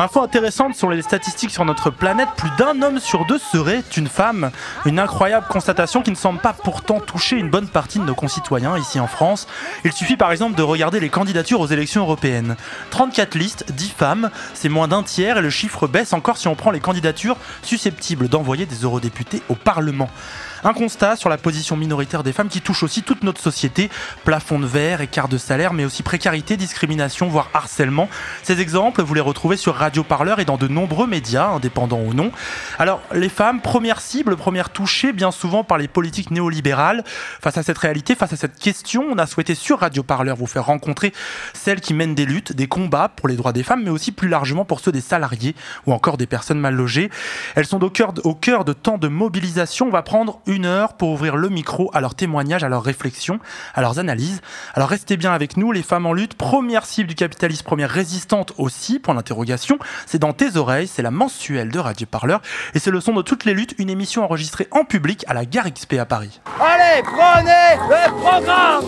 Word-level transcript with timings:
Info 0.00 0.22
intéressante 0.22 0.74
sur 0.74 0.88
les 0.88 1.02
statistiques 1.02 1.50
sur 1.50 1.66
notre 1.66 1.90
planète, 1.90 2.30
plus 2.34 2.48
d'un 2.56 2.80
homme 2.80 2.98
sur 3.00 3.26
deux 3.26 3.36
serait 3.36 3.82
une 3.98 4.08
femme. 4.08 4.50
Une 4.86 4.98
incroyable 4.98 5.44
constatation 5.46 6.00
qui 6.00 6.10
ne 6.10 6.16
semble 6.16 6.40
pas 6.40 6.54
pourtant 6.54 7.00
toucher 7.00 7.36
une 7.36 7.50
bonne 7.50 7.68
partie 7.68 7.98
de 7.98 8.04
nos 8.04 8.14
concitoyens 8.14 8.78
ici 8.78 8.98
en 8.98 9.06
France. 9.06 9.46
Il 9.84 9.92
suffit 9.92 10.16
par 10.16 10.32
exemple 10.32 10.56
de 10.56 10.62
regarder 10.62 11.00
les 11.00 11.10
candidatures 11.10 11.60
aux 11.60 11.66
élections 11.66 12.00
européennes. 12.00 12.56
34 12.88 13.34
listes, 13.34 13.70
10 13.72 13.90
femmes, 13.90 14.30
c'est 14.54 14.70
moins 14.70 14.88
d'un 14.88 15.02
tiers 15.02 15.36
et 15.36 15.42
le 15.42 15.50
chiffre 15.50 15.86
baisse 15.86 16.14
encore 16.14 16.38
si 16.38 16.48
on 16.48 16.54
prend 16.54 16.70
les 16.70 16.80
candidatures 16.80 17.36
susceptibles 17.62 18.30
d'envoyer 18.30 18.64
des 18.64 18.76
eurodéputés 18.76 19.42
au 19.50 19.54
Parlement. 19.54 20.08
Un 20.62 20.74
constat 20.74 21.16
sur 21.16 21.30
la 21.30 21.38
position 21.38 21.76
minoritaire 21.76 22.22
des 22.22 22.32
femmes 22.32 22.48
qui 22.48 22.60
touche 22.60 22.82
aussi 22.82 23.02
toute 23.02 23.22
notre 23.22 23.40
société. 23.40 23.90
Plafond 24.24 24.58
de 24.58 24.66
verre, 24.66 25.00
écart 25.00 25.28
de 25.28 25.38
salaire, 25.38 25.72
mais 25.72 25.84
aussi 25.84 26.02
précarité, 26.02 26.56
discrimination, 26.56 27.28
voire 27.28 27.48
harcèlement. 27.54 28.08
Ces 28.42 28.60
exemples, 28.60 29.02
vous 29.02 29.14
les 29.14 29.20
retrouvez 29.20 29.56
sur 29.56 29.74
Radio 29.74 30.02
Parleur 30.02 30.38
et 30.38 30.44
dans 30.44 30.58
de 30.58 30.68
nombreux 30.68 31.06
médias, 31.06 31.48
indépendants 31.48 32.00
ou 32.00 32.12
non. 32.12 32.30
Alors, 32.78 33.00
les 33.12 33.28
femmes, 33.28 33.60
première 33.60 34.00
cible, 34.00 34.36
première 34.36 34.70
touchée, 34.70 35.12
bien 35.12 35.30
souvent 35.30 35.64
par 35.64 35.78
les 35.78 35.88
politiques 35.88 36.30
néolibérales. 36.30 37.04
Face 37.40 37.56
à 37.56 37.62
cette 37.62 37.78
réalité, 37.78 38.14
face 38.14 38.32
à 38.32 38.36
cette 38.36 38.58
question, 38.58 39.06
on 39.10 39.18
a 39.18 39.26
souhaité 39.26 39.54
sur 39.54 39.80
Radio 39.80 40.02
Parleur 40.02 40.36
vous 40.36 40.46
faire 40.46 40.66
rencontrer 40.66 41.12
celles 41.54 41.80
qui 41.80 41.94
mènent 41.94 42.14
des 42.14 42.26
luttes, 42.26 42.52
des 42.52 42.66
combats 42.66 43.08
pour 43.08 43.28
les 43.28 43.36
droits 43.36 43.52
des 43.52 43.62
femmes, 43.62 43.82
mais 43.84 43.90
aussi 43.90 44.12
plus 44.12 44.28
largement 44.28 44.64
pour 44.64 44.80
ceux 44.80 44.92
des 44.92 45.00
salariés 45.00 45.54
ou 45.86 45.92
encore 45.92 46.16
des 46.16 46.26
personnes 46.26 46.60
mal 46.60 46.74
logées. 46.74 47.10
Elles 47.54 47.66
sont 47.66 47.82
au 47.82 47.90
cœur, 47.90 48.12
au 48.24 48.34
cœur 48.34 48.64
de 48.64 48.72
tant 48.72 48.98
de 48.98 49.08
mobilisation. 49.08 49.86
On 49.86 49.90
va 49.90 50.02
prendre 50.02 50.40
une 50.50 50.66
heure 50.66 50.94
pour 50.94 51.10
ouvrir 51.10 51.36
le 51.36 51.48
micro 51.48 51.90
à 51.94 52.00
leurs 52.00 52.14
témoignages, 52.14 52.64
à 52.64 52.68
leurs 52.68 52.82
réflexions, 52.82 53.38
à 53.74 53.80
leurs 53.80 53.98
analyses. 53.98 54.40
Alors 54.74 54.88
restez 54.88 55.16
bien 55.16 55.32
avec 55.32 55.56
nous, 55.56 55.72
les 55.72 55.82
femmes 55.82 56.06
en 56.06 56.12
lutte, 56.12 56.34
première 56.34 56.84
cible 56.84 57.08
du 57.08 57.14
capitalisme, 57.14 57.64
première 57.64 57.90
résistante 57.90 58.52
aussi, 58.58 58.98
point 58.98 59.14
d'interrogation. 59.14 59.78
C'est 60.06 60.18
dans 60.18 60.32
tes 60.32 60.56
oreilles, 60.56 60.88
c'est 60.88 61.02
la 61.02 61.10
mensuelle 61.10 61.70
de 61.70 61.78
Radio 61.78 62.06
Parleur 62.06 62.42
et 62.74 62.78
c'est 62.78 62.90
le 62.90 63.00
son 63.00 63.14
de 63.14 63.22
toutes 63.22 63.44
les 63.44 63.54
luttes, 63.54 63.74
une 63.78 63.90
émission 63.90 64.24
enregistrée 64.24 64.68
en 64.72 64.84
public 64.84 65.24
à 65.28 65.34
la 65.34 65.44
Gare 65.44 65.72
XP 65.72 65.94
à 65.94 66.04
Paris. 66.04 66.40
Allez, 66.60 67.02
prenez 67.02 67.76
le 67.88 68.10
programme 68.20 68.84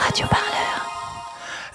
Radio 0.00 0.26
Parleur. 0.26 0.63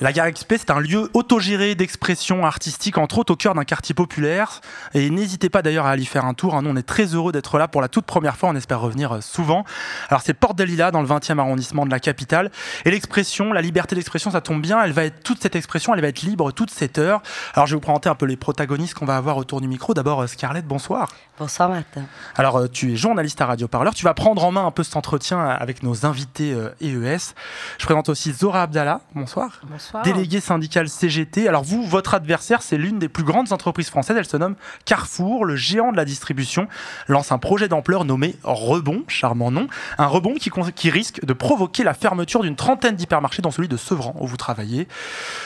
La 0.02 0.14
Gare 0.14 0.32
XP, 0.32 0.54
c'est 0.58 0.72
un 0.72 0.80
lieu 0.80 1.10
autogéré 1.14 1.76
d'expression 1.76 2.46
artistique, 2.46 2.98
entre 2.98 3.18
autres 3.18 3.34
au 3.34 3.36
cœur 3.36 3.54
d'un 3.54 3.66
quartier 3.66 3.94
populaire. 3.94 4.62
Et 4.94 5.10
n'hésitez 5.10 5.50
pas 5.50 5.62
d'ailleurs 5.62 5.86
à 5.86 5.90
aller 5.90 6.06
faire 6.06 6.24
un 6.24 6.34
tour. 6.34 6.56
hein. 6.56 6.62
Nous, 6.62 6.70
on 6.70 6.76
est 6.78 6.84
très 6.88 7.04
heureux 7.16 7.34
d'être 7.34 7.58
là 7.58 7.68
pour 7.68 7.82
la 7.82 7.90
toute 7.90 8.06
première 8.06 8.38
fois. 8.38 8.48
On 8.48 8.56
espère 8.56 8.80
revenir 8.80 9.12
euh, 9.12 9.20
souvent. 9.20 9.66
Alors, 10.08 10.22
c'est 10.22 10.34
Porte 10.34 10.58
de 10.58 10.64
Lila, 10.64 10.92
dans 10.92 11.02
le 11.02 11.08
20e 11.08 11.38
arrondissement 11.38 11.86
de 11.86 11.92
la 11.92 12.00
capitale. 12.00 12.50
Et 12.86 12.92
l'expression, 12.92 13.52
la 13.52 13.62
liberté 13.62 13.94
d'expression, 13.94 14.32
ça 14.32 14.40
tombe 14.40 14.62
bien. 14.62 14.82
Elle 14.82 14.94
va 14.94 15.04
être, 15.04 15.22
toute 15.22 15.42
cette 15.42 15.58
expression, 15.58 15.94
elle 15.94 16.00
va 16.00 16.08
être 16.08 16.22
libre 16.22 16.54
toute 16.54 16.72
cette 16.72 16.98
heure. 16.98 17.22
Alors, 17.54 17.68
je 17.68 17.74
vais 17.74 17.76
vous 17.76 17.82
présenter 17.82 18.08
un 18.08 18.16
peu 18.16 18.26
les 18.26 18.38
protagonistes 18.38 18.94
qu'on 18.94 19.06
va 19.06 19.18
avoir 19.18 19.36
autour 19.36 19.60
du 19.60 19.68
micro. 19.68 19.94
D'abord, 19.94 20.22
euh, 20.22 20.28
Scarlett, 20.28 20.66
bonsoir. 20.66 21.10
Bonsoir 21.38 21.68
Martin. 21.68 22.04
Alors, 22.38 22.56
euh, 22.58 22.68
tu 22.70 22.94
es 22.94 22.96
journaliste 22.96 23.42
à 23.42 23.48
Radio 23.48 23.68
Parleur. 23.68 23.94
Tu 23.94 24.06
vas 24.06 24.14
prendre 24.14 24.46
en 24.46 24.52
main 24.54 24.66
un 24.66 24.72
peu 24.72 24.84
cet 24.84 24.96
entretien 24.96 25.42
avec 25.46 25.84
nos 25.84 26.06
invités 26.06 26.56
EES. 26.80 27.34
Je 27.78 27.86
présente 27.86 28.08
aussi 28.08 28.32
Zora 28.32 28.64
Abdallah. 28.64 29.02
Bonsoir. 29.14 29.60
Bonsoir. 29.64 29.89
Délégué 30.04 30.40
syndical 30.40 30.90
CGT. 30.90 31.48
Alors 31.48 31.64
vous, 31.64 31.84
votre 31.84 32.14
adversaire, 32.14 32.62
c'est 32.62 32.78
l'une 32.78 33.00
des 33.00 33.10
plus 33.10 33.24
grandes 33.24 33.52
entreprises 33.52 33.90
françaises. 33.90 34.18
Elle 34.18 34.26
se 34.26 34.38
nomme 34.38 34.56
Carrefour, 34.86 35.46
le 35.46 35.56
géant 35.56 35.92
de 35.92 35.98
la 35.98 36.06
distribution, 36.06 36.68
lance 37.08 37.32
un 37.32 37.38
projet 37.38 37.68
d'ampleur 37.68 38.06
nommé 38.06 38.36
Rebond, 38.44 39.04
charmant 39.08 39.52
nom. 39.52 39.68
Un 39.98 40.08
rebond 40.08 40.36
qui, 40.36 40.90
risque 40.90 41.24
de 41.24 41.34
provoquer 41.34 41.84
la 41.84 41.94
fermeture 41.94 42.42
d'une 42.42 42.56
trentaine 42.56 42.96
d'hypermarchés, 42.96 43.42
dont 43.42 43.52
celui 43.52 43.68
de 43.68 43.78
Sevran, 43.78 44.16
où 44.20 44.28
vous 44.28 44.38
travaillez. 44.38 44.88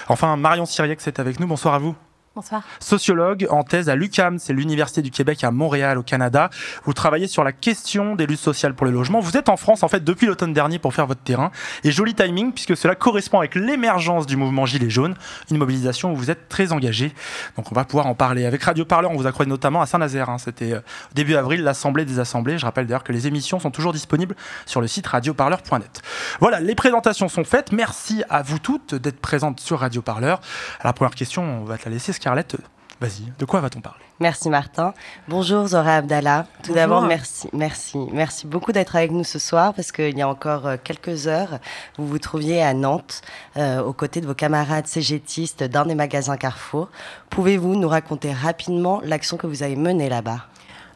Enfin, 0.08 0.36
Marion 0.38 0.66
Siriac, 0.66 1.02
c'est 1.02 1.20
avec 1.20 1.40
nous. 1.40 1.48
Bonsoir 1.48 1.74
à 1.74 1.80
vous. 1.80 1.96
Bonsoir. 2.36 2.64
Sociologue 2.80 3.46
en 3.52 3.62
thèse 3.62 3.90
à 3.90 3.96
l'UCAM, 3.96 4.40
c'est 4.40 4.54
l'Université 4.54 5.04
du 5.04 5.12
Québec 5.12 5.44
à 5.44 5.52
Montréal, 5.52 6.00
au 6.00 6.02
Canada. 6.02 6.50
Vous 6.84 6.92
travaillez 6.94 7.28
sur 7.28 7.44
la 7.44 7.52
question 7.52 8.16
des 8.16 8.26
luttes 8.26 8.40
sociales 8.40 8.74
pour 8.74 8.88
le 8.88 8.92
logement. 8.92 9.20
Vous 9.20 9.38
êtes 9.38 9.50
en 9.50 9.56
France, 9.56 9.84
en 9.84 9.88
fait, 9.88 10.04
depuis 10.04 10.26
l'automne 10.26 10.52
dernier 10.52 10.80
pour 10.80 10.96
faire 10.96 11.06
votre 11.06 11.22
terrain. 11.22 11.52
Et 11.84 11.92
joli 11.92 12.16
timing, 12.16 12.52
puisque 12.52 12.76
cela 12.76 12.96
correspond 12.96 13.38
avec 13.38 13.54
l'émergence 13.54 14.26
du 14.26 14.36
mouvement 14.36 14.66
Gilets 14.66 14.90
jaunes, 14.90 15.14
une 15.52 15.58
mobilisation 15.58 16.12
où 16.12 16.16
vous 16.16 16.32
êtes 16.32 16.50
très 16.50 16.72
engagé. 16.72 17.14
Donc 17.56 17.72
on 17.72 17.76
va 17.76 17.86
pouvoir 17.86 18.08
en 18.08 18.16
parler. 18.16 18.48
Avec 18.48 18.64
Radio 18.64 18.84
Parleur, 18.84 19.12
on 19.12 19.16
vous 19.16 19.28
a 19.28 19.32
croisé 19.32 19.48
notamment 19.48 19.84
à 19.84 19.86
Saint-Nazaire. 19.86 20.32
hein. 20.32 20.40
C'était 20.40 20.74
euh, 20.74 20.80
début 21.14 21.36
avril, 21.36 21.62
l'Assemblée 21.62 22.04
des 22.04 22.18
Assemblées. 22.18 22.58
Je 22.58 22.66
rappelle 22.66 22.88
d'ailleurs 22.88 23.04
que 23.04 23.14
les 23.14 23.28
émissions 23.28 23.60
sont 23.60 23.70
toujours 23.70 23.94
disponibles 23.94 24.36
sur 24.66 24.82
le 24.82 24.88
site 24.88 25.06
radioparleur.net. 25.06 26.02
Voilà, 26.40 26.62
les 26.62 26.74
présentations 26.74 27.30
sont 27.30 27.44
faites. 27.44 27.72
Merci 27.72 28.24
à 28.28 28.42
vous 28.42 28.58
toutes 28.58 28.96
d'être 28.96 29.20
présentes 29.20 29.60
sur 29.60 29.82
Radio 29.82 30.02
Parleur. 30.02 30.42
Alors, 30.80 30.90
la 30.90 30.94
première 30.94 31.14
question, 31.14 31.44
on 31.62 31.66
va 31.66 31.78
te 31.78 31.86
la 31.86 31.92
laisser, 31.92 32.12
Scarlett. 32.24 32.56
Vas-y, 33.02 33.34
de 33.38 33.44
quoi 33.44 33.60
va-t-on 33.60 33.82
parler? 33.82 34.00
Merci 34.22 34.50
Martin. 34.50 34.94
Bonjour 35.28 35.68
Zora 35.68 35.98
Abdallah. 35.98 36.46
Tout 36.64 36.70
Bonjour. 36.70 36.76
d'abord, 36.76 37.02
merci, 37.02 37.50
merci, 37.52 37.98
merci 38.14 38.48
beaucoup 38.48 38.72
d'être 38.72 38.96
avec 38.96 39.12
nous 39.12 39.26
ce 39.26 39.40
soir 39.40 39.74
parce 39.74 39.92
qu'il 39.92 40.18
y 40.18 40.22
a 40.22 40.30
encore 40.30 40.66
euh, 40.66 40.78
quelques 40.82 41.28
heures, 41.28 41.60
vous 41.98 42.08
vous 42.08 42.20
trouviez 42.20 42.64
à 42.64 42.74
Nantes 42.74 43.24
euh, 43.58 43.84
aux 43.84 43.92
côtés 43.92 44.22
de 44.22 44.26
vos 44.26 44.34
camarades 44.34 44.88
cégétistes 44.88 45.66
d'un 45.66 45.86
des 45.86 45.96
magasins 45.96 46.38
Carrefour. 46.38 46.88
Pouvez-vous 47.30 47.76
nous 47.76 47.90
raconter 47.90 48.32
rapidement 48.32 49.02
l'action 49.04 49.36
que 49.36 49.48
vous 49.48 49.64
avez 49.64 49.76
menée 49.76 50.08
là-bas? 50.08 50.48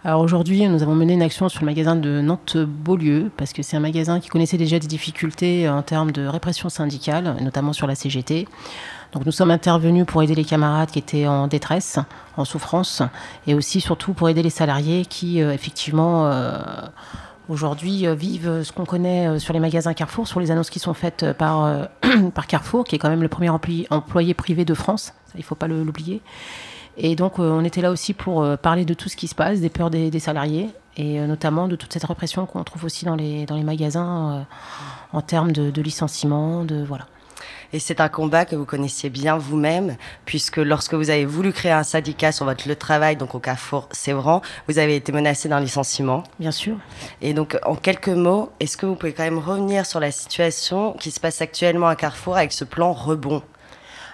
Alors 0.05 0.21
aujourd'hui, 0.21 0.65
nous 0.69 0.81
avons 0.81 0.95
mené 0.95 1.11
une 1.11 1.21
action 1.21 1.49
sur 1.49 1.59
le 1.59 1.65
magasin 1.65 1.97
de 1.97 2.21
Nantes-Beaulieu, 2.21 3.31
parce 3.35 3.51
que 3.51 3.63
c'est 3.63 3.75
un 3.75 3.81
magasin 3.81 4.21
qui 4.21 4.29
connaissait 4.29 4.55
déjà 4.55 4.79
des 4.79 4.87
difficultés 4.87 5.67
en 5.67 5.81
termes 5.81 6.13
de 6.13 6.25
répression 6.25 6.69
syndicale, 6.69 7.35
notamment 7.41 7.73
sur 7.73 7.87
la 7.87 7.95
CGT. 7.95 8.47
Donc 9.13 9.25
nous 9.25 9.31
sommes 9.31 9.51
intervenus 9.51 10.05
pour 10.05 10.21
aider 10.21 10.35
les 10.35 10.43
camarades 10.43 10.89
qui 10.91 10.99
étaient 10.99 11.27
en 11.27 11.47
détresse, 11.47 11.99
en 12.35 12.45
souffrance, 12.45 13.01
et 13.45 13.53
aussi 13.53 13.81
surtout 13.81 14.13
pour 14.13 14.29
aider 14.29 14.43
les 14.43 14.49
salariés 14.49 15.05
qui, 15.05 15.41
euh, 15.41 15.53
effectivement, 15.53 16.27
euh, 16.27 16.59
aujourd'hui 17.47 18.05
euh, 18.05 18.15
vivent 18.15 18.63
ce 18.63 18.71
qu'on 18.71 18.85
connaît 18.85 19.39
sur 19.39 19.53
les 19.53 19.59
magasins 19.59 19.93
Carrefour, 19.93 20.27
sur 20.27 20.39
les 20.39 20.51
annonces 20.51 20.69
qui 20.69 20.79
sont 20.79 20.93
faites 20.93 21.25
par, 21.37 21.87
Carrefour, 22.47 22.83
qui 22.83 22.95
est 22.95 22.99
quand 22.99 23.09
même 23.09 23.21
le 23.21 23.29
premier 23.29 23.49
employé, 23.49 24.33
privé 24.33 24.65
de 24.65 24.73
France, 24.73 25.13
ça, 25.25 25.33
il 25.35 25.39
ne 25.39 25.45
faut 25.45 25.55
pas 25.55 25.67
l'oublier. 25.67 26.21
Et 26.99 27.15
donc, 27.15 27.37
on 27.37 27.63
était 27.63 27.81
là 27.81 27.91
aussi 27.91 28.13
pour 28.13 28.57
parler 28.57 28.83
de 28.83 28.95
tout 28.95 29.07
ce 29.07 29.15
qui 29.15 29.27
se 29.27 29.35
passe, 29.35 29.59
des 29.59 29.69
peurs 29.69 29.91
des, 29.91 30.19
salariés, 30.19 30.69
et 30.95 31.19
notamment 31.19 31.67
de 31.67 31.75
toute 31.75 31.93
cette 31.93 32.05
répression 32.05 32.47
qu'on 32.47 32.63
trouve 32.63 32.85
aussi 32.85 33.05
dans 33.05 33.15
les, 33.15 33.45
magasins 33.63 34.47
en 35.13 35.21
termes 35.21 35.51
de, 35.51 35.69
de 35.69 35.81
licenciement, 35.83 36.65
de 36.65 36.83
voilà. 36.83 37.05
Et 37.73 37.79
c'est 37.79 38.01
un 38.01 38.09
combat 38.09 38.45
que 38.45 38.55
vous 38.55 38.65
connaissiez 38.65 39.09
bien 39.09 39.37
vous-même, 39.37 39.95
puisque 40.25 40.57
lorsque 40.57 40.93
vous 40.93 41.09
avez 41.09 41.25
voulu 41.25 41.51
créer 41.51 41.71
un 41.71 41.83
syndicat 41.83 42.31
sur 42.31 42.45
votre 42.45 42.67
lieu 42.67 42.75
de 42.75 42.79
travail, 42.79 43.15
donc 43.15 43.35
au 43.35 43.39
Carrefour 43.39 43.89
Sévran, 43.91 44.41
vous 44.67 44.79
avez 44.79 44.95
été 44.95 45.11
menacé 45.11 45.49
d'un 45.49 45.59
licenciement. 45.59 46.23
Bien 46.39 46.51
sûr. 46.51 46.77
Et 47.21 47.33
donc, 47.33 47.57
en 47.63 47.75
quelques 47.75 48.07
mots, 48.09 48.51
est-ce 48.59 48.77
que 48.77 48.85
vous 48.85 48.95
pouvez 48.95 49.13
quand 49.13 49.23
même 49.23 49.39
revenir 49.39 49.85
sur 49.85 49.99
la 49.99 50.11
situation 50.11 50.93
qui 50.93 51.11
se 51.11 51.19
passe 51.19 51.41
actuellement 51.41 51.87
à 51.87 51.95
Carrefour 51.95 52.37
avec 52.37 52.53
ce 52.53 52.63
plan 52.63 52.93
rebond? 52.93 53.41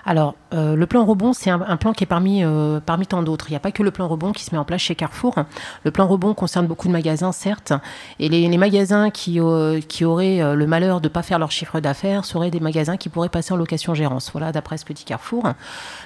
Alors, 0.06 0.36
euh, 0.54 0.76
le 0.76 0.86
plan 0.86 1.06
rebond, 1.06 1.32
c'est 1.34 1.50
un, 1.50 1.78
plan 1.78 1.94
qui 1.94 2.04
est 2.04 2.08
parmi, 2.08 2.44
euh, 2.44 2.80
tant 3.08 3.24
d'autres. 3.24 3.46
Il 3.50 3.54
n'y 3.54 3.58
a 3.58 3.62
pas 3.62 3.72
que 3.72 3.84
le 3.84 3.92
plan 3.92 4.08
rebond 4.08 4.34
qui 4.34 4.44
se 4.44 4.52
met 4.52 4.58
en 4.58 4.66
place 4.66 4.82
chez 4.82 4.96
Carrefour. 4.96 5.36
Le 5.84 5.92
plan 5.92 6.08
rebond 6.08 6.34
concerne 6.34 6.68
beaucoup 6.68 6.88
de 6.88 6.94
magasins, 6.94 7.32
certes, 7.32 7.74
et 8.20 8.28
les, 8.28 8.58
magasins 8.58 9.10
qui, 9.10 9.40
euh, 9.40 9.80
auraient 10.02 10.56
le 10.56 10.68
malheur 10.68 11.00
de 11.00 11.08
ne 11.08 11.14
pas 11.14 11.24
faire 11.24 11.40
leur 11.40 11.52
chiffre 11.52 11.80
d'affaires 11.80 12.26
seraient 12.26 12.52
des 12.52 12.60
magasins 12.60 12.98
qui 12.98 13.10
pourraient 13.10 13.30
passer 13.30 13.54
en 13.54 13.58
location-gérance. 13.58 14.32
Voilà, 14.34 14.52
d'après 14.52 14.78
ce 14.78 14.86
que 14.86 14.94
dit 14.94 15.06
Carrefour. 15.06 15.54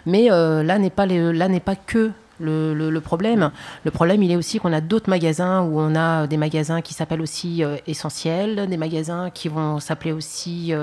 Mais 0.06 0.30
là 0.30 0.78
n'est 0.78 0.90
pas, 0.90 1.76
que 1.76 2.12
le, 2.40 3.00
problème. 3.00 3.52
Le 3.84 3.92
problème, 3.92 4.22
il 4.22 4.32
est 4.32 4.36
aussi 4.36 4.60
qu'on 4.60 4.74
a 4.74 4.82
d'autres 4.82 5.10
magasins 5.10 5.62
où 5.64 5.80
on 5.80 5.96
a 5.96 6.28
des 6.28 6.38
magasins 6.38 6.82
qui 6.82 6.94
s'appellent 6.94 7.22
aussi 7.22 7.64
essentiels, 7.88 8.68
des 8.70 8.78
magasins 8.78 9.32
qui 9.32 9.50
vont 9.50 9.80
s'appeler 9.80 10.12
aussi. 10.12 10.74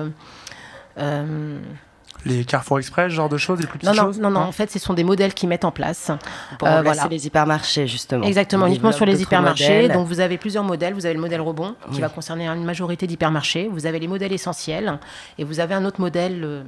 Les 2.25 2.45
Carrefour 2.45 2.79
Express, 2.79 3.11
ce 3.11 3.17
genre 3.17 3.29
de 3.29 3.37
choses, 3.37 3.61
les 3.61 3.67
plus 3.67 3.79
petites 3.79 3.95
non, 3.95 3.97
non, 4.03 4.09
choses 4.09 4.19
non, 4.21 4.31
non, 4.31 4.41
en 4.41 4.53
fait, 4.53 4.71
ce 4.71 4.79
sont 4.79 4.95
des 4.95 5.05
modèles 5.05 5.35
qu'ils 5.35 5.49
mettent 5.49 5.65
en 5.65 5.71
place. 5.71 6.11
pour 6.59 6.69
Euh, 6.69 6.77
remplacer 6.77 7.01
voilà. 7.01 7.11
les 7.11 7.27
hypermarchés, 7.27 7.87
justement 7.87 8.25
Exactement, 8.25 8.67
uniquement 8.67 8.93
sur 8.93 9.05
les 9.07 9.21
hypermarchés. 9.23 9.83
modèles. 9.83 9.93
Donc 9.93 10.07
vous 10.07 10.21
avez 10.21 10.39
plusieurs 10.39 10.65
modèles. 10.65 10.95
Vous 10.95 11.05
avez 11.07 11.15
le 11.15 11.21
modèle 11.21 11.41
rebond 11.41 11.75
qui 11.91 11.97
Oui. 11.97 12.01
va 12.01 12.09
concerner 12.09 12.47
une 12.49 12.65
majorité 12.65 13.07
d'hypermarchés. 13.07 13.69
Vous 13.71 13.87
avez 13.87 13.99
les 13.99 14.09
modèles 14.09 14.33
essentiels 14.33 14.99
et 15.39 15.45
vous 15.45 15.61
avez 15.61 15.75
un 15.75 15.85
autre 15.85 16.01
modèle. 16.01 16.65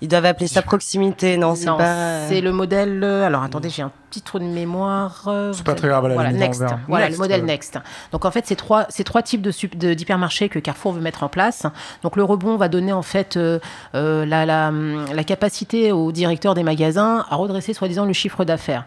Euh, 0.00 0.02
Ils 0.02 0.08
doivent 0.08 0.24
appeler 0.26 0.46
ça 0.46 0.62
proximité, 0.62 1.36
non 1.36 1.54
C'est 1.54 1.66
Non, 1.66 1.76
pas. 1.76 2.26
c'est 2.28 2.40
le 2.40 2.52
modèle. 2.52 3.02
euh, 3.02 3.26
Alors 3.26 3.42
attendez, 3.42 3.68
j'ai 3.70 3.82
un 3.82 3.90
petit 4.10 4.22
trou 4.22 4.38
de 4.38 4.44
mémoire. 4.44 5.24
euh, 5.26 5.52
C'est 5.52 5.64
pas 5.64 5.72
avez- 5.72 5.78
très 5.80 5.88
grave, 5.88 6.04
à 6.04 6.08
la 6.08 6.14
Voilà, 6.14 6.32
Next. 6.32 6.64
Voilà, 6.88 7.06
Next, 7.06 7.18
le 7.18 7.22
modèle 7.24 7.40
ouais. 7.42 7.46
Next. 7.46 7.78
Donc 8.12 8.24
en 8.24 8.30
fait, 8.30 8.46
c'est 8.46 8.56
trois, 8.56 8.86
c'est 8.88 9.04
trois 9.04 9.22
types 9.22 9.42
de 9.42 9.50
sup- 9.50 9.76
de- 9.76 9.94
d'hypermarchés 9.94 10.48
que 10.48 10.58
Carrefour 10.58 10.92
veut 10.92 11.00
mettre 11.00 11.22
en 11.24 11.28
place. 11.28 11.66
Donc 12.02 12.16
le 12.16 12.24
rebond 12.24 12.56
va 12.56 12.68
donner 12.68 12.92
en 12.92 13.02
fait 13.02 13.36
euh, 13.36 13.58
euh, 13.94 14.24
la, 14.24 14.46
la, 14.46 14.68
hum, 14.68 15.04
la 15.12 15.24
capacité 15.24 15.92
au 15.92 16.12
directeur 16.12 16.54
des 16.54 16.62
magasins 16.62 17.24
à 17.28 17.36
redresser 17.36 17.74
soi-disant 17.74 18.04
le 18.04 18.12
chiffre 18.12 18.44
d'affaires. 18.44 18.84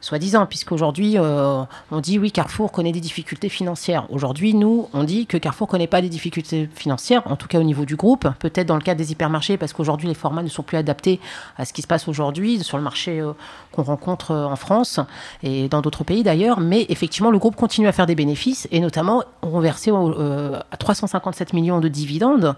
Soi-disant, 0.00 0.46
puisqu'aujourd'hui, 0.46 1.18
euh, 1.18 1.64
on 1.90 2.00
dit 2.00 2.18
oui, 2.18 2.30
Carrefour 2.30 2.70
connaît 2.70 2.92
des 2.92 3.00
difficultés 3.00 3.48
financières. 3.48 4.06
Aujourd'hui, 4.10 4.54
nous, 4.54 4.88
on 4.92 5.04
dit 5.04 5.26
que 5.26 5.36
Carrefour 5.36 5.66
connaît 5.66 5.86
pas 5.88 6.00
des 6.00 6.08
difficultés 6.08 6.68
financières, 6.72 7.22
en 7.26 7.36
tout 7.36 7.48
cas 7.48 7.58
au 7.58 7.64
niveau 7.64 7.84
du 7.84 7.96
groupe, 7.96 8.28
peut-être 8.38 8.66
dans 8.66 8.76
le 8.76 8.80
cadre 8.80 8.98
des 8.98 9.10
hypermarchés, 9.12 9.56
parce 9.56 9.72
qu'aujourd'hui, 9.72 10.08
les 10.08 10.14
formats 10.14 10.42
ne 10.42 10.48
sont 10.48 10.62
plus 10.62 10.76
adaptés 10.76 11.18
à 11.56 11.64
ce 11.64 11.72
qui 11.72 11.82
se 11.82 11.86
passe 11.88 12.06
aujourd'hui 12.06 12.62
sur 12.62 12.76
le 12.76 12.84
marché 12.84 13.20
euh, 13.20 13.32
qu'on 13.72 13.82
rencontre 13.82 14.32
euh, 14.32 14.44
en 14.44 14.56
France 14.56 15.00
et 15.42 15.68
dans 15.68 15.80
d'autres 15.80 16.04
pays 16.04 16.22
d'ailleurs. 16.22 16.60
Mais 16.60 16.86
effectivement, 16.88 17.30
le 17.30 17.38
groupe 17.38 17.56
continue 17.56 17.88
à 17.88 17.92
faire 17.92 18.06
des 18.06 18.14
bénéfices 18.14 18.68
et 18.70 18.80
notamment, 18.80 19.22
on 19.42 19.60
versé 19.60 19.90
euh, 19.92 20.58
à 20.70 20.76
357 20.76 21.52
millions 21.52 21.80
de 21.80 21.88
dividendes 21.88 22.56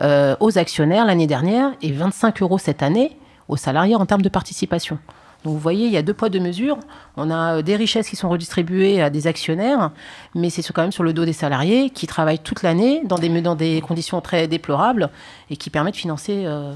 euh, 0.00 0.36
aux 0.40 0.58
actionnaires 0.58 1.06
l'année 1.06 1.26
dernière 1.26 1.72
et 1.82 1.92
25 1.92 2.42
euros 2.42 2.58
cette 2.58 2.82
année 2.82 3.16
aux 3.48 3.56
salariés 3.56 3.96
en 3.96 4.06
termes 4.06 4.22
de 4.22 4.28
participation. 4.28 4.98
Donc 5.44 5.54
vous 5.54 5.58
voyez, 5.58 5.86
il 5.86 5.92
y 5.92 5.96
a 5.96 6.02
deux 6.02 6.14
poids, 6.14 6.28
deux 6.28 6.40
mesures. 6.40 6.78
On 7.16 7.30
a 7.30 7.58
euh, 7.58 7.62
des 7.62 7.76
richesses 7.76 8.08
qui 8.08 8.16
sont 8.16 8.28
redistribuées 8.28 9.02
à 9.02 9.10
des 9.10 9.26
actionnaires, 9.26 9.90
mais 10.34 10.50
c'est 10.50 10.62
quand 10.72 10.82
même 10.82 10.92
sur 10.92 11.02
le 11.02 11.12
dos 11.12 11.24
des 11.24 11.32
salariés 11.32 11.90
qui 11.90 12.06
travaillent 12.06 12.38
toute 12.38 12.62
l'année 12.62 13.02
dans 13.04 13.18
des, 13.18 13.28
dans 13.40 13.56
des 13.56 13.80
conditions 13.80 14.20
très 14.20 14.46
déplorables 14.46 15.10
et 15.50 15.56
qui 15.56 15.70
permettent 15.70 15.94
de 15.94 16.00
financer 16.00 16.44
euh, 16.46 16.74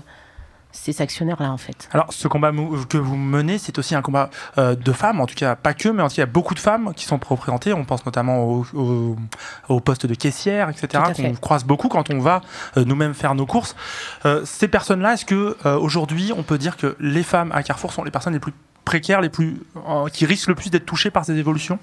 ces 0.73 1.01
actionnaires-là 1.01 1.51
en 1.51 1.57
fait. 1.57 1.89
Alors, 1.93 2.13
ce 2.13 2.29
combat 2.29 2.53
que 2.89 2.99
vous 2.99 3.17
menez, 3.17 3.59
c'est 3.59 3.79
aussi 3.79 3.95
un 3.95 4.03
combat 4.03 4.31
euh, 4.59 4.75
de 4.75 4.93
femmes, 4.93 5.21
en 5.21 5.27
tout 5.27 5.35
cas 5.35 5.57
pas 5.57 5.75
que, 5.75 5.89
mais 5.89 6.03
en 6.03 6.09
tout 6.09 6.15
cas, 6.15 6.17
il 6.17 6.21
y 6.21 6.23
a 6.23 6.27
beaucoup 6.27 6.55
de 6.55 6.61
femmes 6.61 6.93
qui 6.95 7.05
sont 7.05 7.19
représentées. 7.25 7.73
On 7.73 7.85
pense 7.85 8.05
notamment 8.05 8.45
au, 8.45 8.67
au, 8.75 9.17
au 9.69 9.81
poste 9.81 10.07
de 10.07 10.15
caissière, 10.15 10.69
etc., 10.69 11.03
qu'on 11.17 11.35
croise 11.35 11.65
beaucoup 11.65 11.89
quand 11.89 12.11
on 12.11 12.19
va 12.19 12.43
euh, 12.77 12.85
nous-mêmes 12.85 13.15
faire 13.15 13.35
nos 13.35 13.47
courses. 13.47 13.75
Euh, 14.25 14.43
ces 14.45 14.69
personnes-là, 14.69 15.15
est-ce 15.15 15.25
que 15.25 15.57
aujourd'hui, 15.77 16.33
on 16.37 16.43
peut 16.43 16.59
dire 16.59 16.77
que 16.77 16.97
les 17.01 17.23
femmes 17.23 17.51
à 17.53 17.63
Carrefour 17.63 17.93
sont 17.93 18.05
les 18.05 18.11
personnes 18.11 18.33
les 18.33 18.41
plus 18.41 18.53
précaires, 18.87 19.21
les 19.21 19.29
plus, 19.29 19.61
euh, 19.77 20.07
qui 20.09 20.25
risquent 20.25 20.49
le 20.49 20.55
plus 20.55 20.71
d'être 20.71 20.87
touchées 20.87 21.11
par 21.11 21.25
ces 21.27 21.37
évolutions 21.37 21.79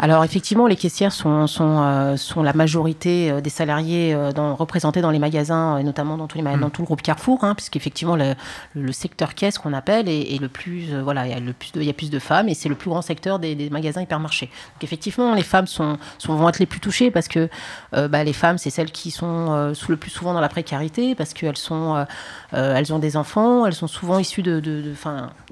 Alors 0.00 0.22
effectivement, 0.24 0.66
les 0.66 0.76
caissières 0.76 1.12
sont, 1.12 1.46
sont, 1.46 1.80
euh, 1.82 2.16
sont 2.16 2.42
la 2.42 2.52
majorité 2.52 3.30
euh, 3.30 3.40
des 3.40 3.48
salariés 3.50 4.12
euh, 4.12 4.32
dans, 4.32 4.54
représentés 4.54 5.00
dans 5.00 5.10
les 5.10 5.18
magasins, 5.20 5.78
et 5.78 5.84
notamment 5.84 6.16
dans, 6.18 6.26
tous 6.26 6.36
les 6.36 6.42
ma- 6.42 6.56
Mm. 6.56 6.60
dans 6.60 6.70
tout 6.70 6.82
le 6.82 6.86
groupe 6.86 7.00
Carrefour, 7.02 7.44
hein, 7.44 7.54
puisqu'effectivement 7.54 8.16
le, 8.16 8.34
le 8.74 8.92
secteur 8.92 9.34
caisse 9.34 9.56
qu'on 9.58 9.72
appelle 9.72 10.08
est, 10.08 10.34
est 10.34 10.40
le 10.40 10.48
plus, 10.48 10.92
euh, 10.92 11.02
voilà, 11.02 11.26
il 11.26 11.30
y 11.30 11.34
a 11.34 11.40
le 11.40 11.52
plus 11.52 11.72
de, 11.72 11.80
il 11.80 11.86
y 11.86 11.90
a 11.90 11.94
plus 11.94 12.10
de 12.10 12.18
femmes 12.18 12.48
et 12.48 12.54
c'est 12.54 12.68
le 12.68 12.74
plus 12.74 12.90
grand 12.90 13.02
secteur 13.02 13.38
des, 13.38 13.54
des 13.54 13.70
magasins 13.70 14.02
hypermarchés. 14.02 14.46
Donc 14.46 14.82
effectivement, 14.84 15.34
les 15.34 15.42
femmes 15.44 15.66
sont, 15.68 15.96
sont, 16.18 16.34
vont 16.36 16.48
être 16.48 16.58
les 16.58 16.66
plus 16.66 16.80
touchées 16.80 17.10
parce 17.10 17.28
que 17.28 17.48
bah, 17.92 18.24
les 18.24 18.32
femmes, 18.32 18.58
c'est 18.58 18.70
celles 18.70 18.90
qui 18.90 19.10
sont 19.10 19.72
sous- 19.74 19.90
le 19.92 19.96
plus 19.96 20.10
souvent 20.10 20.34
dans 20.34 20.40
la 20.40 20.48
précarité 20.48 21.14
parce 21.14 21.32
qu'elles 21.34 21.56
sont, 21.56 22.04
elles 22.52 22.92
ont 22.92 22.98
des 22.98 23.16
enfants, 23.16 23.64
elles 23.66 23.74
sont 23.74 23.86
souvent 23.86 24.18
issues 24.18 24.42
de, 24.42 24.60
de, 24.60 24.82
de- 24.82 24.94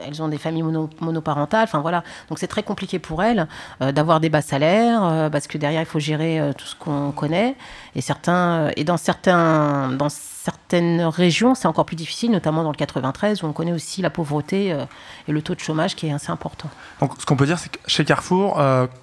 elles 0.05 0.21
ont 0.23 0.29
des 0.29 0.39
familles 0.39 0.63
mono- 0.63 0.91
monoparentales, 1.01 1.65
enfin 1.65 1.81
voilà. 1.81 2.03
Donc 2.29 2.39
c'est 2.39 2.47
très 2.47 2.63
compliqué 2.63 2.99
pour 2.99 3.23
elles 3.23 3.47
euh, 3.83 3.93
d'avoir 3.93 4.21
des 4.21 4.29
bas 4.29 4.43
salaires 4.43 5.05
euh, 5.05 5.31
parce 5.31 5.47
que 5.47 5.59
derrière 5.59 5.83
il 5.83 5.87
faut 5.87 5.99
gérer 5.99 6.41
euh, 6.41 6.53
tout 6.53 6.67
ce 6.67 6.75
qu'on 6.75 7.13
connaît 7.13 7.57
et 7.95 8.01
certains 8.01 8.71
et 8.77 8.85
dans 8.85 8.97
certains 8.97 9.91
dans 9.91 10.09
certaines 10.09 11.03
régions 11.03 11.55
c'est 11.55 11.69
encore 11.69 11.87
plus 11.87 11.97
difficile, 11.97 12.31
notamment 12.31 12.63
dans 12.63 12.71
le 12.71 12.77
93 12.77 13.43
où 13.43 13.47
on 13.47 13.53
connaît 13.53 13.73
aussi 13.73 14.03
la 14.03 14.11
pauvreté 14.11 14.77
et 15.29 15.33
le 15.33 15.43
taux 15.43 15.55
de 15.55 15.61
chômage 15.61 15.97
qui 15.97 16.07
est 16.07 16.13
assez 16.13 16.31
important. 16.31 16.69
Donc, 17.01 17.13
ce 17.19 17.27
qu'on 17.27 17.37
peut 17.37 17.47
dire, 17.47 17.59
c'est 17.59 17.71
que 17.71 17.79
chez 17.87 18.05
Carrefour, 18.05 18.55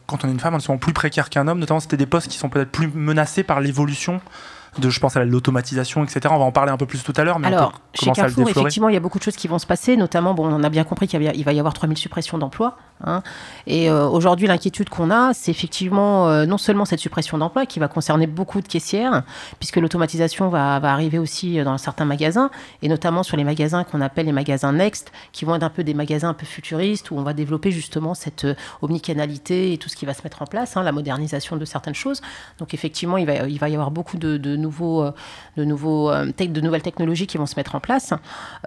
quand 0.07 0.23
on 0.23 0.29
est 0.29 0.31
une 0.31 0.39
femme, 0.39 0.55
on 0.55 0.57
est 0.57 0.61
souvent 0.61 0.77
plus 0.77 0.93
précaire 0.93 1.29
qu'un 1.29 1.47
homme. 1.47 1.59
Notamment, 1.59 1.81
c'était 1.81 1.97
des 1.97 2.05
postes 2.05 2.29
qui 2.29 2.37
sont 2.37 2.49
peut-être 2.49 2.71
plus 2.71 2.87
menacés 2.87 3.43
par 3.43 3.59
l'évolution 3.59 4.21
de, 4.79 4.89
je 4.89 4.99
pense 4.99 5.15
à 5.15 5.23
l'automatisation, 5.23 6.03
etc. 6.03 6.21
On 6.31 6.39
va 6.39 6.45
en 6.45 6.51
parler 6.51 6.71
un 6.71 6.77
peu 6.77 6.85
plus 6.85 7.03
tout 7.03 7.13
à 7.15 7.23
l'heure, 7.23 7.39
Alors, 7.43 7.73
chez 7.93 8.11
Carrefour, 8.11 8.49
effectivement, 8.49 8.89
il 8.89 8.93
y 8.93 8.97
a 8.97 8.99
beaucoup 8.99 9.19
de 9.19 9.23
choses 9.23 9.35
qui 9.35 9.47
vont 9.47 9.59
se 9.59 9.65
passer, 9.65 9.97
notamment, 9.97 10.33
bon, 10.33 10.47
on 10.47 10.63
a 10.63 10.69
bien 10.69 10.83
compris 10.83 11.07
qu'il 11.07 11.21
va 11.23 11.53
y 11.53 11.59
avoir 11.59 11.73
3000 11.73 11.97
suppressions 11.97 12.37
d'emplois. 12.37 12.77
hein. 13.03 13.21
et 13.67 13.89
euh, 13.89 14.07
aujourd'hui, 14.07 14.47
l'inquiétude 14.47 14.89
qu'on 14.89 15.11
a, 15.11 15.33
c'est 15.33 15.51
effectivement 15.51 16.29
euh, 16.29 16.45
non 16.45 16.57
seulement 16.57 16.85
cette 16.85 16.99
suppression 16.99 17.37
d'emplois 17.37 17.65
qui 17.65 17.79
va 17.79 17.87
concerner 17.87 18.27
beaucoup 18.27 18.61
de 18.61 18.67
caissières, 18.67 19.23
puisque 19.59 19.77
l'automatisation 19.77 20.49
va, 20.49 20.79
va 20.79 20.91
arriver 20.93 21.19
aussi 21.19 21.59
euh, 21.59 21.63
dans 21.63 21.77
certains 21.77 22.05
magasins, 22.05 22.49
et 22.81 22.87
notamment 22.87 23.23
sur 23.23 23.37
les 23.37 23.43
magasins 23.43 23.83
qu'on 23.83 24.01
appelle 24.01 24.25
les 24.25 24.31
magasins 24.31 24.73
Next, 24.73 25.11
qui 25.31 25.45
vont 25.45 25.55
être 25.55 25.63
un 25.63 25.69
peu 25.69 25.83
des 25.83 25.93
magasins 25.93 26.29
un 26.29 26.33
peu 26.33 26.45
futuristes, 26.45 27.11
où 27.11 27.17
on 27.17 27.23
va 27.23 27.33
développer 27.33 27.71
justement 27.71 28.13
cette 28.13 28.45
euh, 28.45 28.55
omnicanalité 28.81 29.73
et 29.73 29.77
tout 29.77 29.89
ce 29.89 29.95
qui 29.95 30.05
va 30.05 30.13
se 30.13 30.23
mettre 30.23 30.41
en 30.41 30.45
place, 30.45 30.77
hein, 30.77 30.83
la 30.83 30.91
modernisation 30.91 31.57
de 31.57 31.65
certaines 31.65 31.95
choses. 31.95 32.21
Donc 32.59 32.73
effectivement, 32.73 33.17
il 33.17 33.25
va, 33.25 33.47
il 33.47 33.59
va 33.59 33.69
y 33.69 33.73
avoir 33.73 33.91
beaucoup 33.91 34.17
de, 34.17 34.37
de 34.37 34.55
euh, 34.69 35.11
euh, 35.57 36.31
de 36.47 36.61
nouvelles 36.61 36.81
technologies 36.81 37.27
qui 37.27 37.37
vont 37.37 37.45
se 37.45 37.55
mettre 37.55 37.75
en 37.75 37.79
place. 37.79 38.13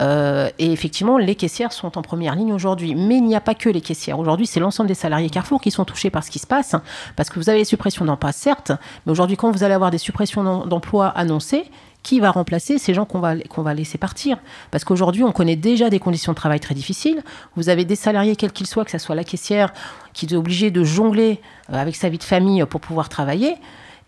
Euh, 0.00 0.48
et 0.58 0.72
effectivement, 0.72 1.18
les 1.18 1.34
caissières 1.34 1.72
sont 1.72 1.96
en 1.98 2.02
première 2.02 2.34
ligne 2.34 2.52
aujourd'hui. 2.52 2.94
Mais 2.94 3.16
il 3.16 3.24
n'y 3.24 3.36
a 3.36 3.40
pas 3.40 3.54
que 3.54 3.68
les 3.68 3.80
caissières. 3.80 4.18
Aujourd'hui, 4.18 4.46
c'est 4.46 4.60
l'ensemble 4.60 4.88
des 4.88 4.94
salariés 4.94 5.30
Carrefour 5.30 5.60
qui 5.60 5.70
sont 5.70 5.84
touchés 5.84 6.10
par 6.10 6.24
ce 6.24 6.30
qui 6.30 6.38
se 6.38 6.46
passe. 6.46 6.74
Parce 7.16 7.30
que 7.30 7.38
vous 7.38 7.48
avez 7.48 7.58
les 7.58 7.64
suppressions 7.64 8.04
d'emplois, 8.04 8.32
certes, 8.32 8.72
mais 9.04 9.12
aujourd'hui, 9.12 9.36
quand 9.36 9.50
vous 9.50 9.64
allez 9.64 9.74
avoir 9.74 9.90
des 9.90 9.98
suppressions 9.98 10.44
d'em- 10.44 10.68
d'emplois 10.68 11.08
annoncées, 11.08 11.64
qui 12.02 12.20
va 12.20 12.30
remplacer 12.30 12.78
ces 12.78 12.94
gens 12.94 13.04
qu'on 13.04 13.18
va, 13.18 13.36
qu'on 13.36 13.62
va 13.62 13.74
laisser 13.74 13.98
partir? 13.98 14.38
Parce 14.70 14.84
qu'aujourd'hui, 14.84 15.24
on 15.24 15.32
connaît 15.32 15.56
déjà 15.56 15.90
des 15.90 15.98
conditions 15.98 16.30
de 16.30 16.36
travail 16.36 16.60
très 16.60 16.72
difficiles. 16.72 17.24
Vous 17.56 17.68
avez 17.68 17.84
des 17.84 17.96
salariés, 17.96 18.36
quels 18.36 18.52
qu'ils 18.52 18.68
soient, 18.68 18.84
que 18.84 18.92
ce 18.92 18.98
soit 18.98 19.16
la 19.16 19.24
caissière, 19.24 19.72
qui 20.12 20.26
est 20.26 20.36
obligée 20.36 20.70
de 20.70 20.84
jongler 20.84 21.40
avec 21.68 21.96
sa 21.96 22.08
vie 22.08 22.18
de 22.18 22.22
famille 22.22 22.64
pour 22.66 22.80
pouvoir 22.80 23.08
travailler. 23.08 23.56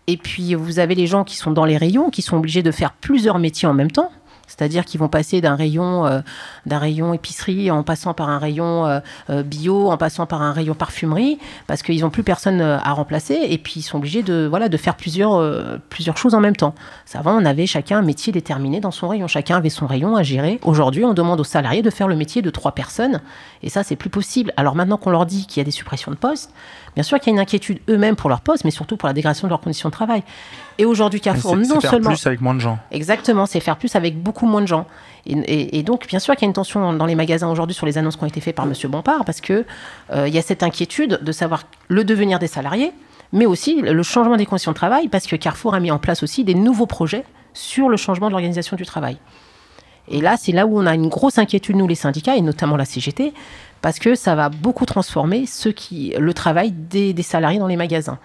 Et 0.07 0.17
puis, 0.17 0.55
vous 0.55 0.79
avez 0.79 0.95
les 0.95 1.07
gens 1.07 1.23
qui 1.23 1.35
sont 1.35 1.51
dans 1.51 1.65
les 1.65 1.77
rayons, 1.77 2.09
qui 2.09 2.21
sont 2.21 2.37
obligés 2.37 2.63
de 2.63 2.71
faire 2.71 2.93
plusieurs 2.93 3.39
métiers 3.39 3.67
en 3.67 3.73
même 3.73 3.91
temps. 3.91 4.11
C'est-à-dire 4.49 4.83
qu'ils 4.83 4.99
vont 4.99 5.07
passer 5.07 5.41
d'un 5.41 5.55
rayon, 5.55 6.05
euh, 6.05 6.19
d'un 6.65 6.79
rayon 6.79 7.13
épicerie 7.13 7.71
en 7.71 7.83
passant 7.83 8.13
par 8.13 8.29
un 8.29 8.39
rayon 8.39 8.85
euh, 8.85 8.99
euh, 9.29 9.43
bio, 9.43 9.91
en 9.91 9.97
passant 9.97 10.25
par 10.25 10.41
un 10.41 10.51
rayon 10.51 10.73
parfumerie, 10.73 11.37
parce 11.67 11.83
qu'ils 11.83 12.01
n'ont 12.01 12.09
plus 12.09 12.23
personne 12.23 12.59
à 12.59 12.91
remplacer, 12.93 13.37
et 13.47 13.57
puis 13.57 13.75
ils 13.77 13.81
sont 13.83 13.97
obligés 13.97 14.23
de, 14.23 14.47
voilà, 14.49 14.67
de 14.67 14.77
faire 14.77 14.95
plusieurs, 14.95 15.35
euh, 15.35 15.77
plusieurs 15.89 16.17
choses 16.17 16.33
en 16.33 16.39
même 16.39 16.55
temps. 16.55 16.73
Avant, 17.13 17.37
on 17.39 17.45
avait 17.45 17.67
chacun 17.67 17.99
un 17.99 18.01
métier 18.01 18.33
déterminé 18.33 18.79
dans 18.79 18.91
son 18.91 19.07
rayon, 19.07 19.27
chacun 19.27 19.57
avait 19.57 19.69
son 19.69 19.87
rayon 19.87 20.15
à 20.15 20.23
gérer. 20.23 20.59
Aujourd'hui, 20.63 21.05
on 21.05 21.13
demande 21.13 21.39
aux 21.39 21.45
salariés 21.45 21.81
de 21.81 21.89
faire 21.89 22.07
le 22.07 22.15
métier 22.15 22.41
de 22.41 22.49
trois 22.49 22.71
personnes, 22.71 23.21
et 23.61 23.69
ça, 23.69 23.83
c'est 23.83 23.95
plus 23.95 24.09
possible. 24.09 24.51
Alors 24.57 24.75
maintenant 24.75 24.97
qu'on 24.97 25.11
leur 25.11 25.25
dit 25.25 25.45
qu'il 25.45 25.59
y 25.59 25.61
a 25.61 25.65
des 25.65 25.71
suppressions 25.71 26.11
de 26.11 26.17
postes, 26.17 26.51
bien 26.95 27.03
sûr 27.03 27.19
qu'il 27.19 27.31
y 27.31 27.33
a 27.33 27.35
une 27.35 27.39
inquiétude 27.39 27.79
eux-mêmes 27.89 28.15
pour 28.15 28.29
leur 28.29 28.41
poste, 28.41 28.65
mais 28.65 28.71
surtout 28.71 28.97
pour 28.97 29.07
la 29.07 29.13
dégradation 29.13 29.47
de 29.47 29.49
leurs 29.49 29.61
conditions 29.61 29.89
de 29.89 29.93
travail. 29.93 30.23
Et 30.77 30.85
aujourd'hui, 30.85 31.19
Carrefour, 31.19 31.57
non 31.57 31.79
faire 31.81 31.91
seulement... 31.91 32.09
plus 32.09 32.25
avec 32.25 32.41
moins 32.41 32.55
de 32.55 32.61
gens. 32.61 32.79
Exactement, 32.91 33.45
c'est 33.45 33.59
faire 33.59 33.77
plus 33.77 33.95
avec 33.95 34.21
beaucoup 34.21 34.38
moins 34.45 34.61
de 34.61 34.67
gens. 34.67 34.85
Et, 35.25 35.83
donc, 35.83 36.07
bien 36.07 36.17
sûr 36.17 36.35
qu'il 36.35 36.43
y 36.43 36.45
a 36.45 36.47
une 36.47 36.53
tension 36.53 36.93
dans 36.93 37.05
les 37.05 37.13
magasins 37.13 37.51
aujourd'hui 37.51 37.75
sur 37.75 37.85
les 37.85 37.97
annonces 37.97 38.15
qui 38.15 38.23
ont 38.23 38.27
été 38.27 38.41
faites 38.41 38.55
par 38.55 38.65
Monsieur 38.65 38.87
Bompard, 38.87 39.25
parce 39.25 39.41
que 39.41 39.65
euh, 40.11 40.27
y 40.27 40.37
a 40.37 40.41
cette 40.41 40.63
inquiétude 40.63 41.19
de 41.21 41.31
savoir 41.31 41.63
le 41.87 42.03
devenir 42.03 42.39
des 42.39 42.47
salariés, 42.47 42.93
mais 43.31 43.45
aussi 43.45 43.81
le 43.81 44.03
changement 44.03 44.37
des 44.37 44.45
conditions 44.45 44.71
de 44.71 44.77
travail, 44.77 45.07
parce 45.07 45.27
que 45.27 45.35
Carrefour 45.35 45.75
a 45.75 45.79
mis 45.79 45.91
en 45.91 45.99
place 45.99 46.23
aussi 46.23 46.43
des 46.43 46.55
nouveaux 46.55 46.87
projets 46.87 47.25
sur 47.53 47.89
le 47.89 47.97
changement 47.97 48.27
de 48.27 48.31
l'organisation 48.31 48.75
du 48.75 48.85
travail. 48.85 49.17
Et 50.07 50.21
là, 50.21 50.35
c'est 50.37 50.51
là 50.51 50.65
où 50.65 50.79
on 50.79 50.85
a 50.87 50.95
une 50.95 51.09
grosse 51.09 51.37
inquiétude, 51.37 51.75
nous, 51.75 51.87
les 51.87 51.95
syndicats, 51.95 52.35
et 52.35 52.41
notamment 52.41 52.77
la 52.77 52.85
CGT, 52.85 53.33
parce 53.81 53.99
que 53.99 54.15
ça 54.15 54.35
va 54.35 54.49
beaucoup 54.49 54.85
transformer 54.85 55.45
ce 55.45 55.69
qui, 55.69 56.13
le 56.17 56.33
travail 56.33 56.71
des, 56.71 57.13
des 57.13 57.23
salariés 57.23 57.59
dans 57.59 57.67
les 57.67 57.77
magasins. 57.77 58.19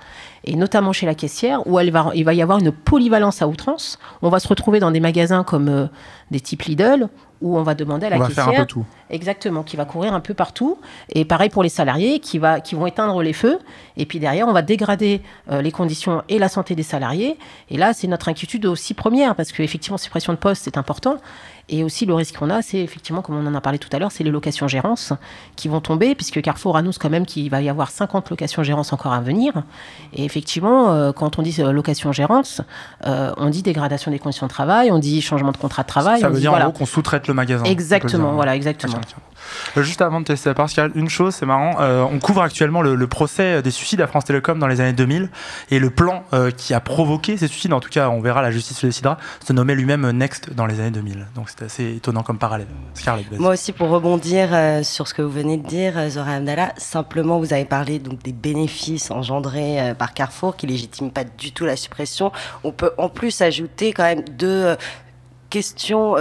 Et 0.45 0.57
notamment 0.57 0.93
chez 0.93 1.07
la 1.07 1.15
caissière, 1.15 1.67
où 1.67 1.79
elle 1.79 1.91
va, 1.91 2.11
il 2.15 2.25
va 2.25 2.35
y 2.35 2.43
avoir 2.43 2.59
une 2.59 2.71
polyvalence 2.71 3.41
à 3.41 3.49
outrance. 3.49 3.99
On 4.21 4.29
va 4.29 4.41
se 4.41 4.49
retrouver 4.49 4.79
dans 4.79 4.91
des 4.91 5.01
magasins 5.01 5.43
comme 5.43 5.69
euh, 5.69 5.87
des 6.31 6.41
types 6.41 6.63
Lidl, 6.63 7.09
où 7.41 7.59
on 7.59 7.63
va 7.63 7.75
demander 7.75 8.07
à 8.07 8.11
la 8.11 8.17
On 8.17 8.19
va 8.21 8.27
caissière... 8.27 8.45
faire 8.47 8.61
un 8.61 8.65
peu 8.65 8.67
tout. 8.67 8.85
Exactement, 9.09 9.63
qui 9.63 9.77
va 9.77 9.87
courir 9.87 10.13
un 10.13 10.21
peu 10.21 10.35
partout. 10.35 10.79
Et 11.09 11.25
pareil 11.25 11.49
pour 11.49 11.63
les 11.63 11.69
salariés 11.71 12.21
qui, 12.21 12.39
va, 12.39 12.61
qui 12.61 12.75
vont 12.75 12.87
éteindre 12.87 13.23
les 13.23 13.33
feux. 13.33 13.59
Et 13.97 14.05
puis 14.05 14.19
derrière, 14.19 14.47
on 14.47 14.53
va 14.53 14.63
dégrader 14.63 15.23
euh, 15.51 15.63
les 15.63 15.73
conditions 15.73 16.23
et 16.29 16.39
la 16.39 16.49
santé 16.49 16.75
des 16.75 16.83
salariés. 16.83 17.39
Et 17.71 17.79
là, 17.79 17.95
c'est 17.95 18.07
notre 18.07 18.29
inquiétude 18.29 18.67
aussi 18.67 18.93
première, 18.93 19.35
parce 19.35 19.51
qu'effectivement, 19.51 19.97
suppression 19.97 20.35
de 20.35 20.39
poste, 20.39 20.65
c'est 20.65 20.77
important. 20.77 21.17
Et 21.69 21.83
aussi, 21.83 22.05
le 22.05 22.15
risque 22.15 22.37
qu'on 22.37 22.51
a, 22.51 22.63
c'est 22.63 22.79
effectivement, 22.79 23.23
comme 23.23 23.37
on 23.37 23.47
en 23.47 23.55
a 23.55 23.61
parlé 23.61 23.79
tout 23.79 23.89
à 23.93 23.99
l'heure, 23.99 24.13
c'est 24.13 24.25
les 24.25 24.31
locations 24.31 24.69
gérances 24.69 25.13
qui 25.57 25.69
vont 25.69 25.81
tomber, 25.81 26.15
puisque 26.15 26.43
Carrefour 26.43 26.77
annonce 26.77 26.99
quand 26.99 27.09
même 27.09 27.25
qu'il 27.25 27.49
va 27.51 27.63
y 27.63 27.69
avoir 27.69 27.91
50 27.91 28.29
locations 28.31 28.63
gérances 28.63 28.93
encore 28.93 29.13
à 29.13 29.21
venir. 29.21 29.63
Et 30.13 30.25
effectivement, 30.25 30.93
euh, 30.93 31.13
quand 31.13 31.39
on 31.39 31.43
dit 31.43 31.57
euh, 31.61 31.73
location 31.73 32.13
gérance, 32.13 32.61
euh, 33.07 33.33
on 33.39 33.49
dit 33.49 33.63
dégradation 33.63 34.11
des 34.11 34.19
conditions 34.19 34.47
de 34.47 34.53
travail, 34.53 34.91
on 34.91 34.99
dit 34.99 35.23
changement 35.23 35.53
de 35.53 35.57
contrat 35.57 35.83
de 35.83 35.89
travail. 35.89 36.21
Ça 36.21 36.27
on 36.27 36.31
veut 36.31 36.37
dit, 36.37 36.43
dire 36.43 36.51
voilà. 36.51 36.67
en 36.67 36.71
gros 36.71 36.81
qu'on 36.81 36.87
sous-traite 36.87 37.29
le 37.29 37.35
magasin. 37.35 37.65
Exactement, 37.65 38.33
voilà, 38.33 38.57
exactement. 38.57 39.01
Euh, 39.77 39.83
Juste 39.83 40.03
avant 40.03 40.21
de 40.21 40.27
te 40.27 40.33
laisser 40.33 40.49
la 40.49 40.55
parole, 40.55 40.65
Pascal, 40.65 40.93
une 40.95 41.11
chose, 41.11 41.35
c'est 41.35 41.45
marrant, 41.45 41.77
euh, 41.81 42.03
on 42.11 42.19
couvre 42.19 42.41
actuellement 42.41 42.81
le, 42.81 43.07
procès 43.07 43.61
des 43.61 43.71
suicides 43.71 44.01
à 44.01 44.07
France 44.07 44.25
Télécom 44.25 44.59
dans 44.59 44.67
les 44.67 44.81
années 44.81 44.95
2000 44.95 45.29
et 45.71 45.79
le 45.79 45.91
plan 45.91 46.25
euh, 46.33 46.51
qui 46.51 46.73
a 46.73 46.81
provoqué 46.81 47.37
ces 47.37 47.49
suicides, 47.49 47.75
en 47.75 47.81
tout 47.81 47.91
cas 47.91 48.09
on 48.09 48.23
verra, 48.23 48.41
la 48.41 48.51
justice 48.51 48.83
le 48.83 48.89
décidera, 48.89 49.19
se 49.47 49.53
nommait 49.53 49.75
lui-même 49.75 50.11
Next 50.11 50.55
dans 50.55 50.65
les 50.65 50.81
années 50.81 50.91
2000. 50.91 51.27
Donc 51.35 51.51
c'est 51.51 51.67
assez 51.67 51.97
étonnant 51.97 52.23
comme 52.23 52.39
parallèle. 52.39 52.67
Scarlett. 52.95 53.27
Moi 53.39 53.53
aussi, 53.53 53.73
pour 53.73 53.91
rebondir 53.91 54.49
sur 54.85 55.07
ce 55.07 55.13
que 55.13 55.21
vous 55.21 55.31
venez 55.31 55.59
de 55.59 55.67
dire, 55.67 56.09
Zora 56.09 56.37
Abdallah, 56.37 56.73
simplement, 56.79 57.39
vous 57.39 57.53
avez 57.53 57.67
parlé 57.67 57.99
des 57.99 58.33
bénéfices 58.33 59.11
engendrés 59.11 59.95
par 59.99 60.15
Carrefour 60.15 60.57
qui 60.57 60.67
légitiment 60.67 61.11
pas 61.11 61.25
du 61.25 61.53
tout 61.53 61.67
la 61.67 61.77
suppression. 61.77 62.33
On 62.65 62.73
peut 62.73 62.93
en 62.97 63.11
plus 63.11 63.43
ajouter 63.43 63.93
quand 63.93 64.05
même 64.05 64.25
deux 64.31 64.77
questions 65.51 66.17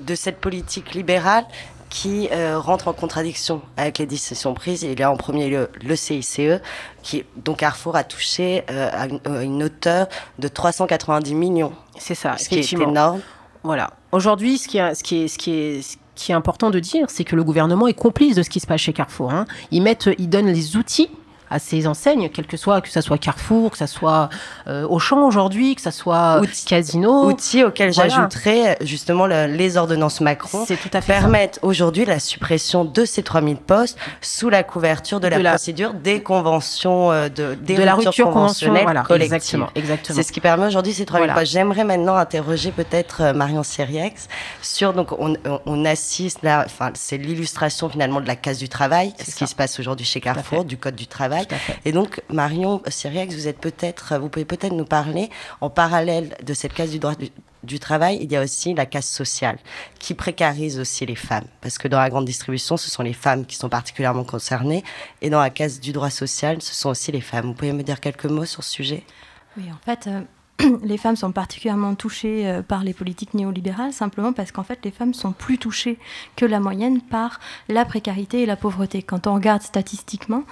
de 0.00 0.14
cette 0.14 0.40
politique 0.40 0.94
libérale 0.94 1.44
qui 1.90 2.28
euh, 2.30 2.58
rentre 2.58 2.88
en 2.88 2.92
contradiction 2.92 3.60
avec 3.76 3.98
les 3.98 4.06
décisions 4.06 4.54
prises. 4.54 4.82
Il 4.82 4.98
y 4.98 5.02
a 5.02 5.10
en 5.10 5.16
premier 5.16 5.48
lieu 5.48 5.68
le 5.84 5.96
CICE, 5.96 6.40
qui, 7.02 7.24
dont 7.36 7.54
Carrefour 7.54 7.96
a 7.96 8.04
touché 8.04 8.64
euh, 8.70 8.88
à 8.92 9.06
une, 9.08 9.20
à 9.24 9.42
une 9.42 9.62
hauteur 9.64 10.06
de 10.38 10.48
390 10.48 11.34
millions, 11.34 11.72
C'est 11.98 12.14
ça, 12.14 12.38
ce 12.38 12.48
qui 12.48 12.60
est 12.60 12.72
énorme. 12.72 13.20
Voilà. 13.62 13.90
Aujourd'hui, 14.12 14.56
ce 14.56 14.68
qui 14.68 14.78
est, 14.78 14.94
ce 14.94 15.02
qui 15.04 15.24
est, 15.24 15.28
ce 15.28 15.36
qui 15.36 15.50
est, 15.52 15.82
ce 15.82 15.96
qui 16.14 16.32
est 16.32 16.34
important 16.34 16.70
de 16.70 16.78
dire, 16.78 17.06
c'est 17.10 17.24
que 17.24 17.36
le 17.36 17.44
gouvernement 17.44 17.88
est 17.88 17.94
complice 17.94 18.36
de 18.36 18.42
ce 18.42 18.50
qui 18.50 18.60
se 18.60 18.66
passe 18.66 18.80
chez 18.80 18.92
Carrefour. 18.92 19.32
hein. 19.32 19.44
Ils 19.70 19.82
mettent, 19.82 20.08
ils 20.18 20.28
donnent 20.28 20.46
les 20.50 20.76
outils 20.76 21.10
à 21.50 21.58
ces 21.58 21.86
enseignes, 21.86 22.30
quel 22.32 22.46
que 22.46 22.56
soit, 22.56 22.80
que 22.80 22.88
ça 22.88 23.02
soit 23.02 23.18
Carrefour, 23.18 23.72
que 23.72 23.76
ça 23.78 23.86
soit 23.86 24.28
euh, 24.68 24.86
Auchan 24.88 25.26
aujourd'hui, 25.26 25.74
que 25.74 25.82
ça 25.82 25.90
soit 25.90 26.40
Outils- 26.40 26.64
Casino. 26.64 27.24
Outils 27.28 27.64
auxquels 27.64 27.90
Voilà. 27.92 28.08
j'ajouterais 28.08 28.78
justement 28.82 29.26
le- 29.26 29.46
les 29.46 29.76
ordonnances 29.76 30.20
Macron. 30.20 30.64
Tout 30.64 30.74
à 30.92 31.00
fait 31.00 31.12
permettent 31.12 31.58
aujourd'hui 31.62 32.04
la 32.04 32.20
suppression 32.20 32.84
de 32.84 33.04
ces 33.04 33.22
3000 33.22 33.56
postes 33.56 33.98
sous 34.20 34.48
la 34.48 34.62
couverture 34.62 35.18
de 35.20 35.26
la, 35.28 35.38
De 35.38 35.42
la- 35.42 35.50
procédure 35.50 35.92
des 35.94 36.22
conventions 36.22 37.10
euh, 37.10 37.28
de, 37.28 37.54
des 37.60 37.74
de 37.74 37.82
la 37.82 37.94
rupture 37.96 38.30
conventionnelle, 38.30 38.84
voilà, 38.84 39.02
collectives. 39.02 39.34
exactement, 39.34 39.68
exactement. 39.74 40.16
C'est 40.16 40.22
ce 40.22 40.32
qui 40.32 40.40
permet 40.40 40.66
aujourd'hui 40.66 40.92
ces 40.92 41.04
3000 41.04 41.26
Voilà. 41.26 41.40
postes. 41.40 41.52
J'aimerais 41.52 41.84
maintenant 41.84 42.14
interroger 42.16 42.70
peut-être 42.70 43.22
euh, 43.22 43.32
Marion 43.32 43.62
Siriex 43.64 44.28
sur 44.62 44.92
donc 44.92 45.12
on, 45.18 45.34
on- 45.66 45.84
assiste 45.84 46.42
là, 46.42 46.62
enfin 46.66 46.90
c'est 46.94 47.16
l'illustration 47.16 47.88
finalement 47.88 48.20
de 48.20 48.26
la 48.26 48.36
case 48.36 48.58
du 48.58 48.68
travail, 48.68 49.12
ce 49.18 49.30
ça. 49.30 49.38
qui 49.38 49.46
se 49.46 49.54
passe 49.56 49.80
aujourd'hui 49.80 50.06
chez. 50.06 50.20
Carrefour, 50.20 50.64
du 50.66 50.76
code 50.76 50.94
du 50.94 51.06
travail. 51.06 51.39
Et 51.84 51.92
donc, 51.92 52.22
Marion 52.28 52.82
Siriex, 52.88 53.34
vous 53.34 53.48
êtes 53.48 53.58
peut-être, 53.58 54.18
vous 54.18 54.28
pouvez 54.28 54.44
peut-être 54.44 54.72
nous 54.72 54.84
parler, 54.84 55.30
en 55.60 55.70
parallèle 55.70 56.36
de 56.42 56.54
cette 56.54 56.72
case 56.72 56.90
du 56.90 56.98
droit 56.98 57.14
du, 57.14 57.30
du 57.62 57.78
travail, 57.78 58.18
il 58.20 58.30
y 58.32 58.36
a 58.36 58.42
aussi 58.42 58.74
la 58.74 58.86
case 58.86 59.06
sociale, 59.06 59.58
qui 59.98 60.14
précarise 60.14 60.78
aussi 60.78 61.04
les 61.06 61.14
femmes. 61.14 61.46
Parce 61.60 61.78
que 61.78 61.88
dans 61.88 61.98
la 61.98 62.10
grande 62.10 62.24
distribution, 62.24 62.76
ce 62.76 62.90
sont 62.90 63.02
les 63.02 63.12
femmes 63.12 63.44
qui 63.46 63.56
sont 63.56 63.68
particulièrement 63.68 64.24
concernées. 64.24 64.82
Et 65.20 65.30
dans 65.30 65.40
la 65.40 65.50
case 65.50 65.80
du 65.80 65.92
droit 65.92 66.10
social, 66.10 66.62
ce 66.62 66.74
sont 66.74 66.90
aussi 66.90 67.12
les 67.12 67.20
femmes. 67.20 67.46
Vous 67.46 67.54
pouvez 67.54 67.72
me 67.72 67.82
dire 67.82 68.00
quelques 68.00 68.26
mots 68.26 68.44
sur 68.44 68.64
ce 68.64 68.70
sujet? 68.70 69.04
Oui, 69.56 69.64
en 69.70 69.84
fait, 69.84 70.06
euh, 70.06 70.20
les 70.82 70.96
femmes 70.96 71.16
sont 71.16 71.32
particulièrement 71.32 71.94
touchées 71.94 72.46
euh, 72.46 72.62
par 72.62 72.82
les 72.82 72.94
politiques 72.94 73.34
néolibérales, 73.34 73.92
simplement 73.92 74.32
parce 74.32 74.52
qu'en 74.52 74.62
fait, 74.62 74.78
les 74.84 74.90
femmes 74.90 75.14
sont 75.14 75.32
plus 75.32 75.58
touchées 75.58 75.98
que 76.36 76.44
la 76.44 76.60
moyenne 76.60 77.00
par 77.00 77.40
la 77.68 77.84
précarité 77.84 78.42
et 78.42 78.46
la 78.46 78.56
pauvreté. 78.56 79.02
Quand 79.02 79.26
on 79.26 79.34
regarde 79.34 79.62
statistiquement, 79.62 80.44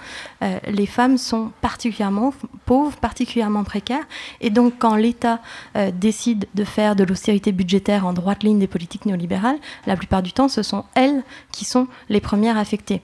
euh, 0.43 0.59
les 0.67 0.85
femmes 0.85 1.17
sont 1.17 1.51
particulièrement 1.61 2.33
pauvres, 2.65 2.97
particulièrement 2.97 3.63
précaires. 3.63 4.05
Et 4.41 4.49
donc, 4.49 4.73
quand 4.79 4.95
l'État 4.95 5.39
euh, 5.75 5.91
décide 5.91 6.47
de 6.55 6.63
faire 6.63 6.95
de 6.95 7.03
l'austérité 7.03 7.51
budgétaire 7.51 8.05
en 8.05 8.13
droite 8.13 8.43
ligne 8.43 8.59
des 8.59 8.67
politiques 8.67 9.05
néolibérales, 9.05 9.57
la 9.85 9.95
plupart 9.95 10.23
du 10.23 10.33
temps, 10.33 10.47
ce 10.47 10.63
sont 10.63 10.85
elles 10.95 11.23
qui 11.51 11.65
sont 11.65 11.87
les 12.09 12.21
premières 12.21 12.57
affectées. 12.57 13.01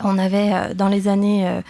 On 0.00 0.18
avait 0.18 0.74
dans 0.74 0.88
les 0.88 1.08
années 1.08 1.62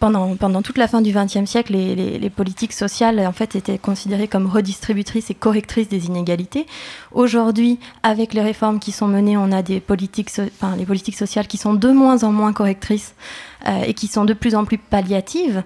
pendant, 0.00 0.62
toute 0.62 0.78
la 0.78 0.88
fin 0.88 1.02
du 1.02 1.12
XXe 1.12 1.44
siècle, 1.44 1.74
les, 1.74 2.30
politiques 2.30 2.72
sociales 2.72 3.30
étaient 3.54 3.78
considérées 3.78 4.28
comme 4.28 4.46
redistributrices 4.46 5.30
et 5.30 5.34
correctrices 5.34 5.88
des 5.88 6.06
inégalités. 6.06 6.66
Aujourd'hui, 7.12 7.78
avec 8.02 8.32
les 8.32 8.40
réformes 8.40 8.80
qui 8.80 8.92
sont 8.92 9.06
menées, 9.06 9.36
on 9.36 9.52
a 9.52 9.62
des 9.62 9.78
politiques, 9.78 10.30
sociales 10.30 11.46
qui 11.46 11.58
sont 11.58 11.74
de 11.74 11.90
moins 11.90 12.24
en 12.24 12.32
moins 12.32 12.52
correctrices 12.52 13.14
euh, 13.68 13.82
et 13.86 13.94
qui 13.94 14.06
sont 14.06 14.24
de 14.24 14.32
plus 14.32 14.54
en 14.54 14.64
plus 14.64 14.78
palliatives. 14.78 15.62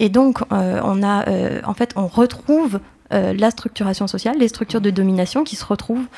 Et 0.00 0.08
donc, 0.08 0.40
euh, 0.52 0.80
euh, 0.82 1.60
on 1.96 2.06
retrouve 2.08 2.80
la 3.10 3.50
structuration 3.52 4.08
sociale, 4.08 4.36
les 4.38 4.48
structures 4.48 4.80
de 4.80 4.90
domination 4.90 5.44
qui 5.44 5.54
se 5.54 5.64
retrouvent 5.64 6.08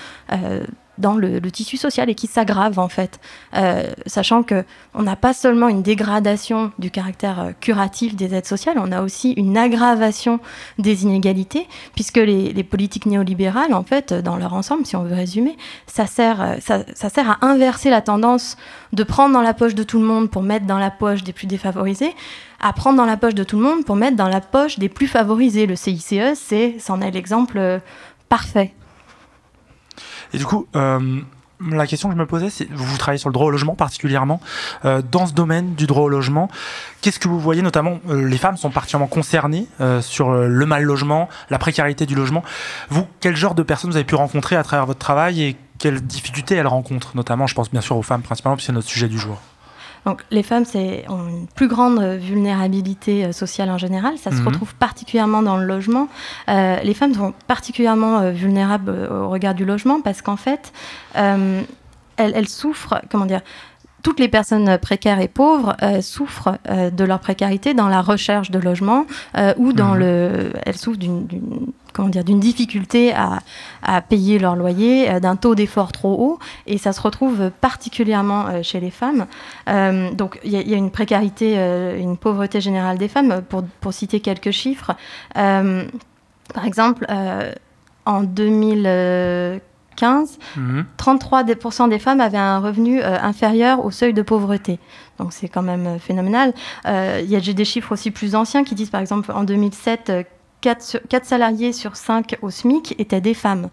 dans 0.98 1.14
le, 1.14 1.40
tissu 1.50 1.76
social 1.76 2.10
et 2.10 2.14
qui 2.14 2.26
s'aggravent 2.26 2.78
en 2.78 2.88
fait, 2.88 3.18
Euh, 3.54 3.90
sachant 4.06 4.42
que 4.42 4.64
on 4.94 5.02
n'a 5.02 5.16
pas 5.16 5.32
seulement 5.32 5.68
une 5.68 5.82
dégradation 5.82 6.70
du 6.78 6.90
caractère 6.90 7.40
euh, 7.40 7.52
curatif 7.58 8.14
des 8.14 8.34
aides 8.34 8.46
sociales, 8.46 8.76
on 8.78 8.92
a 8.92 9.02
aussi 9.02 9.32
une 9.32 9.56
aggravation 9.56 10.38
des 10.78 11.04
inégalités, 11.04 11.66
puisque 11.94 12.18
les, 12.18 12.62
politiques 12.62 13.06
néolibérales, 13.06 13.72
en 13.72 13.82
fait, 13.82 14.12
dans 14.12 14.36
leur 14.36 14.52
ensemble, 14.52 14.84
si 14.84 14.96
on 14.96 15.04
veut 15.04 15.14
résumer, 15.14 15.56
ça 15.86 16.06
sert, 16.06 16.42
euh, 16.42 16.56
ça, 16.60 16.84
ça 16.94 17.08
sert 17.08 17.30
à 17.30 17.46
inverser 17.46 17.90
la 17.90 18.02
tendance 18.02 18.56
de 18.92 19.02
prendre 19.02 19.32
dans 19.32 19.42
la 19.42 19.54
poche 19.54 19.74
de 19.74 19.82
tout 19.82 19.98
le 19.98 20.04
monde 20.04 20.30
pour 20.30 20.42
mettre 20.42 20.66
dans 20.66 20.78
la 20.78 20.90
poche 20.90 21.24
des 21.24 21.32
plus 21.32 21.46
défavorisés, 21.46 22.14
à 22.60 22.72
prendre 22.72 22.96
dans 22.96 23.06
la 23.06 23.16
poche 23.16 23.34
de 23.34 23.44
tout 23.44 23.56
le 23.56 23.62
monde 23.62 23.84
pour 23.84 23.96
mettre 23.96 24.16
dans 24.16 24.28
la 24.28 24.40
poche 24.40 24.78
des 24.78 24.88
plus 24.88 25.06
favorisés. 25.06 25.66
Le 25.66 25.76
CICE, 25.76 26.34
c'est, 26.34 26.76
c'en 26.78 27.00
est 27.00 27.10
l'exemple 27.10 27.80
parfait. 28.28 28.74
Et 30.32 30.38
du 30.38 30.46
coup, 30.46 30.66
euh, 30.76 31.20
la 31.70 31.86
question 31.86 32.08
que 32.08 32.14
je 32.14 32.20
me 32.20 32.26
posais, 32.26 32.50
c'est 32.50 32.68
vous 32.70 32.96
travaillez 32.98 33.18
sur 33.18 33.28
le 33.28 33.32
droit 33.32 33.46
au 33.46 33.50
logement 33.50 33.74
particulièrement. 33.74 34.40
Euh, 34.84 35.02
dans 35.10 35.26
ce 35.26 35.32
domaine 35.32 35.74
du 35.74 35.86
droit 35.86 36.04
au 36.04 36.08
logement, 36.08 36.48
qu'est-ce 37.00 37.18
que 37.18 37.28
vous 37.28 37.40
voyez 37.40 37.62
notamment 37.62 37.98
euh, 38.08 38.26
Les 38.26 38.38
femmes 38.38 38.56
sont 38.56 38.70
particulièrement 38.70 39.08
concernées 39.08 39.66
sur 40.00 40.32
le 40.32 40.66
mal 40.66 40.82
logement, 40.82 41.28
la 41.50 41.58
précarité 41.58 42.06
du 42.06 42.14
logement. 42.14 42.44
Vous, 42.90 43.06
quel 43.20 43.36
genre 43.36 43.54
de 43.54 43.62
personnes 43.62 43.90
vous 43.90 43.96
avez 43.96 44.04
pu 44.04 44.14
rencontrer 44.14 44.56
à 44.56 44.62
travers 44.62 44.86
votre 44.86 44.98
travail 44.98 45.42
et 45.42 45.56
quelles 45.78 46.00
difficultés 46.00 46.54
elles 46.56 46.66
rencontrent 46.66 47.16
Notamment, 47.16 47.46
je 47.46 47.54
pense 47.54 47.70
bien 47.70 47.80
sûr 47.80 47.96
aux 47.96 48.02
femmes 48.02 48.22
principalement, 48.22 48.56
puisque 48.56 48.68
c'est 48.68 48.72
notre 48.72 48.88
sujet 48.88 49.08
du 49.08 49.18
jour. 49.18 49.40
Donc 50.08 50.22
les 50.30 50.42
femmes 50.42 50.64
ont 51.10 51.28
une 51.28 51.46
plus 51.54 51.68
grande 51.68 52.00
vulnérabilité 52.02 53.26
euh, 53.26 53.32
sociale 53.32 53.68
en 53.70 53.76
général. 53.76 54.16
Ça 54.16 54.30
se 54.30 54.36
Mhm. 54.40 54.46
retrouve 54.48 54.74
particulièrement 54.74 55.42
dans 55.42 55.58
le 55.58 55.66
logement. 55.66 56.08
Euh, 56.48 56.76
les 56.82 56.94
femmes 56.94 57.12
sont 57.12 57.34
particulièrement 57.46 58.20
euh, 58.20 58.30
vulnérables 58.30 58.90
au 59.10 59.28
regard 59.28 59.54
du 59.54 59.66
logement 59.66 60.00
parce 60.00 60.22
qu'en 60.22 60.36
fait, 60.36 60.72
euh, 61.16 61.60
elles, 62.16 62.32
elles 62.34 62.48
souffrent, 62.48 63.02
comment 63.10 63.26
dire, 63.26 63.42
toutes 64.02 64.20
les 64.20 64.28
personnes 64.28 64.78
précaires 64.78 65.20
et 65.20 65.28
pauvres 65.28 65.76
euh, 65.82 66.00
souffrent 66.00 66.56
euh, 66.70 66.88
de 66.88 67.04
leur 67.04 67.18
précarité 67.18 67.74
dans 67.74 67.88
la 67.88 68.00
recherche 68.00 68.50
de 68.50 68.58
logement 68.60 69.04
euh, 69.36 69.52
ou 69.58 69.74
dans 69.74 69.92
Mhm. 69.92 69.98
le, 69.98 70.52
elles 70.64 70.78
souffrent 70.78 70.98
d'une- 70.98 71.26
comment 71.92 72.08
dire, 72.08 72.24
d'une 72.24 72.40
difficulté 72.40 73.12
à, 73.14 73.38
à 73.82 74.00
payer 74.00 74.38
leur 74.38 74.56
loyer, 74.56 75.10
euh, 75.10 75.20
d'un 75.20 75.36
taux 75.36 75.54
d'effort 75.54 75.92
trop 75.92 76.14
haut, 76.18 76.38
et 76.66 76.78
ça 76.78 76.92
se 76.92 77.00
retrouve 77.00 77.50
particulièrement 77.60 78.46
euh, 78.46 78.62
chez 78.62 78.80
les 78.80 78.90
femmes. 78.90 79.26
Euh, 79.68 80.10
donc 80.12 80.38
il 80.44 80.52
y, 80.52 80.56
a- 80.56 80.60
il 80.60 80.68
y 80.68 80.74
a 80.74 80.76
une 80.76 80.90
précarité, 80.90 81.54
une 81.98 82.16
pauvreté 82.16 82.60
générale 82.60 82.98
des 82.98 83.08
femmes. 83.08 83.42
Pour, 83.48 83.62
pour 83.80 83.92
citer 83.92 84.20
quelques 84.20 84.50
chiffres, 84.52 84.92
euh, 85.36 85.84
par 86.54 86.64
exemple, 86.64 87.04
euh, 87.10 87.52
en 88.06 88.22
2015, 88.22 90.38
Mhm. 90.56 90.84
33% 90.96 91.88
des 91.88 91.98
femmes 91.98 92.20
avaient 92.20 92.38
un 92.38 92.60
revenu 92.60 93.00
euh, 93.02 93.18
inférieur 93.20 93.84
au 93.84 93.90
seuil 93.90 94.14
de 94.14 94.22
pauvreté. 94.22 94.78
Donc 95.18 95.32
c'est 95.32 95.48
quand 95.48 95.62
même 95.62 95.98
phénoménal. 95.98 96.52
Euh, 96.86 97.20
Il 97.24 97.28
y 97.30 97.34
a 97.36 97.40
des 97.40 97.64
chiffres 97.64 97.90
aussi 97.92 98.10
plus 98.12 98.34
anciens 98.36 98.62
qui 98.64 98.74
disent 98.76 98.90
par 98.90 99.00
exemple 99.00 99.32
en 99.32 99.42
2007, 99.44 100.12
4, 100.60 101.24
salariés 101.24 101.72
sur 101.72 101.96
5 101.96 102.36
au 102.42 102.50
SMIC 102.50 102.94
étaient 102.98 103.20
des 103.20 103.34
femmes. 103.34 103.68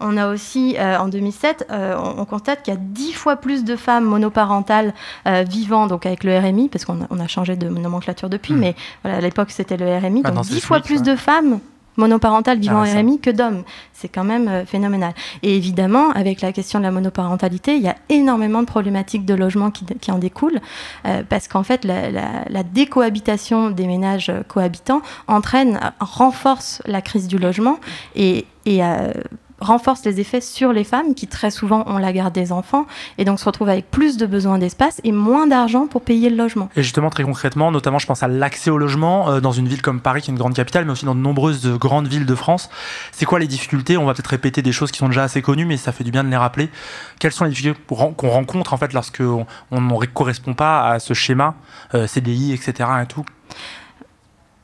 On 0.00 0.16
a 0.16 0.28
aussi, 0.28 0.76
euh, 0.78 0.98
en 0.98 1.08
2007, 1.08 1.66
euh, 1.70 1.96
on, 1.96 2.20
on 2.20 2.24
constate 2.24 2.62
qu'il 2.62 2.74
y 2.74 2.76
a 2.76 2.80
10 2.80 3.12
fois 3.12 3.36
plus 3.36 3.64
de 3.64 3.76
femmes 3.76 4.04
monoparentales 4.04 4.94
euh, 5.26 5.44
vivant 5.48 5.86
donc 5.86 6.06
avec 6.06 6.24
le 6.24 6.38
RMI, 6.38 6.68
parce 6.68 6.84
qu'on 6.84 7.02
a, 7.02 7.06
on 7.10 7.18
a 7.20 7.26
changé 7.26 7.56
de 7.56 7.68
nomenclature 7.68 8.28
depuis, 8.28 8.54
Hmm. 8.54 8.60
mais 8.60 8.74
voilà, 9.02 9.18
à 9.18 9.20
l'époque 9.20 9.50
c'était 9.50 9.76
le 9.76 9.98
RMI, 9.98 10.22
donc 10.22 10.44
c'est 10.44 10.50
10 10.50 10.54
le 10.54 10.60
fois 10.60 10.76
SMIC, 10.78 10.86
plus 10.86 10.98
ouais. 10.98 11.14
de 11.14 11.16
femmes 11.16 11.60
monoparentales 11.98 12.58
vivant 12.58 12.82
Ah 12.86 12.88
en. 12.94 12.98
RMI 13.00 13.20
que 13.20 13.28
d'hommes. 13.30 13.64
C'est 13.92 14.08
quand 14.08 14.24
même 14.24 14.48
euh, 14.48 14.64
phénoménal. 14.64 15.12
Et 15.42 15.54
évidemment, 15.56 16.10
avec 16.12 16.40
la 16.40 16.52
question 16.52 16.78
de 16.78 16.84
la 16.84 16.90
monoparentalité, 16.90 17.76
il 17.76 17.82
y 17.82 17.88
a 17.88 17.96
énormément 18.08 18.60
de 18.62 18.66
problématiques 18.66 19.26
de 19.26 19.34
logement 19.34 19.70
qui, 19.70 19.84
qui 20.00 20.10
en 20.10 20.18
découlent, 20.18 20.60
euh, 21.06 21.22
parce 21.28 21.48
qu'en 21.48 21.62
fait, 21.64 21.84
la, 21.84 22.10
la- 22.10 22.44
la 22.48 22.62
décohabitation 22.62 23.70
des 23.70 23.86
ménages 23.86 24.30
euh, 24.30 24.42
cohabitants 24.46 25.02
entraîne, 25.26 25.78
renforce 26.00 26.80
la 26.86 27.02
crise 27.02 27.28
du 27.28 27.36
logement 27.38 27.78
et, 28.14 28.46
et, 28.64 28.82
euh, 28.82 29.12
renforce 29.60 30.04
les 30.04 30.20
effets 30.20 30.40
sur 30.40 30.72
les 30.72 30.84
femmes 30.84 31.14
qui 31.14 31.26
très 31.26 31.50
souvent 31.50 31.84
ont 31.86 31.98
la 31.98 32.12
garde 32.12 32.32
des 32.32 32.52
enfants 32.52 32.86
et 33.18 33.24
donc 33.24 33.40
se 33.40 33.44
retrouvent 33.44 33.68
avec 33.68 33.90
plus 33.90 34.16
de 34.16 34.26
besoins 34.26 34.58
d'espace 34.58 35.00
et 35.04 35.12
moins 35.12 35.46
d'argent 35.46 35.86
pour 35.86 36.02
payer 36.02 36.30
le 36.30 36.36
logement. 36.36 36.68
Et 36.76 36.82
justement, 36.82 37.10
très 37.10 37.24
concrètement, 37.24 37.70
notamment 37.70 37.98
je 37.98 38.06
pense 38.06 38.22
à 38.22 38.28
l'accès 38.28 38.70
au 38.70 38.78
logement 38.78 39.30
euh, 39.30 39.40
dans 39.40 39.52
une 39.52 39.68
ville 39.68 39.82
comme 39.82 40.00
Paris 40.00 40.22
qui 40.22 40.30
est 40.30 40.32
une 40.32 40.38
grande 40.38 40.54
capitale, 40.54 40.84
mais 40.84 40.92
aussi 40.92 41.04
dans 41.04 41.14
de 41.14 41.20
nombreuses 41.20 41.66
grandes 41.78 42.08
villes 42.08 42.26
de 42.26 42.34
France. 42.34 42.70
C'est 43.12 43.24
quoi 43.24 43.38
les 43.38 43.46
difficultés? 43.46 43.96
On 43.96 44.06
va 44.06 44.14
peut-être 44.14 44.28
répéter 44.28 44.62
des 44.62 44.72
choses 44.72 44.90
qui 44.90 44.98
sont 44.98 45.08
déjà 45.08 45.24
assez 45.24 45.42
connues, 45.42 45.66
mais 45.66 45.76
ça 45.76 45.92
fait 45.92 46.04
du 46.04 46.10
bien 46.10 46.24
de 46.24 46.28
les 46.28 46.36
rappeler. 46.36 46.70
Quelles 47.18 47.32
sont 47.32 47.44
les 47.44 47.50
difficultés 47.50 47.80
qu'on 47.88 48.28
rencontre 48.28 48.72
en 48.72 48.76
fait 48.76 48.92
lorsque 48.92 49.20
on 49.20 49.80
ne 49.80 50.06
correspond 50.06 50.54
pas 50.54 50.88
à 50.88 50.98
ce 50.98 51.14
schéma 51.14 51.54
euh, 51.94 52.06
CDI, 52.06 52.52
etc. 52.52 52.88
et 53.02 53.06
tout? 53.06 53.24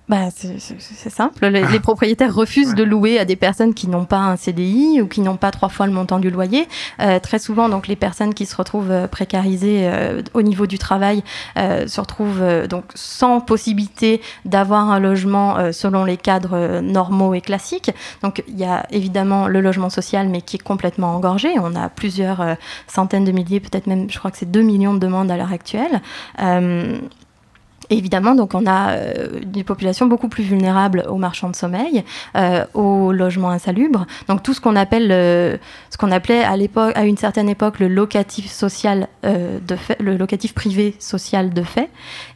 Bah, 0.06 0.28
c'est 0.30 1.10
simple. 1.10 1.46
Les, 1.46 1.80
propriétaires 1.80 2.34
refusent 2.34 2.74
de 2.74 2.82
louer 2.82 3.18
à 3.18 3.24
des 3.24 3.36
personnes 3.36 3.72
qui 3.72 3.88
n'ont 3.88 4.04
pas 4.04 4.18
un 4.18 4.36
CDI 4.36 5.00
ou 5.00 5.08
qui 5.08 5.22
n'ont 5.22 5.38
pas 5.38 5.50
trois 5.50 5.70
fois 5.70 5.86
le 5.86 5.92
montant 5.92 6.18
du 6.18 6.30
loyer. 6.30 6.68
Euh, 7.00 7.18
très 7.18 7.38
souvent, 7.38 7.70
donc, 7.70 7.88
les 7.88 7.96
personnes 7.96 8.34
qui 8.34 8.44
se 8.44 8.54
retrouvent 8.54 8.90
euh, 8.90 9.06
précarisées 9.06 9.88
euh, 9.88 10.20
au 10.34 10.42
niveau 10.42 10.66
du 10.66 10.78
travail 10.78 11.22
se 11.56 12.00
retrouvent 12.00 12.66
donc 12.68 12.84
sans 12.94 13.40
possibilité 13.40 14.20
d'avoir 14.44 14.90
un 14.90 14.98
logement 14.98 15.72
selon 15.72 16.04
les 16.04 16.16
cadres 16.16 16.80
normaux 16.80 17.34
et 17.34 17.40
classiques. 17.40 17.90
Donc, 18.22 18.42
il 18.48 18.58
y 18.58 18.64
a 18.64 18.86
évidemment 18.90 19.46
le 19.46 19.60
logement 19.60 19.90
social, 19.90 20.28
mais 20.28 20.42
qui 20.42 20.56
est 20.56 20.62
complètement 20.62 21.14
engorgé. 21.14 21.54
On 21.58 21.74
a 21.74 21.88
plusieurs 21.88 22.56
centaines 22.86 23.24
de 23.24 23.32
milliers, 23.32 23.60
peut-être 23.60 23.86
même, 23.86 24.10
je 24.10 24.18
crois 24.18 24.30
que 24.30 24.36
c'est 24.36 24.50
2 24.50 24.62
millions 24.62 24.94
de 24.94 24.98
demandes 24.98 25.30
à 25.30 25.36
l'heure 25.36 25.52
actuelle 25.52 26.00
évidemment, 27.90 28.34
donc 28.34 28.54
on 28.54 28.66
a 28.66 28.92
euh, 28.92 29.40
des 29.44 29.64
populations 29.64 30.06
beaucoup 30.06 30.28
plus 30.28 30.44
vulnérables 30.44 31.04
aux 31.08 31.16
marchands 31.16 31.50
de 31.50 31.56
sommeil, 31.56 32.04
euh, 32.36 32.64
aux 32.74 33.12
logements 33.12 33.50
insalubres. 33.50 34.06
Donc 34.28 34.42
tout 34.42 34.54
ce 34.54 34.60
qu'on 34.60 34.76
appelle, 34.76 35.08
ce 35.90 35.96
qu'on 35.98 36.10
appelait 36.10 36.44
à 36.44 37.04
une 37.04 37.16
certaine 37.16 37.48
époque, 37.48 37.80
le 37.80 37.88
locatif 37.88 38.50
social 38.50 39.08
euh, 39.24 39.58
de 39.60 39.76
fait, 39.76 40.00
le 40.00 40.16
locatif 40.16 40.54
privé 40.54 40.96
social 40.98 41.52
de 41.52 41.62
fait, 41.62 41.90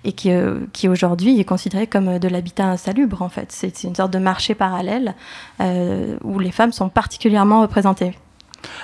et 0.04 0.12
qui, 0.12 0.30
qui 0.72 0.88
aujourd'hui 0.88 1.40
est 1.40 1.44
considéré 1.44 1.86
comme 1.86 2.18
de 2.18 2.28
l'habitat 2.28 2.66
insalubre. 2.66 3.22
En 3.22 3.28
fait, 3.28 3.50
c'est 3.50 3.84
une 3.84 3.94
sorte 3.94 4.12
de 4.12 4.18
marché 4.18 4.54
parallèle 4.54 5.14
où 5.60 6.38
les 6.38 6.52
femmes 6.52 6.72
sont 6.72 6.88
particulièrement 6.88 7.62
représentées. 7.62 8.14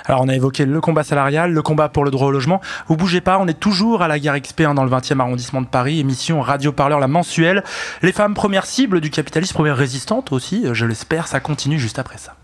Alors 0.05 0.21
on 0.21 0.27
a 0.27 0.35
évoqué 0.35 0.65
le 0.65 0.81
combat 0.81 1.03
salarial, 1.03 1.51
le 1.51 1.61
combat 1.61 1.89
pour 1.89 2.05
le 2.05 2.11
droit 2.11 2.27
au 2.27 2.31
logement. 2.31 2.61
Vous 2.87 2.95
bougez 2.95 3.21
pas, 3.21 3.37
on 3.39 3.47
est 3.47 3.59
toujours 3.59 4.01
à 4.01 4.07
la 4.07 4.19
gare 4.19 4.39
XP 4.39 4.61
hein, 4.61 4.73
dans 4.73 4.83
le 4.83 4.91
20e 4.91 5.19
arrondissement 5.19 5.61
de 5.61 5.67
Paris, 5.67 5.99
émission 5.99 6.41
Radio 6.41 6.71
Parleur 6.71 6.99
la 6.99 7.07
mensuelle. 7.07 7.63
Les 8.01 8.11
femmes 8.11 8.33
premières 8.33 8.65
cibles 8.65 9.01
du 9.01 9.09
capitalisme, 9.09 9.53
premières 9.53 9.77
résistantes 9.77 10.31
aussi, 10.31 10.65
je 10.71 10.85
l'espère, 10.85 11.27
ça 11.27 11.39
continue 11.39 11.79
juste 11.79 11.99
après 11.99 12.17
ça. 12.17 12.35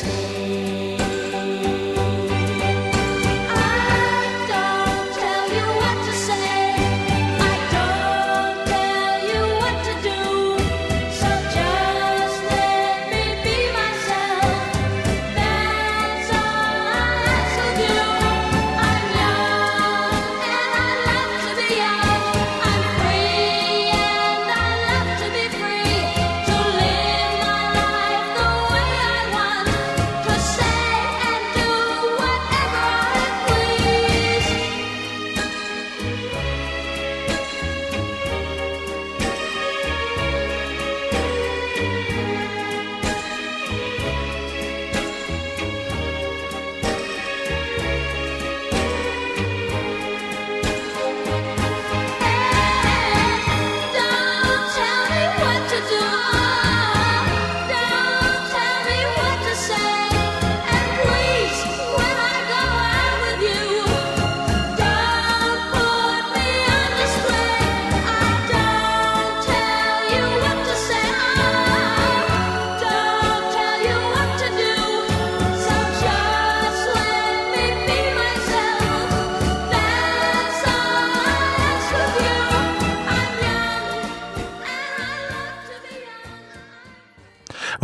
stay. 0.00 0.39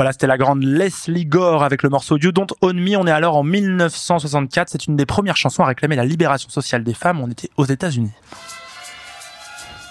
Voilà, 0.07 0.13
c'était 0.13 0.29
la 0.29 0.39
grande 0.39 0.63
Leslie 0.63 1.27
Gore 1.27 1.65
avec 1.65 1.83
le 1.83 1.89
morceau 1.89 2.17
You 2.17 2.31
Don't 2.31 2.47
Own 2.61 2.79
Me. 2.79 2.97
On 2.97 3.09
est 3.09 3.11
alors 3.11 3.35
en 3.35 3.43
1964. 3.43 4.69
C'est 4.71 4.87
une 4.87 4.95
des 4.95 5.05
premières 5.05 5.37
chansons 5.37 5.65
à 5.65 5.67
réclamer 5.67 5.97
la 5.97 6.05
libération 6.05 6.49
sociale 6.49 6.85
des 6.85 6.95
femmes. 6.95 7.21
On 7.21 7.29
était 7.29 7.51
aux 7.57 7.65
États-Unis. 7.65 8.13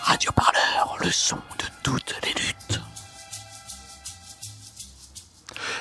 Radio 0.04 0.32
Parleur, 0.32 0.96
le 1.04 1.12
son 1.12 1.36
de 1.36 1.66
toutes 1.84 2.16
les 2.24 2.30
luttes. 2.30 2.85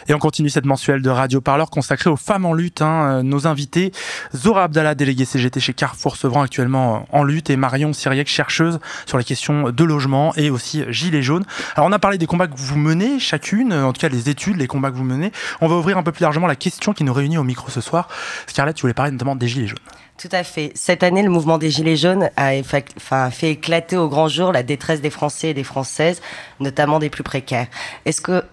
Et 0.08 0.14
on 0.14 0.18
continue 0.18 0.50
cette 0.50 0.66
mensuelle 0.66 1.02
de 1.02 1.10
Radio 1.10 1.40
Parleur 1.40 1.70
consacrée 1.70 2.10
aux 2.10 2.16
femmes 2.16 2.44
en 2.44 2.52
lutte. 2.52 2.82
Hein. 2.82 3.22
Nos 3.22 3.46
invités, 3.46 3.92
Zora 4.34 4.64
Abdallah, 4.64 4.94
déléguée 4.94 5.24
CGT 5.24 5.60
chez 5.60 5.72
Carrefour 5.72 6.16
Sevran, 6.16 6.42
actuellement 6.42 7.06
en 7.10 7.22
lutte, 7.22 7.50
et 7.50 7.56
Marion 7.56 7.92
Syriac, 7.92 8.28
chercheuse 8.28 8.78
sur 9.06 9.18
les 9.18 9.24
questions 9.24 9.70
de 9.70 9.84
logement 9.84 10.34
et 10.36 10.50
aussi 10.50 10.84
Gilets 10.88 11.22
jaunes. 11.22 11.44
Alors 11.76 11.88
on 11.88 11.92
a 11.92 11.98
parlé 11.98 12.18
des 12.18 12.26
combats 12.26 12.46
que 12.46 12.56
vous 12.56 12.76
menez, 12.76 13.18
chacune, 13.18 13.72
en 13.72 13.92
tout 13.92 14.00
cas 14.00 14.08
les 14.08 14.28
études, 14.28 14.56
les 14.56 14.66
combats 14.66 14.90
que 14.90 14.96
vous 14.96 15.04
menez. 15.04 15.32
On 15.60 15.68
va 15.68 15.76
ouvrir 15.76 15.98
un 15.98 16.02
peu 16.02 16.12
plus 16.12 16.22
largement 16.22 16.46
la 16.46 16.56
question 16.56 16.92
qui 16.92 17.04
nous 17.04 17.12
réunit 17.12 17.38
au 17.38 17.44
micro 17.44 17.70
ce 17.70 17.80
soir. 17.80 18.08
Scarlett, 18.46 18.76
tu 18.76 18.82
voulais 18.82 18.94
parler 18.94 19.12
notamment 19.12 19.36
des 19.36 19.48
Gilets 19.48 19.68
jaunes. 19.68 19.78
Tout 20.16 20.28
à 20.30 20.44
fait. 20.44 20.70
Cette 20.76 21.02
année, 21.02 21.24
le 21.24 21.30
mouvement 21.30 21.58
des 21.58 21.70
Gilets 21.70 21.96
jaunes 21.96 22.30
a 22.36 22.52
fait 22.62 23.50
éclater 23.50 23.96
au 23.96 24.08
grand 24.08 24.28
jour 24.28 24.52
la 24.52 24.62
détresse 24.62 25.00
des 25.00 25.10
Français 25.10 25.50
et 25.50 25.54
des 25.54 25.64
Françaises, 25.64 26.22
notamment 26.60 27.00
des 27.00 27.10
plus 27.10 27.24
précaires. 27.24 27.66
Est-ce 28.04 28.20
que 28.20 28.44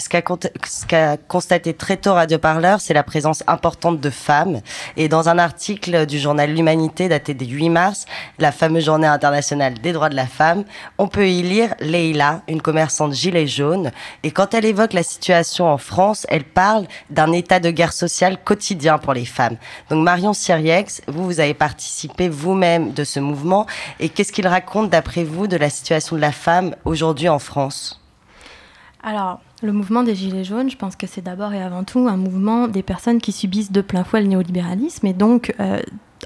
ce 0.00 0.08
qu'a 0.86 1.16
constaté 1.16 1.74
très 1.74 1.98
tôt 1.98 2.14
Radio 2.14 2.38
Parleur, 2.38 2.80
c'est 2.80 2.94
la 2.94 3.02
présence 3.02 3.44
importante 3.46 4.00
de 4.00 4.10
femmes. 4.10 4.60
Et 4.96 5.08
dans 5.08 5.28
un 5.28 5.38
article 5.38 6.06
du 6.06 6.18
journal 6.18 6.50
L'Humanité 6.52 7.08
daté 7.08 7.34
du 7.34 7.44
8 7.44 7.68
mars, 7.68 8.06
la 8.38 8.52
fameuse 8.52 8.84
journée 8.84 9.06
internationale 9.06 9.74
des 9.74 9.92
droits 9.92 10.08
de 10.08 10.16
la 10.16 10.26
femme, 10.26 10.64
on 10.96 11.08
peut 11.08 11.28
y 11.28 11.42
lire 11.42 11.74
Leila, 11.80 12.40
une 12.48 12.62
commerçante 12.62 13.12
gilet 13.12 13.46
jaune. 13.46 13.90
Et 14.22 14.30
quand 14.30 14.54
elle 14.54 14.64
évoque 14.64 14.94
la 14.94 15.02
situation 15.02 15.68
en 15.68 15.78
France, 15.78 16.26
elle 16.30 16.44
parle 16.44 16.86
d'un 17.10 17.32
état 17.32 17.60
de 17.60 17.70
guerre 17.70 17.92
sociale 17.92 18.42
quotidien 18.42 18.96
pour 18.96 19.12
les 19.12 19.26
femmes. 19.26 19.56
Donc 19.90 20.02
Marion 20.02 20.32
Siriex, 20.32 21.02
vous, 21.06 21.24
vous 21.24 21.40
avez 21.40 21.54
participé 21.54 22.30
vous-même 22.30 22.92
de 22.92 23.04
ce 23.04 23.20
mouvement. 23.20 23.66
Et 24.00 24.08
qu'est-ce 24.08 24.32
qu'il 24.32 24.46
raconte 24.46 24.88
d'après 24.88 25.24
vous 25.24 25.46
de 25.46 25.56
la 25.56 25.68
situation 25.68 26.16
de 26.16 26.22
la 26.22 26.32
femme 26.32 26.74
aujourd'hui 26.86 27.28
en 27.28 27.38
France? 27.38 27.98
Alors, 29.02 29.40
le 29.62 29.72
mouvement 29.72 30.02
des 30.02 30.14
Gilets 30.14 30.44
jaunes, 30.44 30.70
je 30.70 30.76
pense 30.76 30.96
que 30.96 31.06
c'est 31.06 31.22
d'abord 31.22 31.52
et 31.52 31.62
avant 31.62 31.84
tout 31.84 32.08
un 32.08 32.16
mouvement 32.16 32.68
des 32.68 32.82
personnes 32.82 33.20
qui 33.20 33.32
subissent 33.32 33.72
de 33.72 33.80
plein 33.80 34.04
fouet 34.04 34.20
le 34.20 34.28
néolibéralisme 34.28 35.06
et 35.06 35.12
donc 35.12 35.54
euh, 35.60 35.80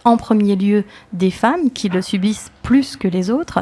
en 0.05 0.17
premier 0.17 0.57
lieu 0.57 0.85
des 1.13 1.31
femmes 1.31 1.71
qui 1.71 1.89
le 1.89 2.03
subissent 2.03 2.51
plus 2.63 2.97
que 2.97 3.09
les 3.09 3.31
autres. 3.31 3.61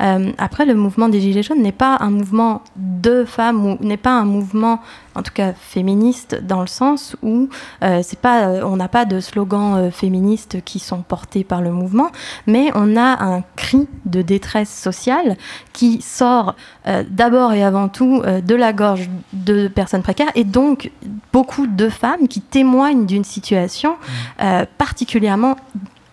Euh, 0.00 0.32
après, 0.38 0.64
le 0.64 0.74
mouvement 0.74 1.08
des 1.08 1.20
Gilets 1.20 1.42
jaunes 1.42 1.62
n'est 1.62 1.72
pas 1.72 1.96
un 2.00 2.10
mouvement 2.10 2.62
de 2.76 3.24
femmes 3.24 3.64
ou 3.64 3.78
n'est 3.80 3.96
pas 3.96 4.18
un 4.18 4.24
mouvement, 4.24 4.80
en 5.16 5.22
tout 5.22 5.32
cas 5.32 5.52
féministe, 5.52 6.40
dans 6.42 6.60
le 6.60 6.66
sens 6.66 7.16
où 7.22 7.48
euh, 7.82 8.00
c'est 8.02 8.18
pas, 8.18 8.48
euh, 8.48 8.62
on 8.64 8.76
n'a 8.76 8.88
pas 8.88 9.04
de 9.04 9.20
slogans 9.20 9.90
féministes 9.90 10.62
qui 10.64 10.78
sont 10.78 11.02
portés 11.02 11.44
par 11.44 11.62
le 11.62 11.70
mouvement, 11.70 12.10
mais 12.46 12.70
on 12.74 12.96
a 12.96 13.24
un 13.24 13.42
cri 13.56 13.88
de 14.04 14.22
détresse 14.22 14.72
sociale 14.72 15.36
qui 15.72 16.00
sort 16.00 16.54
d'abord 17.08 17.52
et 17.52 17.64
avant 17.64 17.88
tout 17.88 18.22
de 18.22 18.54
la 18.54 18.72
gorge 18.72 19.10
de 19.32 19.68
personnes 19.68 20.02
précaires 20.02 20.30
et 20.34 20.44
donc 20.44 20.90
beaucoup 21.32 21.66
de 21.66 21.88
femmes 21.88 22.28
qui 22.28 22.40
témoignent 22.40 23.06
d'une 23.06 23.24
situation 23.24 23.96
mmh. 24.38 24.64
particulièrement 24.78 25.56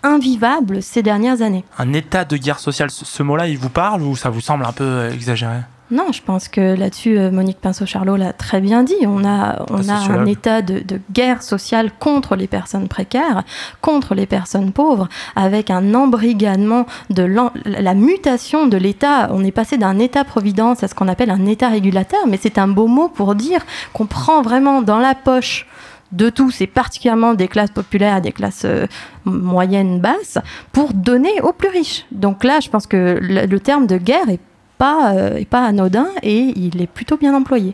invivable 0.04 0.84
ces 0.84 1.02
dernières 1.02 1.42
années. 1.42 1.64
Un 1.78 1.94
état 1.94 2.26
de 2.26 2.38
guerre 2.38 2.60
sociale, 2.60 2.92
ce 2.92 3.24
mot-là, 3.24 3.48
il 3.48 3.58
vous 3.58 3.70
parle 3.70 4.04
ou 4.04 4.16
ça 4.16 4.30
vous 4.30 4.42
semble 4.42 4.66
un 4.66 4.74
peu 4.74 4.84
euh, 4.84 5.12
exagéré? 5.12 5.60
Non, 5.94 6.12
je 6.12 6.24
pense 6.24 6.48
que 6.48 6.76
là-dessus, 6.76 7.20
euh, 7.20 7.30
Monique 7.30 7.60
Pinceau-Charlot 7.62 8.16
l'a 8.16 8.34
très 8.34 8.62
bien 8.62 8.82
dit. 8.84 8.96
On 9.06 9.24
a, 9.24 9.64
on 9.70 9.88
a 9.88 9.94
un 9.94 10.26
état 10.26 10.64
de, 10.64 10.84
guerre 11.12 11.44
sociale 11.44 11.92
contre 12.00 12.36
les 12.36 12.48
personnes 12.48 12.88
précaires, 12.88 13.44
contre 13.80 14.16
les 14.16 14.26
personnes 14.26 14.72
pauvres, 14.72 15.08
avec 15.36 15.70
un 15.70 15.94
embrigadement 15.94 16.88
de 17.12 17.24
la 17.24 17.94
mutation 17.94 18.66
de 18.66 18.78
l'État. 18.78 19.30
On 19.32 19.44
est 19.44 19.52
passé 19.52 19.78
d'un 19.78 20.00
État-providence 20.00 20.84
à 20.84 20.88
ce 20.88 20.96
qu'on 20.96 21.08
appelle 21.08 21.30
un 21.30 21.46
État 21.46 21.70
régulateur, 21.70 22.22
mais 22.28 22.40
c'est 22.42 22.58
un 22.58 22.68
beau 22.68 22.88
mot 22.88 23.08
pour 23.08 23.36
dire 23.36 23.62
qu'on 23.94 24.08
prend 24.08 24.42
vraiment 24.42 24.82
dans 24.82 25.00
la 25.00 25.14
poche 25.14 25.68
de 26.14 26.30
tous, 26.30 26.62
et 26.62 26.68
particulièrement 26.68 27.34
des 27.34 27.48
classes 27.48 27.72
populaires, 27.72 28.22
des 28.22 28.32
classes 28.32 28.66
euh, 28.66 28.86
moyennes, 29.26 30.00
basses, 30.00 30.38
pour 30.72 30.94
donner 30.94 31.42
aux 31.42 31.54
plus 31.54 31.70
riches. 31.70 32.06
Donc 32.12 32.44
là, 32.44 32.60
je 32.60 32.70
pense 32.70 32.88
que 32.88 33.18
le, 33.20 33.60
terme 33.60 33.88
de 33.88 33.98
guerre 33.98 34.30
est 34.30 34.40
pas, 34.84 35.14
euh, 35.14 35.38
est 35.38 35.46
pas 35.46 35.66
anodin 35.66 36.10
et 36.24 36.52
il 36.58 36.82
est 36.82 36.88
plutôt 36.88 37.16
bien 37.16 37.34
employé. 37.34 37.74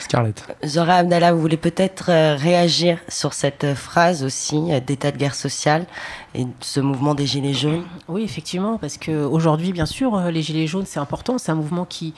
Scarlett. 0.00 0.44
Zora 0.64 0.94
Abdallah, 0.94 1.32
vous 1.32 1.40
voulez 1.40 1.56
peut-être 1.56 2.10
euh, 2.10 2.34
réagir 2.34 2.98
sur 3.08 3.32
cette 3.32 3.74
phrase 3.74 4.24
aussi 4.24 4.58
d'état 4.84 5.12
de 5.12 5.16
guerre 5.16 5.36
sociale 5.36 5.86
et 6.34 6.46
ce 6.60 6.80
mouvement 6.80 7.14
des 7.14 7.26
Gilets 7.26 7.54
jaunes? 7.54 7.84
Oui, 8.08 8.24
effectivement, 8.24 8.76
parce 8.76 8.98
qu'aujourd'hui, 8.98 9.70
bien 9.72 9.86
sûr, 9.86 10.20
les 10.32 10.42
Gilets 10.42 10.66
jaunes, 10.66 10.86
c'est 10.86 10.98
important. 10.98 11.38
C'est 11.38 11.52
un 11.52 11.56
mouvement 11.56 11.84
qui, 11.84 12.12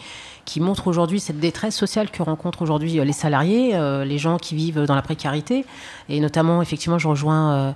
qui 0.46 0.60
montre 0.60 0.88
aujourd'hui 0.88 1.20
cette 1.20 1.38
détresse 1.38 1.76
sociale 1.76 2.10
que 2.10 2.22
rencontrent 2.22 2.62
aujourd'hui 2.62 2.98
euh, 2.98 3.04
les 3.04 3.12
salariés, 3.12 3.74
euh, 3.74 4.06
les 4.06 4.16
gens 4.16 4.38
qui 4.38 4.54
vivent 4.54 4.84
dans 4.84 4.94
la 4.94 5.02
précarité. 5.02 5.66
Et 6.08 6.18
notamment, 6.20 6.62
effectivement, 6.62 6.98
je 6.98 7.08
rejoins 7.08 7.74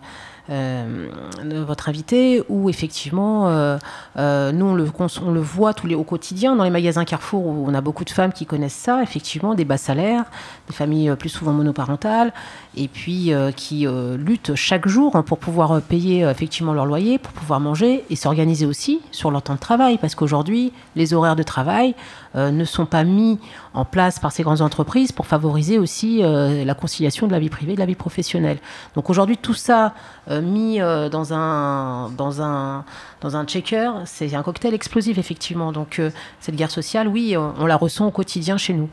euh, 0.51 1.09
euh, 1.39 1.65
votre 1.65 1.89
invité, 1.89 2.43
où 2.49 2.69
effectivement, 2.69 3.49
euh, 3.49 3.79
euh, 4.19 4.53
nous, 4.53 4.67
on 4.67 4.75
le, 4.75 5.41
voit 5.41 5.73
tous 5.75 5.87
les, 5.87 5.95
au 5.95 6.05
quotidien. 6.05 6.55
Dans 6.57 6.65
les 6.65 6.71
magasins 6.71 7.05
Carrefour, 7.05 7.47
où 7.47 7.65
on 7.67 7.75
a 7.75 7.81
beaucoup 7.81 8.05
de 8.05 8.11
femmes 8.11 8.33
qui 8.33 8.45
connaissent 8.45 8.75
ça, 8.75 9.03
effectivement, 9.03 9.55
des 9.55 9.65
bas 9.65 9.79
salaires, 9.79 10.25
des 10.69 10.75
familles 10.75 11.15
plus 11.19 11.31
souvent 11.31 11.53
monoparentales, 11.53 12.33
et 12.77 12.89
puis 12.89 13.33
qui 13.57 13.87
luttent 14.17 14.55
chaque 14.55 14.89
jour 14.89 15.23
pour 15.25 15.39
pouvoir 15.39 15.81
payer 15.81 16.23
effectivement 16.23 16.73
leur 16.73 16.87
loyer, 16.87 17.19
pour 17.19 17.33
pouvoir 17.33 17.61
manger 17.61 18.05
et 18.11 18.17
s'organiser 18.17 18.67
aussi 18.67 19.01
sur 19.11 19.31
leur 19.31 19.43
temps 19.43 19.55
de 19.55 19.61
travail, 19.61 19.99
parce 19.99 20.15
qu'aujourd'hui, 20.15 20.73
les 20.97 21.15
horaires 21.15 21.37
de 21.37 21.43
travail 21.43 21.95
ne 22.35 22.65
sont 22.65 22.87
pas 22.87 23.05
mis 23.05 23.39
en 23.75 23.85
place 23.85 24.19
par 24.19 24.33
ces 24.33 24.43
grandes 24.43 24.61
entreprises 24.61 25.13
pour 25.13 25.27
favoriser 25.27 25.79
aussi 25.79 26.23
la 26.23 26.75
conciliation 26.75 27.27
de 27.27 27.33
la 27.33 27.39
vie 27.39 27.51
privée 27.51 27.73
et 27.73 27.75
de 27.77 27.81
la 27.81 27.87
vie 27.87 27.95
professionnelle. 27.95 28.59
Donc 28.95 29.11
aujourd'hui, 29.11 29.37
tout 29.37 29.55
ça 29.55 29.95
euh, 30.31 30.41
mis 30.41 30.81
euh, 30.81 31.09
dans 31.09 31.35
un 31.35 32.11
dans 32.11 32.41
un 32.41 32.85
dans 33.21 33.37
un 33.37 33.45
checker, 33.45 33.91
c'est 34.07 34.35
un 34.35 34.43
cocktail 34.43 34.75
explosif 34.75 35.19
effectivement. 35.19 35.73
Donc 35.73 35.99
euh, 35.99 36.11
cette 36.41 36.57
guerre 36.57 36.71
sociale, 36.71 37.09
oui, 37.09 37.37
on, 37.37 37.67
la 37.67 37.77
ressent 37.77 38.07
au 38.07 38.11
quotidien 38.11 38.57
chez 38.57 38.73
nous. 38.73 38.89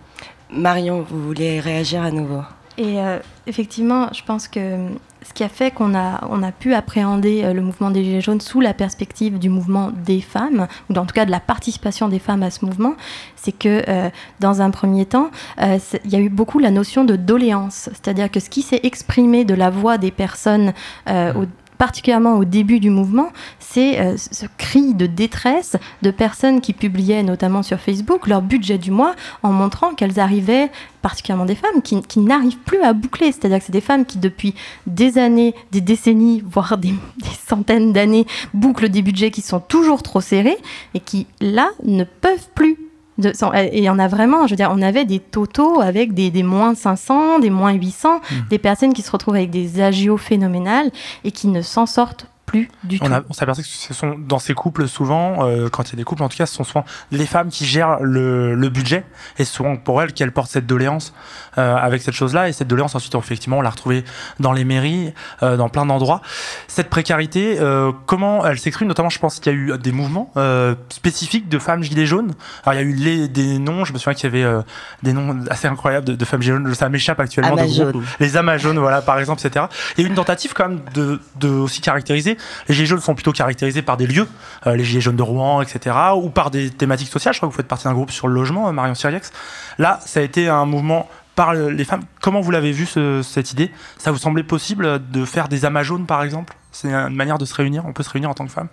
Marion, 0.52 1.06
vous 1.08 1.22
voulez 1.22 1.60
réagir 1.60 2.02
à 2.02 2.12
nouveau? 2.12 2.42
Et 2.78 2.98
effectivement, 3.48 4.08
je 4.14 4.24
pense 4.24 4.48
que 4.48 4.88
ce 5.24 5.34
qui 5.34 5.44
a 5.44 5.50
fait 5.50 5.72
qu'on 5.72 5.96
a, 5.96 6.28
on 6.30 6.42
a 6.44 6.52
pu 6.52 6.74
appréhender 6.74 7.44
euh, 7.44 7.54
le 7.54 7.62
mouvement 7.62 7.92
des 7.92 8.04
Gilets 8.04 8.22
jaunes 8.22 8.42
sous 8.42 8.62
la 8.62 8.74
perspective 8.74 9.40
du 9.40 9.50
mouvement 9.50 9.92
des 9.92 10.22
femmes, 10.22 10.68
ou 10.90 10.96
en 10.96 11.06
tout 11.06 11.14
cas 11.14 11.26
de 11.26 11.32
la 11.32 11.40
participation 11.40 12.08
des 12.08 12.20
femmes 12.20 12.44
à 12.44 12.50
ce 12.50 12.66
mouvement, 12.66 12.96
c'est 13.36 13.52
que 13.52 13.84
euh, 13.88 14.10
dans 14.40 14.62
un 14.62 14.72
premier 14.72 15.06
temps, 15.06 15.30
euh, 15.62 15.78
il 16.06 16.12
y 16.12 16.16
a 16.16 16.20
eu 16.20 16.30
beaucoup 16.30 16.60
la 16.60 16.72
notion 16.72 17.06
de 17.06 17.16
doléance, 17.16 17.90
c'est-à-dire 17.92 18.32
que 18.32 18.40
ce 18.40 18.50
qui 18.50 18.62
s'est 18.62 18.82
exprimé 18.84 19.46
de 19.46 19.54
la 19.54 19.70
voix 19.70 19.98
des 19.98 20.12
personnes 20.12 20.74
au, 21.08 21.46
particulièrement 21.82 22.38
au 22.38 22.46
début 22.46 22.80
du 22.80 22.92
mouvement, 22.92 23.30
c'est 23.58 24.00
euh, 24.00 24.16
ce 24.16 24.46
cri 24.60 24.94
de 24.94 25.08
détresse 25.08 25.78
de 26.04 26.12
personnes 26.12 26.62
qui 26.62 26.74
publiaient 26.74 27.24
notamment 27.24 27.64
sur 27.64 27.80
Facebook 27.80 28.28
leur 28.28 28.44
budget 28.44 28.78
du 28.78 28.92
mois 28.92 29.16
en 29.42 29.52
montrant 29.52 29.96
qu'elles 29.96 30.20
arrivaient, 30.20 30.70
particulièrement 31.02 31.48
des 31.48 31.56
femmes, 31.56 31.82
qui, 31.82 32.20
n'arrivent 32.20 32.60
plus 32.60 32.84
à 32.84 32.94
boucler. 32.94 33.32
C'est-à-dire 33.32 33.58
que 33.58 33.66
c'est 33.66 33.72
des 33.72 33.82
femmes 33.82 34.06
qui, 34.06 34.20
depuis 34.20 34.54
des 34.86 35.18
années, 35.18 35.56
des 35.72 35.82
décennies, 35.82 36.44
voire 36.46 36.78
des, 36.78 36.92
des 36.92 37.36
centaines 37.48 37.94
d'années, 37.94 38.28
bouclent 38.54 38.90
des 38.90 39.02
budgets 39.02 39.32
qui 39.32 39.42
sont 39.42 39.60
toujours 39.60 40.04
trop 40.04 40.22
serrés 40.22 40.60
et 40.94 41.00
qui, 41.00 41.26
là, 41.40 41.72
ne 41.84 42.04
peuvent 42.04 42.50
plus 42.54 42.78
et 43.26 43.78
il 43.78 43.84
y 43.84 43.90
en 43.90 44.00
a 44.00 44.08
vraiment, 44.08 44.48
je 44.48 44.52
veux 44.52 44.56
dire, 44.56 44.72
on 44.74 44.82
avait 44.82 45.06
des 45.06 45.20
totaux 45.20 45.82
avec 45.82 46.14
des, 46.14 46.32
des 46.32 46.44
moins 46.44 46.76
500, 46.76 47.40
des 47.40 47.50
moins 47.50 47.74
800, 47.74 48.18
mmh. 48.18 48.36
des 48.50 48.58
personnes 48.58 48.94
qui 48.94 49.02
se 49.02 49.12
retrouvent 49.12 49.36
avec 49.36 49.50
des 49.50 49.82
agios 49.82 50.18
phénoménales 50.18 50.92
et 51.24 51.32
qui 51.32 51.48
ne 51.48 51.62
s'en 51.62 51.86
sortent 51.86 52.28
du 52.84 53.00
on 53.02 53.12
on 53.30 53.34
s'aperçoit 53.34 53.64
que 53.64 53.70
ce 53.70 53.94
sont 53.94 54.16
dans 54.18 54.40
ces 54.40 54.54
couples 54.54 54.88
souvent, 54.88 55.46
euh, 55.48 55.70
quand 55.70 55.90
il 55.90 55.94
y 55.94 55.96
a 55.96 55.98
des 55.98 56.04
couples 56.04 56.24
en 56.24 56.30
tout 56.30 56.38
cas, 56.38 56.46
ce 56.46 56.56
sont 56.56 56.64
souvent 56.64 56.86
les 57.12 57.26
femmes 57.26 57.50
qui 57.50 57.66
gèrent 57.66 58.00
le, 58.02 58.56
le 58.56 58.70
budget 58.70 59.06
et 59.38 59.46
souvent 59.46 59.76
pour 59.78 60.02
elles 60.02 60.14
qu'elles 60.14 60.32
portent 60.32 60.52
cette 60.52 60.68
doléance 60.68 61.14
euh, 61.58 61.76
avec 61.76 62.02
cette 62.02 62.14
chose-là 62.14 62.50
et 62.50 62.54
cette 62.54 62.68
doléance 62.68 62.96
ensuite 62.96 63.16
effectivement 63.16 63.58
on 63.58 63.62
l'a 63.62 63.70
retrouvée 63.70 64.04
dans 64.40 64.52
les 64.52 64.64
mairies, 64.64 65.14
euh, 65.44 65.58
dans 65.58 65.70
plein 65.70 65.86
d'endroits. 65.86 66.22
Cette 66.68 66.90
précarité, 66.90 67.58
euh, 67.60 67.92
comment 68.06 68.46
elle 68.46 68.60
s'exprime? 68.60 68.88
Notamment, 68.88 69.10
je 69.10 69.20
pense 69.20 69.40
qu'il 69.40 69.52
y 69.52 69.56
a 69.56 69.58
eu 69.58 69.78
des 69.78 69.92
mouvements 69.92 70.32
euh, 70.38 70.76
spécifiques 70.90 71.50
de 71.50 71.60
femmes 71.60 71.84
gilets 71.84 72.06
jaunes. 72.06 72.34
Alors 72.66 72.80
il 72.80 72.84
y 72.84 72.88
a 72.88 72.90
eu 72.90 72.94
les, 72.94 73.28
des 73.28 73.60
noms, 73.60 73.86
je 73.86 73.94
me 73.94 73.98
souviens 73.98 74.14
qu'il 74.14 74.34
y 74.34 74.44
avait 74.44 74.64
des 75.04 75.14
noms 75.14 75.40
assez 75.50 75.68
incroyables 75.68 76.06
de, 76.06 76.16
de 76.16 76.26
femmes 76.26 76.42
gilets 76.42 76.58
jaunes. 76.58 76.74
Ça 76.74 76.90
m'échappe 76.90 77.20
actuellement. 77.20 77.56
De 77.56 77.94
les 78.20 78.38
Amazones, 78.38 78.80
voilà 78.80 79.02
par 79.02 79.20
exemple, 79.20 79.42
etc. 79.46 79.66
Il 79.98 80.02
y 80.02 80.04
a 80.04 80.08
eu 80.08 80.10
une 80.10 80.16
tentative 80.16 80.54
quand 80.54 80.70
même 80.70 80.82
de, 80.94 81.20
de 81.40 81.50
aussi 81.50 81.82
caractériser 81.82 82.38
les 82.68 82.76
Gilets 82.76 82.88
jaunes 82.88 83.00
sont 83.00 83.16
plutôt 83.16 83.32
caractérisés 83.32 83.82
par 83.82 83.98
des 83.98 84.08
lieux, 84.08 84.28
euh, 84.68 84.76
les 84.76 84.84
Gilets 84.84 85.02
jaunes 85.02 85.16
de 85.16 85.24
Rouen, 85.24 85.62
etc., 85.62 85.96
ou 86.16 86.30
par 86.30 86.52
des 86.52 86.70
thématiques 86.70 87.10
sociales. 87.10 87.34
Je 87.34 87.40
crois 87.40 87.50
que 87.50 87.54
vous 87.54 87.58
faites 87.58 87.68
partie 87.68 87.86
d'un 87.86 87.94
groupe 87.94 88.12
sur 88.12 88.28
le 88.28 88.34
logement, 88.34 88.68
euh, 88.68 88.72
Marion 88.72 88.96
Siriex. 88.96 89.32
Là, 89.78 90.00
ça 90.06 90.20
a 90.20 90.24
été 90.24 90.48
un 90.48 90.66
mouvement 90.66 91.10
par 91.36 91.54
les 91.54 91.86
femmes. 91.86 92.04
Comment 92.22 92.42
vous 92.42 92.52
l'avez 92.52 92.72
vu, 92.72 92.86
cette 93.24 93.54
idée? 93.54 93.72
Ça 93.98 94.12
vous 94.12 94.18
semblait 94.18 94.44
possible 94.44 95.00
de 95.12 95.26
faire 95.26 95.48
des 95.48 95.64
amas 95.66 95.84
jaunes, 95.84 96.06
par 96.06 96.24
exemple? 96.24 96.56
C'est 96.72 96.90
une 96.90 97.16
manière 97.16 97.38
de 97.38 97.46
se 97.46 97.54
réunir 97.54 97.86
On 97.86 97.94
peut 97.94 98.04
se 98.04 98.10
réunir 98.10 98.30
en 98.30 98.34
tant 98.34 98.46
que 98.46 98.52
femme? 98.52 98.68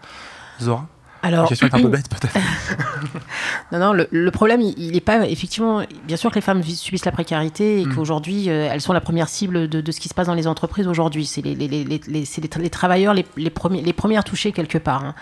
Zora? 0.60 0.86
Alors, 1.22 1.42
la 1.42 1.48
question 1.48 1.66
est 1.66 1.74
un 1.74 1.82
peu 1.82 1.88
bête 1.96 2.08
peut-être. 2.08 2.34
non, 3.72 3.78
non, 3.78 3.92
le, 3.92 4.30
problème, 4.30 4.60
il 4.60 4.92
n'est 4.92 5.00
pas 5.00 5.26
effectivement. 5.26 5.82
Bien 6.04 6.16
sûr 6.16 6.30
que 6.30 6.36
les 6.36 6.40
femmes 6.40 6.62
subissent 6.62 7.04
la 7.04 7.12
précarité 7.12 7.80
et 7.80 7.86
mm. 7.86 7.94
qu'aujourd'hui, 7.94 8.48
euh, 8.48 8.68
elles 8.70 8.80
sont 8.80 8.92
la 8.92 9.00
première 9.00 9.28
cible 9.28 9.68
de, 9.68 9.92
ce 9.92 10.00
qui 10.00 10.08
se 10.08 10.14
passe 10.14 10.26
dans 10.26 10.34
les 10.34 10.46
entreprises 10.46 10.86
aujourd'hui. 10.86 11.26
C'est 11.26 11.42
les, 11.42 11.54
les, 11.54 11.68
les, 11.68 12.00
les, 12.06 12.70
travailleurs 12.70 13.14
les, 13.14 13.50
premiers, 13.50 13.82
les 13.82 13.92
premières 13.92 14.24
touchées 14.24 14.52
quelque 14.52 14.78
part. 14.78 15.04
Hein. 15.04 15.14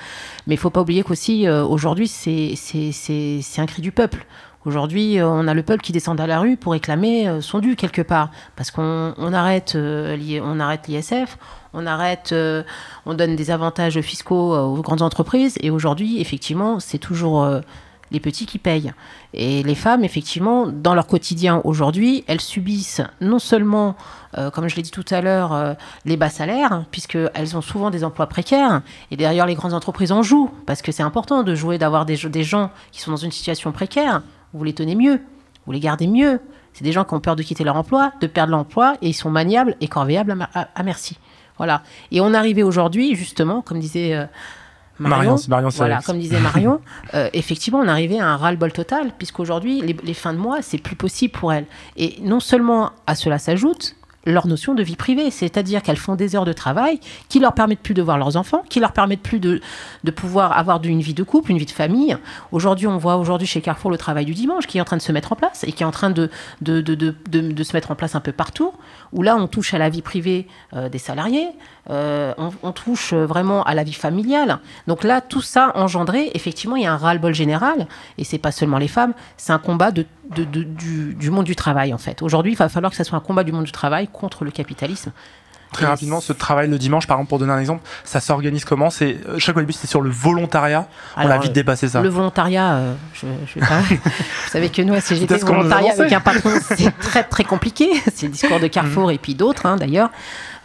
Mais 0.47 0.55
il 0.55 0.59
ne 0.59 0.61
faut 0.61 0.71
pas 0.71 0.83
oublier 0.83 1.03
qu'aussi, 1.03 1.47
euh, 1.47 1.65
aujourd'hui, 1.65 2.09
c'est 2.09 2.55
un 3.59 3.67
cri 3.67 3.83
du 3.83 3.93
peuple. 3.93 4.27
Aujourd'hui, 4.65 5.21
euh, 5.21 5.29
on 5.29 5.47
a 5.47 5.55
le 5.55 5.63
peuple 5.63 5.83
qui 5.83 5.93
descend 5.93 6.21
à 6.21 6.27
la 6.27 6.41
rue 6.41 6.57
pour 6.57 6.73
réclamer 6.73 7.41
son 7.41 7.61
dû 7.61 7.77
quelque 7.77 8.03
part. 8.03 8.31
Parce 8.57 8.71
qu'on 8.71 9.15
on 9.17 9.33
arrête, 9.33 9.77
on 9.77 10.61
arrête 10.61 10.89
l'ISF, 10.89 11.39
on 11.77 11.87
arrête, 11.87 12.31
euh, 12.33 12.63
on 13.05 13.15
donne 13.15 13.37
des 13.37 13.51
avantages 13.51 14.01
fiscaux 14.01 14.55
euh, 14.55 14.63
aux 14.63 14.81
grandes 14.81 15.03
entreprises. 15.03 15.57
Et 15.61 15.71
aujourd'hui, 15.71 16.21
effectivement, 16.21 16.81
c'est 16.81 16.99
toujours 16.99 17.45
euh, 17.45 17.61
les 18.11 18.19
petits 18.19 18.47
qui 18.47 18.59
payent. 18.59 18.95
Et 19.35 19.63
les 19.63 19.75
femmes, 19.75 20.03
effectivement, 20.03 20.67
dans 20.67 20.95
leur 20.95 21.07
quotidien 21.07 21.61
aujourd'hui, 21.65 22.25
elles 22.29 22.41
subissent 22.41 23.03
non 23.21 23.39
seulement, 23.39 23.97
comme 24.55 24.69
je 24.69 24.77
l'ai 24.77 24.83
dit 24.83 24.93
tout 24.93 25.05
à 25.11 25.21
l'heure, 25.21 25.77
les 26.05 26.17
bas 26.17 26.31
salaires, 26.31 26.85
puisqu'elles 26.93 27.57
ont 27.57 27.61
souvent 27.61 27.91
des 27.91 28.05
emplois 28.05 28.29
précaires. 28.29 28.83
Et 29.11 29.17
d'ailleurs, 29.17 29.47
les 29.47 29.57
grandes 29.57 29.75
entreprises 29.75 30.13
en 30.13 30.23
jouent, 30.23 30.51
parce 30.67 30.83
que 30.83 30.93
c'est 30.93 31.03
important 31.03 31.43
de 31.43 31.55
jouer, 31.57 31.79
d'avoir 31.79 32.07
des, 32.07 32.17
des 32.17 32.45
gens 32.45 32.71
qui 32.93 33.01
sont 33.01 33.11
dans 33.11 33.17
une 33.17 33.33
situation 33.33 33.73
précaire. 33.73 34.23
Vous 34.55 34.63
les 34.63 34.73
tenez 34.73 34.95
mieux, 34.95 35.21
vous 35.67 35.73
les 35.73 35.81
gardez 35.81 36.07
mieux. 36.07 36.41
C'est 36.77 36.85
des 36.85 36.93
gens 36.93 37.05
qui 37.05 37.15
ont 37.15 37.21
peur 37.21 37.37
de 37.37 37.43
quitter 37.43 37.65
leur 37.65 37.77
emploi, 37.77 38.13
de 38.21 38.27
perdre 38.27 38.53
l'emploi, 38.53 38.97
et 39.01 39.09
ils 39.09 39.15
sont 39.15 39.31
maniables 39.31 39.77
et 39.81 39.89
corvéables 39.89 40.47
à, 40.55 40.83
merci. 40.83 41.19
Voilà. 41.59 41.83
Et 42.11 42.21
on 42.21 42.35
arrivait 42.35 42.63
aujourd'hui, 42.63 43.15
justement, 43.15 43.63
comme 43.63 43.81
disait... 43.81 44.15
Euh, 44.15 44.27
Marion, 44.99 45.37
Marion, 45.49 45.69
voilà, 45.69 46.01
comme 46.01 46.19
disait 46.19 46.41
Marion, 46.41 46.81
euh, 47.15 47.29
effectivement, 47.35 47.81
on 47.81 47.89
arrivait 47.89 48.19
à 48.19 48.29
un 48.29 48.39
ras-le-bol 48.39 48.73
total, 48.73 49.13
puisqu'aujourd'hui, 49.19 49.83
les, 49.83 49.95
les 50.03 50.15
fins 50.15 50.33
de 50.33 50.39
mois, 50.39 50.63
c'est 50.63 50.79
plus 50.79 50.97
possible 50.97 51.35
pour 51.35 51.53
elles. 51.53 51.67
Et 51.99 52.17
non 52.23 52.41
seulement 52.41 52.93
à 53.07 53.15
cela 53.15 53.39
s'ajoute 53.39 53.95
leur 54.27 54.47
notion 54.47 54.75
de 54.75 54.83
vie 54.83 54.97
privée, 54.97 55.31
c'est-à-dire 55.31 55.83
qu'elles 55.83 55.97
font 55.97 56.17
des 56.17 56.37
heures 56.37 56.45
de 56.45 56.53
travail 56.53 57.01
qui 57.29 57.39
leur 57.39 57.55
permettent 57.55 57.81
plus 57.81 57.95
de 57.95 58.03
voir 58.03 58.19
leurs 58.19 58.37
enfants, 58.37 58.63
qui 58.69 58.81
leur 58.81 58.93
permettent 58.93 59.23
plus 59.23 59.41
de, 59.41 59.61
pouvoir 60.15 60.59
avoir 60.59 60.83
une 60.85 61.01
vie 61.01 61.15
de 61.15 61.23
couple, 61.23 61.53
une 61.53 61.59
vie 61.59 61.67
de 61.67 61.71
famille. 61.71 62.17
Aujourd'hui, 62.53 62.87
on 62.87 62.99
voit 62.99 63.23
chez 63.45 63.61
Carrefour 63.61 63.91
le 63.91 63.99
travail 63.99 64.25
du 64.25 64.35
dimanche 64.35 64.67
qui 64.67 64.79
est 64.79 64.81
en 64.81 64.85
train 64.85 64.97
de 64.97 65.03
se 65.03 65.13
mettre 65.13 65.33
en 65.33 65.37
place 65.37 65.65
et 65.65 65.73
qui 65.73 65.83
est 65.83 65.87
en 65.87 65.91
train 65.91 66.11
de 66.11 66.29
se 66.61 67.73
mettre 67.73 67.91
en 67.91 67.95
place 67.95 68.15
un 68.15 68.21
peu 68.21 68.33
partout, 68.33 68.73
où 69.13 69.23
là, 69.23 69.37
on 69.37 69.47
touche 69.47 69.75
à 69.75 69.79
la 69.79 69.89
vie 69.89 70.03
privée 70.03 70.47
euh, 70.75 70.89
des 70.89 70.99
salariés, 70.99 71.49
euh, 71.91 72.35
on, 72.37 72.73
touche 72.73 73.15
vraiment 73.15 73.63
à 73.63 73.75
la 73.75 73.85
vie 73.85 73.93
familiale. 73.93 74.59
Donc 74.87 75.05
là, 75.05 75.21
tout 75.21 75.41
ça 75.41 75.73
engendré, 75.75 76.31
effectivement, 76.35 76.77
il 76.77 76.83
y 76.83 76.87
a 76.87 76.93
un 76.93 76.97
ras-le-bol 76.97 77.35
général, 77.35 77.87
et 78.19 78.25
c'est 78.25 78.39
pas 78.39 78.53
seulement 78.53 78.79
les 78.79 78.89
femmes, 78.89 79.13
c'est 79.37 79.53
un 79.53 79.59
combat 79.59 79.93
de, 79.93 80.05
du, 80.35 81.31
monde 81.31 81.45
du 81.45 81.57
travail, 81.57 81.95
en 81.95 81.99
fait. 81.99 82.23
Aujourd'hui, 82.23 82.53
il 82.53 82.59
va 82.59 82.69
falloir 82.69 82.91
que 82.91 82.97
ce 82.97 83.05
soit 83.05 83.17
un 83.17 83.21
combat 83.21 83.45
du 83.45 83.53
monde 83.53 83.65
du 83.65 83.73
travail 83.73 84.09
contre 84.09 84.45
le 84.45 84.51
capitalisme. 84.51 85.13
Très 85.73 85.87
rapidement, 85.87 86.21
ce 86.21 86.33
travail 86.33 86.69
le 86.69 86.79
dimanche, 86.79 87.07
par 87.07 87.17
exemple, 87.17 87.29
pour 87.29 87.39
donner 87.39 87.53
un 87.53 87.59
exemple, 87.59 87.83
ça 88.05 88.21
s'organise 88.21 88.65
comment? 88.65 88.89
C'est 88.89 89.19
euh, 89.29 89.39
chaque 89.39 89.57
début, 89.57 89.73
c'est 89.73 89.89
sur 89.89 90.01
le 90.01 90.11
volontariat. 90.11 90.89
on 91.17 91.29
a 91.29 91.39
vite 91.39 91.53
dépassé 91.53 91.89
ça. 91.89 92.01
Le 92.03 92.09
volontariat, 92.09 92.75
euh, 92.75 92.95
je, 93.13 93.27
je 93.47 93.61
vous 93.95 94.51
savez 94.51 94.71
que 94.71 94.81
nous 94.83 94.95
à 94.95 95.01
CGT, 95.01 95.35
le 95.35 95.41
volontariat 95.41 95.93
avec 95.93 96.13
un 96.13 96.21
patron, 96.21 96.51
c'est 96.63 96.97
très 96.99 97.25
très 97.25 97.45
compliqué. 97.45 97.91
C'est 98.15 98.27
le 98.27 98.33
discours 98.33 98.61
de 98.61 98.69
Carrefour 98.69 99.09
mm. 99.09 99.13
et 99.13 99.19
puis 99.19 99.35
d'autres, 99.35 99.67
hein, 99.67 99.77
d'ailleurs. 99.77 100.11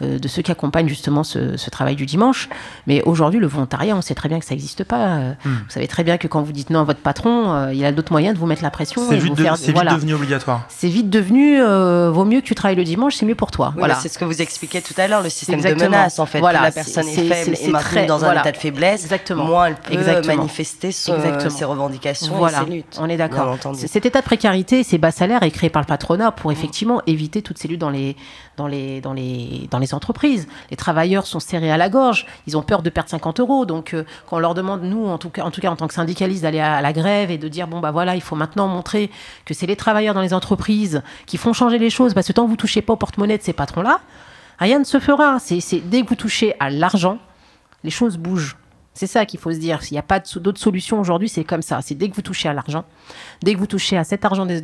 Euh, 0.02 0.18
de 0.18 0.28
ceux 0.28 0.42
qui 0.42 0.50
accompagnent 0.50 0.88
justement 0.88 1.24
ce, 1.24 1.70
travail 1.70 1.96
du 1.96 2.06
dimanche. 2.06 2.48
Mais 2.86 3.02
aujourd'hui, 3.02 3.40
le 3.40 3.46
volontariat, 3.46 3.96
on 3.96 4.02
sait 4.02 4.14
très 4.14 4.28
bien 4.28 4.38
que 4.38 4.44
ça 4.44 4.54
n'existe 4.54 4.84
pas. 4.84 5.06
Euh, 5.06 5.32
hmm. 5.44 5.48
Vous 5.48 5.70
savez 5.70 5.88
très 5.88 6.04
bien 6.04 6.18
que 6.18 6.28
quand 6.28 6.42
vous 6.42 6.52
dites 6.52 6.70
non 6.70 6.80
à 6.80 6.84
votre 6.84 7.00
patron, 7.00 7.52
euh, 7.52 7.72
il 7.72 7.78
y 7.78 7.84
a 7.84 7.92
d'autres 7.92 8.12
moyens 8.12 8.34
de 8.34 8.38
vous 8.38 8.46
mettre 8.46 8.62
la 8.62 8.70
pression. 8.70 9.02
C'est 9.08 9.16
vite, 9.16 9.34
devenu 9.34 10.14
obligatoire. 10.14 10.64
C'est 10.68 10.88
vite 10.88 11.08
devenu, 11.08 11.60
vaut 11.60 12.24
mieux 12.24 12.40
que 12.40 12.46
tu 12.46 12.54
travailles 12.54 12.76
le 12.76 12.84
dimanche, 12.84 13.14
c'est 13.14 13.26
mieux 13.26 13.34
pour 13.34 13.50
toi. 13.50 13.72
voilà. 13.76 13.94
C'est 13.96 14.08
ce 14.08 14.18
que 14.18 14.24
vous 14.24 14.42
expliquiez 14.42 14.82
tout 14.82 14.94
à 14.96 15.08
l'heure, 15.08 15.22
le 15.22 15.30
système 15.30 15.60
de 15.60 15.74
menace 15.74 16.18
en 16.18 16.26
fait. 16.26 16.40
Voilà, 16.40 16.62
la 16.62 16.72
personne 16.72 17.08
est, 17.08 17.28
faible 17.28 17.56
et 17.60 17.68
maintenue 17.68 18.06
dans 18.06 18.24
un 18.24 18.32
état 18.32 18.52
de 18.52 18.56
faiblesse, 18.56 19.04
Exactement. 19.04 19.44
moins 19.44 19.66
elle 19.66 19.76
peut 20.20 20.26
manifester 20.26 20.92
ses 20.92 21.12
revendications 21.64 22.46
et 22.46 22.50
ses 22.50 22.70
luttes. 22.70 22.98
On 23.00 23.08
est 23.08 23.16
d'accord. 23.16 23.56
Cet 23.74 24.06
état 24.06 24.20
de 24.20 24.24
précarité, 24.24 24.82
ces 24.82 24.98
bas 24.98 25.10
salaires 25.10 25.42
est 25.42 25.50
créé 25.50 25.70
par 25.70 25.82
le 25.82 25.86
patronat 25.86 26.32
pour 26.32 26.52
effectivement 26.52 27.02
éviter 27.06 27.42
toutes 27.42 27.58
ces 27.58 27.68
luttes 27.68 27.80
dans 27.80 27.90
les, 27.90 28.16
dans 28.56 28.66
les, 28.66 29.00
dans 29.00 29.12
les, 29.12 29.68
dans 29.70 29.78
les 29.78 29.91
entreprises. 29.94 30.48
Les 30.70 30.76
travailleurs 30.76 31.26
sont 31.26 31.40
serrés 31.40 31.70
à 31.70 31.76
la 31.76 31.88
gorge, 31.88 32.26
ils 32.46 32.56
ont 32.56 32.62
peur 32.62 32.82
de 32.82 32.90
perdre 32.90 33.10
50 33.10 33.40
euros. 33.40 33.66
Donc, 33.66 33.94
euh, 33.94 34.04
quand 34.28 34.36
on 34.36 34.40
leur 34.40 34.54
demande, 34.54 34.82
nous, 34.82 35.06
en 35.06 35.18
tout 35.18 35.30
cas, 35.30 35.44
en, 35.44 35.50
tout 35.50 35.60
cas, 35.60 35.70
en 35.70 35.76
tant 35.76 35.88
que 35.88 35.94
syndicalistes, 35.94 36.42
d'aller 36.42 36.60
à, 36.60 36.80
la 36.80 36.92
grève 36.92 37.30
et 37.30 37.38
de 37.38 37.48
dire, 37.48 37.66
bon, 37.66 37.80
bah 37.80 37.90
voilà, 37.90 38.14
il 38.14 38.20
faut 38.20 38.36
maintenant 38.36 38.68
montrer 38.68 39.10
que 39.44 39.54
c'est 39.54 39.66
les 39.66 39.76
travailleurs 39.76 40.14
dans 40.14 40.20
les 40.20 40.34
entreprises 40.34 41.02
qui 41.26 41.36
font 41.36 41.52
changer 41.52 41.78
les 41.78 41.90
choses, 41.90 42.14
parce 42.14 42.26
que 42.26 42.32
tant 42.32 42.44
que 42.44 42.50
vous 42.50 42.56
touchez 42.56 42.82
pas 42.82 42.92
au 42.92 42.96
porte-monnaie 42.96 43.38
de 43.38 43.42
ces 43.42 43.52
patrons-là, 43.52 44.00
rien 44.58 44.78
ne 44.78 44.84
se 44.84 44.98
fera. 45.00 45.38
C'est 45.38 45.60
dès 45.88 46.02
que 46.02 46.08
vous 46.08 46.14
touchez 46.14 46.54
à 46.60 46.70
l'argent, 46.70 47.18
les 47.84 47.90
choses 47.90 48.16
bougent. 48.16 48.56
C'est 48.94 49.06
ça 49.06 49.24
qu'il 49.24 49.40
faut 49.40 49.52
se 49.52 49.58
dire. 49.58 49.82
S'il 49.82 49.94
n'y 49.94 49.98
a 49.98 50.02
pas 50.02 50.20
d'autre 50.20 50.60
solution 50.60 51.00
aujourd'hui, 51.00 51.28
c'est 51.28 51.44
comme 51.44 51.62
ça. 51.62 51.80
C'est 51.80 51.94
dès 51.94 52.10
que 52.10 52.14
vous 52.14 52.22
touchez 52.22 52.48
à 52.48 52.52
l'argent, 52.52 52.84
dès 53.42 53.54
que 53.54 53.58
vous 53.58 53.66
touchez 53.66 53.96
à 53.96 54.04
cet 54.04 54.24
argent 54.24 54.44
de, 54.44 54.60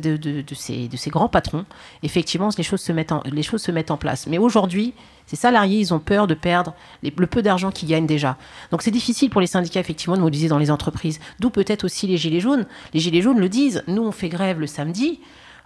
ces, 0.53 1.09
grands 1.09 1.29
patrons, 1.29 1.65
effectivement, 2.03 2.49
les 2.55 2.63
choses 2.63 2.81
se 2.81 2.91
mettent 2.91 3.11
en, 3.11 3.23
les 3.25 3.41
choses 3.41 3.63
se 3.63 3.71
mettent 3.71 3.89
en 3.89 3.97
place. 3.97 4.27
Mais 4.27 4.37
aujourd'hui, 4.37 4.93
ces 5.25 5.35
salariés, 5.35 5.79
ils 5.79 5.93
ont 5.93 5.99
peur 5.99 6.27
de 6.27 6.35
perdre 6.35 6.75
le 7.03 7.27
peu 7.27 7.41
d'argent 7.41 7.71
qu'ils 7.71 7.89
gagnent 7.89 8.05
déjà. 8.05 8.37
Donc 8.71 8.83
c'est 8.83 8.91
difficile 8.91 9.31
pour 9.31 9.41
les 9.41 9.47
syndicats, 9.47 9.79
effectivement, 9.79 10.15
de 10.15 10.21
mobiliser 10.21 10.47
dans 10.47 10.59
les 10.59 10.69
entreprises. 10.69 11.19
D'où 11.39 11.49
peut-être 11.49 11.83
aussi 11.83 12.05
les 12.05 12.17
Gilets 12.17 12.39
jaunes. 12.39 12.67
Les 12.93 12.99
Gilets 12.99 13.21
jaunes 13.21 13.39
le 13.39 13.49
disent. 13.49 13.83
Nous, 13.87 14.03
on 14.03 14.11
fait 14.11 14.29
grève 14.29 14.59
le 14.59 14.67
samedi. 14.67 15.19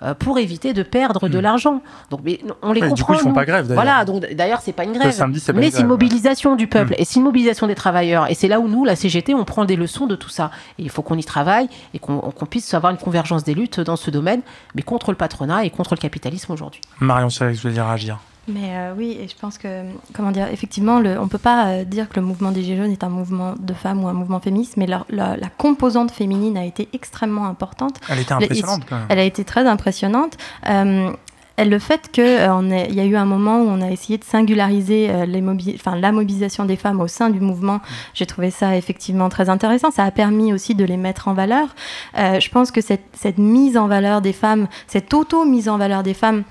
Euh, 0.04 0.14
pour 0.14 0.38
éviter 0.38 0.74
de 0.74 0.84
perdre 0.84 1.30
de 1.30 1.38
hmm. 1.38 1.42
l'argent. 1.42 1.82
Donc, 2.10 2.22
mais 2.26 2.42
on 2.62 2.74
les 2.74 2.82
comprend. 2.82 2.96
Du 2.96 3.04
coup, 3.04 3.14
ils 3.14 3.20
font 3.20 3.34
pas 3.34 3.46
grève. 3.46 3.72
Voilà, 3.72 4.04
donc 4.04 4.26
d'ailleurs, 4.34 4.60
c'est 4.62 4.74
pas 4.74 4.84
une 4.84 4.92
grève, 4.92 5.14
mais 5.54 5.72
c'est 5.72 5.82
une 5.82 5.88
mobilisation 5.88 6.56
du 6.56 6.68
peuple 6.68 6.92
hmm. 6.92 7.02
et 7.02 7.06
c'est 7.06 7.16
une 7.16 7.24
mobilisation 7.24 7.68
des 7.68 7.76
travailleurs. 7.76 8.30
Et 8.30 8.36
c'est 8.36 8.50
là 8.50 8.60
où 8.60 8.68
nous, 8.68 8.84
la 8.84 8.98
CGT, 8.98 9.34
on 9.34 9.46
prend 9.46 9.64
des 9.64 9.78
leçons 9.78 10.06
de 10.06 10.16
tout 10.16 10.30
ça. 10.30 10.52
Et 10.78 10.84
il 10.84 10.90
faut 10.90 11.04
qu'on 11.04 11.18
y 11.18 11.24
travaille 11.24 11.70
et 11.94 12.00
qu'on 12.00 12.32
puisse 12.50 12.74
avoir 12.74 12.92
une 12.92 12.98
convergence 12.98 13.44
des 13.44 13.54
luttes 13.54 13.80
dans 13.80 13.96
ce 13.96 14.12
domaine, 14.12 14.42
mais 14.76 14.82
contre 14.82 15.12
le 15.12 15.18
patronat 15.18 15.64
et 15.64 15.70
contre 15.70 15.94
le 15.94 16.00
capitalisme 16.00 16.52
aujourd'hui. 16.52 16.82
Marion, 17.00 17.30
je 17.30 17.46
veux 17.46 17.72
dire 17.72 17.88
agir. 17.88 18.20
Mais 18.48 18.76
euh, 18.76 18.94
oui, 18.98 19.18
et 19.20 19.28
je 19.28 19.36
pense 19.38 19.58
que, 19.58 19.84
comment 20.14 20.32
dire, 20.32 20.48
effectivement, 20.52 21.00
le, 21.00 21.18
on 21.18 21.24
ne 21.24 21.30
peut 21.30 21.38
pas 21.38 21.68
euh, 21.68 21.84
dire 21.86 22.10
que 22.10 22.16
le 22.18 22.26
mouvement 22.26 22.52
des 22.52 22.62
Gilets 22.62 22.78
jaunes 22.78 22.92
est 22.92 23.04
un 23.04 23.10
mouvement 23.10 23.56
de 23.58 23.74
femmes 23.74 24.04
ou 24.04 24.08
un 24.10 24.14
mouvement 24.14 24.42
féministe, 24.42 24.76
mais 24.76 24.86
la, 24.86 25.06
la, 25.10 25.38
composante 25.58 26.12
féminine 26.12 26.58
a 26.58 26.66
été 26.66 26.90
extrêmement 26.92 27.46
importante. 27.46 28.02
Elle 28.10 28.20
était 28.20 28.34
impressionnante 28.34 28.84
quand 28.88 28.98
même. 28.98 29.06
Elle 29.10 29.20
a 29.20 29.24
été 29.24 29.46
très 29.46 29.66
impressionnante. 29.66 30.38
Euh, 30.68 31.12
le 31.58 31.80
fait 31.80 32.10
qu'il 32.12 32.26
y 32.26 33.00
a 33.00 33.06
eu 33.06 33.16
un 33.16 33.26
moment 33.26 33.62
où 33.62 33.68
on 33.70 33.80
a 33.80 33.92
essayé 33.92 34.18
de 34.18 34.24
singulariser 34.24 35.26
les 35.28 35.40
la 35.42 36.12
mobilisation 36.12 36.66
des 36.66 36.76
femmes 36.76 37.00
au 37.00 37.08
sein 37.08 37.30
du 37.30 37.40
mouvement, 37.40 37.80
j'ai 38.16 38.26
trouvé 38.26 38.50
ça 38.50 38.76
effectivement 38.76 39.30
très 39.30 39.50
intéressant. 39.50 39.92
Ça 39.92 40.04
a 40.04 40.10
permis 40.10 40.52
aussi 40.52 40.74
de 40.74 40.84
les 40.84 40.98
mettre 40.98 41.28
en 41.28 41.36
valeur. 41.36 41.76
je 42.16 42.50
pense 42.50 42.72
que 42.72 42.82
cette, 42.82 43.06
cette 43.14 43.38
mise 43.38 43.78
en 43.78 43.88
valeur 43.88 44.22
des 44.22 44.34
femmes, 44.34 44.68
cette 44.88 45.14
auto-mise 45.14 45.70
en 45.70 45.78
valeur 45.78 46.02
des 46.02 46.16
femmes, 46.16 46.44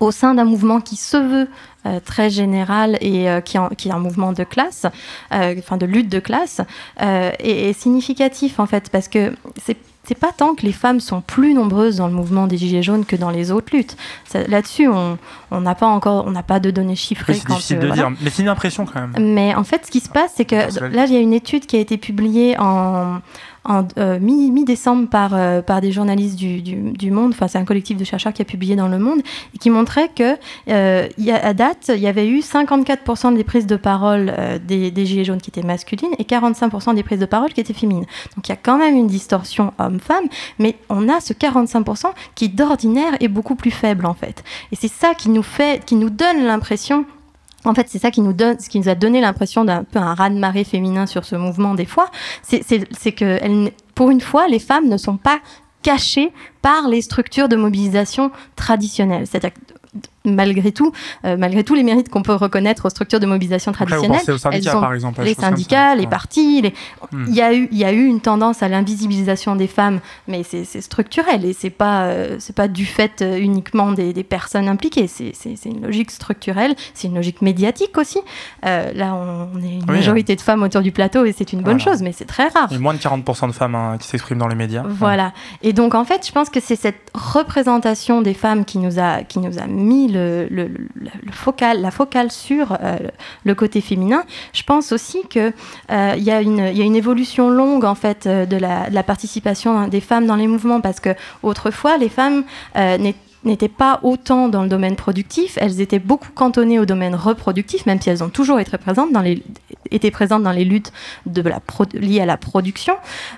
au 0.00 0.10
sein 0.10 0.34
d'un 0.34 0.44
mouvement 0.44 0.80
qui 0.80 0.96
se 0.96 1.16
veut 1.16 1.48
euh, 1.86 2.00
très 2.02 2.30
général 2.30 2.96
et 3.02 3.28
euh, 3.28 3.40
qui, 3.42 3.58
qui, 3.76 3.88
est 3.88 3.92
un 3.92 3.98
mouvement 3.98 4.32
de 4.32 4.42
classe, 4.42 4.86
euh, 5.32 5.54
enfin 5.58 5.76
de 5.76 5.84
lutte 5.84 6.08
de 6.08 6.18
classe, 6.18 6.62
est, 6.98 7.72
significatif 7.78 8.58
en 8.58 8.66
fait 8.66 8.88
parce 8.90 9.08
que 9.08 9.34
c'est 9.62 9.76
c'est 10.06 10.18
pas 10.18 10.32
tant 10.36 10.54
que 10.54 10.66
les 10.66 10.72
femmes 10.72 11.00
sont 11.00 11.22
plus 11.22 11.54
nombreuses 11.54 11.96
dans 11.96 12.08
le 12.08 12.12
mouvement 12.12 12.46
des 12.46 12.58
Gilets 12.58 12.82
jaunes 12.82 13.06
que 13.06 13.16
dans 13.16 13.30
les 13.30 13.50
autres 13.50 13.74
luttes. 13.74 13.96
Là-dessus, 14.34 14.86
on 14.86 15.18
n'a 15.50 15.74
pas 15.74 15.86
encore, 15.86 16.26
on 16.26 16.30
n'a 16.30 16.42
pas 16.42 16.60
de 16.60 16.70
données 16.70 16.94
chiffrées. 16.94 17.32
c'est 17.32 17.46
difficile 17.46 17.78
de 17.78 17.88
dire, 17.88 18.10
mais 18.20 18.28
c'est 18.28 18.42
une 18.42 18.50
impression 18.50 18.84
quand 18.84 19.00
même. 19.00 19.32
Mais 19.32 19.54
en 19.54 19.64
fait, 19.64 19.86
ce 19.86 19.90
qui 19.90 20.00
se 20.00 20.10
passe, 20.10 20.32
c'est 20.36 20.44
que 20.44 20.56
là, 20.94 21.06
il 21.06 21.12
y 21.14 21.16
a 21.16 21.20
une 21.20 21.32
étude 21.32 21.64
qui 21.64 21.76
a 21.76 21.80
été 21.80 21.96
publiée 21.96 22.54
en, 22.58 23.20
en 23.64 23.86
euh, 23.98 24.18
mi-décembre 24.20 25.08
par, 25.08 25.34
euh, 25.34 25.62
par 25.62 25.80
des 25.80 25.92
journalistes 25.92 26.36
du, 26.36 26.60
du, 26.60 27.10
Monde, 27.10 27.32
enfin 27.32 27.48
c'est 27.48 27.58
un 27.58 27.64
collectif 27.64 27.96
de 27.96 28.04
chercheurs 28.04 28.32
qui 28.32 28.42
a 28.42 28.44
publié 28.44 28.76
dans 28.76 28.88
Le 28.88 28.98
Monde, 28.98 29.20
et 29.54 29.58
qui 29.58 29.70
montrait 29.70 30.10
que 30.14 30.36
euh, 30.68 31.08
à 31.28 31.54
date, 31.54 31.90
il 31.94 32.00
y 32.00 32.06
avait 32.06 32.28
eu 32.28 32.40
54% 32.40 33.34
des 33.34 33.44
prises 33.44 33.66
de 33.66 33.76
parole 33.76 34.32
des, 34.66 34.90
des, 34.90 35.06
Gilets 35.06 35.24
jaunes 35.24 35.40
qui 35.40 35.50
étaient 35.50 35.62
masculines 35.62 36.14
et 36.18 36.24
45% 36.24 36.94
des 36.94 37.02
prises 37.02 37.20
de 37.20 37.26
parole 37.26 37.52
qui 37.52 37.60
étaient 37.60 37.74
féminines. 37.74 38.06
Donc 38.36 38.48
il 38.48 38.50
y 38.50 38.52
a 38.52 38.56
quand 38.56 38.78
même 38.78 38.96
une 38.96 39.06
distorsion 39.06 39.72
homme-femme, 39.78 40.24
mais 40.58 40.76
on 40.88 41.08
a 41.08 41.20
ce 41.20 41.32
45% 41.32 42.06
qui 42.34 42.48
d'ordinaire 42.48 43.12
est 43.20 43.28
beaucoup 43.28 43.54
plus 43.54 43.70
faible 43.70 44.06
en 44.06 44.14
fait. 44.14 44.42
Et 44.72 44.76
c'est 44.76 44.88
ça 44.88 45.14
qui 45.14 45.28
nous 45.28 45.42
fait, 45.42 45.84
qui 45.84 45.94
nous 45.94 46.10
donne 46.10 46.44
l'impression 46.44 47.04
en 47.64 47.74
fait, 47.74 47.88
c'est 47.88 47.98
ça 47.98 48.10
qui 48.10 48.20
nous 48.20 48.32
donne, 48.32 48.58
ce 48.58 48.68
qui 48.68 48.78
nous 48.78 48.88
a 48.88 48.94
donné 48.94 49.20
l'impression 49.20 49.64
d'un 49.64 49.84
peu 49.84 49.98
un 49.98 50.14
raz-de-marée 50.14 50.64
féminin 50.64 51.06
sur 51.06 51.24
ce 51.24 51.36
mouvement 51.36 51.74
des 51.74 51.86
fois. 51.86 52.10
C'est 52.42 53.12
que, 53.12 53.70
pour 53.94 54.10
une 54.10 54.20
fois, 54.20 54.48
les 54.48 54.58
femmes 54.58 54.88
ne 54.88 54.96
sont 54.96 55.16
pas 55.16 55.40
cachées 55.82 56.32
par 56.62 56.88
les 56.88 57.02
structures 57.02 57.48
de 57.48 57.56
mobilisation 57.56 58.30
traditionnelles. 58.56 59.26
C'est-à-dire 59.26 59.52
malgré 60.24 60.72
tout, 60.72 60.92
euh, 61.24 61.36
malgré 61.36 61.64
tous 61.64 61.74
les 61.74 61.82
mérites 61.82 62.08
qu'on 62.08 62.22
peut 62.22 62.34
reconnaître 62.34 62.86
aux 62.86 62.90
structures 62.90 63.20
de 63.20 63.26
mobilisation 63.26 63.72
traditionnelles, 63.72 64.22
par 64.72 64.94
exemple, 64.94 65.22
les 65.22 65.34
syndicats, 65.34 65.94
les 65.94 66.06
partis, 66.06 66.62
les... 66.62 66.74
Hmm. 67.12 67.26
il 67.28 67.34
y 67.34 67.42
a 67.42 67.54
eu, 67.54 67.68
il 67.70 67.78
y 67.78 67.84
a 67.84 67.92
eu 67.92 68.06
une 68.06 68.20
tendance 68.20 68.62
à 68.62 68.68
l'invisibilisation 68.68 69.54
des 69.54 69.66
femmes, 69.66 70.00
mais 70.26 70.42
c'est 70.42 70.64
structurel 70.80 71.44
et 71.44 71.52
c'est 71.52 71.70
pas, 71.70 72.04
euh, 72.04 72.36
c'est 72.38 72.56
pas 72.56 72.68
du 72.68 72.86
fait 72.86 73.20
euh, 73.20 73.38
uniquement 73.38 73.92
des, 73.92 74.12
des 74.12 74.24
personnes 74.24 74.68
impliquées. 74.68 75.08
C'est 75.08 75.64
une 75.64 75.82
logique 75.82 76.10
structurelle, 76.10 76.74
c'est 76.94 77.08
une 77.08 77.14
logique 77.14 77.42
médiatique 77.42 77.96
aussi. 77.98 78.20
là, 78.62 79.14
on, 79.14 79.62
est 79.62 79.74
une 79.74 79.86
majorité 79.86 80.36
de 80.36 80.40
femmes 80.40 80.62
autour 80.62 80.80
du 80.80 80.92
plateau 80.92 81.24
et 81.24 81.32
c'est 81.32 81.52
une 81.52 81.60
bonne 81.60 81.80
chose, 81.80 82.02
mais 82.02 82.12
c'est 82.12 82.24
très 82.24 82.48
rare. 82.48 82.68
Il 82.70 82.74
y 82.74 82.76
a 82.76 82.80
moins 82.80 82.94
de 82.94 82.98
40% 82.98 83.48
de 83.48 83.52
femmes 83.52 83.74
hein, 83.74 83.98
qui 84.00 84.08
s'expriment 84.08 84.38
dans 84.38 84.48
les 84.48 84.54
médias. 84.54 84.84
Voilà. 84.86 85.32
Et 85.62 85.72
donc 85.72 85.94
en 85.94 86.04
fait, 86.04 86.26
je 86.26 86.32
pense 86.32 86.48
que 86.48 86.60
c'est 86.60 86.76
cette 86.76 87.10
représentation 87.14 88.22
des 88.22 88.34
femmes 88.34 88.64
qui 88.64 88.78
nous 88.78 88.98
a, 88.98 89.22
qui 89.22 89.38
nous 89.38 89.58
a 89.58 89.66
mis 89.66 90.13
focal, 91.32 91.80
la 91.80 91.90
focale 91.90 92.30
sur 92.30 92.78
le 93.44 93.54
côté 93.54 93.80
féminin. 93.80 94.24
Je 94.52 94.62
pense 94.62 94.92
aussi 94.92 95.22
qu'il 95.28 95.52
il 95.90 96.22
y, 96.22 96.30
a 96.30 96.40
une 96.40 96.96
évolution 96.96 97.50
longue 97.50 97.84
en 97.84 97.94
fait 97.94 98.26
de 98.26 98.56
la, 98.56 98.88
de 98.88 98.94
la, 98.94 99.02
participation 99.02 99.88
des 99.88 100.00
femmes 100.00 100.26
dans 100.26 100.36
les 100.36 100.46
mouvements 100.46 100.80
parce 100.80 101.00
que 101.00 101.10
autrefois 101.42 101.98
les 101.98 102.08
femmes 102.08 102.44
n'étaient 102.74 103.18
n'étaient 103.44 103.68
pas 103.68 104.00
autant 104.02 104.48
dans 104.48 104.62
le 104.62 104.68
domaine 104.68 104.96
productif, 104.96 105.58
elles 105.60 105.80
étaient 105.80 105.98
beaucoup 105.98 106.30
cantonnées 106.34 106.78
au 106.78 106.86
domaine 106.86 107.14
reproductif, 107.14 107.86
même 107.86 108.00
si 108.00 108.10
elles 108.10 108.22
ont 108.22 108.28
toujours 108.28 108.60
été 108.60 108.76
présentes 108.78 109.12
dans 109.12 109.20
les, 109.20 109.42
présentes 110.10 110.42
dans 110.42 110.52
les 110.52 110.64
luttes 110.64 110.92
liées 111.94 112.20
à 112.20 112.26
la 112.26 112.36
production. 112.36 112.94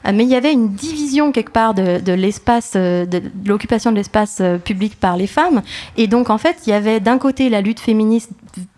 Euh, 0.06 0.12
mais 0.14 0.24
il 0.24 0.30
y 0.30 0.34
avait 0.34 0.52
une 0.52 0.72
division 0.72 1.32
quelque 1.32 1.52
part 1.52 1.74
de, 1.74 2.12
l'espace, 2.12 2.72
euh, 2.76 3.06
l'occupation 3.44 3.90
de 3.90 3.96
l'espace 3.96 4.38
euh, 4.40 4.58
public 4.58 4.98
par 4.98 5.16
les 5.16 5.26
femmes. 5.26 5.62
Et 5.96 6.06
donc, 6.06 6.30
en 6.30 6.38
fait, 6.38 6.56
il 6.66 6.70
y 6.70 6.72
avait 6.72 7.00
d'un 7.00 7.18
côté 7.18 7.48
la 7.48 7.60
lutte 7.60 7.80
féministe 7.80 8.30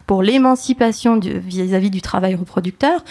pour 0.06 0.22
l'émancipation 0.22 1.20
vis-à-vis 1.20 1.90
du 1.90 2.00
travail 2.00 2.34
reproducteur, 2.34 3.04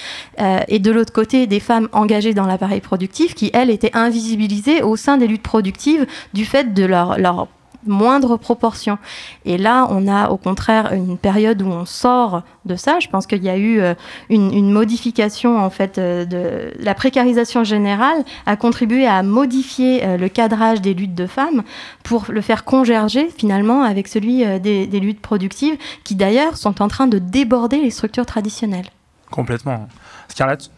et 0.68 0.80
de 0.80 0.90
l'autre 0.90 1.14
côté 1.14 1.46
des 1.46 1.60
femmes 1.60 1.90
engagées 1.92 2.34
dans 2.34 2.48
l'appareil 2.48 2.82
productif 2.82 3.36
qui, 3.36 3.52
elles, 3.54 3.70
étaient 3.70 3.96
invisibilisées 3.96 4.82
au 4.82 4.96
sein 4.96 5.18
des 5.18 5.28
luttes 5.28 5.44
productives 5.44 6.08
du 6.34 6.44
fait 6.44 6.74
de 6.74 6.84
leur 6.84 7.48
moindre 7.88 8.38
proportion. 8.38 8.97
Et 9.45 9.58
là, 9.58 9.88
on 9.89 10.08
a 10.08 10.30
au 10.30 10.38
contraire 10.38 10.93
une 10.93 11.17
période 11.17 11.62
où 11.62 11.67
on 11.67 11.86
sort 11.86 12.43
de 12.65 12.76
ça. 12.76 13.00
Je 13.00 13.08
pense 13.08 13.26
qu'il 13.26 13.43
y 13.43 13.50
a 13.50 13.58
eu 13.58 13.80
euh, 13.80 13.93
une, 14.30 14.71
modification 14.71 15.58
en 15.58 15.69
fait 15.69 15.97
euh, 15.97 16.26
de 16.26 16.73
la 16.80 16.93
précarisation 16.93 17.63
générale 17.63 18.23
a 18.45 18.56
contribué 18.56 19.08
à 19.08 19.23
modifier 19.23 20.06
euh, 20.06 20.17
le 20.17 20.30
cadrage 20.30 20.82
des 20.82 20.93
luttes 20.93 21.15
de 21.15 21.26
femmes 21.26 21.63
pour 22.04 22.26
le 22.30 22.41
faire 22.41 22.63
congerger 22.63 23.30
finalement 23.36 23.84
avec 23.84 24.08
celui 24.08 24.45
des, 24.60 24.88
des 24.88 25.00
luttes 25.00 25.21
productives 25.21 25.78
qui 26.04 26.15
d'ailleurs 26.15 26.58
sont 26.58 26.82
en 26.82 26.88
train 26.88 27.08
de 27.08 27.19
déborder 27.19 27.80
les 27.80 27.91
structures 27.91 28.26
traditionnelles. 28.26 28.89
Complètement. 29.32 29.88
Scarlett 30.28 30.69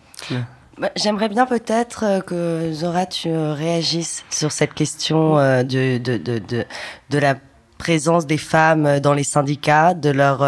j'aimerais 0.95 1.29
bien 1.29 1.45
peut-être 1.45 2.03
euh, 2.03 2.21
que 2.21 2.71
Zora, 2.73 3.05
tu 3.05 3.29
euh, 3.29 3.53
réagisses 3.53 4.23
sur 4.29 4.51
cette 4.51 4.73
question 4.73 5.37
euh, 5.37 5.63
de, 5.63 5.97
de, 5.97 6.17
de, 6.17 6.65
de, 7.09 7.17
la 7.17 7.35
présence 7.77 8.25
des 8.25 8.37
femmes 8.37 8.99
dans 8.99 9.13
les 9.13 9.23
syndicats, 9.23 9.93
de 9.93 10.09
leur 10.09 10.45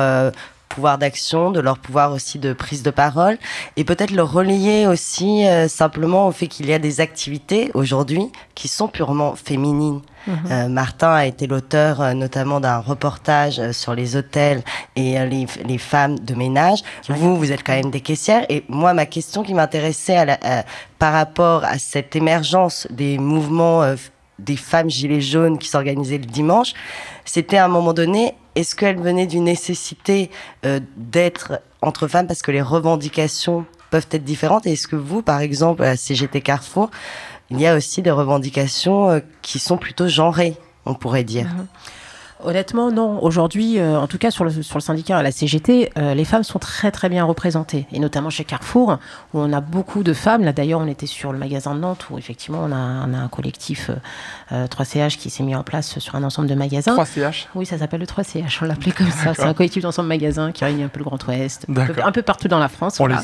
pouvoir 0.68 0.98
d'action, 0.98 1.52
de 1.52 1.62
leur 1.62 1.80
pouvoir 1.80 2.12
aussi 2.12 2.40
de 2.40 2.52
prise 2.52 2.84
de 2.84 2.92
parole, 2.92 3.38
et 3.78 3.86
peut-être 3.86 4.12
le 4.12 4.24
relier 4.24 4.86
aussi 4.86 5.46
simplement 5.70 6.28
au 6.28 6.32
fait 6.32 6.48
qu'il 6.48 6.66
y 6.68 6.74
a 6.74 6.80
des 6.80 7.00
activités 7.00 7.72
aujourd'hui 7.74 8.26
qui 8.54 8.68
sont 8.68 8.90
purement 8.90 9.36
féminines. 9.36 10.02
Euh, 10.28 10.68
Martin 10.68 11.12
a 11.12 11.26
été 11.26 11.48
l'auteur 11.48 12.02
euh, 12.02 12.14
notamment 12.14 12.60
d'un 12.60 12.80
reportage 12.80 13.72
sur 13.72 13.96
les 13.96 14.16
hôtels 14.16 14.64
et 14.96 15.20
les, 15.26 15.46
les, 15.66 15.78
femmes 15.78 16.20
de 16.20 16.36
ménage. 16.36 16.84
Vous, 17.10 17.36
vous 17.36 17.52
êtes 17.52 17.64
quand 17.64 17.74
même 17.74 17.92
des 17.92 18.02
caissières. 18.02 18.46
Et 18.50 18.64
moi, 18.70 18.94
ma 18.94 19.06
question 19.06 19.44
qui 19.44 19.54
m'intéressait 19.54 20.38
par 21.00 21.14
rapport 21.14 21.64
à 21.64 21.78
cette 21.78 22.16
émergence 22.16 22.88
des 22.92 23.18
mouvements 23.18 23.96
des 24.42 24.58
femmes 24.58 24.90
gilets 24.90 25.22
jaunes 25.22 25.58
qui 25.58 25.70
s'organisaient 25.70 26.18
le 26.18 26.26
dimanche, 26.26 26.74
c'était 27.26 27.58
à 27.58 27.66
un 27.66 27.70
moment 27.70 27.94
donné, 27.94 28.36
est-ce 28.56 28.76
qu'elle 28.76 29.00
venait 29.00 29.28
d'une 29.28 29.46
nécessité 29.46 30.30
euh, 30.66 30.80
d'être 30.98 31.62
entre 31.82 32.08
femmes 32.08 32.28
parce 32.28 32.42
que 32.42 32.52
les 32.52 32.62
revendications 32.62 33.66
peuvent 33.90 34.08
être 34.12 34.24
différentes? 34.24 34.66
Et 34.68 34.74
est-ce 34.74 34.88
que 34.88 34.96
vous, 34.96 35.22
par 35.22 35.40
exemple, 35.40 35.84
à 35.84 35.96
CGT 35.96 36.42
Carrefour, 36.42 36.90
il 37.52 37.60
y 37.60 37.68
a 37.68 37.76
aussi 37.76 38.02
des 38.02 38.12
revendications 38.12 39.10
euh, 39.10 39.20
qui 39.42 39.60
sont 39.60 39.78
plutôt 39.78 40.08
genrées, 40.08 40.56
on 40.86 40.94
pourrait 40.94 41.24
dire 41.24 41.48
mhm. 41.48 41.68
Honnêtement, 42.44 42.92
non. 42.92 43.24
Aujourd'hui, 43.24 43.80
euh, 43.80 44.00
en 44.00 44.08
tout 44.08 44.18
cas 44.18 44.32
sur 44.32 44.44
le, 44.44 44.52
sur 44.52 44.78
le 44.78 44.82
syndicat 44.82 45.18
à 45.18 45.24
la 45.24 45.32
CGT, 45.32 45.92
euh, 45.98 46.14
les 46.14 46.26
femmes 46.26 46.44
sont 46.44 46.60
très 46.60 46.92
très 46.92 47.10
bien 47.10 47.24
représentées. 47.24 47.86
Et 47.92 48.00
notamment 48.00 48.30
chez 48.30 48.44
Carrefour, 48.44 48.98
où 49.34 49.40
on 49.40 49.54
a 49.54 49.62
beaucoup 49.62 50.04
de 50.04 50.14
femmes. 50.14 50.44
Là 50.44 50.54
d'ailleurs, 50.54 50.80
on 50.80 50.88
était 50.88 51.06
sur 51.06 51.32
le 51.32 51.38
magasin 51.38 51.76
de 51.76 51.80
Nantes, 51.80 52.08
où 52.10 52.18
effectivement 52.18 52.62
on 52.64 52.72
a, 52.72 53.08
on 53.08 53.14
a 53.14 53.18
un 53.18 53.28
collectif 53.28 53.92
3CH 54.52 55.00
euh, 55.00 55.10
qui 55.10 55.30
s'est 55.30 55.44
mis 55.44 55.56
en 55.56 55.64
place 55.64 56.00
sur 56.00 56.16
un 56.16 56.24
ensemble 56.24 56.48
de 56.48 56.56
magasins. 56.56 56.96
3CH 56.96 57.48
Oui, 57.56 57.66
ça 57.66 57.78
s'appelle 57.78 58.00
le 58.00 58.06
3CH, 58.06 58.60
on 58.62 58.66
l'appelait 58.66 58.92
comme 58.92 59.12
ça. 59.12 59.34
C'est 59.34 59.44
un 59.44 59.54
collectif 59.54 59.84
d'ensemble 59.84 60.08
de 60.08 60.14
magasins 60.14 60.52
qui 60.52 60.64
réunit 60.64 60.84
un 60.84 60.88
peu 60.88 61.00
le 61.00 61.06
Grand 61.06 61.24
Ouest, 61.28 61.68
un 62.04 62.12
peu, 62.12 62.22
partout 62.22 62.48
dans 62.48 62.60
la 62.60 62.70
France. 62.70 63.00
On 63.00 63.06
voilà. 63.06 63.22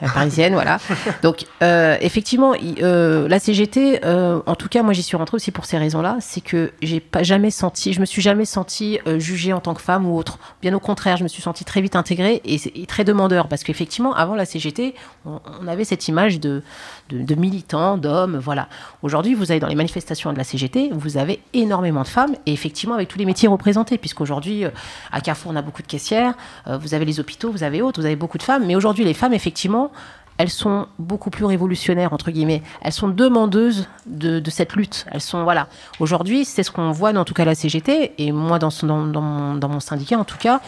les 0.00 0.08
Parisienne, 0.08 0.52
voilà. 0.52 0.78
Donc 1.22 1.46
effectivement, 1.60 2.54
la 2.80 3.38
CGT, 3.38 4.00
en 4.04 4.54
tout 4.54 4.68
cas, 4.68 4.82
moi 4.82 4.92
j'y 4.92 5.02
suis 5.02 5.16
rentrée 5.16 5.36
aussi 5.36 5.50
pour 5.50 5.64
ces 5.64 5.78
raisons-là. 5.78 6.16
C'est 6.20 6.40
que 6.40 6.72
j'ai 6.80 7.00
pas 7.00 7.22
jamais 7.22 7.50
senti, 7.50 7.92
je 7.92 8.00
me 8.00 8.06
suis 8.06 8.22
jamais 8.22 8.44
sentie 8.52 8.98
euh, 9.06 9.18
jugée 9.18 9.52
en 9.52 9.60
tant 9.60 9.74
que 9.74 9.80
femme 9.80 10.06
ou 10.06 10.16
autre. 10.16 10.38
Bien 10.60 10.74
au 10.74 10.80
contraire, 10.80 11.16
je 11.16 11.22
me 11.22 11.28
suis 11.28 11.42
sentie 11.42 11.64
très 11.64 11.80
vite 11.80 11.96
intégrée 11.96 12.40
et, 12.44 12.86
très 12.86 13.04
demandeur 13.04 13.48
parce 13.48 13.64
qu'effectivement, 13.64 14.14
avant 14.14 14.34
la 14.34 14.44
CGT, 14.44 14.94
on, 15.24 15.40
avait 15.66 15.84
cette 15.84 16.06
image 16.08 16.38
de, 16.38 16.62
de, 17.10 17.34
militants, 17.34 17.96
d'hommes, 17.96 18.38
voilà. 18.38 18.68
Aujourd'hui, 19.02 19.34
vous 19.34 19.50
allez 19.50 19.60
dans 19.60 19.68
les 19.68 19.74
manifestations 19.74 20.32
de 20.32 20.38
la 20.38 20.44
CGT, 20.44 20.90
vous 20.92 21.16
avez 21.16 21.40
énormément 21.54 22.02
de 22.02 22.08
femmes 22.08 22.34
et 22.46 22.52
effectivement 22.52 22.94
avec 22.94 23.08
tous 23.08 23.18
les 23.18 23.24
métiers 23.24 23.48
représentés, 23.48 23.98
puisqu'aujourd'hui, 23.98 24.64
euh, 24.64 24.70
à 25.10 25.20
Carrefour, 25.20 25.52
on 25.52 25.56
a 25.56 25.62
beaucoup 25.62 25.82
de 25.82 25.86
caissières, 25.86 26.34
euh, 26.66 26.76
vous 26.76 26.94
avez 26.94 27.04
les 27.04 27.20
hôpitaux, 27.20 27.50
vous 27.50 27.62
avez 27.62 27.82
autres, 27.82 28.00
vous 28.00 28.06
avez 28.06 28.16
beaucoup 28.16 28.38
de 28.38 28.42
femmes, 28.42 28.64
mais 28.66 28.76
aujourd'hui, 28.76 29.04
les 29.04 29.14
femmes, 29.14 29.32
effectivement, 29.32 29.90
elles 30.38 30.50
sont 30.50 30.86
beaucoup 30.98 31.30
plus 31.30 31.44
révolutionnaires 31.44 32.12
entre 32.12 32.30
guillemets. 32.30 32.62
Elles 32.80 32.92
sont 32.92 33.08
demandeuses 33.08 33.88
de, 34.06 34.42
cette 34.50 34.74
lutte. 34.74 35.06
Elles 35.10 35.20
sont 35.20 35.44
voilà. 35.44 35.68
Aujourd'hui, 36.00 36.44
c'est 36.44 36.62
ce 36.62 36.70
qu'on 36.70 36.90
voit 36.90 37.12
dans 37.12 37.24
tout 37.24 37.34
cas 37.34 37.44
la 37.44 37.54
CGT 37.54 38.14
et 38.18 38.32
moi 38.32 38.58
dans, 38.58 38.70
dans, 38.82 39.54
dans 39.54 39.68
mon 39.68 39.80
syndicat 39.80 40.18
en 40.18 40.24
tout 40.24 40.38
cas. 40.38 40.60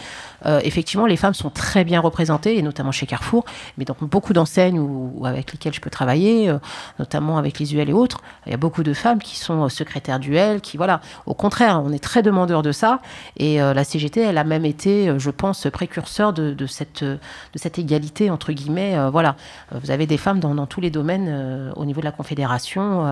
Euh, 0.47 0.61
effectivement, 0.65 1.07
les 1.07 1.17
femmes 1.17 1.35
sont 1.35 1.51
très 1.51 1.85
bien 1.85 2.01
représentées, 2.01 2.59
et 2.59 2.63
notamment 2.63 2.93
chez 2.93 3.07
Carrefour, 3.07 3.45
mais 3.79 3.85
dans 3.85 3.97
beaucoup 4.01 4.33
d'enseignes 4.33 4.79
ou, 4.79 5.25
avec 5.25 5.53
lesquelles 5.53 5.75
je 5.75 5.81
peux 5.81 5.91
travailler, 5.91 6.49
euh, 6.49 6.59
notamment 6.99 7.39
avec 7.39 7.59
les 7.59 7.75
UL 7.75 7.89
et 7.89 7.93
autres. 7.93 8.21
Il 8.47 8.51
y 8.51 8.55
a 8.55 8.59
beaucoup 8.59 8.83
de 8.83 8.93
femmes 8.93 9.21
qui 9.21 9.37
sont 9.37 9.65
euh, 9.65 9.69
secrétaires 9.69 10.19
d'UL, 10.21 10.61
qui, 10.61 10.77
voilà, 10.77 11.01
au 11.27 11.35
contraire, 11.35 11.83
on 11.85 11.93
est 11.93 12.03
très 12.03 12.23
demandeur 12.23 12.63
de 12.63 12.73
ça. 12.73 13.01
Et 13.37 13.59
la 13.59 13.85
CGT, 13.85 14.21
elle 14.21 14.39
a 14.39 14.45
même 14.45 14.65
été, 14.65 15.19
je 15.19 15.31
pense, 15.31 15.67
précurseur 15.73 16.33
de, 16.33 16.67
cette, 16.67 17.03
de 17.05 17.19
cette 17.57 17.79
égalité, 17.79 18.31
entre 18.31 18.53
guillemets. 18.53 18.97
voilà, 19.11 19.37
vous 19.73 19.91
avez 19.91 20.07
des 20.07 20.17
femmes 20.17 20.41
dans, 20.41 20.67
tous 20.67 20.81
les 20.81 20.91
domaines 20.91 21.73
au 21.77 21.85
niveau 21.85 22.01
de 22.01 22.05
la 22.05 22.13
Confédération, 22.13 23.05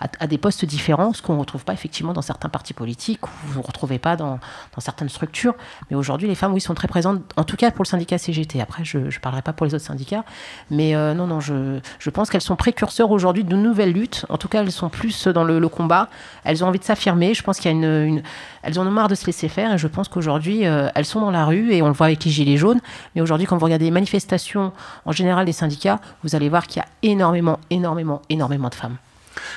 à, 0.00 0.26
des 0.26 0.38
postes 0.38 0.64
différents, 0.64 1.12
ce 1.12 1.22
qu'on 1.22 1.34
ne 1.34 1.40
retrouve 1.40 1.64
pas 1.64 1.72
effectivement 1.72 2.12
dans 2.12 2.22
certains 2.22 2.48
partis 2.48 2.74
politiques, 2.74 3.26
ou 3.26 3.30
vous 3.46 3.60
ne 3.60 3.66
retrouvez 3.66 3.98
pas 3.98 4.16
dans, 4.16 4.38
dans 4.74 4.80
certaines 4.80 5.08
structures. 5.08 5.54
Mais 5.90 5.96
aujourd'hui, 5.96 6.28
les 6.28 6.34
femmes, 6.34 6.52
oui, 6.52 6.60
sont 6.64 6.74
très 6.74 6.88
présentes, 6.88 7.22
en 7.36 7.44
tout 7.44 7.56
cas 7.56 7.70
pour 7.70 7.84
le 7.84 7.88
syndicat 7.88 8.18
CGT. 8.18 8.60
Après, 8.60 8.84
je 8.84 8.98
ne 8.98 9.20
parlerai 9.20 9.42
pas 9.42 9.52
pour 9.52 9.66
les 9.66 9.74
autres 9.74 9.84
syndicats. 9.84 10.24
Mais 10.70 10.94
euh, 10.94 11.14
non, 11.14 11.26
non, 11.26 11.40
je, 11.40 11.78
je 11.98 12.10
pense 12.10 12.30
qu'elles 12.30 12.40
sont 12.40 12.56
précurseurs 12.56 13.10
aujourd'hui 13.10 13.44
de 13.44 13.56
nouvelles 13.56 13.92
luttes. 13.92 14.26
En 14.28 14.38
tout 14.38 14.48
cas, 14.48 14.62
elles 14.62 14.72
sont 14.72 14.88
plus 14.88 15.28
dans 15.28 15.44
le, 15.44 15.68
combat. 15.68 16.08
Elles 16.44 16.64
ont 16.64 16.68
envie 16.68 16.78
de 16.78 16.84
s'affirmer. 16.84 17.34
Je 17.34 17.42
pense 17.42 17.58
qu'il 17.58 17.70
y 17.70 17.74
a 17.74 17.76
une, 17.76 18.22
Elles 18.62 18.78
en 18.78 18.86
ont 18.86 18.90
marre 18.90 19.08
de 19.08 19.14
se 19.14 19.26
laisser 19.26 19.48
faire. 19.48 19.72
Et 19.74 19.78
je 19.78 19.86
pense 19.86 20.08
qu'aujourd'hui, 20.08 20.66
euh, 20.66 20.88
elles 20.94 21.04
sont 21.04 21.20
dans 21.20 21.30
la 21.30 21.44
rue 21.44 21.72
et 21.72 21.82
on 21.82 21.88
le 21.88 21.92
voit 21.94 22.06
avec 22.06 22.24
les 22.24 22.30
Gilets 22.30 22.56
jaunes. 22.56 22.80
Mais 23.14 23.20
aujourd'hui, 23.20 23.46
quand 23.46 23.56
vous 23.56 23.64
regardez 23.64 23.86
les 23.86 23.90
manifestations 23.90 24.72
en 25.04 25.12
général 25.12 25.46
des 25.46 25.52
syndicats, 25.52 26.00
vous 26.22 26.34
allez 26.34 26.48
voir 26.48 26.66
qu'il 26.66 26.82
y 26.82 26.84
a 26.84 26.88
énormément, 27.02 27.58
énormément, 27.70 28.22
énormément 28.28 28.68
de 28.68 28.74
femmes. 28.74 28.96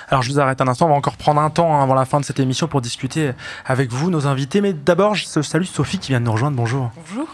Alors 0.10 0.22
je 0.22 0.32
vous 0.32 0.40
arrête 0.40 0.62
un 0.62 0.68
instant, 0.68 0.86
on 0.86 0.90
va 0.90 0.96
encore 0.96 1.18
prendre 1.18 1.42
un 1.42 1.50
temps 1.50 1.82
avant 1.82 1.94
la 1.94 2.06
fin 2.06 2.20
de 2.20 2.26
cette 2.26 2.40
émission 2.40 2.68
pour 2.68 2.82
discuter 2.82 3.32
avec 3.66 3.92
vous, 3.92 4.10
nos 4.10 4.28
invités. 4.28 4.62
Mais 4.62 4.74
d'abord, 4.74 5.16
je 5.16 5.26
salue 5.26 5.64
Sophie 5.64 6.00
qui 6.00 6.10
vient 6.10 6.20
de 6.20 6.26
nous 6.26 6.32
rejoindre. 6.32 6.58
Bonjour. 6.58 6.92
Bonjour. 6.96 7.28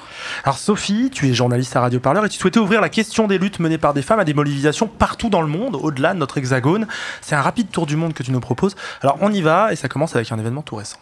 Alors 0.43 0.57
Sophie, 0.57 1.09
tu 1.12 1.29
es 1.29 1.33
journaliste 1.33 1.75
à 1.75 1.81
Radio 1.81 1.99
Parleur 1.99 2.25
et 2.25 2.29
tu 2.29 2.38
souhaitais 2.38 2.59
ouvrir 2.59 2.81
la 2.81 2.89
question 2.89 3.27
des 3.27 3.38
luttes 3.38 3.59
menées 3.59 3.77
par 3.77 3.93
des 3.93 4.01
femmes 4.01 4.19
à 4.19 4.25
des 4.25 4.33
mobilisations 4.33 4.88
partout 4.88 5.29
dans 5.29 5.41
le 5.41 5.47
monde, 5.47 5.75
au-delà 5.81 6.13
de 6.13 6.19
notre 6.19 6.38
hexagone. 6.38 6.88
C'est 7.21 7.36
un 7.36 7.41
rapide 7.41 7.69
tour 7.71 7.86
du 7.86 7.95
monde 7.95 8.13
que 8.13 8.23
tu 8.23 8.31
nous 8.31 8.39
proposes. 8.39 8.75
Alors 9.01 9.17
on 9.21 9.31
y 9.31 9.41
va 9.41 9.71
et 9.71 9.75
ça 9.75 9.88
commence 9.88 10.15
avec 10.15 10.31
un 10.31 10.39
événement 10.39 10.62
tout 10.62 10.75
récent. 10.75 10.97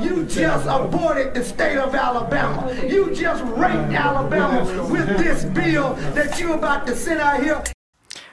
You 0.00 0.24
just 0.28 0.66
aborted 0.66 1.34
the 1.34 1.44
state 1.44 1.78
of 1.78 1.94
Alabama. 1.94 2.72
You 2.86 3.14
just 3.14 3.42
raped 3.56 3.94
Alabama 3.94 4.64
with 4.90 5.06
this 5.18 5.44
bill 5.44 5.94
that 6.14 6.38
you 6.40 6.52
about 6.54 6.86
to 6.86 6.96
send 6.96 7.04
out 7.04 7.13
here. 7.13 7.13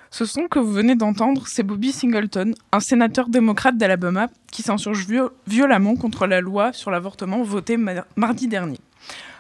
Ce 0.10 0.26
son 0.26 0.48
que 0.48 0.60
vous 0.60 0.72
venez 0.72 0.96
d'entendre, 0.96 1.48
c'est 1.48 1.64
Bobby 1.64 1.92
Singleton, 1.92 2.54
un 2.72 2.80
sénateur 2.80 3.30
démocrate 3.30 3.78
d'Alabama 3.78 4.28
qui 4.52 4.62
s'insurge 4.62 5.08
violemment 5.48 5.96
contre 5.96 6.28
la 6.28 6.42
loi 6.42 6.74
sur 6.74 6.92
l'avortement 6.92 7.42
votée 7.44 7.78
mardi 8.16 8.48
dernier. 8.48 8.80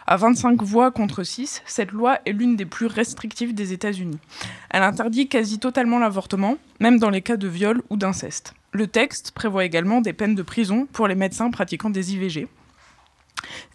À 0.08 0.17
25 0.17 0.62
voix 0.63 0.91
contre 0.91 1.23
6, 1.23 1.62
cette 1.65 1.91
loi 1.91 2.19
est 2.25 2.32
l'une 2.32 2.56
des 2.56 2.65
plus 2.65 2.88
restrictives 2.88 3.54
des 3.54 3.73
États-Unis. 3.73 4.17
Elle 4.69 4.84
interdit 4.84 5.27
quasi 5.27 5.60
totalement 5.60 5.99
l'avortement, 5.99 6.58
même 6.80 6.99
dans 6.99 7.10
les 7.10 7.21
cas 7.21 7.38
de 7.38 7.47
viol 7.47 7.82
ou 7.89 7.97
d'inceste. 7.97 8.54
Le 8.71 8.88
texte 8.88 9.32
prévoit 9.32 9.65
également 9.65 10.01
des 10.01 10.13
peines 10.13 10.36
de 10.36 10.41
prison 10.41 10.88
pour 10.91 11.08
les 11.08 11.15
médecins 11.15 11.51
pratiquant 11.51 11.89
des 11.89 12.13
IVG. 12.13 12.47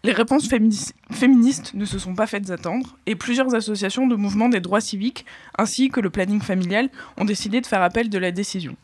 Les 0.04 0.12
réponses 0.12 0.48
féministes 0.48 1.74
ne 1.74 1.84
se 1.84 1.98
sont 1.98 2.14
pas 2.14 2.26
faites 2.26 2.50
attendre 2.50 2.96
et 3.06 3.16
plusieurs 3.16 3.54
associations 3.54 4.06
de 4.06 4.16
mouvements 4.16 4.48
des 4.48 4.60
droits 4.60 4.80
civiques 4.80 5.24
ainsi 5.58 5.88
que 5.88 6.00
le 6.00 6.10
planning 6.10 6.40
familial 6.40 6.88
ont 7.16 7.24
décidé 7.24 7.60
de 7.60 7.66
faire 7.66 7.82
appel 7.82 8.08
de 8.08 8.18
la 8.18 8.30
décision. 8.30 8.76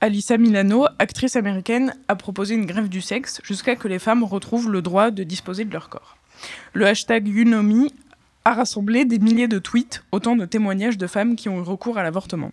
Alissa 0.00 0.36
Milano, 0.36 0.86
actrice 0.98 1.36
américaine, 1.36 1.94
a 2.08 2.16
proposé 2.16 2.54
une 2.54 2.66
grève 2.66 2.88
du 2.88 3.00
sexe 3.00 3.40
jusqu'à 3.44 3.76
que 3.76 3.86
les 3.86 4.00
femmes 4.00 4.24
retrouvent 4.24 4.70
le 4.70 4.82
droit 4.82 5.10
de 5.10 5.22
disposer 5.22 5.64
de 5.64 5.72
leur 5.72 5.88
corps. 5.88 6.16
Le 6.72 6.86
hashtag 6.86 7.28
YouKnowMe 7.28 7.88
a 8.44 8.54
rassemblé 8.54 9.04
des 9.04 9.20
milliers 9.20 9.46
de 9.46 9.60
tweets, 9.60 10.02
autant 10.10 10.34
de 10.34 10.44
témoignages 10.44 10.98
de 10.98 11.06
femmes 11.06 11.36
qui 11.36 11.48
ont 11.48 11.58
eu 11.58 11.62
recours 11.62 11.98
à 11.98 12.02
l'avortement. 12.02 12.50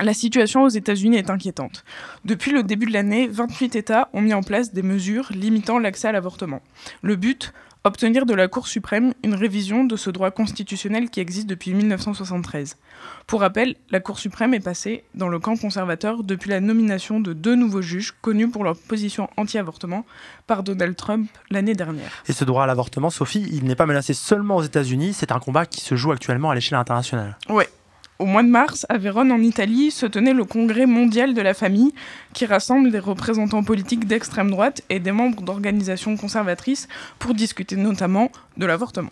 La 0.00 0.14
situation 0.14 0.64
aux 0.64 0.68
États-Unis 0.68 1.16
est 1.16 1.30
inquiétante. 1.30 1.84
Depuis 2.24 2.50
le 2.50 2.62
début 2.62 2.86
de 2.86 2.92
l'année, 2.92 3.28
28 3.28 3.76
États 3.76 4.08
ont 4.12 4.20
mis 4.20 4.34
en 4.34 4.42
place 4.42 4.72
des 4.72 4.82
mesures 4.82 5.28
limitant 5.30 5.78
l'accès 5.78 6.08
à 6.08 6.12
l'avortement. 6.12 6.62
Le 7.02 7.14
but 7.16 7.52
Obtenir 7.86 8.24
de 8.24 8.32
la 8.32 8.48
Cour 8.48 8.66
suprême 8.66 9.12
une 9.22 9.34
révision 9.34 9.84
de 9.84 9.96
ce 9.96 10.08
droit 10.08 10.30
constitutionnel 10.30 11.10
qui 11.10 11.20
existe 11.20 11.46
depuis 11.46 11.74
1973. 11.74 12.78
Pour 13.26 13.42
rappel, 13.42 13.76
la 13.90 14.00
Cour 14.00 14.18
suprême 14.18 14.54
est 14.54 14.64
passée 14.64 15.04
dans 15.14 15.28
le 15.28 15.38
camp 15.38 15.54
conservateur 15.58 16.24
depuis 16.24 16.48
la 16.48 16.60
nomination 16.60 17.20
de 17.20 17.34
deux 17.34 17.54
nouveaux 17.54 17.82
juges 17.82 18.14
connus 18.22 18.48
pour 18.48 18.64
leur 18.64 18.78
position 18.78 19.28
anti-avortement 19.36 20.06
par 20.46 20.62
Donald 20.62 20.96
Trump 20.96 21.28
l'année 21.50 21.74
dernière. 21.74 22.10
Et 22.26 22.32
ce 22.32 22.44
droit 22.44 22.64
à 22.64 22.66
l'avortement, 22.66 23.10
Sophie, 23.10 23.46
il 23.52 23.64
n'est 23.64 23.76
pas 23.76 23.84
menacé 23.84 24.14
seulement 24.14 24.56
aux 24.56 24.62
États-Unis, 24.62 25.12
c'est 25.12 25.30
un 25.30 25.38
combat 25.38 25.66
qui 25.66 25.82
se 25.82 25.94
joue 25.94 26.10
actuellement 26.10 26.48
à 26.48 26.54
l'échelle 26.54 26.78
internationale. 26.78 27.36
Ouais, 27.50 27.68
au 28.24 28.26
mois 28.26 28.42
de 28.42 28.48
mars, 28.48 28.86
à 28.88 28.96
Vérone, 28.96 29.30
en 29.32 29.42
Italie, 29.42 29.90
se 29.90 30.06
tenait 30.06 30.32
le 30.32 30.46
Congrès 30.46 30.86
mondial 30.86 31.34
de 31.34 31.42
la 31.42 31.52
famille, 31.52 31.92
qui 32.32 32.46
rassemble 32.46 32.90
des 32.90 32.98
représentants 32.98 33.62
politiques 33.62 34.06
d'extrême 34.06 34.50
droite 34.50 34.80
et 34.88 34.98
des 34.98 35.12
membres 35.12 35.42
d'organisations 35.42 36.16
conservatrices 36.16 36.88
pour 37.18 37.34
discuter 37.34 37.76
notamment 37.76 38.32
de 38.56 38.64
l'avortement. 38.64 39.10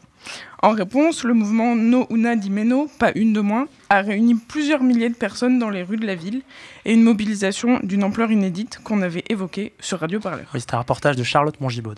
En 0.63 0.71
réponse, 0.71 1.25
le 1.25 1.35
mouvement 1.35 1.77
No 1.77 2.07
Una 2.09 2.37
di 2.37 2.49
Meno, 2.49 2.89
pas 2.99 3.13
une 3.15 3.35
de 3.35 3.41
moins, 3.41 3.69
a 3.91 4.01
réuni 4.01 4.35
plusieurs 4.35 4.83
milliers 4.83 5.11
de 5.11 5.15
personnes 5.15 5.59
dans 5.59 5.69
les 5.69 5.83
rues 5.83 5.99
de 5.99 6.07
la 6.07 6.15
ville 6.15 6.41
et 6.87 6.95
une 6.95 7.03
mobilisation 7.03 7.81
d'une 7.83 8.05
ampleur 8.05 8.31
inédite 8.31 8.81
qu'on 8.83 9.03
avait 9.03 9.25
évoquée 9.29 9.75
sur 9.79 10.01
Radio 10.01 10.21
Parleur. 10.21 10.47
Oui, 10.55 10.61
c'était 10.61 10.77
un 10.77 10.79
reportage 10.79 11.17
de 11.17 11.23
Charlotte 11.23 11.61
Mongibaud. 11.61 11.93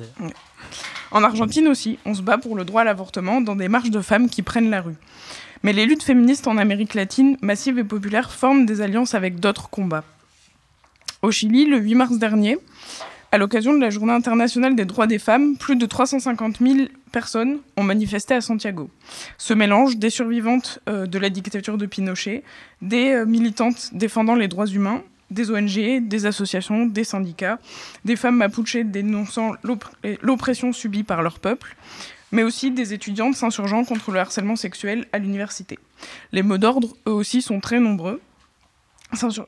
En 1.12 1.22
Argentine 1.22 1.68
aussi, 1.68 2.00
on 2.06 2.14
se 2.14 2.22
bat 2.22 2.38
pour 2.38 2.56
le 2.56 2.64
droit 2.64 2.80
à 2.80 2.84
l'avortement 2.84 3.40
dans 3.40 3.54
des 3.54 3.68
marches 3.68 3.90
de 3.90 4.00
femmes 4.00 4.28
qui 4.28 4.42
prennent 4.42 4.70
la 4.70 4.80
rue. 4.80 4.96
Mais 5.64 5.72
les 5.72 5.86
luttes 5.86 6.02
féministes 6.02 6.46
en 6.46 6.58
Amérique 6.58 6.92
latine, 6.92 7.38
massives 7.40 7.78
et 7.78 7.84
populaires, 7.84 8.30
forment 8.30 8.66
des 8.66 8.82
alliances 8.82 9.14
avec 9.14 9.40
d'autres 9.40 9.70
combats. 9.70 10.04
Au 11.22 11.30
Chili, 11.30 11.64
le 11.64 11.78
8 11.78 11.94
mars 11.94 12.18
dernier, 12.18 12.58
à 13.32 13.38
l'occasion 13.38 13.72
de 13.72 13.80
la 13.80 13.88
Journée 13.88 14.12
internationale 14.12 14.76
des 14.76 14.84
droits 14.84 15.06
des 15.06 15.18
femmes, 15.18 15.56
plus 15.56 15.76
de 15.76 15.86
350 15.86 16.58
000 16.60 16.88
personnes 17.12 17.60
ont 17.78 17.82
manifesté 17.82 18.34
à 18.34 18.42
Santiago. 18.42 18.90
Ce 19.38 19.54
mélange 19.54 19.96
des 19.96 20.10
survivantes 20.10 20.80
euh, 20.86 21.06
de 21.06 21.18
la 21.18 21.30
dictature 21.30 21.78
de 21.78 21.86
Pinochet, 21.86 22.42
des 22.82 23.12
euh, 23.12 23.24
militantes 23.24 23.88
défendant 23.94 24.34
les 24.34 24.48
droits 24.48 24.66
humains, 24.66 25.02
des 25.30 25.50
ONG, 25.50 26.06
des 26.06 26.26
associations, 26.26 26.84
des 26.84 27.04
syndicats, 27.04 27.58
des 28.04 28.16
femmes 28.16 28.36
mapuches 28.36 28.76
dénonçant 28.84 29.52
l'oppression 30.20 30.74
subie 30.74 31.04
par 31.04 31.22
leur 31.22 31.38
peuple, 31.38 31.74
mais 32.34 32.42
aussi 32.42 32.72
des 32.72 32.92
étudiantes 32.92 33.36
s'insurgeant 33.36 33.84
contre 33.84 34.10
le 34.10 34.18
harcèlement 34.18 34.56
sexuel 34.56 35.06
à 35.12 35.18
l'université. 35.20 35.78
Les 36.32 36.42
mots 36.42 36.58
d'ordre, 36.58 36.96
eux 37.06 37.12
aussi, 37.12 37.40
sont 37.40 37.60
très 37.60 37.78
nombreux. 37.78 38.20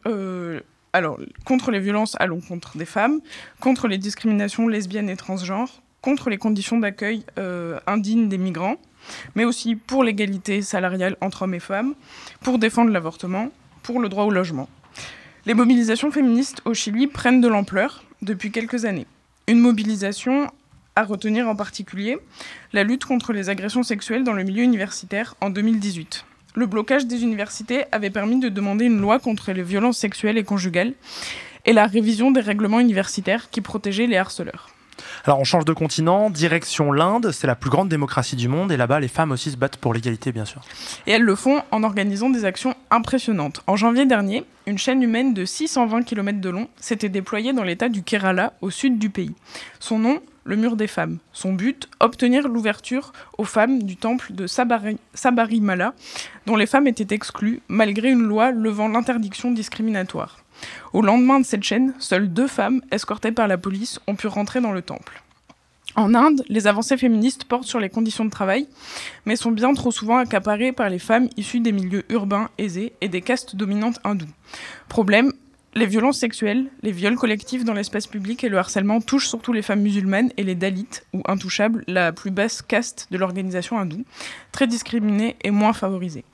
Euh, 0.06 0.60
alors, 0.92 1.18
contre 1.44 1.72
les 1.72 1.80
violences 1.80 2.14
à 2.20 2.26
l'encontre 2.26 2.78
des 2.78 2.84
femmes, 2.84 3.20
contre 3.58 3.88
les 3.88 3.98
discriminations 3.98 4.68
lesbiennes 4.68 5.10
et 5.10 5.16
transgenres, 5.16 5.82
contre 6.00 6.30
les 6.30 6.38
conditions 6.38 6.78
d'accueil 6.78 7.24
euh, 7.38 7.80
indignes 7.88 8.28
des 8.28 8.38
migrants, 8.38 8.76
mais 9.34 9.44
aussi 9.44 9.74
pour 9.74 10.04
l'égalité 10.04 10.62
salariale 10.62 11.16
entre 11.20 11.42
hommes 11.42 11.54
et 11.54 11.60
femmes, 11.60 11.94
pour 12.40 12.60
défendre 12.60 12.92
l'avortement, 12.92 13.50
pour 13.82 13.98
le 13.98 14.08
droit 14.08 14.24
au 14.24 14.30
logement. 14.30 14.68
Les 15.44 15.54
mobilisations 15.54 16.12
féministes 16.12 16.62
au 16.64 16.72
Chili 16.72 17.08
prennent 17.08 17.40
de 17.40 17.48
l'ampleur 17.48 18.04
depuis 18.22 18.52
quelques 18.52 18.84
années. 18.84 19.06
Une 19.48 19.58
mobilisation 19.58 20.52
à 20.96 21.04
retenir 21.04 21.46
en 21.46 21.54
particulier 21.54 22.18
la 22.72 22.82
lutte 22.82 23.04
contre 23.04 23.32
les 23.32 23.50
agressions 23.50 23.82
sexuelles 23.82 24.24
dans 24.24 24.32
le 24.32 24.42
milieu 24.42 24.64
universitaire 24.64 25.34
en 25.40 25.50
2018. 25.50 26.24
Le 26.54 26.66
blocage 26.66 27.06
des 27.06 27.22
universités 27.22 27.84
avait 27.92 28.10
permis 28.10 28.40
de 28.40 28.48
demander 28.48 28.86
une 28.86 29.00
loi 29.00 29.18
contre 29.18 29.52
les 29.52 29.62
violences 29.62 29.98
sexuelles 29.98 30.38
et 30.38 30.44
conjugales 30.44 30.94
et 31.66 31.74
la 31.74 31.86
révision 31.86 32.30
des 32.30 32.40
règlements 32.40 32.80
universitaires 32.80 33.50
qui 33.50 33.60
protégeaient 33.60 34.06
les 34.06 34.16
harceleurs. 34.16 34.70
Alors 35.26 35.38
on 35.38 35.44
change 35.44 35.64
de 35.64 35.72
continent, 35.72 36.30
direction 36.30 36.92
l'Inde, 36.92 37.30
c'est 37.32 37.46
la 37.46 37.56
plus 37.56 37.68
grande 37.68 37.88
démocratie 37.88 38.36
du 38.36 38.48
monde 38.48 38.72
et 38.72 38.76
là-bas 38.76 39.00
les 39.00 39.08
femmes 39.08 39.32
aussi 39.32 39.50
se 39.50 39.56
battent 39.56 39.76
pour 39.76 39.92
l'égalité 39.92 40.32
bien 40.32 40.44
sûr. 40.44 40.62
Et 41.06 41.12
elles 41.12 41.22
le 41.22 41.34
font 41.34 41.62
en 41.70 41.82
organisant 41.82 42.30
des 42.30 42.44
actions 42.44 42.74
impressionnantes. 42.90 43.62
En 43.66 43.76
janvier 43.76 44.06
dernier, 44.06 44.44
une 44.66 44.78
chaîne 44.78 45.02
humaine 45.02 45.34
de 45.34 45.44
620 45.44 46.04
km 46.04 46.40
de 46.40 46.48
long 46.48 46.68
s'était 46.80 47.08
déployée 47.08 47.52
dans 47.52 47.64
l'état 47.64 47.88
du 47.88 48.02
Kerala 48.02 48.54
au 48.62 48.70
sud 48.70 48.98
du 48.98 49.10
pays. 49.10 49.34
Son 49.80 49.98
nom, 49.98 50.20
le 50.46 50.56
mur 50.56 50.76
des 50.76 50.86
femmes. 50.86 51.18
Son 51.32 51.52
but, 51.52 51.88
obtenir 52.00 52.48
l'ouverture 52.48 53.12
aux 53.36 53.44
femmes 53.44 53.82
du 53.82 53.96
temple 53.96 54.32
de 54.32 54.46
Sabarimala, 54.46 55.94
dont 56.46 56.56
les 56.56 56.66
femmes 56.66 56.86
étaient 56.86 57.14
exclues 57.14 57.60
malgré 57.68 58.10
une 58.10 58.22
loi 58.22 58.52
levant 58.52 58.88
l'interdiction 58.88 59.50
discriminatoire. 59.50 60.38
Au 60.92 61.02
lendemain 61.02 61.40
de 61.40 61.44
cette 61.44 61.64
chaîne, 61.64 61.92
seules 61.98 62.32
deux 62.32 62.46
femmes, 62.46 62.80
escortées 62.90 63.32
par 63.32 63.48
la 63.48 63.58
police, 63.58 64.00
ont 64.06 64.14
pu 64.14 64.28
rentrer 64.28 64.60
dans 64.60 64.72
le 64.72 64.82
temple. 64.82 65.22
En 65.96 66.14
Inde, 66.14 66.44
les 66.48 66.66
avancées 66.66 66.98
féministes 66.98 67.44
portent 67.44 67.64
sur 67.64 67.80
les 67.80 67.88
conditions 67.88 68.26
de 68.26 68.30
travail, 68.30 68.68
mais 69.24 69.34
sont 69.34 69.50
bien 69.50 69.72
trop 69.72 69.90
souvent 69.90 70.18
accaparées 70.18 70.72
par 70.72 70.90
les 70.90 70.98
femmes 70.98 71.28
issues 71.38 71.60
des 71.60 71.72
milieux 71.72 72.04
urbains 72.10 72.50
aisés 72.58 72.92
et 73.00 73.08
des 73.08 73.22
castes 73.22 73.56
dominantes 73.56 73.98
hindoues. 74.04 74.26
Problème, 74.88 75.32
les 75.76 75.86
violences 75.86 76.18
sexuelles, 76.18 76.66
les 76.82 76.90
viols 76.90 77.16
collectifs 77.16 77.62
dans 77.62 77.74
l'espace 77.74 78.06
public 78.06 78.42
et 78.42 78.48
le 78.48 78.56
harcèlement 78.56 79.02
touchent 79.02 79.28
surtout 79.28 79.52
les 79.52 79.60
femmes 79.60 79.82
musulmanes 79.82 80.30
et 80.38 80.42
les 80.42 80.54
Dalits, 80.54 81.02
ou 81.12 81.22
intouchables, 81.26 81.84
la 81.86 82.12
plus 82.12 82.30
basse 82.30 82.62
caste 82.62 83.08
de 83.10 83.18
l'organisation 83.18 83.78
hindoue, 83.78 84.04
très 84.52 84.66
discriminées 84.66 85.36
et 85.44 85.50
moins 85.50 85.74
favorisées. 85.74 86.24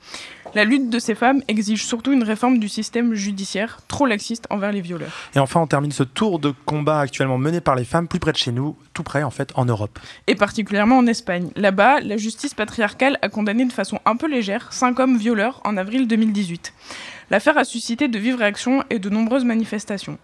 La 0.55 0.63
lutte 0.63 0.89
de 0.89 0.97
ces 0.97 1.13
femmes 1.13 1.41
exige 1.49 1.85
surtout 1.85 2.13
une 2.13 2.23
réforme 2.23 2.57
du 2.57 2.69
système 2.69 3.15
judiciaire 3.15 3.79
trop 3.89 4.05
laxiste 4.05 4.47
envers 4.49 4.71
les 4.71 4.81
violeurs. 4.81 5.11
Et 5.35 5.39
enfin, 5.39 5.59
on 5.59 5.67
termine 5.67 5.91
ce 5.91 6.03
tour 6.03 6.39
de 6.39 6.53
combat 6.65 6.99
actuellement 6.99 7.37
mené 7.37 7.59
par 7.59 7.75
les 7.75 7.85
femmes 7.85 8.07
plus 8.07 8.19
près 8.19 8.31
de 8.31 8.37
chez 8.37 8.53
nous, 8.53 8.77
tout 8.93 9.03
près 9.03 9.23
en 9.23 9.31
fait 9.31 9.51
en 9.55 9.65
Europe. 9.65 9.99
Et 10.27 10.35
particulièrement 10.35 10.99
en 10.99 11.07
Espagne. 11.07 11.49
Là-bas, 11.57 11.99
la 11.99 12.15
justice 12.15 12.53
patriarcale 12.53 13.17
a 13.21 13.27
condamné 13.27 13.65
de 13.65 13.73
façon 13.73 13.99
un 14.05 14.15
peu 14.15 14.27
légère 14.27 14.71
cinq 14.71 14.99
hommes 14.99 15.17
violeurs 15.17 15.59
en 15.65 15.75
avril 15.75 16.07
2018. 16.07 16.73
L'affaire 17.29 17.57
a 17.57 17.63
suscité 17.63 18.07
de 18.07 18.19
vives 18.19 18.35
réactions 18.35 18.83
et 18.89 18.99
de 18.99 19.09
nombreuses 19.09 19.45
manifestations. 19.45 20.17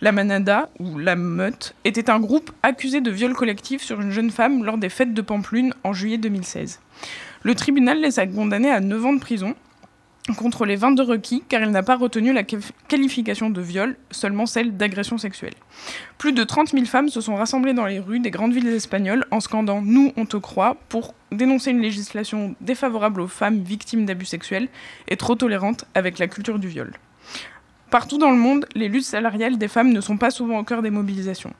La 0.00 0.12
Manada, 0.12 0.68
ou 0.78 0.98
la 0.98 1.16
Meute, 1.16 1.74
était 1.84 2.10
un 2.10 2.20
groupe 2.20 2.50
accusé 2.62 3.00
de 3.00 3.10
viol 3.10 3.34
collectif 3.34 3.82
sur 3.82 4.00
une 4.00 4.10
jeune 4.10 4.30
femme 4.30 4.64
lors 4.64 4.78
des 4.78 4.88
fêtes 4.88 5.14
de 5.14 5.22
Pamplune 5.22 5.74
en 5.84 5.92
juillet 5.92 6.18
2016. 6.18 6.80
Le 7.42 7.54
tribunal 7.54 8.00
les 8.00 8.18
a 8.18 8.26
condamnés 8.26 8.70
à 8.70 8.80
9 8.80 9.06
ans 9.06 9.12
de 9.12 9.20
prison 9.20 9.54
contre 10.34 10.64
les 10.64 10.76
22 10.76 11.02
requis 11.02 11.42
car 11.48 11.62
il 11.62 11.70
n'a 11.70 11.82
pas 11.82 11.96
retenu 11.96 12.32
la 12.32 12.42
qualification 12.42 13.50
de 13.50 13.60
viol, 13.60 13.96
seulement 14.10 14.46
celle 14.46 14.76
d'agression 14.76 15.18
sexuelle. 15.18 15.54
Plus 16.18 16.32
de 16.32 16.42
30 16.42 16.70
000 16.70 16.84
femmes 16.86 17.08
se 17.08 17.20
sont 17.20 17.36
rassemblées 17.36 17.74
dans 17.74 17.86
les 17.86 18.00
rues 18.00 18.20
des 18.20 18.30
grandes 18.30 18.52
villes 18.52 18.66
espagnoles 18.68 19.24
en 19.30 19.40
scandant 19.40 19.82
Nous, 19.82 20.12
on 20.16 20.26
te 20.26 20.36
croit 20.36 20.76
pour 20.88 21.14
dénoncer 21.32 21.70
une 21.70 21.80
législation 21.80 22.54
défavorable 22.60 23.20
aux 23.20 23.28
femmes 23.28 23.62
victimes 23.62 24.06
d'abus 24.06 24.26
sexuels 24.26 24.68
et 25.08 25.16
trop 25.16 25.34
tolérante 25.34 25.84
avec 25.94 26.18
la 26.18 26.26
culture 26.26 26.58
du 26.58 26.68
viol. 26.68 26.92
Partout 27.90 28.18
dans 28.18 28.30
le 28.30 28.36
monde, 28.36 28.66
les 28.74 28.88
luttes 28.88 29.04
salariales 29.04 29.58
des 29.58 29.68
femmes 29.68 29.92
ne 29.92 30.00
sont 30.00 30.16
pas 30.16 30.30
souvent 30.30 30.58
au 30.58 30.64
cœur 30.64 30.82
des 30.82 30.90
mobilisations. 30.90 31.54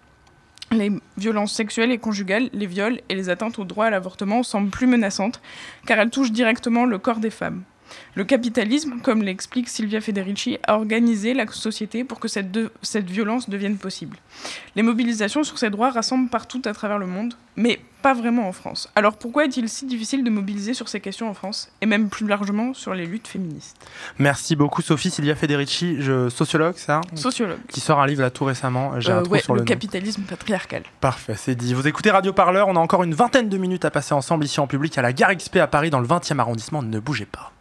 Les 0.73 0.91
violences 1.17 1.53
sexuelles 1.53 1.93
et 1.93 1.99
conjugales, 1.99 2.51
les 2.53 2.67
viols 2.67 3.01
et 3.09 3.15
les 3.15 3.29
atteintes 3.29 3.61
au 3.61 3.65
droit 3.65 3.87
à 3.87 3.91
l'avortement 3.91 4.43
semblent 4.43 4.71
plus 4.71 4.89
menaçantes 4.89 5.41
car 5.87 6.01
elles 6.01 6.11
touchent 6.11 6.33
directement 6.33 6.85
le 6.85 6.99
corps 6.99 7.21
des 7.21 7.31
femmes. 7.31 7.63
Le 8.15 8.25
capitalisme, 8.25 9.01
comme 9.03 9.23
l'explique 9.23 9.69
Silvia 9.69 10.01
Federici, 10.01 10.59
a 10.67 10.75
organisé 10.75 11.35
la 11.35 11.47
société 11.47 12.05
pour 12.05 12.21
que 12.21 12.29
cette, 12.29 12.59
cette, 12.83 13.11
violence 13.11 13.49
devienne 13.49 13.77
possible. 13.77 14.17
Les 14.75 14.83
mobilisations 14.83 15.45
sur 15.45 15.59
ces 15.59 15.71
droits 15.71 15.91
rassemblent 15.91 16.31
partout 16.31 16.63
à 16.65 16.73
travers 16.73 16.99
le 16.99 17.07
monde, 17.07 17.35
mais 17.57 17.81
pas 18.03 18.15
vraiment 18.15 18.49
en 18.49 18.53
France. 18.53 18.89
Alors 18.95 19.17
pourquoi 19.17 19.45
est-il 19.47 19.69
si 19.69 19.85
difficile 19.87 20.23
de 20.23 20.31
mobiliser 20.31 20.75
sur 20.75 20.89
ces 20.89 21.01
questions 21.01 21.29
en 21.29 21.35
France, 21.35 21.71
et 21.81 21.87
même 21.87 22.09
plus 22.09 22.27
largement 22.27 22.73
sur 22.73 22.95
les 22.95 23.05
luttes 23.05 23.27
féministes? 23.27 23.77
Merci 24.19 24.55
beaucoup 24.55 24.83
Sophie. 24.83 25.11
Silvia 25.11 25.35
Federici, 25.35 25.97
je, 26.01 26.29
sociologue, 26.29 26.77
ça? 26.77 27.01
Sociologue. 27.15 27.59
Qui 27.69 27.81
sort 27.81 28.01
un 28.01 28.07
livre 28.07 28.23
là 28.23 28.31
tout 28.31 28.45
récemment. 28.45 29.01
J'ai 29.01 29.13
euh, 29.13 29.25
sur 29.41 29.55
le, 29.55 29.61
le 29.61 29.65
capitalisme 29.65 30.23
patriarcal. 30.23 30.85
Parfait, 31.01 31.35
c'est 31.37 31.55
dit. 31.55 31.75
Vous 31.75 31.89
écoutez 31.89 32.11
Radio 32.11 32.33
Parleur, 32.33 32.69
on 32.69 32.77
a 32.77 32.81
encore 32.81 33.03
une 33.03 33.15
vingtaine 33.15 33.49
de 33.49 33.59
minutes 33.59 33.85
à 33.85 33.91
passer 33.91 34.15
ensemble 34.15 34.45
ici 34.45 34.61
en 34.61 34.67
public 34.67 34.97
à 34.99 35.03
la 35.03 35.13
Gare 35.13 35.35
XP 35.35 35.57
à 35.57 35.67
Paris 35.67 35.91
dans 35.91 36.01
le 36.01 36.07
20e 36.07 36.39
arrondissement. 36.39 36.83
Ne 36.83 37.01
bougez 37.01 37.27
pas. 37.27 37.53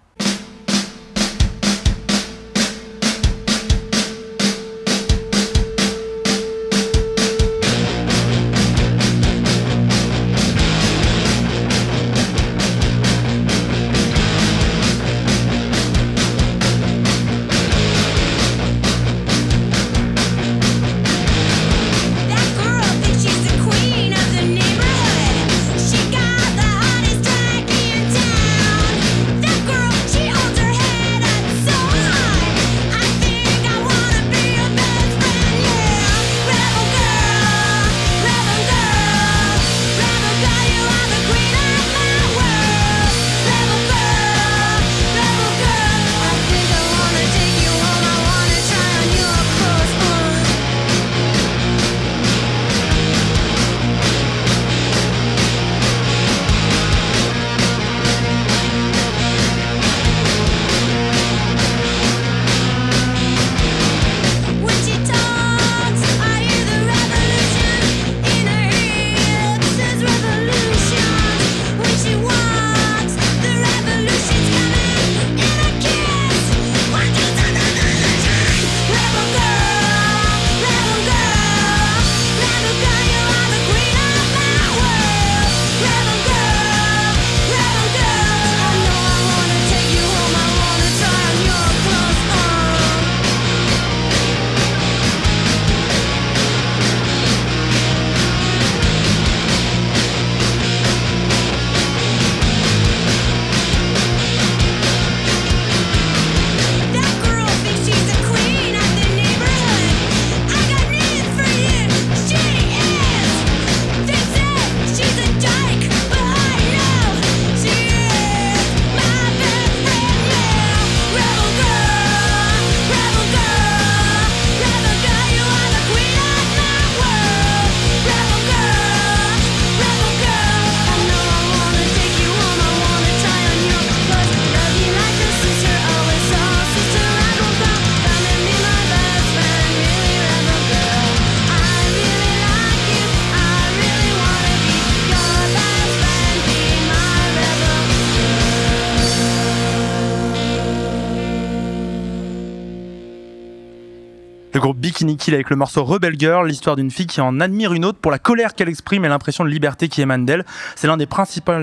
Bikini 155.06 155.18
Kill 155.18 155.34
avec 155.36 155.50
le 155.50 155.56
morceau 155.56 155.84
Rebel 155.84 156.16
Girl, 156.18 156.48
l'histoire 156.48 156.76
d'une 156.76 156.90
fille 156.90 157.06
qui 157.06 157.22
en 157.22 157.40
admire 157.40 157.74
une 157.74 157.86
autre 157.86 158.00
pour 158.00 158.12
la 158.12 158.20
colère 158.20 158.56
qu'elle 158.56 158.70
exprime 158.70 159.06
et 159.06 159.08
l'impression 159.08 159.44
de 159.44 159.50
liberté 159.50 159.88
qui 159.88 160.02
émane 160.02 160.26
d'elle. 160.26 160.46
C'est 160.76 160.88
l'un 160.88 160.98
des 160.98 161.06
principaux, 161.06 161.54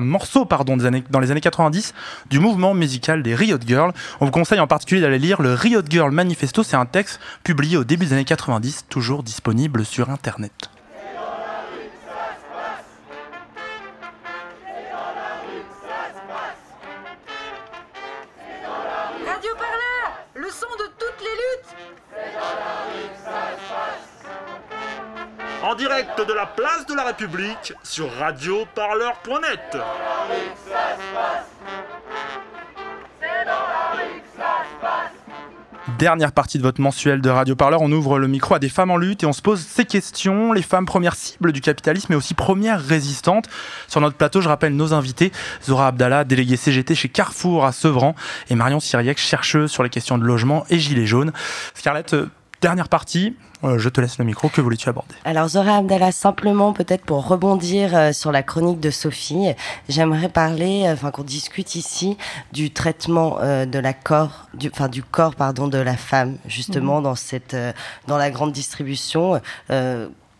morceaux 0.00 0.44
pardon, 0.44 0.76
dans 0.76 1.20
les 1.20 1.30
années 1.30 1.40
90 1.40 1.94
du 2.30 2.38
mouvement 2.38 2.74
musical 2.74 3.22
des 3.22 3.34
Riot 3.34 3.58
Girls. 3.66 3.92
On 4.20 4.26
vous 4.26 4.30
conseille 4.30 4.60
en 4.60 4.66
particulier 4.66 5.00
d'aller 5.00 5.18
lire 5.18 5.42
le 5.42 5.54
Riot 5.54 5.82
Girl 5.88 6.12
Manifesto. 6.12 6.62
C'est 6.62 6.76
un 6.76 6.86
texte 6.86 7.20
publié 7.42 7.76
au 7.76 7.84
début 7.84 8.06
des 8.06 8.12
années 8.12 8.24
90, 8.24 8.86
toujours 8.88 9.22
disponible 9.22 9.84
sur 9.84 10.10
Internet. 10.10 10.75
En 25.66 25.74
direct 25.74 26.16
de 26.16 26.32
la 26.32 26.46
place 26.46 26.86
de 26.86 26.94
la 26.94 27.02
République 27.02 27.72
sur 27.82 28.08
radioparleur.net. 28.20 29.76
Dernière 35.98 36.30
partie 36.30 36.58
de 36.58 36.62
votre 36.62 36.80
mensuel 36.80 37.20
de 37.20 37.30
Radio 37.30 37.56
Parleur, 37.56 37.82
on 37.82 37.90
ouvre 37.90 38.20
le 38.20 38.28
micro 38.28 38.54
à 38.54 38.60
des 38.60 38.68
femmes 38.68 38.92
en 38.92 38.96
lutte 38.96 39.24
et 39.24 39.26
on 39.26 39.32
se 39.32 39.42
pose 39.42 39.60
ces 39.60 39.84
questions. 39.84 40.52
Les 40.52 40.62
femmes 40.62 40.86
premières 40.86 41.16
cibles 41.16 41.50
du 41.50 41.60
capitalisme 41.60 42.06
mais 42.10 42.16
aussi 42.16 42.34
premières 42.34 42.80
résistantes. 42.80 43.48
Sur 43.88 44.00
notre 44.00 44.16
plateau, 44.16 44.40
je 44.40 44.48
rappelle 44.48 44.76
nos 44.76 44.94
invités, 44.94 45.32
Zora 45.64 45.88
Abdallah, 45.88 46.22
déléguée 46.22 46.56
CGT 46.56 46.94
chez 46.94 47.08
Carrefour 47.08 47.64
à 47.64 47.72
Sevran 47.72 48.14
et 48.50 48.54
Marion 48.54 48.78
Siriec, 48.78 49.18
chercheuse 49.18 49.72
sur 49.72 49.82
les 49.82 49.90
questions 49.90 50.16
de 50.16 50.24
logement 50.24 50.64
et 50.70 50.78
gilets 50.78 51.06
jaunes. 51.06 51.32
Scarlett, 51.74 52.14
euh, 52.14 52.28
dernière 52.60 52.88
partie, 52.88 53.36
euh, 53.64 53.78
je 53.78 53.88
te 53.88 54.00
laisse 54.00 54.18
le 54.18 54.24
micro, 54.24 54.48
que 54.48 54.60
voulais-tu 54.60 54.88
aborder? 54.88 55.14
Alors 55.24 55.48
Zora 55.48 55.76
Abdallah, 55.76 56.12
simplement 56.12 56.72
peut-être 56.72 57.04
pour 57.04 57.26
rebondir 57.26 57.96
euh, 57.96 58.12
sur 58.12 58.32
la 58.32 58.42
chronique 58.42 58.80
de 58.80 58.90
Sophie, 58.90 59.52
j'aimerais 59.88 60.28
parler, 60.28 60.84
euh, 60.86 60.92
enfin 60.92 61.10
qu'on 61.10 61.22
discute 61.22 61.74
ici 61.74 62.16
du 62.52 62.70
traitement 62.70 63.38
de 63.40 63.78
la 63.78 63.92
corps, 63.92 64.48
du, 64.54 64.70
enfin 64.72 64.88
du 64.88 65.02
corps 65.02 65.34
pardon 65.34 65.68
de 65.68 65.78
la 65.78 65.96
femme 65.96 66.36
justement 66.46 66.98
mhm. 66.98 67.04
dans 67.04 67.14
cette, 67.14 67.56
dans 68.06 68.18
la 68.18 68.30
grande 68.30 68.52
distribution. 68.52 69.40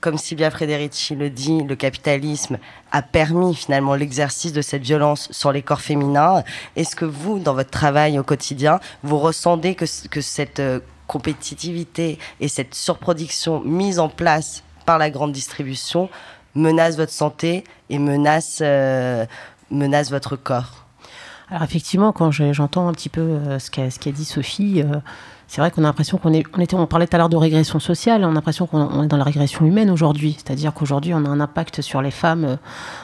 comme 0.00 0.18
Sylvia 0.18 0.50
Frederici 0.50 1.16
le 1.16 1.30
dit, 1.30 1.62
le 1.62 1.74
capitalisme 1.74 2.58
a 2.92 3.02
permis 3.02 3.54
finalement 3.54 3.94
l'exercice 3.94 4.52
de 4.52 4.62
cette 4.62 4.82
violence 4.82 5.28
sur 5.32 5.52
les 5.52 5.62
corps 5.62 5.80
féminins. 5.80 6.44
Est-ce 6.76 6.94
que 6.94 7.04
vous, 7.04 7.38
dans 7.38 7.54
votre 7.54 7.70
travail 7.70 8.18
au 8.18 8.22
quotidien, 8.22 8.78
vous 9.02 9.18
ressentez 9.18 9.74
que, 9.74 9.86
que 10.08 10.20
cette 10.20 10.62
compétitivité 11.06 12.18
et 12.40 12.48
cette 12.48 12.74
surproduction 12.74 13.60
mise 13.60 13.98
en 13.98 14.08
place 14.08 14.62
par 14.84 14.98
la 14.98 15.10
grande 15.10 15.32
distribution 15.32 16.08
menace 16.54 16.96
votre 16.96 17.12
santé 17.12 17.64
et 17.90 17.98
menace, 17.98 18.58
euh, 18.62 19.26
votre 19.70 20.36
corps. 20.36 20.86
Alors 21.50 21.62
effectivement, 21.62 22.12
quand 22.12 22.32
j'entends 22.32 22.88
un 22.88 22.92
petit 22.92 23.08
peu 23.08 23.20
euh, 23.20 23.58
ce 23.58 23.70
qu'a 23.70 24.10
dit 24.10 24.24
Sophie, 24.24 24.82
euh, 24.82 24.96
c'est 25.48 25.60
vrai 25.60 25.70
qu'on 25.70 25.84
a 25.84 25.86
l'impression 25.86 26.18
qu'on 26.18 26.32
est, 26.32 26.74
on 26.74 26.86
parlait 26.86 27.06
tout 27.06 27.14
à 27.14 27.18
l'heure 27.18 27.28
de 27.28 27.36
régression 27.36 27.78
sociale, 27.78 28.24
on 28.24 28.30
a 28.30 28.34
l'impression 28.34 28.66
qu'on 28.66 29.04
est 29.04 29.06
dans 29.06 29.16
la 29.16 29.24
régression 29.24 29.64
humaine 29.64 29.90
aujourd'hui. 29.90 30.36
C'est-à-dire 30.36 30.74
qu'aujourd'hui, 30.74 31.14
on 31.14 31.24
a 31.24 31.28
un 31.28 31.38
impact 31.38 31.82
sur 31.82 32.02
les 32.02 32.10
femmes 32.10 32.44
euh, 32.44 32.56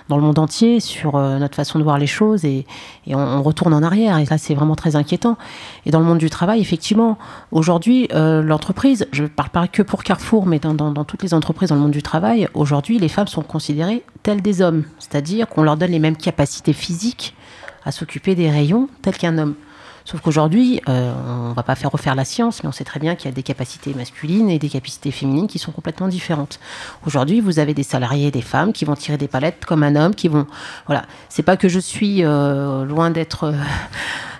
dans 0.08 0.16
le 0.16 0.22
monde 0.22 0.40
entier, 0.40 0.80
sur 0.80 1.14
euh, 1.14 1.38
notre 1.38 1.54
façon 1.54 1.78
de 1.78 1.84
voir 1.84 1.98
les 1.98 2.08
choses, 2.08 2.44
et, 2.44 2.66
on, 3.06 3.42
retourne 3.42 3.72
en 3.72 3.82
arrière. 3.82 4.18
Et 4.18 4.24
là, 4.24 4.38
c'est 4.38 4.54
vraiment 4.54 4.74
très 4.74 4.96
inquiétant. 4.96 5.38
Et 5.86 5.90
dans 5.90 6.00
le 6.00 6.04
monde 6.04 6.18
du 6.18 6.30
travail, 6.30 6.60
effectivement, 6.60 7.16
aujourd'hui, 7.52 8.08
euh, 8.12 8.42
l'entreprise, 8.42 9.06
je 9.12 9.22
ne 9.22 9.28
parle 9.28 9.50
pas 9.50 9.68
que 9.68 9.82
pour 9.82 10.02
Carrefour, 10.02 10.46
mais 10.46 10.58
dans, 10.58 10.74
dans, 10.74 11.04
toutes 11.04 11.22
les 11.22 11.34
entreprises 11.34 11.68
dans 11.68 11.76
le 11.76 11.82
monde 11.82 11.92
du 11.92 12.02
travail, 12.02 12.48
aujourd'hui, 12.54 12.98
les 12.98 13.08
femmes 13.08 13.28
sont 13.28 13.42
considérées 13.42 14.02
telles 14.24 14.42
des 14.42 14.62
hommes. 14.62 14.82
C'est-à-dire 14.98 15.48
qu'on 15.48 15.62
leur 15.62 15.76
donne 15.76 15.92
les 15.92 16.00
mêmes 16.00 16.16
capacités 16.16 16.72
physiques 16.72 17.34
à 17.84 17.92
s'occuper 17.92 18.34
des 18.34 18.50
rayons 18.50 18.88
tels 19.02 19.16
qu'un 19.16 19.38
homme. 19.38 19.54
Sauf 20.04 20.20
qu'aujourd'hui, 20.20 20.80
euh, 20.88 21.12
on 21.26 21.50
ne 21.50 21.54
va 21.54 21.62
pas 21.62 21.74
faire 21.74 21.90
refaire 21.90 22.14
la 22.14 22.24
science, 22.24 22.62
mais 22.62 22.68
on 22.68 22.72
sait 22.72 22.84
très 22.84 23.00
bien 23.00 23.14
qu'il 23.14 23.26
y 23.26 23.32
a 23.32 23.34
des 23.34 23.42
capacités 23.42 23.94
masculines 23.94 24.50
et 24.50 24.58
des 24.58 24.68
capacités 24.68 25.10
féminines 25.10 25.46
qui 25.46 25.58
sont 25.58 25.72
complètement 25.72 26.08
différentes. 26.08 26.58
Aujourd'hui, 27.06 27.40
vous 27.40 27.58
avez 27.58 27.74
des 27.74 27.82
salariés, 27.82 28.30
des 28.30 28.42
femmes 28.42 28.72
qui 28.72 28.84
vont 28.84 28.94
tirer 28.94 29.18
des 29.18 29.28
palettes 29.28 29.64
comme 29.64 29.82
un 29.82 29.96
homme, 29.96 30.14
qui 30.14 30.28
vont, 30.28 30.46
voilà. 30.86 31.04
C'est 31.28 31.42
pas 31.42 31.56
que 31.56 31.68
je 31.68 31.78
suis 31.78 32.24
euh, 32.24 32.84
loin 32.84 33.10
d'être 33.10 33.54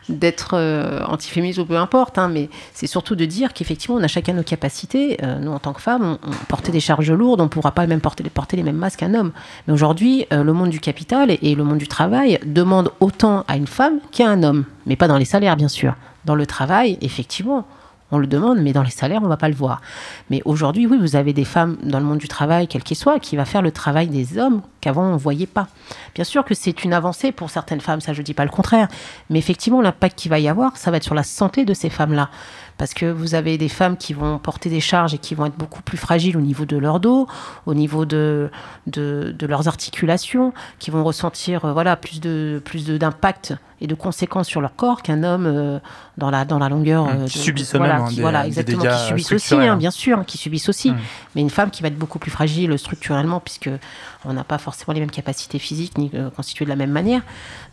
d'être 0.09 0.55
euh, 0.55 1.01
antiféministe 1.07 1.59
ou 1.59 1.65
peu 1.65 1.77
importe, 1.77 2.19
hein, 2.19 2.29
mais 2.29 2.49
c'est 2.75 2.87
surtout 2.87 3.15
de 3.15 3.25
dire 3.25 3.53
qu'effectivement, 3.53 3.97
on 3.97 4.03
a 4.03 4.09
chacun 4.09 4.33
nos 4.33 4.43
capacités. 4.43 5.19
Euh, 5.23 5.39
nous, 5.39 5.51
en 5.51 5.59
tant 5.59 5.73
que 5.73 5.81
femmes, 5.81 6.19
on, 6.23 6.31
portait 6.49 6.73
des 6.73 6.81
charges 6.81 7.11
lourdes, 7.11 7.41
on 7.41 7.45
ne 7.45 7.49
pourra 7.49 7.73
pas 7.73 7.87
même 7.87 8.01
porter, 8.01 8.25
porter 8.25 8.57
les 8.57 8.63
mêmes 8.63 8.77
masques 8.77 9.01
qu'un 9.01 9.15
homme. 9.15 9.33
Mais 9.67 9.75
aujourd'hui, 9.75 10.27
euh, 10.33 10.43
le 10.43 10.53
monde 10.53 10.71
du 10.71 10.81
capital 10.81 11.31
et, 11.31 11.55
le 11.55 11.65
monde 11.65 11.79
du 11.79 11.89
travail 11.89 12.39
demande 12.45 12.91
autant 13.01 13.45
à 13.49 13.57
une 13.57 13.67
femme 13.67 14.01
qu'à 14.11 14.29
un 14.29 14.43
homme, 14.43 14.65
mais 14.87 14.97
pas 14.97 15.09
dans 15.09 15.19
les 15.19 15.25
salaires, 15.25 15.57
bien 15.57 15.69
sûr. 15.69 15.95
Dans 16.25 16.35
le 16.35 16.47
travail, 16.47 16.99
effectivement, 17.01 17.67
on 18.13 18.19
le 18.19 18.27
demande, 18.27 18.61
mais 18.61 18.73
dans 18.73 18.83
les 18.83 18.91
salaires, 18.91 19.21
on 19.23 19.25
ne 19.25 19.31
va 19.31 19.37
pas 19.37 19.49
le 19.49 19.55
voir. 19.55 19.81
Mais 20.31 20.43
aujourd'hui, 20.45 20.87
oui, 20.87 20.99
vous 21.01 21.17
avez 21.17 21.33
des 21.33 21.45
femmes 21.45 21.79
dans 21.83 21.99
le 21.99 22.05
monde 22.05 22.19
du 22.19 22.29
travail, 22.29 22.69
quel 22.69 22.83
qu'il 22.83 22.97
soit, 22.97 23.19
qui 23.19 23.37
va 23.37 23.45
faire 23.45 23.63
le 23.63 23.73
travail 23.73 24.09
des 24.09 24.39
hommes 24.39 24.61
qu'avant 24.81 25.05
on 25.05 25.15
ne 25.15 25.19
voyait 25.19 25.47
pas. 25.47 25.69
Bien 26.15 26.25
sûr 26.25 26.45
que 26.45 26.55
c'est 26.55 26.85
une 26.85 26.93
avancée 26.93 27.33
pour 27.33 27.51
certaines 27.51 27.81
femmes, 27.81 28.01
ça 28.01 28.13
je 28.13 28.21
ne 28.21 28.25
dis 28.25 28.35
pas 28.35 28.45
le 28.45 28.51
contraire, 28.51 28.89
mais 29.31 29.39
effectivement, 29.39 29.81
l'impact 29.81 30.19
qu'il 30.19 30.31
va 30.31 30.39
y 30.39 30.49
avoir, 30.49 30.77
ça 30.77 30.91
va 30.91 30.99
être 30.99 31.05
sur 31.05 31.15
la 31.15 31.23
santé 31.23 31.65
de 31.65 31.73
ces 31.73 31.89
femmes-là 31.89 32.29
parce 32.83 32.95
que 32.95 33.07
vous 33.07 33.37
avez 33.37 33.59
des 33.59 33.69
femmes 33.69 33.97
qui 33.97 34.13
vont 34.13 34.41
porter 34.41 34.69
des 34.69 34.81
charges 34.81 35.15
et 35.15 35.19
qui 35.19 35.37
vont 35.37 35.47
être 35.47 35.57
beaucoup 35.57 35.83
plus 35.83 35.97
fragiles 35.97 36.37
au 36.37 36.41
niveau 36.41 36.65
de 36.65 36.77
leur 36.77 36.99
dos, 36.99 37.29
au 37.65 37.75
niveau 37.75 38.05
de, 38.05 38.51
de, 38.89 39.47
leurs 39.47 39.69
articulations, 39.69 40.53
qui 40.81 40.91
vont 40.91 41.05
ressentir 41.05 41.65
euh, 41.65 41.73
voilà, 41.73 41.95
plus 41.95 42.21
de 42.21 42.61
plus 42.65 42.85
d'impact 42.89 43.55
et 43.81 43.87
de 43.87 43.95
conséquences 43.95 44.49
sur 44.49 44.61
leur 44.61 44.75
corps 44.75 45.03
qu'un 45.03 45.23
homme 45.23 45.47
euh, 45.47 45.79
dans, 46.19 46.31
la, 46.31 46.45
dans 46.45 46.59
la 46.59 46.69
longueur. 46.69 47.05
Mmh, 47.05 47.27
qui 47.27 47.39
subissent 47.39 47.77
voilà, 47.77 47.99
même, 47.99 48.07
hein, 48.07 48.15
voilà, 48.19 48.47
exactement, 48.49 48.83
qui 48.83 49.07
subissent 49.07 49.33
aussi, 49.33 49.55
hein, 49.55 49.77
bien 49.77 49.93
sûr, 49.93 50.25
qui 50.27 50.37
subissent 50.37 50.69
aussi. 50.69 50.91
Mmh. 50.91 50.99
Mais 51.37 51.41
une 51.41 51.51
femme 51.51 51.71
qui 51.71 51.83
va 51.83 51.89
être 51.89 51.99
beaucoup 51.99 52.19
plus 52.19 52.33
fragile 52.33 52.77
structurellement, 52.77 53.39
puisque 53.39 53.71
on 54.25 54.33
n'a 54.33 54.45
pas 54.45 54.59
forcément 54.59 54.93
les 54.93 55.01
mêmes 55.01 55.11
capacités 55.11 55.59
physiques 55.59 55.99
ni 55.99 56.11
euh, 56.15 56.31
constituées 56.31 56.65
de 56.65 56.71
la 56.71 56.77
même 56.77 56.91
manière. 56.91 57.23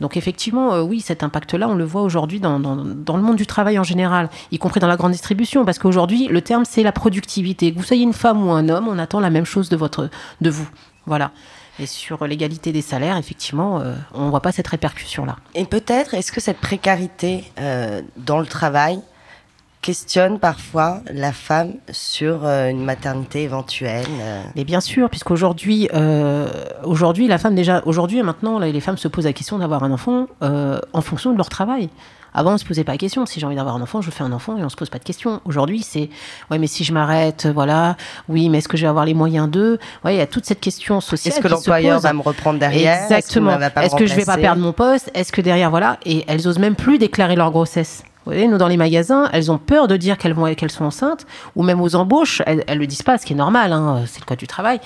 Donc 0.02 0.18
effectivement, 0.18 0.80
oui, 0.82 1.02
cet 1.02 1.24
impact-là, 1.24 1.68
on 1.68 1.76
le 1.76 1.84
voit 1.84 2.02
aujourd'hui 2.02 2.40
dans, 2.40 2.58
le 2.58 3.22
monde 3.22 3.36
du 3.36 3.46
travail 3.46 3.80
en 3.80 3.84
général, 3.84 4.30
y 4.52 4.58
compris 4.58 4.80
dans 4.80 4.88
la 4.88 4.98
grande 4.98 5.12
distribution, 5.12 5.66
parce 5.66 5.80
qu'aujourd'hui, 5.80 6.28
le 6.28 6.42
terme, 6.42 6.66
c'est 6.66 6.84
la 6.84 6.92
productivité. 6.92 7.74
Que 7.74 7.78
vous 7.78 7.84
soyez 7.84 8.04
une 8.04 8.14
femme 8.14 8.46
ou 8.46 8.52
un 8.52 8.70
homme, 8.70 8.88
on 8.88 9.00
attend 9.00 9.20
la 9.20 9.30
même 9.30 9.46
chose 9.46 9.70
de, 9.70 9.76
votre, 9.76 10.10
de 10.42 10.50
vous. 10.50 10.70
Voilà. 11.06 11.32
Et 11.80 11.86
sur 11.86 12.28
l'égalité 12.28 12.74
des 12.74 12.82
salaires, 12.82 13.18
effectivement, 13.18 13.80
euh, 13.80 13.96
on 14.14 14.26
ne 14.26 14.30
voit 14.30 14.42
pas 14.42 14.52
cette 14.52 14.68
répercussion-là. 14.68 15.38
Et 15.56 15.66
peut-être, 15.66 16.14
est-ce 16.14 16.32
que 16.32 16.42
cette 16.42 16.58
précarité 16.58 17.46
euh, 17.60 18.02
dans 18.18 18.40
le 18.40 18.46
travail 18.46 19.00
questionne 19.82 20.40
parfois 20.40 21.02
la 21.12 21.32
femme 21.32 21.74
sur 21.92 22.46
euh, 22.46 22.70
une 22.70 22.84
maternité 22.84 23.44
éventuelle 23.44 24.06
Mais 24.56 24.64
bien 24.64 24.82
sûr, 24.82 25.10
puisqu'aujourd'hui, 25.10 25.90
aujourd'hui, 26.84 27.28
la 27.28 27.38
femme 27.38 27.56
déjà, 27.56 27.82
aujourd'hui 27.86 28.20
et 28.20 28.24
maintenant, 28.24 28.60
les 28.60 28.80
femmes 28.82 28.98
se 28.98 29.08
posent 29.08 29.26
la 29.26 29.34
question 29.34 29.58
d'avoir 29.58 29.84
un 29.84 29.92
enfant 29.92 30.28
en 30.42 31.02
fonction 31.02 31.32
de 31.32 31.38
leur 31.38 31.50
travail. 31.50 31.90
Avant, 32.34 32.54
on 32.54 32.58
se 32.58 32.66
posait 32.66 32.84
pas 32.84 32.94
la 32.94 32.98
question. 32.98 33.26
Si 33.26 33.40
j'ai 33.40 33.46
envie 33.46 33.56
d'avoir 33.56 33.76
un 33.76 33.82
enfant, 33.82 34.02
je 34.02 34.12
fais 34.12 34.24
un 34.24 34.32
enfant 34.32 34.58
et 34.58 34.64
on 34.64 34.70
se 34.70 34.76
pose 34.76 34.90
pas 34.90 35.00
de 35.00 35.04
questions. 35.04 35.42
Aujourd'hui, 35.46 35.82
c'est 35.82 36.10
ouais, 36.52 36.60
mais 36.60 36.68
si 36.68 36.84
je 36.84 36.94
m'arrête, 36.94 37.48
voilà, 37.48 37.98
oui, 38.28 38.50
mais 38.50 38.60
est-ce 38.60 38.68
que 38.68 38.78
je 38.78 38.84
vais 38.84 38.90
avoir 38.90 39.06
les 39.06 39.14
moyens 39.14 39.50
d'eux? 39.50 39.80
Ouais, 40.06 40.16
il 40.16 40.18
y 40.18 40.22
a 40.22 40.28
toute 40.28 40.46
cette 40.46 40.60
question 40.60 41.02
sociale. 41.02 41.34
Est-ce 41.34 41.42
que 41.42 41.48
l'employeur 41.48 42.00
va 42.00 42.14
me 42.14 42.22
reprendre 42.22 42.60
derrière? 42.60 43.04
Exactement. 43.04 43.60
Est-ce 43.60 43.96
que, 43.96 44.06
je 44.06 44.16
vais 44.16 44.26
pas 44.26 44.38
perdre 44.38 44.62
mon 44.62 44.74
poste? 44.74 45.10
Est-ce 45.14 45.32
que 45.32 45.42
derrière, 45.42 45.70
voilà, 45.70 45.98
et 46.06 46.24
elles 46.28 46.48
osent 46.48 46.60
même 46.60 46.76
plus 46.76 46.98
déclarer 46.98 47.36
leur 47.36 47.52
grossesse. 47.52 48.04
Vous 48.26 48.34
voyez, 48.34 48.48
nous, 48.48 48.58
dans 48.58 48.68
les 48.68 48.78
magasins, 48.78 49.30
elles 49.32 49.52
ont 49.52 49.58
peur 49.58 49.88
de 49.88 49.98
dire 49.98 50.18
qu'elles 50.18 50.36
qu'elles 50.56 50.72
sont 50.72 50.86
enceintes, 50.86 51.26
ou 51.56 51.64
même 51.64 51.82
aux 51.82 51.96
embauches, 51.96 52.42
elles, 52.46 52.64
elles 52.68 52.78
le 52.78 52.86
disent 52.86 53.02
pas, 53.02 53.18
ce 53.18 53.26
qui 53.26 53.34
est 53.34 53.36
normal, 53.36 53.72
hein, 53.72 54.04
c'est 54.06 54.20
le 54.20 54.26
code 54.26 54.38
du 54.38 54.48
travail. 54.48 54.80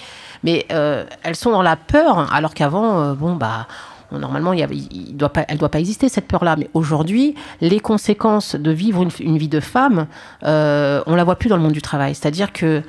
Mais 0.43 0.65
euh, 0.71 1.03
elles 1.23 1.35
sont 1.35 1.51
dans 1.51 1.61
la 1.61 1.75
peur, 1.75 2.31
alors 2.33 2.53
qu'avant, 2.53 3.01
euh, 3.01 3.13
bon, 3.13 3.35
bah, 3.35 3.67
normalement, 4.11 4.53
doit 4.53 5.29
pas, 5.29 5.45
elle 5.47 5.55
ne 5.55 5.59
doit 5.59 5.69
pas 5.69 5.79
exister, 5.79 6.09
cette 6.09 6.27
peur-là. 6.27 6.55
Mais 6.57 6.69
aujourd'hui, 6.73 7.35
les 7.61 7.79
conséquences 7.79 8.55
de 8.55 8.71
vivre 8.71 9.05
une, 9.19 9.37
vie 9.37 9.47
de 9.47 9.59
femme, 9.59 10.07
euh, 10.43 11.01
on 11.07 11.15
la 11.15 11.23
voit 11.23 11.35
plus 11.35 11.49
dans 11.49 11.57
le 11.57 11.63
monde 11.63 11.73
du 11.73 11.81
travail. 11.81 12.15
C'est-à-dire 12.15 12.53
que 12.53 12.83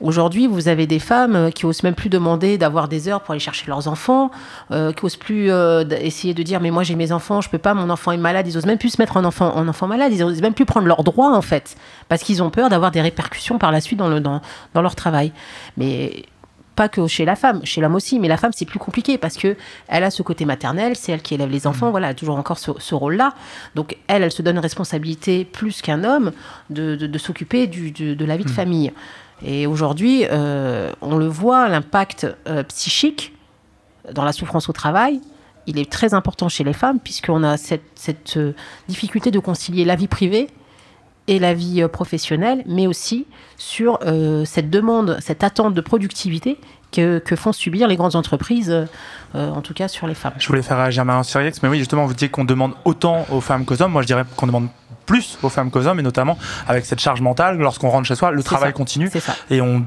Aujourd'hui, 0.00 0.46
vous 0.46 0.68
avez 0.68 0.86
des 0.86 0.98
femmes 0.98 1.36
euh, 1.36 1.50
qui 1.50 1.64
osent 1.64 1.82
même 1.82 1.94
plus 1.94 2.10
demander 2.10 2.58
d'avoir 2.58 2.86
des 2.86 3.08
heures 3.08 3.22
pour 3.22 3.32
aller 3.32 3.40
chercher 3.40 3.66
leurs 3.66 3.88
enfants, 3.88 4.30
euh, 4.70 4.92
qui 4.92 5.04
osent 5.06 5.16
plus 5.16 5.50
euh, 5.50 5.84
essayer 6.00 6.34
de 6.34 6.42
dire 6.42 6.60
mais 6.60 6.70
moi 6.70 6.82
j'ai 6.82 6.96
mes 6.96 7.12
enfants, 7.12 7.40
je 7.40 7.48
peux 7.48 7.58
pas, 7.58 7.72
mon 7.72 7.88
enfant 7.88 8.12
est 8.12 8.18
malade. 8.18 8.46
Ils 8.46 8.58
osent 8.58 8.66
même 8.66 8.76
plus 8.78 8.90
se 8.90 9.00
mettre 9.00 9.16
en 9.16 9.24
enfant, 9.24 9.56
en 9.56 9.66
enfant 9.68 9.86
malade. 9.86 10.12
Ils 10.12 10.22
osent 10.22 10.42
même 10.42 10.52
plus 10.52 10.66
prendre 10.66 10.86
leurs 10.86 11.02
droits 11.02 11.34
en 11.34 11.40
fait, 11.40 11.76
parce 12.08 12.22
qu'ils 12.22 12.42
ont 12.42 12.50
peur 12.50 12.68
d'avoir 12.68 12.90
des 12.90 13.00
répercussions 13.00 13.58
par 13.58 13.72
la 13.72 13.80
suite 13.80 13.98
dans, 13.98 14.08
le, 14.08 14.20
dans, 14.20 14.42
dans 14.74 14.82
leur 14.82 14.96
travail. 14.96 15.32
Mais 15.78 16.24
pas 16.74 16.90
que 16.90 17.06
chez 17.06 17.24
la 17.24 17.34
femme, 17.34 17.64
chez 17.64 17.80
l'homme 17.80 17.94
aussi, 17.94 18.20
mais 18.20 18.28
la 18.28 18.36
femme 18.36 18.52
c'est 18.54 18.66
plus 18.66 18.78
compliqué 18.78 19.16
parce 19.16 19.38
que 19.38 19.56
elle 19.88 20.04
a 20.04 20.10
ce 20.10 20.22
côté 20.22 20.44
maternel, 20.44 20.94
c'est 20.94 21.12
elle 21.12 21.22
qui 21.22 21.32
élève 21.32 21.48
les 21.48 21.66
enfants, 21.66 21.90
voilà, 21.90 22.08
elle 22.08 22.12
a 22.12 22.14
toujours 22.14 22.36
encore 22.36 22.58
ce, 22.58 22.72
ce 22.78 22.94
rôle-là. 22.94 23.32
Donc 23.74 23.96
elle, 24.08 24.22
elle 24.22 24.30
se 24.30 24.42
donne 24.42 24.56
une 24.56 24.62
responsabilité 24.62 25.46
plus 25.46 25.80
qu'un 25.80 26.04
homme 26.04 26.32
de, 26.68 26.96
de, 26.96 27.06
de 27.06 27.18
s'occuper 27.18 27.66
de, 27.66 28.12
de 28.12 28.24
la 28.26 28.36
vie 28.36 28.44
de 28.44 28.50
famille. 28.50 28.92
Et 29.44 29.66
aujourd'hui, 29.66 30.24
euh, 30.30 30.92
on 31.02 31.16
le 31.16 31.26
voit, 31.26 31.68
l'impact 31.68 32.26
euh, 32.48 32.62
psychique 32.64 33.34
dans 34.12 34.24
la 34.24 34.32
souffrance 34.32 34.68
au 34.68 34.72
travail, 34.72 35.20
il 35.66 35.78
est 35.78 35.90
très 35.90 36.14
important 36.14 36.48
chez 36.48 36.64
les 36.64 36.72
femmes 36.72 37.00
puisqu'on 37.00 37.42
a 37.42 37.56
cette, 37.56 38.36
euh, 38.36 38.52
difficulté 38.88 39.30
de 39.30 39.38
concilier 39.38 39.84
la 39.84 39.96
vie 39.96 40.06
privée 40.06 40.48
et 41.26 41.38
la 41.40 41.54
vie 41.54 41.84
professionnelle, 41.88 42.62
mais 42.66 42.86
aussi 42.86 43.26
sur 43.56 43.98
cette 44.44 44.70
demande, 44.70 45.18
cette 45.20 45.42
attente 45.42 45.74
de 45.74 45.80
productivité 45.80 46.56
que, 46.92 47.20
font 47.34 47.50
subir 47.52 47.88
les 47.88 47.96
grandes 47.96 48.14
entreprises, 48.14 48.86
en 49.34 49.60
tout 49.60 49.74
cas 49.74 49.88
sur 49.88 50.06
les 50.06 50.14
femmes. 50.14 50.34
Je 50.38 50.46
voulais 50.46 50.62
faire 50.62 50.76
réagir 50.76 51.04
Marion 51.04 51.24
Siriex, 51.24 51.64
mais 51.64 51.68
oui, 51.68 51.78
justement, 51.78 52.06
vous 52.06 52.12
disiez 52.12 52.28
qu'on 52.28 52.44
demande 52.44 52.74
autant 52.84 53.26
aux 53.32 53.40
femmes 53.40 53.64
qu'aux 53.64 53.82
hommes. 53.82 53.90
Moi, 53.90 54.02
je 54.02 54.06
dirais 54.06 54.22
qu'on 54.36 54.46
demande 54.46 54.68
plus 55.06 55.38
aux 55.42 55.48
femmes 55.48 55.70
qu'aux 55.70 55.86
hommes, 55.86 56.00
et 56.00 56.02
notamment 56.02 56.36
avec 56.68 56.84
cette 56.84 57.00
charge 57.00 57.20
mentale, 57.20 57.58
lorsqu'on 57.58 57.88
rentre 57.88 58.06
chez 58.08 58.14
soi, 58.16 58.30
le 58.32 58.42
travail 58.42 58.70
ça. 58.70 58.72
continue, 58.72 59.08
C'est 59.12 59.20
ça. 59.20 59.34
et 59.50 59.60
on 59.60 59.84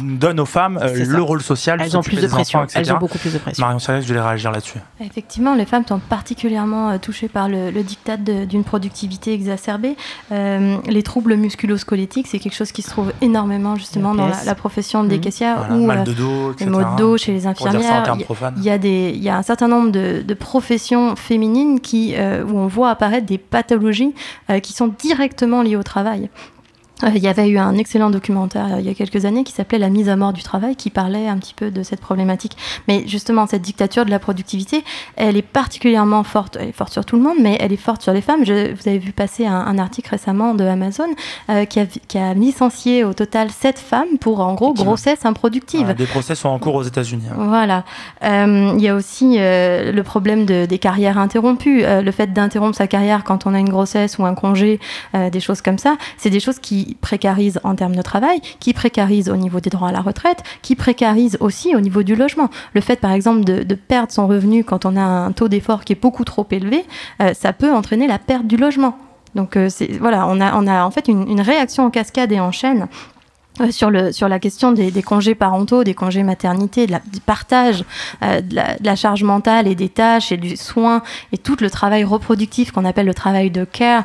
donne 0.00 0.40
aux 0.40 0.46
femmes 0.46 0.78
euh, 0.82 1.04
le 1.04 1.22
rôle 1.22 1.42
social, 1.42 1.80
Elles 1.82 1.96
ont 1.96 2.02
plus 2.02 2.20
de 2.20 2.26
pression. 2.26 2.60
enfants. 2.60 2.68
Elles 2.74 2.92
ont 2.92 2.98
beaucoup 2.98 3.18
plus 3.18 3.32
de 3.32 3.38
pression. 3.38 3.64
Marion 3.64 3.78
Siriex, 3.78 4.02
je 4.06 4.08
voulais 4.12 4.20
réagir 4.24 4.50
là-dessus. 4.52 4.78
Effectivement, 5.00 5.54
les 5.54 5.64
femmes 5.66 5.84
sont 5.86 5.98
particulièrement 5.98 6.90
euh, 6.90 6.98
touchées 6.98 7.28
par 7.28 7.48
le, 7.48 7.70
le 7.70 7.82
diktat 7.82 8.16
d'une 8.16 8.64
productivité 8.64 9.32
exacerbée. 9.34 9.96
Euh, 10.30 10.76
les 10.86 11.02
troubles 11.02 11.36
musculo-squelettiques, 11.36 12.26
c'est 12.26 12.38
quelque 12.38 12.54
chose 12.54 12.72
qui 12.72 12.82
se 12.82 12.90
trouve 12.90 13.12
énormément 13.20 13.76
justement 13.76 14.14
dans 14.14 14.28
la, 14.44 14.54
profession 14.54 15.04
des 15.04 15.16
Mhm. 15.16 15.20
caissières 15.20 15.56
Voilà, 15.58 15.74
ou 15.74 15.86
mal 15.86 16.04
de 16.04 16.12
dos, 16.12 16.48
les 16.48 16.52
etc. 16.64 16.70
maux 16.70 16.78
de 16.82 16.96
dos 16.96 17.16
chez 17.16 17.32
les 17.32 17.46
infirmières. 17.46 18.04
Il 18.14 18.18
y 18.20 18.22
a- 18.22 18.24
profanes. 18.24 18.54
Il 18.58 18.62
y, 18.64 18.70
a 18.70 18.78
des, 18.78 19.12
il 19.14 19.22
y 19.22 19.28
a 19.28 19.36
un 19.36 19.42
certain 19.42 19.68
nombre 19.68 19.90
de, 19.90 20.22
de 20.22 20.34
professions 20.34 21.16
féminines 21.16 21.80
qui, 21.80 22.14
euh, 22.16 22.44
où 22.44 22.58
on 22.58 22.66
voit 22.66 22.90
apparaître 22.90 23.26
des 23.26 23.38
pathologies 23.38 24.14
euh, 24.50 24.60
qui 24.60 24.72
sont 24.72 24.88
directement 24.88 25.62
liées 25.62 25.76
au 25.76 25.82
travail. 25.82 26.30
Euh, 27.04 27.10
Il 27.14 27.22
y 27.22 27.28
avait 27.28 27.48
eu 27.48 27.58
un 27.58 27.76
excellent 27.78 28.10
documentaire 28.10 28.66
euh, 28.74 28.80
il 28.80 28.86
y 28.86 28.88
a 28.88 28.94
quelques 28.94 29.24
années 29.24 29.44
qui 29.44 29.52
s'appelait 29.52 29.78
La 29.78 29.88
mise 29.88 30.08
à 30.08 30.16
mort 30.16 30.32
du 30.32 30.42
travail, 30.42 30.76
qui 30.76 30.90
parlait 30.90 31.28
un 31.28 31.38
petit 31.38 31.54
peu 31.54 31.70
de 31.70 31.82
cette 31.82 32.00
problématique. 32.00 32.56
Mais 32.88 33.04
justement, 33.06 33.46
cette 33.46 33.62
dictature 33.62 34.04
de 34.04 34.10
la 34.10 34.18
productivité, 34.18 34.84
elle 35.16 35.36
est 35.36 35.42
particulièrement 35.42 36.22
forte. 36.24 36.56
Elle 36.60 36.68
est 36.68 36.72
forte 36.72 36.92
sur 36.92 37.04
tout 37.04 37.16
le 37.16 37.22
monde, 37.22 37.36
mais 37.40 37.56
elle 37.60 37.72
est 37.72 37.76
forte 37.76 38.02
sur 38.02 38.12
les 38.12 38.20
femmes. 38.20 38.44
Je- 38.44 38.72
vous 38.72 38.88
avez 38.88 38.98
vu 38.98 39.12
passer 39.12 39.46
un, 39.46 39.54
un 39.54 39.78
article 39.78 40.10
récemment 40.10 40.54
de 40.54 40.64
Amazon 40.64 41.06
euh, 41.50 41.64
qui, 41.64 41.80
a, 41.80 41.86
qui 41.86 42.18
a 42.18 42.34
licencié 42.34 43.04
au 43.04 43.12
total 43.14 43.50
7 43.50 43.78
femmes 43.78 44.18
pour, 44.20 44.40
en 44.40 44.54
gros, 44.54 44.72
grossesse 44.74 45.24
improductive. 45.24 45.92
Des 45.94 46.06
procès 46.06 46.34
sont 46.34 46.48
en 46.48 46.58
cours 46.58 46.74
aux 46.76 46.82
États-Unis. 46.82 47.24
hein. 47.30 47.34
Voilà. 47.48 47.84
Euh, 48.24 48.74
Il 48.76 48.82
y 48.82 48.88
a 48.88 48.94
aussi 48.94 49.36
euh, 49.38 49.92
le 49.92 50.02
problème 50.02 50.44
de- 50.46 50.66
des 50.66 50.78
carrières 50.78 51.18
interrompues. 51.18 51.82
Le 51.84 52.10
fait 52.12 52.32
d'interrompre 52.32 52.76
sa 52.76 52.86
carrière 52.86 53.24
quand 53.24 53.46
on 53.46 53.54
a 53.54 53.58
une 53.58 53.68
grossesse 53.68 54.18
ou 54.18 54.24
un 54.24 54.34
congé, 54.34 54.80
des 55.14 55.40
choses 55.40 55.60
comme 55.62 55.78
ça, 55.78 55.96
c'est 56.16 56.30
des 56.30 56.40
choses 56.40 56.58
qui 56.58 56.91
précarisent 56.94 57.60
en 57.64 57.74
termes 57.74 57.96
de 57.96 58.02
travail, 58.02 58.40
qui 58.60 58.72
précarisent 58.72 59.28
au 59.28 59.36
niveau 59.36 59.60
des 59.60 59.70
droits 59.70 59.88
à 59.88 59.92
la 59.92 60.00
retraite, 60.00 60.42
qui 60.62 60.76
précarisent 60.76 61.36
aussi 61.40 61.74
au 61.74 61.80
niveau 61.80 62.02
du 62.02 62.14
logement. 62.14 62.50
Le 62.74 62.80
fait, 62.80 62.96
par 62.96 63.12
exemple, 63.12 63.44
de, 63.44 63.74
perdre 63.74 64.12
son 64.12 64.26
revenu 64.26 64.64
quand 64.64 64.84
on 64.84 64.96
a 64.96 65.02
un 65.02 65.32
taux 65.32 65.48
d'effort 65.48 65.84
qui 65.84 65.92
est 65.92 66.00
beaucoup 66.00 66.24
trop 66.24 66.46
élevé, 66.50 66.84
euh, 67.20 67.34
ça 67.34 67.52
peut 67.52 67.72
entraîner 67.72 68.06
la 68.06 68.18
perte 68.18 68.46
du 68.46 68.56
logement. 68.56 68.96
Donc 69.34 69.56
euh, 69.56 69.68
voilà, 69.98 70.26
on 70.28 70.40
a, 70.40 70.84
en 70.84 70.90
fait 70.90 71.08
une, 71.08 71.40
réaction 71.40 71.84
en 71.84 71.90
cascade 71.90 72.32
et 72.32 72.40
en 72.40 72.52
chaîne 72.52 72.86
euh, 73.60 73.70
sur, 73.70 73.90
le, 73.90 74.12
sur 74.12 74.28
la 74.28 74.38
question 74.38 74.72
des, 74.72 75.02
congés 75.02 75.34
parentaux, 75.34 75.84
des 75.84 75.94
congés 75.94 76.22
maternité, 76.22 76.86
du 76.86 77.20
partage 77.24 77.84
de, 78.20 78.84
la, 78.84 78.96
charge 78.96 79.24
mentale 79.24 79.66
et 79.66 79.74
des 79.74 79.88
tâches 79.88 80.32
et 80.32 80.36
du 80.36 80.56
soin 80.56 81.02
et 81.32 81.38
tout 81.38 81.56
le 81.60 81.70
travail 81.70 82.04
reproductif 82.04 82.72
qu'on 82.72 82.84
appelle 82.84 83.06
le 83.06 83.14
travail 83.14 83.50
de 83.50 83.64
care. 83.64 84.04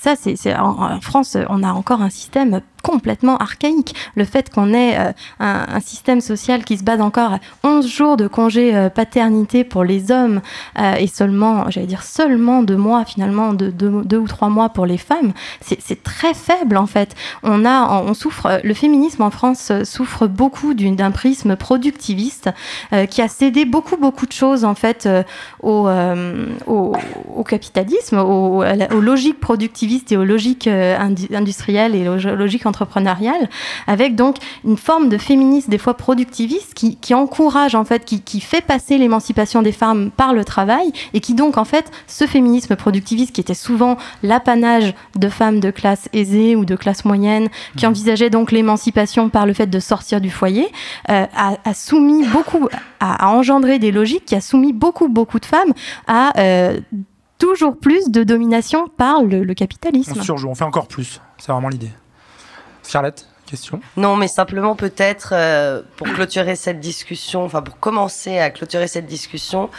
Ça, 0.00 0.14
c'est 0.16 0.56
en, 0.56 0.82
en 0.82 1.00
France, 1.00 1.36
on 1.48 1.62
a 1.62 1.72
encore 1.72 2.00
un 2.02 2.10
système 2.10 2.60
complètement 2.82 3.36
archaïque. 3.38 3.94
Le 4.16 4.24
fait 4.24 4.50
qu'on 4.50 4.74
ait 4.74 4.98
euh, 4.98 5.12
un, 5.40 5.80
système 5.80 6.20
social 6.20 6.64
qui 6.64 6.76
se 6.76 6.84
base 6.84 7.00
encore 7.00 7.34
à 7.34 7.38
11 7.64 7.86
jours 7.86 8.16
de 8.16 8.26
congé 8.26 8.74
euh, 8.74 8.88
paternité 8.90 9.64
pour 9.64 9.84
les 9.84 10.10
hommes 10.10 10.40
euh, 10.78 10.94
et 10.94 11.06
seulement, 11.06 11.70
j'allais 11.70 11.86
dire 11.86 12.02
seulement 12.02 12.62
deux 12.62 12.76
mois 12.76 13.04
finalement, 13.04 13.54
de, 13.54 13.70
deux- 13.70 14.18
ou 14.18 14.26
trois 14.28 14.48
mois 14.48 14.68
pour 14.68 14.86
les 14.86 14.98
femmes, 14.98 15.32
c'est 15.60 16.02
très 16.02 16.34
faible 16.34 16.76
en 16.76 16.86
fait. 16.86 17.14
On 17.42 17.64
a, 17.64 18.02
on 18.02 18.14
souffre, 18.14 18.60
le 18.62 18.74
féminisme 18.74 19.22
en 19.22 19.30
France 19.30 19.72
souffre 19.84 20.26
beaucoup 20.26 20.74
d'un 20.74 21.10
prisme 21.10 21.56
productiviste 21.56 22.50
qui 23.10 23.22
a 23.22 23.28
cédé 23.28 23.64
beaucoup 23.64 23.96
beaucoup 23.96 24.26
de 24.26 24.32
choses 24.32 24.64
en 24.64 24.74
fait 24.74 25.08
au, 25.62 25.88
au, 26.66 27.44
capitalisme, 27.44 28.18
aux 28.18 28.62
logiques 29.00 29.40
productivistes 29.40 30.12
et 30.12 30.16
aux 30.16 30.24
logiques 30.24 30.66
indu- 30.68 31.34
industrielles 31.34 31.94
et 31.94 32.08
aux 32.08 32.16
logiques 32.36 32.66
entrepreneuriales, 32.72 33.48
avec 33.86 34.14
donc 34.14 34.36
une 34.64 34.78
forme 34.78 35.08
de 35.10 35.18
féminisme 35.18 35.70
des 35.70 35.78
fois 35.78 35.94
productiviste 35.94 36.72
qui, 36.74 36.96
qui 36.96 37.12
encourage 37.12 37.74
en 37.74 37.84
fait, 37.84 38.04
qui, 38.06 38.22
qui 38.22 38.40
fait 38.40 38.64
passer 38.64 38.96
l'émancipation 38.96 39.60
des 39.60 39.72
femmes 39.72 40.10
par 40.10 40.32
le 40.32 40.44
travail 40.44 40.90
et 41.12 41.20
qui 41.20 41.34
donc 41.34 41.58
en 41.58 41.66
fait 41.66 41.90
ce 42.06 42.26
féminisme 42.26 42.74
productiviste 42.76 43.32
qui 43.32 43.42
était 43.42 43.52
souvent 43.52 43.98
l'apanage 44.22 44.94
de 45.16 45.28
femmes 45.28 45.60
de 45.60 45.70
classe 45.70 46.08
aisée 46.14 46.56
ou 46.56 46.64
de 46.64 46.76
classe 46.76 47.04
moyenne 47.04 47.48
qui 47.76 47.86
envisageaient 47.86 48.30
donc 48.30 48.52
l'émancipation 48.52 49.28
par 49.28 49.44
le 49.44 49.52
fait 49.52 49.66
de 49.66 49.80
sortir 49.80 50.20
du 50.22 50.30
foyer 50.30 50.66
euh, 51.10 51.26
a, 51.36 51.56
a 51.64 51.74
soumis 51.74 52.24
beaucoup 52.26 52.68
a, 53.00 53.26
a 53.26 53.28
engendré 53.28 53.78
des 53.78 53.92
logiques 53.92 54.24
qui 54.24 54.34
a 54.34 54.40
soumis 54.40 54.72
beaucoup 54.72 55.08
beaucoup 55.08 55.38
de 55.40 55.46
femmes 55.46 55.74
à 56.06 56.32
euh, 56.38 56.80
toujours 57.42 57.76
plus 57.76 58.08
de 58.08 58.22
domination 58.22 58.86
par 58.96 59.24
le, 59.24 59.42
le 59.42 59.54
capitalisme. 59.54 60.14
On 60.16 60.22
surjoue, 60.22 60.48
on 60.48 60.54
fait 60.54 60.64
encore 60.64 60.86
plus. 60.86 61.20
C'est 61.38 61.50
vraiment 61.50 61.68
l'idée. 61.68 61.90
Scarlett, 62.82 63.26
question 63.46 63.80
Non, 63.96 64.16
mais 64.16 64.28
simplement 64.28 64.74
peut-être 64.74 65.30
euh, 65.32 65.82
pour 65.96 66.08
clôturer 66.08 66.56
cette 66.56 66.80
discussion, 66.80 67.44
enfin 67.44 67.62
pour 67.62 67.78
commencer 67.78 68.38
à 68.38 68.50
clôturer 68.50 68.88
cette 68.88 69.06
discussion, 69.06 69.70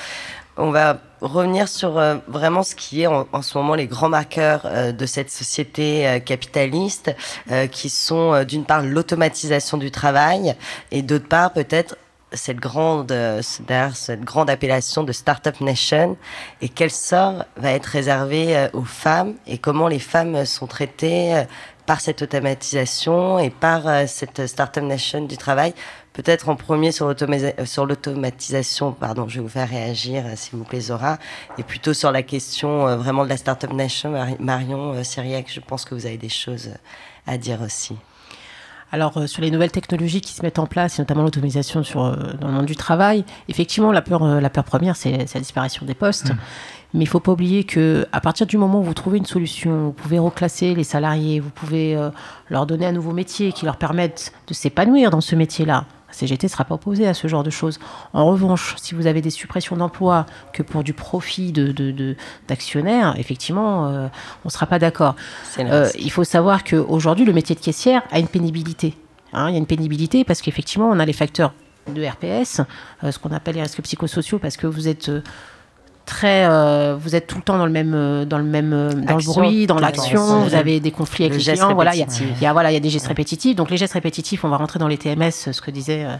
on 0.56 0.70
va 0.70 1.00
revenir 1.22 1.68
sur 1.68 1.98
euh, 1.98 2.18
vraiment 2.28 2.62
ce 2.62 2.76
qui 2.76 3.02
est 3.02 3.08
en, 3.08 3.42
ce 3.42 3.58
moment 3.58 3.74
les 3.74 3.88
grands 3.88 4.10
marqueurs 4.10 4.62
euh, 4.66 4.92
de 4.92 5.06
cette 5.06 5.32
société 5.32 6.22
capitaliste, 6.26 7.16
qui 7.72 7.90
sont 7.90 8.44
d'une 8.44 8.66
part 8.66 8.82
l'automatisation 8.84 9.78
du 9.78 9.92
travail 9.92 10.56
et 10.92 11.02
d'autre 11.02 11.28
part 11.28 11.52
peut-être 11.52 11.98
cette 12.32 12.58
grande, 12.58 13.14
cette 13.42 14.22
grande 14.22 14.50
appellation 14.50 15.04
de 15.04 15.12
Startup 15.12 15.60
Nation 15.62 16.18
et 16.62 16.70
quel 16.70 16.90
sort 16.90 17.46
va 17.58 17.72
être 17.72 17.86
réservé 17.86 18.70
aux 18.74 18.84
femmes 18.84 19.36
et 19.46 19.60
comment 19.60 19.88
les 19.88 20.00
femmes 20.00 20.46
sont 20.46 20.66
traitées 20.66 21.46
par 21.86 22.00
cette 22.02 22.22
automatisation 22.22 23.40
et 23.40 23.50
par 23.50 23.88
euh, 23.88 24.06
cette 24.08 24.48
Startup 24.48 24.84
Nation 24.84 25.26
du 25.26 25.38
travail. 25.38 25.74
Peut-être 26.14 26.50
en 26.50 26.56
premier 26.56 26.92
sur 26.92 27.08
euh, 27.08 27.86
l'automatisation, 27.86 28.92
pardon, 28.92 29.28
je 29.28 29.36
vais 29.36 29.42
vous 29.42 29.50
faire 29.50 29.70
réagir, 29.70 30.24
euh, 30.26 30.34
s'il 30.36 30.58
vous 30.58 30.64
plaît, 30.64 30.82
Zora, 30.82 31.18
et 31.58 31.64
plutôt 31.64 31.94
sur 31.94 32.12
la 32.12 32.24
question 32.24 32.96
vraiment 32.98 33.24
de 33.24 33.30
la 33.30 33.38
Startup 33.38 33.72
Nation, 33.74 34.12
Mari- 34.12 34.38
Marion 34.40 35.04
Syriac, 35.04 35.48
je 35.52 35.60
pense 35.60 35.86
que 35.86 35.96
vous 35.96 36.06
avez 36.06 36.18
des 36.18 36.30
choses 36.30 36.70
à 37.28 37.38
dire 37.38 37.62
aussi. 37.62 37.96
Alors, 38.94 39.18
euh, 39.18 39.26
sur 39.26 39.42
les 39.42 39.50
nouvelles 39.50 39.72
technologies 39.72 40.22
qui 40.22 40.34
se 40.34 40.44
mettent 40.44 40.60
en 40.60 40.68
place, 40.68 41.00
et 41.00 41.02
notamment 41.02 41.24
l'automatisation 41.24 41.82
sur, 41.82 42.06
euh, 42.06 42.14
dans 42.40 42.48
le 42.50 42.54
monde 42.54 42.68
du 42.68 42.76
travail, 42.76 43.26
effectivement, 43.50 43.92
la 43.92 44.04
peur, 44.04 44.22
euh, 44.22 44.40
la 44.40 44.52
peur 44.52 44.64
première, 44.64 44.96
c'est 44.96 45.18
la 45.34 45.40
disparition 45.40 45.84
des 45.84 45.96
postes. 45.96 46.32
Mais 46.94 47.00
il 47.00 47.08
ne 47.08 47.10
faut 47.10 47.20
pas 47.20 47.32
oublier 47.32 47.64
que 47.64 48.06
à 48.12 48.22
partir 48.22 48.46
du 48.46 48.56
moment 48.56 48.82
où 48.82 48.84
vous 48.84 48.94
trouvez 48.94 49.18
une 49.18 49.26
solution, 49.26 49.86
vous 49.86 49.94
pouvez 49.94 50.20
reclasser 50.20 50.76
les 50.76 50.84
salariés, 50.84 51.40
vous 51.40 51.50
pouvez 51.50 51.96
euh, 51.96 52.12
leur 52.52 52.68
donner 52.68 52.86
un 52.86 52.92
nouveau 52.92 53.14
métier 53.14 53.52
qui 53.52 53.66
leur 53.66 53.78
permette 53.78 54.32
de 54.48 54.54
s'épanouir 54.54 55.10
dans 55.10 55.22
ce 55.22 55.36
métier-là. 55.36 55.86
CGT 56.14 56.48
ne 56.48 56.52
sera 56.52 56.64
pas 56.66 56.76
opposée 56.76 57.08
à 57.08 57.14
ce 57.14 57.28
genre 57.28 57.44
de 57.44 57.50
choses. 57.50 57.80
En 58.14 58.26
revanche, 58.26 58.76
si 58.82 58.96
vous 58.96 59.08
avez 59.08 59.22
des 59.22 59.30
suppressions 59.30 59.76
d'emplois 59.76 60.26
que 60.54 60.64
pour 60.64 60.84
du 60.84 60.94
profit 60.94 61.52
de, 61.52 61.72
de- 61.72 61.92
de- 61.92 62.16
d'actionnaires, 62.48 63.16
effectivement, 63.18 63.88
euh, 63.90 64.08
on 64.46 64.48
ne 64.48 64.52
sera 64.52 64.66
pas 64.66 64.80
d'accord. 64.80 65.16
Euh, 65.74 65.90
il 66.00 66.12
faut 66.12 66.24
savoir 66.24 66.64
qu'aujourd'hui, 66.64 67.26
le 67.26 67.34
métier 67.34 67.56
de 67.56 67.60
caissière 67.60 68.04
a 68.12 68.20
une 68.20 68.28
pénibilité. 68.28 68.96
Hein, 69.34 69.50
il 69.50 69.54
y 69.54 69.56
a 69.56 69.60
une 69.60 69.66
pénibilité 69.66 70.24
parce 70.24 70.42
qu'effectivement, 70.42 70.90
on 70.90 71.00
a 71.00 71.06
les 71.06 71.14
facteurs 71.14 71.54
de 71.94 72.06
RPS, 72.06 72.62
euh, 73.04 73.12
ce 73.12 73.20
qu'on 73.20 73.32
appelle 73.32 73.56
les 73.56 73.62
risques 73.64 73.82
psychosociaux, 73.82 74.40
parce 74.40 74.56
que 74.56 74.68
vous 74.68 74.88
êtes 74.88 75.10
très, 76.06 76.46
euh, 76.46 76.96
vous 77.00 77.16
êtes 77.16 77.28
tout 77.28 77.38
le 77.38 77.44
temps 77.44 77.58
dans 77.58 77.66
le 77.66 77.72
même, 77.72 77.94
euh, 77.94 78.26
dans 78.26 78.38
le 78.38 78.44
même, 78.44 78.74
euh, 78.74 78.92
dans 78.92 79.16
Action, 79.16 79.34
le 79.34 79.48
bruit, 79.48 79.68
dans 79.68 79.80
l'action. 79.80 80.44
Vous 80.44 80.56
avez 80.56 80.80
des 80.80 80.92
conflits 80.92 81.24
avec 81.24 81.34
Le 81.34 81.38
les 81.38 81.44
geste 81.44 81.62
clients. 81.62 81.76
Voilà, 81.76 81.96
il 81.96 82.00
y 82.00 82.04
a, 82.04 82.50
y 82.50 82.54
voilà, 82.54 82.72
il 82.72 82.74
y 82.74 82.78
a 82.78 82.80
des 82.80 82.90
gestes 82.90 83.08
répétitifs. 83.08 83.56
Donc 83.56 83.70
les 83.70 83.78
gestes 83.78 83.94
répétitifs, 83.94 84.44
on 84.44 84.50
va 84.50 84.58
rentrer 84.58 84.80
dans 84.80 84.88
les 84.88 84.98
TMS, 84.98 85.32
ce 85.32 85.62
que 85.62 85.72
disait 85.72 86.06
euh, 86.06 86.16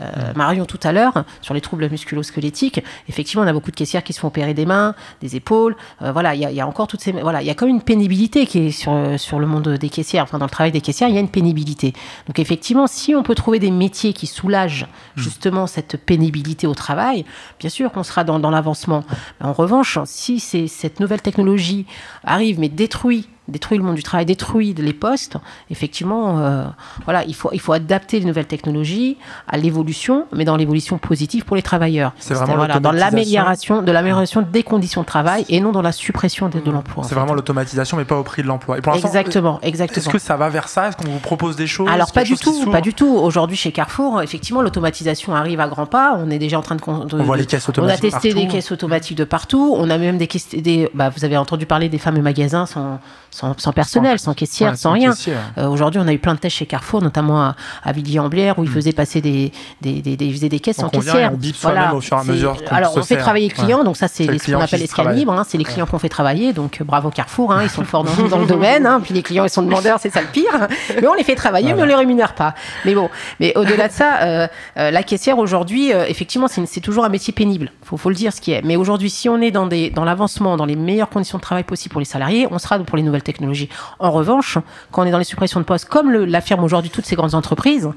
euh, 0.00 0.32
Marion 0.34 0.64
tout 0.64 0.80
à 0.82 0.92
l'heure 0.92 1.24
sur 1.42 1.54
les 1.54 1.60
troubles 1.60 1.88
musculo-squelettiques. 1.88 2.82
Effectivement, 3.08 3.44
on 3.44 3.46
a 3.46 3.52
beaucoup 3.52 3.70
de 3.70 3.76
caissières 3.76 4.04
qui 4.04 4.12
se 4.12 4.20
font 4.20 4.28
opérer 4.28 4.54
des 4.54 4.66
mains, 4.66 4.94
des 5.20 5.36
épaules. 5.36 5.76
Euh, 6.02 6.12
voilà, 6.12 6.34
il 6.34 6.40
y, 6.40 6.44
a, 6.44 6.50
il 6.50 6.56
y 6.56 6.60
a 6.60 6.66
encore 6.66 6.86
toutes 6.86 7.00
ces, 7.00 7.12
voilà, 7.12 7.42
il 7.42 7.46
y 7.46 7.50
a 7.50 7.54
comme 7.54 7.68
une 7.68 7.82
pénibilité 7.82 8.46
qui 8.46 8.68
est 8.68 8.70
sur 8.70 8.96
sur 9.18 9.38
le 9.38 9.46
monde 9.46 9.68
des 9.68 9.88
caissières. 9.88 10.24
Enfin, 10.24 10.38
dans 10.38 10.46
le 10.46 10.50
travail 10.50 10.72
des 10.72 10.80
caissières, 10.80 11.08
il 11.08 11.14
y 11.14 11.18
a 11.18 11.20
une 11.20 11.28
pénibilité. 11.28 11.92
Donc 12.26 12.38
effectivement, 12.38 12.86
si 12.86 13.14
on 13.14 13.22
peut 13.22 13.34
trouver 13.34 13.58
des 13.58 13.70
métiers 13.70 14.12
qui 14.12 14.26
soulagent 14.26 14.86
justement 15.14 15.66
cette 15.66 15.96
pénibilité 15.96 16.66
au 16.66 16.74
travail, 16.74 17.24
bien 17.58 17.70
sûr 17.70 17.92
qu'on 17.92 18.02
sera 18.02 18.24
dans, 18.24 18.38
dans 18.38 18.50
l'avancement. 18.50 19.04
En 19.40 19.52
revanche, 19.52 19.98
si 20.04 20.40
cette 20.40 21.00
nouvelle 21.00 21.22
technologie 21.22 21.86
arrive 22.24 22.58
mais 22.60 22.68
détruit 22.68 23.28
détruit 23.48 23.78
le 23.78 23.84
monde 23.84 23.94
du 23.96 24.02
travail, 24.02 24.26
détruit 24.26 24.74
les 24.74 24.92
postes, 24.92 25.36
effectivement, 25.70 26.38
euh, 26.38 26.64
voilà, 27.04 27.24
il 27.24 27.34
faut, 27.34 27.50
il 27.52 27.60
faut 27.60 27.72
adapter 27.72 28.18
les 28.20 28.24
nouvelles 28.26 28.46
technologies 28.46 29.16
à 29.48 29.56
l'évolution, 29.56 30.26
mais 30.34 30.44
dans 30.44 30.56
l'évolution 30.56 30.98
positive 30.98 31.44
pour 31.44 31.56
les 31.56 31.62
travailleurs. 31.62 32.12
C'est 32.18 32.34
vraiment 32.34 32.56
voilà, 32.56 32.80
dans 32.80 32.92
l'amélioration, 32.92 33.82
de 33.82 33.92
l'amélioration 33.92 34.42
des 34.42 34.62
conditions 34.62 35.02
de 35.02 35.06
travail 35.06 35.44
et 35.48 35.60
non 35.60 35.72
dans 35.72 35.82
la 35.82 35.92
suppression 35.92 36.48
de, 36.48 36.60
de 36.60 36.70
l'emploi. 36.70 37.04
C'est 37.04 37.14
vraiment 37.14 37.34
l'automatisation, 37.34 37.96
mais 37.96 38.04
pas 38.04 38.16
au 38.18 38.22
prix 38.22 38.42
de 38.42 38.48
l'emploi. 38.48 38.76
L'instant, 38.76 38.92
Exactement, 39.06 39.58
Est-ce 39.60 39.68
exactement. 39.68 40.10
que 40.10 40.18
ça 40.18 40.36
va 40.36 40.48
vers 40.48 40.68
ça? 40.68 40.88
Est-ce 40.88 40.96
qu'on 40.96 41.10
vous 41.10 41.18
propose 41.18 41.56
des 41.56 41.66
choses? 41.66 41.88
Alors 41.88 42.12
pas 42.12 42.24
du 42.24 42.36
tout, 42.36 42.70
pas 42.70 42.80
du 42.80 42.94
tout. 42.94 43.06
Aujourd'hui 43.16 43.56
chez 43.56 43.72
Carrefour, 43.72 44.22
effectivement, 44.22 44.62
l'automatisation 44.62 45.34
arrive 45.34 45.60
à 45.60 45.68
grands 45.68 45.86
pas. 45.86 46.16
On 46.18 46.30
est 46.30 46.38
déjà 46.38 46.58
en 46.58 46.62
train 46.62 46.74
de. 46.76 46.80
de- 46.80 47.20
On 47.20 47.22
voit 47.24 47.36
les 47.36 47.46
caisses 47.46 47.64
On 47.68 47.70
a 47.70 47.70
automatiques 47.70 48.00
testé 48.10 48.30
partout. 48.32 48.46
des 48.46 48.52
caisses 48.52 48.72
automatiques 48.72 49.16
de 49.18 49.24
partout. 49.24 49.74
On 49.78 49.88
a 49.90 49.98
même 49.98 50.18
des 50.18 50.26
caisses. 50.26 50.48
Des, 50.50 50.90
bah, 50.94 51.10
vous 51.10 51.24
avez 51.24 51.36
entendu 51.36 51.66
parler 51.66 51.88
des 51.88 51.98
fameux 51.98 52.22
magasins 52.22 52.66
sans, 52.66 52.98
sans, 53.36 53.54
sans 53.58 53.72
personnel, 53.72 54.18
sans 54.18 54.34
caissière, 54.34 54.70
Ouais, 54.70 54.76
sans 54.76 54.82
sans 54.90 54.92
rien. 54.92 55.12
Euh, 55.58 55.68
Aujourd'hui, 55.68 56.00
on 56.02 56.08
a 56.08 56.12
eu 56.12 56.18
plein 56.18 56.34
de 56.34 56.38
tests 56.38 56.56
chez 56.56 56.66
Carrefour, 56.66 57.02
notamment 57.02 57.40
à, 57.42 57.56
à 57.84 57.92
Villiers-en-Bière, 57.92 58.58
où 58.58 58.64
ils 58.64 58.70
faisaient 58.70 58.92
passer 58.92 59.20
des, 59.20 59.52
des, 59.82 60.00
des, 60.00 60.16
des- 60.16 60.24
ils 60.26 60.32
faisaient 60.32 60.48
des 60.48 60.60
caisses 60.60 60.78
Mm. 60.78 60.82
Donc 60.82 60.92
sans 60.94 60.98
on 60.98 61.00
vient 61.02 61.12
caissière. 61.12 61.30
et 61.30 61.34
on 61.34 61.36
bip 61.38 61.56
soi-même 61.56 61.92
au 61.92 62.00
fur 62.00 62.16
et 62.16 62.20
à 62.20 62.24
mesure 62.24 62.56
Alors, 62.70 62.92
on 62.96 63.02
fait 63.02 63.14
sert. 63.14 63.18
travailler 63.22 63.48
les 63.48 63.54
clients, 63.54 63.78
Ouais. 63.78 63.84
donc 63.84 63.96
ça, 63.96 64.08
c'est 64.08 64.24
ce 64.38 64.52
qu'on 64.52 64.60
appelle 64.60 64.80
les 64.80 65.14
libres. 65.14 65.32
hein, 65.32 65.44
c'est 65.46 65.58
les 65.58 65.64
clients 65.64 65.86
qu'on 65.86 65.98
fait 65.98 66.08
travailler, 66.08 66.52
donc 66.52 66.80
euh, 66.80 66.84
bravo 66.84 67.10
Carrefour, 67.10 67.52
hein, 67.52 67.60
ils 67.62 67.70
sont 67.70 67.84
forts 67.84 68.04
dans, 68.04 68.28
dans 68.28 68.38
le 68.38 68.46
domaine. 68.56 68.86
hein, 68.86 69.00
puis 69.02 69.12
les 69.14 69.22
clients, 69.22 69.44
ils 69.44 69.50
sont 69.50 69.62
demandeurs, 69.62 69.98
c'est 70.00 70.10
ça 70.10 70.20
le 70.22 70.28
pire. 70.28 70.68
Mais 71.00 71.06
on 71.06 71.14
les 71.14 71.24
fait 71.24 71.34
travailler, 71.34 71.74
mais 71.74 71.82
on 71.82 71.86
les 71.86 71.94
rémunère 71.94 72.34
pas. 72.34 72.54
Mais 72.84 72.94
bon, 72.94 73.08
mais 73.40 73.52
au-delà 73.56 73.88
de 73.88 73.92
ça, 73.92 74.18
euh, 74.22 74.46
euh, 74.78 74.90
la 74.90 75.02
caissière 75.02 75.38
aujourd'hui, 75.38 75.92
euh, 75.92 76.04
effectivement, 76.08 76.46
c'est 76.48 76.80
toujours 76.80 77.04
un 77.04 77.08
métier 77.10 77.32
pénible. 77.32 77.70
Faut, 77.82 77.96
faut 77.96 78.08
le 78.08 78.14
dire 78.14 78.32
ce 78.32 78.40
qui 78.40 78.52
est. 78.52 78.62
Mais 78.62 78.76
aujourd'hui, 78.76 79.10
si 79.10 79.28
on 79.28 79.40
est 79.40 79.50
dans 79.50 79.66
des 79.66 79.90
dans 79.90 80.04
l'avancement, 80.04 80.56
dans 80.56 80.64
les 80.66 80.76
meilleures 80.76 81.08
conditions 81.10 81.38
de 81.38 81.42
travail 81.42 81.64
possibles 81.64 81.92
pour 81.92 82.00
les 82.00 82.04
salariés, 82.06 82.46
on 82.50 82.58
sera 82.58 82.78
pour 82.78 82.96
les 82.96 83.02
nouvelles 83.02 83.22
technologies. 83.26 83.68
En 83.98 84.10
revanche, 84.10 84.56
quand 84.90 85.02
on 85.02 85.06
est 85.06 85.10
dans 85.10 85.18
les 85.18 85.24
suppressions 85.34 85.60
de 85.60 85.66
postes, 85.66 85.86
comme 85.94 86.10
l'affirment 86.12 86.64
aujourd'hui 86.64 86.90
toutes 86.90 87.04
ces 87.10 87.16
grandes 87.16 87.34
entreprises, 87.34 87.90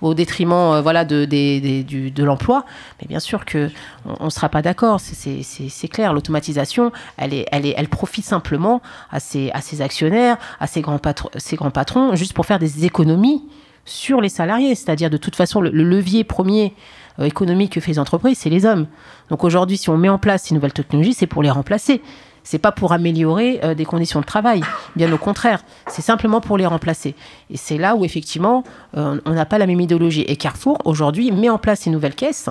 au 0.00 0.14
détriment 0.14 0.52
euh, 0.74 0.80
voilà 0.82 1.04
de 1.04 2.22
l'emploi, 2.22 2.64
mais 3.00 3.08
bien 3.08 3.20
sûr 3.20 3.44
que 3.44 3.70
on, 4.06 4.26
on 4.26 4.30
sera 4.30 4.48
pas 4.48 4.62
d'accord. 4.62 5.00
C'est- 5.00 5.88
clair. 5.88 6.12
L'automatisation, 6.12 6.92
elle 7.18 7.88
profite 7.88 8.24
simplement 8.24 8.80
à 9.10 9.20
ces 9.20 9.80
actionnaires, 9.80 10.36
à 10.60 10.66
ces 10.66 10.80
grands 10.80 10.98
patrons, 11.70 12.14
juste 12.14 12.34
pour 12.34 12.46
faire 12.46 12.58
des 12.58 12.84
économies 12.84 13.42
sur 13.84 14.20
les 14.20 14.28
salariés. 14.30 14.74
C'est-à-dire, 14.74 15.10
de 15.10 15.16
toute 15.18 15.36
façon, 15.36 15.60
le, 15.60 15.70
le 15.70 15.84
levier 15.84 16.24
premier 16.24 16.74
euh, 17.18 17.24
économique 17.24 17.72
que 17.72 17.80
fait 17.80 17.92
les 17.92 17.98
entreprises, 17.98 18.38
c'est 18.38 18.50
les 18.50 18.64
hommes. 18.64 18.86
Donc 19.30 19.44
aujourd'hui, 19.44 19.76
si 19.76 19.88
on 19.90 19.96
met 19.96 20.08
en 20.08 20.18
place 20.18 20.44
ces 20.44 20.54
nouvelles 20.54 20.72
technologies, 20.72 21.14
c'est 21.14 21.26
pour 21.28 21.42
les 21.42 21.50
remplacer. 21.50 22.00
C'est 22.44 22.58
pas 22.58 22.72
pour 22.72 22.92
améliorer 22.92 23.58
euh, 23.64 23.74
des 23.74 23.86
conditions 23.86 24.20
de 24.20 24.26
travail. 24.26 24.60
Bien 24.96 25.10
au 25.12 25.18
contraire, 25.18 25.62
c'est 25.88 26.02
simplement 26.02 26.40
pour 26.42 26.58
les 26.58 26.66
remplacer. 26.66 27.14
Et 27.50 27.56
c'est 27.56 27.78
là 27.78 27.96
où 27.96 28.04
effectivement, 28.04 28.62
euh, 28.96 29.18
on 29.24 29.32
n'a 29.32 29.46
pas 29.46 29.58
la 29.58 29.66
même 29.66 29.80
idéologie. 29.80 30.22
Et 30.28 30.36
Carrefour 30.36 30.78
aujourd'hui 30.84 31.32
met 31.32 31.48
en 31.48 31.58
place 31.58 31.80
ces 31.80 31.90
nouvelles 31.90 32.14
caisses. 32.14 32.50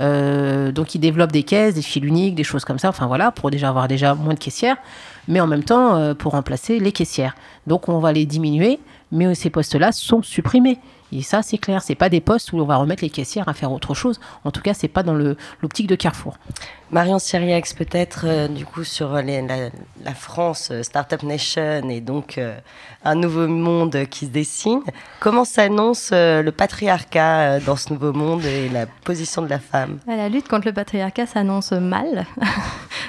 Euh, 0.00 0.72
donc 0.72 0.94
ils 0.94 0.98
développent 0.98 1.30
des 1.30 1.44
caisses, 1.44 1.74
des 1.74 1.82
fils 1.82 2.02
uniques, 2.02 2.34
des 2.34 2.42
choses 2.42 2.64
comme 2.64 2.78
ça. 2.78 2.88
Enfin 2.88 3.06
voilà, 3.06 3.30
pour 3.30 3.50
déjà 3.50 3.68
avoir 3.68 3.86
déjà 3.86 4.14
moins 4.14 4.34
de 4.34 4.38
caissières, 4.38 4.78
mais 5.28 5.40
en 5.40 5.46
même 5.46 5.62
temps 5.62 6.14
pour 6.14 6.32
remplacer 6.32 6.80
les 6.80 6.90
caissières. 6.90 7.36
Donc 7.66 7.88
on 7.88 7.98
va 7.98 8.12
les 8.12 8.24
diminuer, 8.26 8.80
mais 9.12 9.34
ces 9.34 9.50
postes-là 9.50 9.92
sont 9.92 10.22
supprimés. 10.22 10.80
Et 11.14 11.22
ça, 11.22 11.42
c'est 11.42 11.58
clair. 11.58 11.80
C'est 11.80 11.94
pas 11.94 12.08
des 12.08 12.20
postes 12.20 12.52
où 12.52 12.58
on 12.58 12.64
va 12.64 12.76
remettre 12.76 13.04
les 13.04 13.10
caissières 13.10 13.48
à 13.48 13.54
faire 13.54 13.70
autre 13.70 13.94
chose. 13.94 14.18
En 14.42 14.50
tout 14.50 14.60
cas, 14.60 14.74
c'est 14.74 14.88
pas 14.88 15.04
dans 15.04 15.14
l'optique 15.14 15.86
de 15.86 15.94
Carrefour. 15.94 16.36
Marion 16.94 17.18
Syriax, 17.18 17.72
peut-être 17.74 18.22
euh, 18.24 18.46
du 18.46 18.64
coup 18.64 18.84
sur 18.84 19.16
les- 19.16 19.42
la, 20.04 20.14
France, 20.14 20.68
euh, 20.70 20.84
Startup 20.84 21.20
Nation 21.24 21.88
et 21.90 22.00
donc 22.00 22.38
euh, 22.38 22.56
un 23.04 23.16
nouveau 23.16 23.48
monde 23.48 24.04
qui 24.08 24.26
se 24.26 24.30
dessine. 24.30 24.80
Comment 25.18 25.44
s'annonce 25.44 26.10
euh, 26.12 26.40
le 26.40 26.52
patriarcat 26.52 27.40
euh, 27.56 27.60
dans 27.66 27.74
ce 27.74 27.92
nouveau 27.92 28.12
monde 28.12 28.44
et 28.44 28.68
la 28.68 28.86
position 28.86 29.42
de 29.42 29.48
la 29.48 29.58
femme? 29.58 29.98
La 30.06 30.28
lutte 30.28 30.46
contre 30.46 30.68
le 30.68 30.72
patriarcat 30.72 31.26
s'annonce 31.26 31.72
mal 31.72 32.26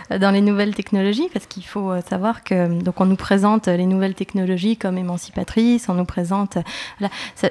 dans 0.19 0.31
les 0.31 0.41
nouvelles 0.41 0.73
technologies 0.73 1.29
parce 1.31 1.45
qu'il 1.45 1.63
faut 1.67 1.91
euh, 1.91 2.01
savoir 2.09 2.43
que 2.43 2.81
donc 2.81 2.99
on 2.99 3.05
nous 3.05 3.15
présente 3.15 3.67
les 3.67 3.85
nouvelles 3.85 4.15
technologies 4.15 4.77
comme 4.77 4.97
émancipatrices, 4.97 5.89
on 5.89 5.93
nous 5.93 6.05
présente 6.05 6.57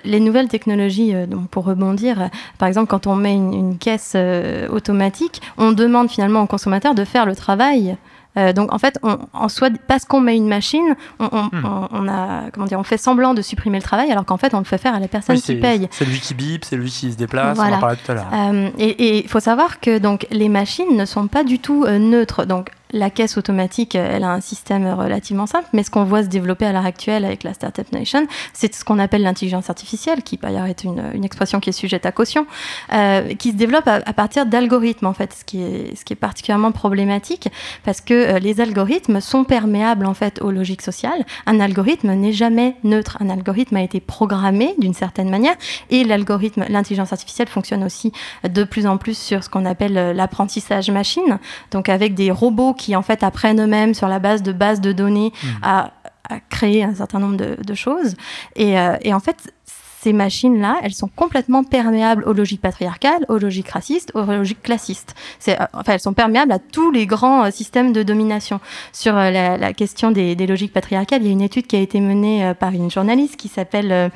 les 0.04 0.18
nouvelles 0.18 0.48
technologies 0.48 1.14
euh, 1.14 1.26
donc 1.26 1.48
pour 1.48 1.64
rebondir 1.64 2.22
euh, 2.22 2.26
par 2.58 2.66
exemple 2.66 2.88
quand 2.88 3.06
on 3.06 3.14
met 3.14 3.34
une, 3.34 3.52
une 3.54 3.78
caisse 3.78 4.14
euh, 4.16 4.66
automatique, 4.68 5.40
on 5.58 5.70
demande 5.70 6.10
finalement 6.10 6.23
au 6.42 6.46
consommateur 6.46 6.94
de 6.94 7.04
faire 7.04 7.26
le 7.26 7.34
travail. 7.36 7.96
Euh, 8.36 8.52
donc 8.52 8.72
en 8.74 8.78
fait, 8.78 8.98
on, 9.04 9.18
en 9.32 9.48
soi, 9.48 9.68
parce 9.86 10.04
qu'on 10.04 10.20
met 10.20 10.36
une 10.36 10.48
machine, 10.48 10.96
on, 11.20 11.28
on- 11.30 11.42
Hmm. 11.56 11.64
on- 11.64 11.88
on 11.92 12.08
a 12.08 12.50
comment 12.52 12.66
dire, 12.66 12.80
on 12.80 12.82
fait 12.82 12.96
semblant 12.96 13.32
de 13.32 13.42
supprimer 13.42 13.78
le 13.78 13.82
travail 13.84 14.10
alors 14.10 14.24
qu'en 14.24 14.36
fait 14.38 14.54
on 14.54 14.58
le 14.58 14.64
fait 14.64 14.76
faire 14.78 14.92
à 14.94 14.98
la 14.98 15.06
personne 15.06 15.36
Oui, 15.36 15.42
qui 15.42 15.54
paye. 15.54 15.86
C'est 15.92 16.04
lui 16.04 16.18
qui 16.18 16.34
bip, 16.34 16.64
c'est 16.64 16.76
lui 16.76 16.90
qui 16.90 17.12
se 17.12 17.16
déplace, 17.16 17.56
on 17.60 17.62
en 17.72 17.78
parlait 17.78 17.96
tout 18.04 18.10
à 18.10 18.14
l'heure. 18.16 18.26
Euh, 18.32 18.70
et 18.78 19.18
il 19.20 19.28
faut 19.28 19.38
savoir 19.38 19.78
que 19.78 19.98
donc, 19.98 20.26
les 20.32 20.48
machines 20.48 20.96
ne 20.96 21.04
sont 21.04 21.28
pas 21.28 21.44
du 21.44 21.60
tout 21.60 21.84
euh, 21.86 21.98
neutres. 21.98 22.44
Donc, 22.44 22.70
la 22.92 23.10
caisse 23.10 23.36
automatique, 23.36 23.94
elle 23.94 24.22
a 24.22 24.30
un 24.30 24.40
système 24.40 24.86
relativement 24.86 25.46
simple, 25.46 25.66
mais 25.72 25.82
ce 25.82 25.90
qu'on 25.90 26.04
voit 26.04 26.22
se 26.22 26.28
développer 26.28 26.66
à 26.66 26.72
l'heure 26.72 26.86
actuelle 26.86 27.24
avec 27.24 27.42
la 27.42 27.54
Startup 27.54 27.90
Nation, 27.92 28.26
c'est 28.52 28.74
ce 28.74 28.84
qu'on 28.84 28.98
appelle 28.98 29.22
l'intelligence 29.22 29.70
artificielle, 29.70 30.22
qui 30.22 30.36
par 30.36 30.50
ailleurs 30.50 30.66
est 30.66 30.84
une, 30.84 31.24
expression 31.24 31.58
qui 31.58 31.70
est 31.70 31.72
sujette 31.72 32.06
à 32.06 32.12
caution, 32.12 32.46
euh, 32.92 33.34
qui 33.34 33.50
se 33.50 33.56
développe 33.56 33.88
à, 33.88 34.00
partir 34.12 34.46
d'algorithmes, 34.46 35.06
en 35.06 35.14
fait, 35.14 35.32
ce 35.32 35.44
qui, 35.44 35.62
est, 35.62 35.96
ce 35.96 36.04
qui 36.04 36.12
est 36.12 36.16
particulièrement 36.16 36.72
problématique, 36.72 37.48
parce 37.84 38.00
que 38.00 38.14
euh, 38.14 38.38
les 38.38 38.60
algorithmes 38.60 39.20
sont 39.20 39.44
perméables, 39.44 40.06
en 40.06 40.14
fait, 40.14 40.40
aux 40.42 40.50
logiques 40.50 40.82
sociales. 40.82 41.24
Un 41.46 41.60
algorithme 41.60 42.12
n'est 42.12 42.32
jamais 42.32 42.76
neutre. 42.84 43.16
Un 43.20 43.30
algorithme 43.30 43.76
a 43.76 43.82
été 43.82 44.00
programmé 44.00 44.74
d'une 44.78 44.94
certaine 44.94 45.30
manière, 45.30 45.56
et 45.90 46.04
l'algorithme, 46.04 46.64
l'intelligence 46.68 47.12
artificielle 47.12 47.48
fonctionne 47.48 47.82
aussi 47.82 48.12
de 48.48 48.62
plus 48.62 48.86
en 48.86 48.98
plus 48.98 49.16
sur 49.16 49.42
ce 49.42 49.48
qu'on 49.48 49.64
appelle 49.64 49.96
euh, 49.96 50.12
l'apprentissage 50.12 50.90
machine, 50.90 51.38
donc 51.70 51.88
avec 51.88 52.14
des 52.14 52.30
robots 52.30 52.73
qui 52.74 52.94
en 52.94 53.02
fait 53.02 53.22
apprennent 53.22 53.60
eux-mêmes 53.60 53.94
sur 53.94 54.08
la 54.08 54.18
base 54.18 54.42
de 54.42 54.52
bases 54.52 54.80
de 54.80 54.92
données 54.92 55.32
à, 55.62 55.92
à 56.28 56.40
créer 56.40 56.84
un 56.84 56.94
certain 56.94 57.18
nombre 57.18 57.36
de, 57.36 57.56
de 57.62 57.74
choses. 57.74 58.14
Et, 58.56 58.78
euh, 58.78 58.96
et 59.02 59.14
en 59.14 59.20
fait, 59.20 59.52
ces 60.00 60.12
machines-là, 60.12 60.80
elles 60.82 60.92
sont 60.92 61.08
complètement 61.08 61.64
perméables 61.64 62.24
aux 62.24 62.34
logiques 62.34 62.60
patriarcales, 62.60 63.24
aux 63.30 63.38
logiques 63.38 63.70
racistes, 63.70 64.10
aux 64.14 64.24
logiques 64.24 64.62
classistes. 64.62 65.14
C'est, 65.38 65.58
euh, 65.58 65.64
enfin, 65.72 65.94
elles 65.94 66.00
sont 66.00 66.12
perméables 66.12 66.52
à 66.52 66.58
tous 66.58 66.90
les 66.90 67.06
grands 67.06 67.44
euh, 67.46 67.50
systèmes 67.50 67.94
de 67.94 68.02
domination. 68.02 68.60
Sur 68.92 69.16
euh, 69.16 69.30
la, 69.30 69.56
la 69.56 69.72
question 69.72 70.10
des, 70.10 70.34
des 70.36 70.46
logiques 70.46 70.74
patriarcales, 70.74 71.22
il 71.22 71.26
y 71.26 71.30
a 71.30 71.32
une 71.32 71.40
étude 71.40 71.66
qui 71.66 71.76
a 71.76 71.80
été 71.80 72.00
menée 72.00 72.44
euh, 72.44 72.52
par 72.52 72.72
une 72.72 72.90
journaliste 72.90 73.36
qui 73.36 73.48
s'appelle 73.48 74.10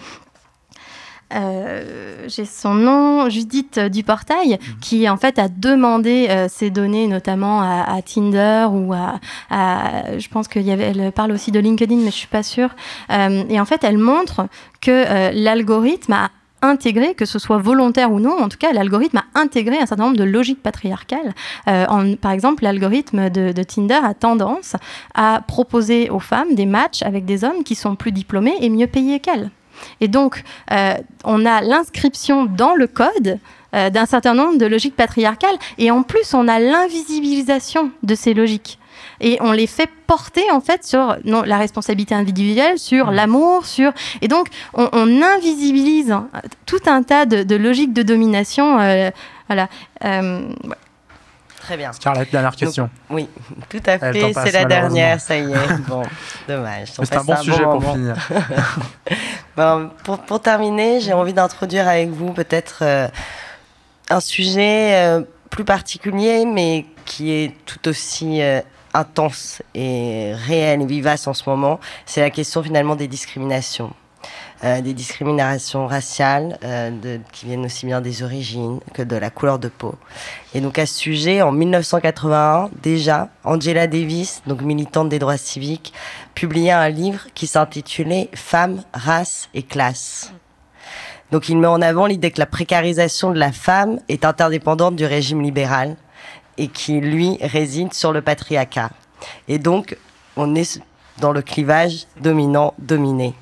euh, 1.34 1.36
euh, 1.38 2.24
j'ai 2.28 2.44
son 2.44 2.74
nom, 2.74 3.28
Judith 3.28 3.78
Duportail, 3.78 4.58
qui 4.80 5.08
en 5.08 5.16
fait 5.16 5.38
a 5.38 5.48
demandé 5.48 6.26
euh, 6.30 6.46
ces 6.48 6.70
données 6.70 7.06
notamment 7.06 7.60
à, 7.60 7.84
à 7.96 8.02
Tinder 8.02 8.66
ou 8.70 8.92
à, 8.92 9.20
à- 9.50 10.18
je 10.18 10.28
pense 10.28 10.48
qu'il 10.48 10.62
y 10.62 10.70
avait, 10.72 10.92
elle 10.96 11.12
parle 11.12 11.32
aussi 11.32 11.50
de 11.52 11.60
LinkedIn, 11.60 11.96
mais 11.96 12.10
je 12.10 12.16
suis 12.16 12.26
pas 12.28 12.42
sûre. 12.42 12.70
Euh, 13.10 13.44
et 13.48 13.60
en 13.60 13.64
fait, 13.64 13.84
elle 13.84 13.98
montre 13.98 14.46
que 14.80 14.90
euh, 14.90 15.30
l'algorithme 15.34 16.12
a 16.14 16.30
intégré, 16.60 17.14
que 17.14 17.24
ce 17.24 17.38
soit 17.38 17.58
volontaire 17.58 18.10
ou 18.10 18.18
non, 18.18 18.36
en 18.42 18.48
tout 18.48 18.58
cas, 18.58 18.72
l'algorithme 18.72 19.18
a 19.18 19.38
intégré 19.40 19.78
un 19.78 19.86
certain 19.86 20.04
nombre 20.04 20.16
de 20.16 20.24
logiques 20.24 20.62
patriarcales. 20.62 21.34
Euh, 21.68 21.86
en- 21.88 22.14
par 22.16 22.32
exemple, 22.32 22.64
l'algorithme 22.64 23.30
de, 23.30 23.52
de 23.52 23.62
Tinder 23.62 24.00
a 24.02 24.12
tendance 24.14 24.74
à 25.14 25.40
proposer 25.46 26.10
aux 26.10 26.18
femmes 26.20 26.54
des 26.54 26.66
matchs 26.66 27.02
avec 27.02 27.24
des 27.26 27.44
hommes 27.44 27.62
qui 27.64 27.74
sont 27.76 27.94
plus 27.94 28.12
diplômés 28.12 28.54
et 28.60 28.70
mieux 28.70 28.88
payés 28.88 29.20
qu'elles. 29.20 29.50
Et 30.00 30.08
donc, 30.08 30.42
euh, 30.72 30.94
on 31.24 31.44
a 31.46 31.60
l'inscription 31.60 32.46
dans 32.46 32.74
le 32.74 32.86
code 32.86 33.38
euh, 33.74 33.90
d'un 33.90 34.06
certain 34.06 34.34
nombre 34.34 34.58
de 34.58 34.66
logiques 34.66 34.96
patriarcales, 34.96 35.58
et 35.76 35.90
en 35.90 36.02
plus, 36.02 36.34
on 36.34 36.48
a 36.48 36.58
l'invisibilisation 36.58 37.90
de 38.02 38.14
ces 38.14 38.34
logiques. 38.34 38.78
Et 39.20 39.36
on 39.40 39.52
les 39.52 39.66
fait 39.66 39.90
porter 40.06 40.50
en 40.52 40.60
fait 40.60 40.84
sur 40.84 41.16
non, 41.24 41.42
la 41.42 41.58
responsabilité 41.58 42.14
individuelle, 42.14 42.78
sur 42.78 43.10
l'amour, 43.10 43.66
sur 43.66 43.92
et 44.22 44.28
donc 44.28 44.48
on, 44.74 44.88
on 44.92 45.22
invisibilise 45.22 46.10
hein, 46.12 46.28
tout 46.66 46.80
un 46.86 47.02
tas 47.02 47.26
de, 47.26 47.42
de 47.42 47.56
logiques 47.56 47.92
de 47.92 48.02
domination. 48.02 48.78
euh, 48.80 49.10
voilà. 49.48 49.68
Euh. 50.04 50.48
Très 51.68 51.76
bien. 51.76 51.92
Scarlett, 51.92 52.32
dernière 52.32 52.56
question. 52.56 52.88
oui, 53.10 53.28
tout 53.68 53.82
à 53.84 53.98
fait. 53.98 54.32
C'est 54.32 54.52
la 54.52 54.64
dernière, 54.64 55.20
ça 55.20 55.36
y 55.36 55.52
est. 55.52 55.78
Bon, 55.86 56.02
dommage. 56.48 56.92
C'est 56.92 57.14
un 57.14 57.22
bon 57.22 57.36
sujet 57.36 57.62
pour 57.62 57.92
finir. 57.92 58.16
pour, 60.02 60.18
pour, 60.20 60.40
terminer, 60.40 61.00
j'ai 61.00 61.12
envie 61.12 61.34
d'introduire 61.34 61.86
avec 61.86 62.08
vous 62.08 62.32
peut-être 62.32 62.78
euh, 62.80 63.08
un 64.08 64.20
sujet 64.20 64.94
euh, 64.94 65.20
plus 65.50 65.66
particulier, 65.66 66.46
mais 66.46 66.86
qui 67.04 67.32
est 67.32 67.54
tout 67.66 67.86
aussi 67.86 68.40
euh, 68.40 68.62
intense 68.94 69.60
et 69.74 70.32
réel 70.46 70.80
et 70.80 70.86
vivace 70.86 71.26
en 71.26 71.34
ce 71.34 71.50
moment. 71.50 71.80
C'est 72.06 72.22
la 72.22 72.30
question 72.30 72.62
finalement 72.62 72.96
des 72.96 73.08
discriminations. 73.08 73.92
Euh, 74.64 74.80
des 74.80 74.92
discriminations 74.92 75.86
raciales 75.86 76.58
euh, 76.64 76.90
de, 76.90 77.20
qui 77.30 77.46
viennent 77.46 77.64
aussi 77.64 77.86
bien 77.86 78.00
des 78.00 78.24
origines 78.24 78.80
que 78.92 79.02
de 79.02 79.14
la 79.14 79.30
couleur 79.30 79.60
de 79.60 79.68
peau. 79.68 79.94
Et 80.52 80.60
donc 80.60 80.80
à 80.80 80.86
ce 80.86 80.94
sujet, 80.94 81.42
en 81.42 81.52
1981, 81.52 82.68
déjà, 82.82 83.28
Angela 83.44 83.86
Davis, 83.86 84.42
donc 84.48 84.62
militante 84.62 85.10
des 85.10 85.20
droits 85.20 85.36
civiques, 85.36 85.92
publiait 86.34 86.72
un 86.72 86.88
livre 86.88 87.28
qui 87.34 87.46
s'intitulait 87.46 88.30
Femmes, 88.34 88.82
race 88.92 89.48
et 89.54 89.62
classe. 89.62 90.32
Donc 91.30 91.48
il 91.48 91.56
met 91.56 91.68
en 91.68 91.80
avant 91.80 92.06
l'idée 92.06 92.32
que 92.32 92.40
la 92.40 92.46
précarisation 92.46 93.30
de 93.30 93.38
la 93.38 93.52
femme 93.52 94.00
est 94.08 94.24
interdépendante 94.24 94.96
du 94.96 95.04
régime 95.04 95.40
libéral 95.40 95.94
et 96.56 96.66
qui, 96.66 97.00
lui, 97.00 97.38
réside 97.42 97.94
sur 97.94 98.12
le 98.12 98.22
patriarcat. 98.22 98.90
Et 99.46 99.60
donc, 99.60 99.96
on 100.36 100.56
est 100.56 100.80
dans 101.20 101.30
le 101.30 101.42
clivage 101.42 102.06
dominant-dominé. 102.20 103.34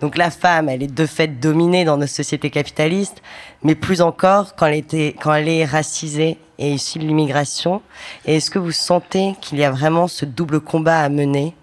Donc 0.00 0.16
la 0.16 0.30
femme, 0.30 0.68
elle 0.68 0.82
est 0.82 0.94
de 0.94 1.06
fait 1.06 1.28
dominée 1.28 1.84
dans 1.84 1.96
nos 1.96 2.06
sociétés 2.06 2.50
capitalistes, 2.50 3.22
mais 3.62 3.74
plus 3.74 4.00
encore 4.00 4.54
quand 4.56 4.66
elle, 4.66 4.84
quand 5.20 5.34
elle 5.34 5.48
est 5.48 5.64
racisée 5.64 6.38
et 6.58 6.72
issue 6.72 6.98
de 6.98 7.06
l'immigration. 7.06 7.82
Et 8.26 8.36
est-ce 8.36 8.50
que 8.50 8.58
vous 8.58 8.72
sentez 8.72 9.34
qu'il 9.40 9.58
y 9.58 9.64
a 9.64 9.70
vraiment 9.70 10.08
ce 10.08 10.24
double 10.24 10.60
combat 10.60 11.00
à 11.00 11.08
mener? 11.08 11.54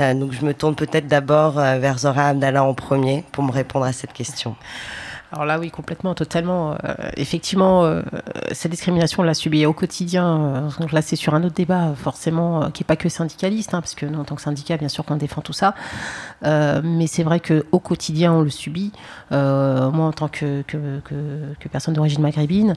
Euh, 0.00 0.14
Donc 0.14 0.32
je 0.32 0.44
me 0.44 0.54
tourne 0.54 0.74
peut-être 0.74 1.06
d'abord 1.06 1.58
euh, 1.58 1.78
vers 1.78 1.98
Zora 1.98 2.28
Abdallah 2.28 2.64
en 2.64 2.74
premier 2.74 3.24
pour 3.32 3.44
me 3.44 3.52
répondre 3.52 3.84
à 3.84 3.92
cette 3.92 4.12
question. 4.12 4.56
Alors 5.32 5.46
là, 5.46 5.58
oui, 5.58 5.70
complètement, 5.70 6.14
totalement. 6.14 6.72
Euh, 6.72 6.94
effectivement, 7.16 7.84
euh, 7.84 8.02
cette 8.50 8.70
discrimination, 8.70 9.22
on 9.22 9.24
l'a 9.24 9.32
subie 9.32 9.64
au 9.64 9.72
quotidien. 9.72 10.70
Euh, 10.78 10.86
là, 10.92 11.00
c'est 11.00 11.16
sur 11.16 11.34
un 11.34 11.42
autre 11.42 11.54
débat, 11.54 11.94
forcément, 11.96 12.70
qui 12.70 12.82
n'est 12.82 12.86
pas 12.86 12.96
que 12.96 13.08
syndicaliste, 13.08 13.72
hein, 13.72 13.80
parce 13.80 13.94
que 13.94 14.04
nous, 14.04 14.20
en 14.20 14.24
tant 14.24 14.34
que 14.34 14.42
syndicat, 14.42 14.76
bien 14.76 14.90
sûr 14.90 15.06
qu'on 15.06 15.16
défend 15.16 15.40
tout 15.40 15.54
ça. 15.54 15.74
mais 16.42 17.06
c'est 17.06 17.22
vrai 17.22 17.40
qu'au 17.40 17.78
quotidien, 17.78 18.34
on 18.34 18.42
le 18.42 18.50
subit. 18.50 18.92
moi, 19.30 20.04
en 20.06 20.12
tant 20.12 20.28
que, 20.28 20.62
personne 21.70 21.94
d'origine 21.94 22.20
maghrébine, 22.20 22.74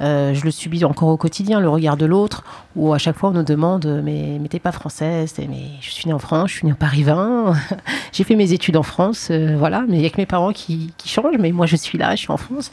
je 0.00 0.44
le 0.44 0.50
subis 0.52 0.84
encore 0.84 1.08
au 1.08 1.16
quotidien, 1.16 1.58
le 1.58 1.68
regard 1.68 1.96
de 1.96 2.06
l'autre, 2.06 2.44
où 2.76 2.92
à 2.92 2.98
chaque 2.98 3.16
fois 3.16 3.30
on 3.30 3.32
nous 3.32 3.42
demande 3.42 4.00
Mais, 4.04 4.38
t'es 4.48 4.60
pas 4.60 4.72
française, 4.72 5.34
mais 5.38 5.70
je 5.80 5.90
suis 5.90 6.06
née 6.06 6.12
en 6.12 6.18
France, 6.20 6.50
je 6.50 6.56
suis 6.58 6.66
née 6.66 6.72
en 6.72 6.76
Paris 6.76 7.02
20, 7.02 7.54
j'ai 8.12 8.22
fait 8.22 8.36
mes 8.36 8.52
études 8.52 8.76
en 8.76 8.82
France, 8.84 9.30
voilà, 9.30 9.84
mais 9.88 9.96
il 9.96 10.00
n'y 10.00 10.06
a 10.06 10.10
que 10.10 10.18
mes 10.18 10.26
parents 10.26 10.52
qui, 10.52 10.92
qui, 10.98 11.08
changent, 11.08 11.38
mais 11.38 11.50
moi 11.50 11.66
je 11.66 11.76
suis 11.76 11.95
là, 11.96 12.14
je 12.14 12.20
suis 12.20 12.30
en 12.30 12.36
France. 12.36 12.70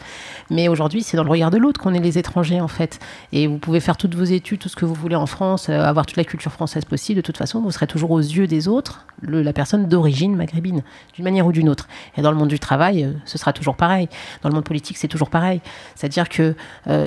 Mais 0.49 0.67
aujourd'hui, 0.67 1.03
c'est 1.03 1.17
dans 1.17 1.23
le 1.23 1.29
regard 1.29 1.51
de 1.51 1.57
l'autre 1.57 1.79
qu'on 1.79 1.93
est 1.93 1.99
les 1.99 2.17
étrangers 2.17 2.61
en 2.61 2.67
fait. 2.67 2.99
Et 3.31 3.47
vous 3.47 3.57
pouvez 3.57 3.79
faire 3.79 3.97
toutes 3.97 4.15
vos 4.15 4.23
études, 4.23 4.59
tout 4.59 4.69
ce 4.69 4.75
que 4.75 4.85
vous 4.85 4.93
voulez 4.93 5.15
en 5.15 5.25
France, 5.25 5.69
euh, 5.69 5.79
avoir 5.79 6.05
toute 6.05 6.17
la 6.17 6.23
culture 6.23 6.51
française 6.51 6.85
possible, 6.85 7.17
de 7.17 7.21
toute 7.21 7.37
façon, 7.37 7.61
vous 7.61 7.71
serez 7.71 7.87
toujours 7.87 8.11
aux 8.11 8.19
yeux 8.19 8.47
des 8.47 8.67
autres 8.67 9.05
la 9.21 9.53
personne 9.53 9.87
d'origine 9.87 10.35
maghrébine, 10.35 10.83
d'une 11.13 11.23
manière 11.23 11.45
ou 11.45 11.51
d'une 11.51 11.69
autre. 11.69 11.87
Et 12.17 12.21
dans 12.21 12.31
le 12.31 12.37
monde 12.37 12.49
du 12.49 12.59
travail, 12.59 13.09
ce 13.25 13.37
sera 13.37 13.53
toujours 13.53 13.75
pareil. 13.77 14.09
Dans 14.41 14.49
le 14.49 14.55
monde 14.55 14.65
politique, 14.65 14.97
c'est 14.97 15.07
toujours 15.07 15.29
pareil. 15.29 15.61
C'est-à-dire 15.95 16.27
que 16.27 16.55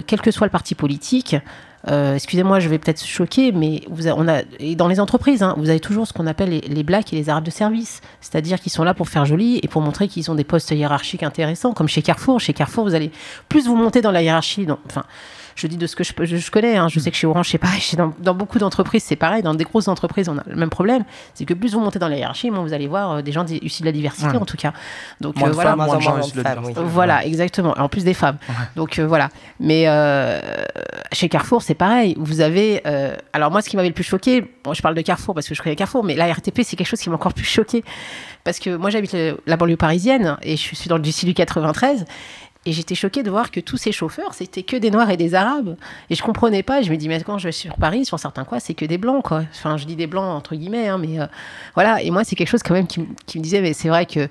quel 0.06 0.22
que 0.22 0.30
soit 0.30 0.46
le 0.46 0.50
parti 0.50 0.74
politique, 0.74 1.36
euh, 1.88 2.14
excusez-moi, 2.14 2.58
je 2.58 2.68
vais 2.68 2.78
peut-être 2.78 3.04
choquer, 3.04 3.52
mais 3.52 3.82
vous 3.88 4.08
on 4.08 4.26
a, 4.26 4.42
dans 4.76 4.88
les 4.88 4.98
entreprises, 4.98 5.42
hein, 5.42 5.54
vous 5.56 5.70
avez 5.70 5.80
toujours 5.80 6.06
ce 6.06 6.12
qu'on 6.12 6.26
appelle 6.26 6.50
les, 6.50 6.60
les, 6.60 6.82
blacks 6.82 7.12
et 7.12 7.16
les 7.16 7.28
arabes 7.28 7.44
de 7.44 7.50
service. 7.50 8.00
C'est-à-dire 8.20 8.60
qu'ils 8.60 8.72
sont 8.72 8.84
là 8.84 8.94
pour 8.94 9.08
faire 9.08 9.24
joli 9.24 9.60
et 9.62 9.68
pour 9.68 9.82
montrer 9.82 10.08
qu'ils 10.08 10.30
ont 10.30 10.34
des 10.34 10.44
postes 10.44 10.70
hiérarchiques 10.70 11.22
intéressants, 11.22 11.72
comme 11.72 11.88
chez 11.88 12.02
Carrefour. 12.02 12.40
Chez 12.40 12.52
Carrefour, 12.52 12.84
vous 12.84 12.94
allez 12.94 13.12
plus 13.48 13.66
vous 13.66 13.76
monter 13.76 14.00
dans 14.00 14.10
la 14.10 14.22
hiérarchie. 14.22 14.66
enfin, 14.86 15.04
je 15.56 15.66
dis 15.66 15.78
de 15.78 15.86
ce 15.86 15.96
que 15.96 16.04
je, 16.04 16.12
je, 16.24 16.50
connais. 16.50 16.76
Hein. 16.76 16.88
Je 16.88 17.00
sais 17.00 17.10
que 17.10 17.16
chez 17.16 17.26
Orange, 17.26 17.48
c'est 17.48 17.58
pareil. 17.58 17.80
Dans, 17.96 18.12
dans 18.18 18.34
beaucoup 18.34 18.58
d'entreprises, 18.58 19.02
c'est 19.02 19.16
pareil. 19.16 19.42
Dans 19.42 19.54
des 19.54 19.64
grosses 19.64 19.88
entreprises, 19.88 20.28
on 20.28 20.36
a 20.36 20.42
le 20.46 20.54
même 20.54 20.68
problème. 20.68 21.04
C'est 21.32 21.46
que 21.46 21.54
plus 21.54 21.72
vous 21.72 21.80
montez 21.80 21.98
dans 21.98 22.08
la 22.08 22.18
hiérarchie, 22.18 22.50
moins 22.50 22.62
vous 22.62 22.74
allez 22.74 22.86
voir 22.86 23.10
euh, 23.10 23.22
des 23.22 23.32
gens 23.32 23.46
issus 23.46 23.80
de 23.80 23.86
la 23.86 23.92
diversité, 23.92 24.36
en 24.36 24.44
tout 24.44 24.58
cas. 24.58 24.74
Donc 25.22 25.42
euh, 25.42 25.50
voilà, 25.50 25.74
moins 25.74 25.96
de 25.96 26.02
gens 26.02 26.18
issus 26.20 26.36
de 26.36 26.42
la 26.42 26.54
diversité. 26.54 26.80
Voilà, 26.84 27.24
exactement. 27.24 27.74
En 27.78 27.88
plus 27.88 28.04
des 28.04 28.14
femmes. 28.14 28.36
Donc 28.76 28.98
euh, 28.98 29.06
voilà. 29.06 29.30
Mais 29.58 29.84
chez 31.12 31.28
Carrefour, 31.30 31.62
c'est 31.62 31.74
pareil. 31.74 32.14
Vous 32.18 32.42
avez. 32.42 32.82
alors 33.32 33.50
moi, 33.50 33.62
ce 33.62 33.70
qui 33.70 33.76
m'avait 33.76 33.88
le 33.88 33.94
plus 33.94 34.04
choqué, 34.04 34.44
bon, 34.62 34.74
je 34.74 34.82
parle 34.82 34.94
de 34.94 35.00
Carrefour 35.00 35.34
parce 35.34 35.48
que 35.48 35.54
je 35.54 35.62
connais 35.62 35.76
Carrefour, 35.76 36.04
mais 36.04 36.14
la 36.14 36.30
RTP, 36.30 36.60
c'est 36.62 36.76
quelque 36.76 36.86
chose 36.86 37.00
qui 37.00 37.08
m'a 37.08 37.16
encore 37.16 37.34
plus 37.34 37.44
choqué 37.44 37.82
parce 38.44 38.58
que 38.60 38.76
moi, 38.76 38.90
j'habite 38.90 39.16
la 39.46 39.56
banlieue 39.56 39.76
parisienne 39.76 40.36
et 40.42 40.56
je 40.56 40.74
suis 40.74 40.88
dans 40.88 40.96
le 40.96 41.02
du 41.06 41.34
93 41.34 42.04
et 42.66 42.72
j'étais 42.72 42.96
choquée 42.96 43.22
de 43.22 43.30
voir 43.30 43.52
que 43.52 43.60
tous 43.60 43.76
ces 43.76 43.92
chauffeurs, 43.92 44.34
c'était 44.34 44.64
que 44.64 44.76
des 44.76 44.90
Noirs 44.90 45.08
et 45.10 45.16
des 45.16 45.36
Arabes. 45.36 45.76
Et 46.10 46.16
je 46.16 46.22
comprenais 46.22 46.64
pas. 46.64 46.82
Je 46.82 46.90
me 46.90 46.96
dis, 46.96 47.08
mais 47.08 47.22
quand 47.22 47.38
je 47.38 47.46
vais 47.46 47.52
sur 47.52 47.76
Paris, 47.76 48.04
sur 48.04 48.18
certains 48.18 48.44
coins, 48.44 48.58
c'est 48.58 48.74
que 48.74 48.84
des 48.84 48.98
Blancs, 48.98 49.22
quoi. 49.22 49.44
Enfin, 49.52 49.76
je 49.76 49.86
dis 49.86 49.94
des 49.94 50.08
Blancs 50.08 50.36
entre 50.36 50.56
guillemets, 50.56 50.88
hein, 50.88 50.98
mais 50.98 51.20
euh, 51.20 51.26
voilà. 51.74 52.02
Et 52.02 52.10
moi, 52.10 52.24
c'est 52.24 52.34
quelque 52.34 52.48
chose 52.48 52.64
quand 52.64 52.74
même 52.74 52.88
qui, 52.88 53.00
me 53.00 53.42
disait, 53.42 53.60
mais 53.60 53.72
c'est 53.72 53.88
vrai 53.88 54.04
que, 54.04 54.28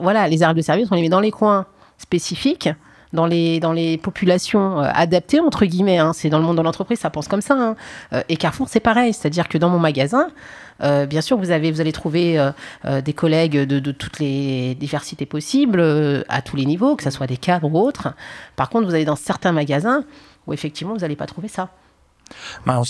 voilà, 0.00 0.28
les 0.28 0.42
Arabes 0.44 0.56
de 0.56 0.62
service, 0.62 0.88
on 0.92 0.94
les 0.94 1.02
met 1.02 1.08
dans 1.08 1.20
les 1.20 1.32
coins 1.32 1.66
spécifiques 1.98 2.68
dans 3.14 3.26
les, 3.26 3.98
populations 3.98 4.80
euh, 4.80 4.90
adaptées, 4.92 5.40
entre 5.40 5.64
guillemets. 5.64 5.98
Hein. 5.98 6.12
C'est 6.12 6.28
dans 6.28 6.38
le 6.38 6.44
monde 6.44 6.58
de 6.58 6.62
l'entreprise, 6.62 6.98
ça 6.98 7.10
pense 7.10 7.28
comme 7.28 7.40
ça. 7.40 7.54
Hein. 7.54 7.76
Euh, 8.12 8.22
et 8.28 8.36
Carrefour, 8.36 8.68
c'est 8.68 8.80
pareil. 8.80 9.12
C'est-à-dire 9.12 9.48
que 9.48 9.56
dans 9.56 9.70
mon 9.70 9.78
magasin, 9.78 10.28
euh, 10.82 11.06
bien 11.06 11.20
sûr, 11.20 11.38
vous, 11.38 11.50
avez, 11.50 11.70
vous 11.70 11.80
allez 11.80 11.92
trouver 11.92 12.50
des 12.84 13.12
collègues 13.12 13.58
de, 13.58 13.92
toutes 13.92 14.18
les 14.18 14.74
diversités 14.74 15.26
possibles, 15.26 15.80
à 16.28 16.42
tous 16.42 16.56
les 16.56 16.66
niveaux, 16.66 16.96
que 16.96 17.04
ce 17.04 17.10
soit 17.10 17.26
des 17.26 17.36
cadres 17.36 17.70
ou 17.72 17.78
autres. 17.78 18.08
Par 18.56 18.68
contre, 18.68 18.86
vous 18.86 18.94
allez 18.94 19.04
dans 19.04 19.16
certains 19.16 19.52
magasins 19.52 20.04
où 20.46 20.52
effectivement, 20.52 20.92
vous 20.92 21.00
n'allez 21.00 21.16
pas 21.16 21.26
trouver 21.26 21.48
ça. 21.48 21.70
Bah, 22.66 22.80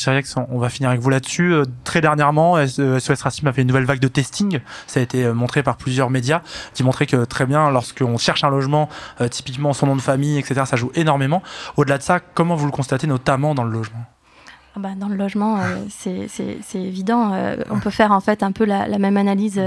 on 0.48 0.58
va 0.58 0.68
finir 0.68 0.90
avec 0.90 1.00
vous 1.00 1.10
là-dessus. 1.10 1.54
très 1.84 2.00
dernièrement, 2.00 2.56
SOS 2.66 3.22
Racisme 3.22 3.46
a 3.48 3.52
fait 3.52 3.62
une 3.62 3.68
nouvelle 3.68 3.84
vague 3.84 4.00
de 4.00 4.08
testing. 4.08 4.60
Ça 4.86 5.00
a 5.00 5.02
été 5.02 5.32
montré 5.32 5.62
par 5.62 5.76
plusieurs 5.76 6.10
médias 6.10 6.42
qui 6.72 6.82
montraient 6.82 7.06
que 7.06 7.24
très 7.24 7.46
bien, 7.46 7.70
lorsqu'on 7.70 8.18
cherche 8.18 8.44
un 8.44 8.50
logement, 8.50 8.88
typiquement 9.30 9.72
son 9.72 9.86
nom 9.86 9.96
de 9.96 10.00
famille, 10.00 10.38
etc., 10.38 10.62
ça 10.66 10.76
joue 10.76 10.90
énormément. 10.94 11.42
Au-delà 11.76 11.98
de 11.98 12.02
ça, 12.02 12.20
comment 12.20 12.54
vous 12.54 12.66
le 12.66 12.72
constatez 12.72 13.06
notamment 13.06 13.54
dans 13.54 13.64
le 13.64 13.70
logement? 13.70 14.04
Ah 14.76 14.80
bah, 14.80 14.90
dans 14.96 15.08
le 15.08 15.14
logement, 15.14 15.60
euh, 15.60 15.84
c'est 15.88 16.58
évident. 16.74 17.32
Euh, 17.32 17.56
on 17.70 17.78
peut 17.78 17.90
faire 17.90 18.10
en 18.10 18.20
fait 18.20 18.42
un 18.42 18.50
peu 18.50 18.64
la 18.64 18.98
même 18.98 19.16
analyse 19.16 19.60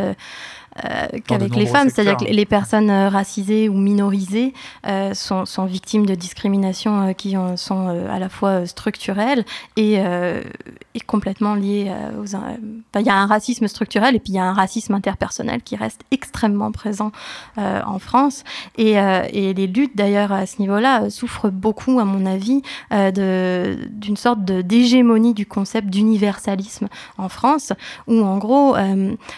euh, 0.86 1.08
qu'avec 1.26 1.56
les 1.56 1.66
femmes, 1.66 1.90
c'est-à-dire 1.90 2.18
que 2.18 2.26
les 2.26 2.46
personnes 2.46 2.90
euh, 2.90 3.10
racisées 3.10 3.68
ou 3.68 3.78
minorisées 3.78 4.54
euh, 4.86 5.14
sont, 5.14 5.46
sont, 5.46 5.66
victimes 5.66 6.06
de 6.06 6.14
discriminations 6.14 7.14
qui 7.14 7.36
sont 7.56 8.08
à 8.10 8.20
la 8.20 8.30
fois 8.30 8.66
structurelles 8.66 9.44
et, 9.76 9.96
et 9.96 11.00
complètement 11.06 11.56
liées 11.56 11.92
aux... 12.20 12.26
Il 12.26 13.06
y 13.06 13.10
a 13.10 13.16
un 13.16 13.26
racisme 13.26 13.68
structurel 13.68 14.16
et 14.16 14.20
puis 14.20 14.34
il 14.34 14.36
y 14.36 14.40
a 14.40 14.44
un 14.44 14.54
racisme 14.54 14.94
interpersonnel 14.94 15.62
qui 15.62 15.76
reste 15.76 16.02
extrêmement 16.12 16.72
présent 16.72 17.12
en 17.58 18.00
France. 18.00 18.44
Et, 18.78 18.94
et, 18.94 19.54
les 19.54 19.68
luttes, 19.68 19.96
d'ailleurs, 19.96 20.32
à 20.32 20.46
ce 20.46 20.60
niveau-là, 20.60 21.10
souffrent 21.10 21.50
beaucoup, 21.50 22.00
à 22.00 22.06
mon 22.06 22.26
avis, 22.26 22.62
d'une 22.92 24.18
sorte 24.18 24.44
d'hégémonie 24.44 25.34
du 25.34 25.46
concept 25.46 25.90
d'universalisme 25.90 26.88
en 27.18 27.30
France, 27.30 27.74
où 28.08 28.22
en 28.22 28.38
gros, 28.38 28.76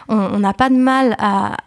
on 0.10 0.40
n'a 0.40 0.54
pas 0.54 0.70
de 0.70 0.78
mal 0.78 1.16
à 1.18 1.29
à, 1.30 1.58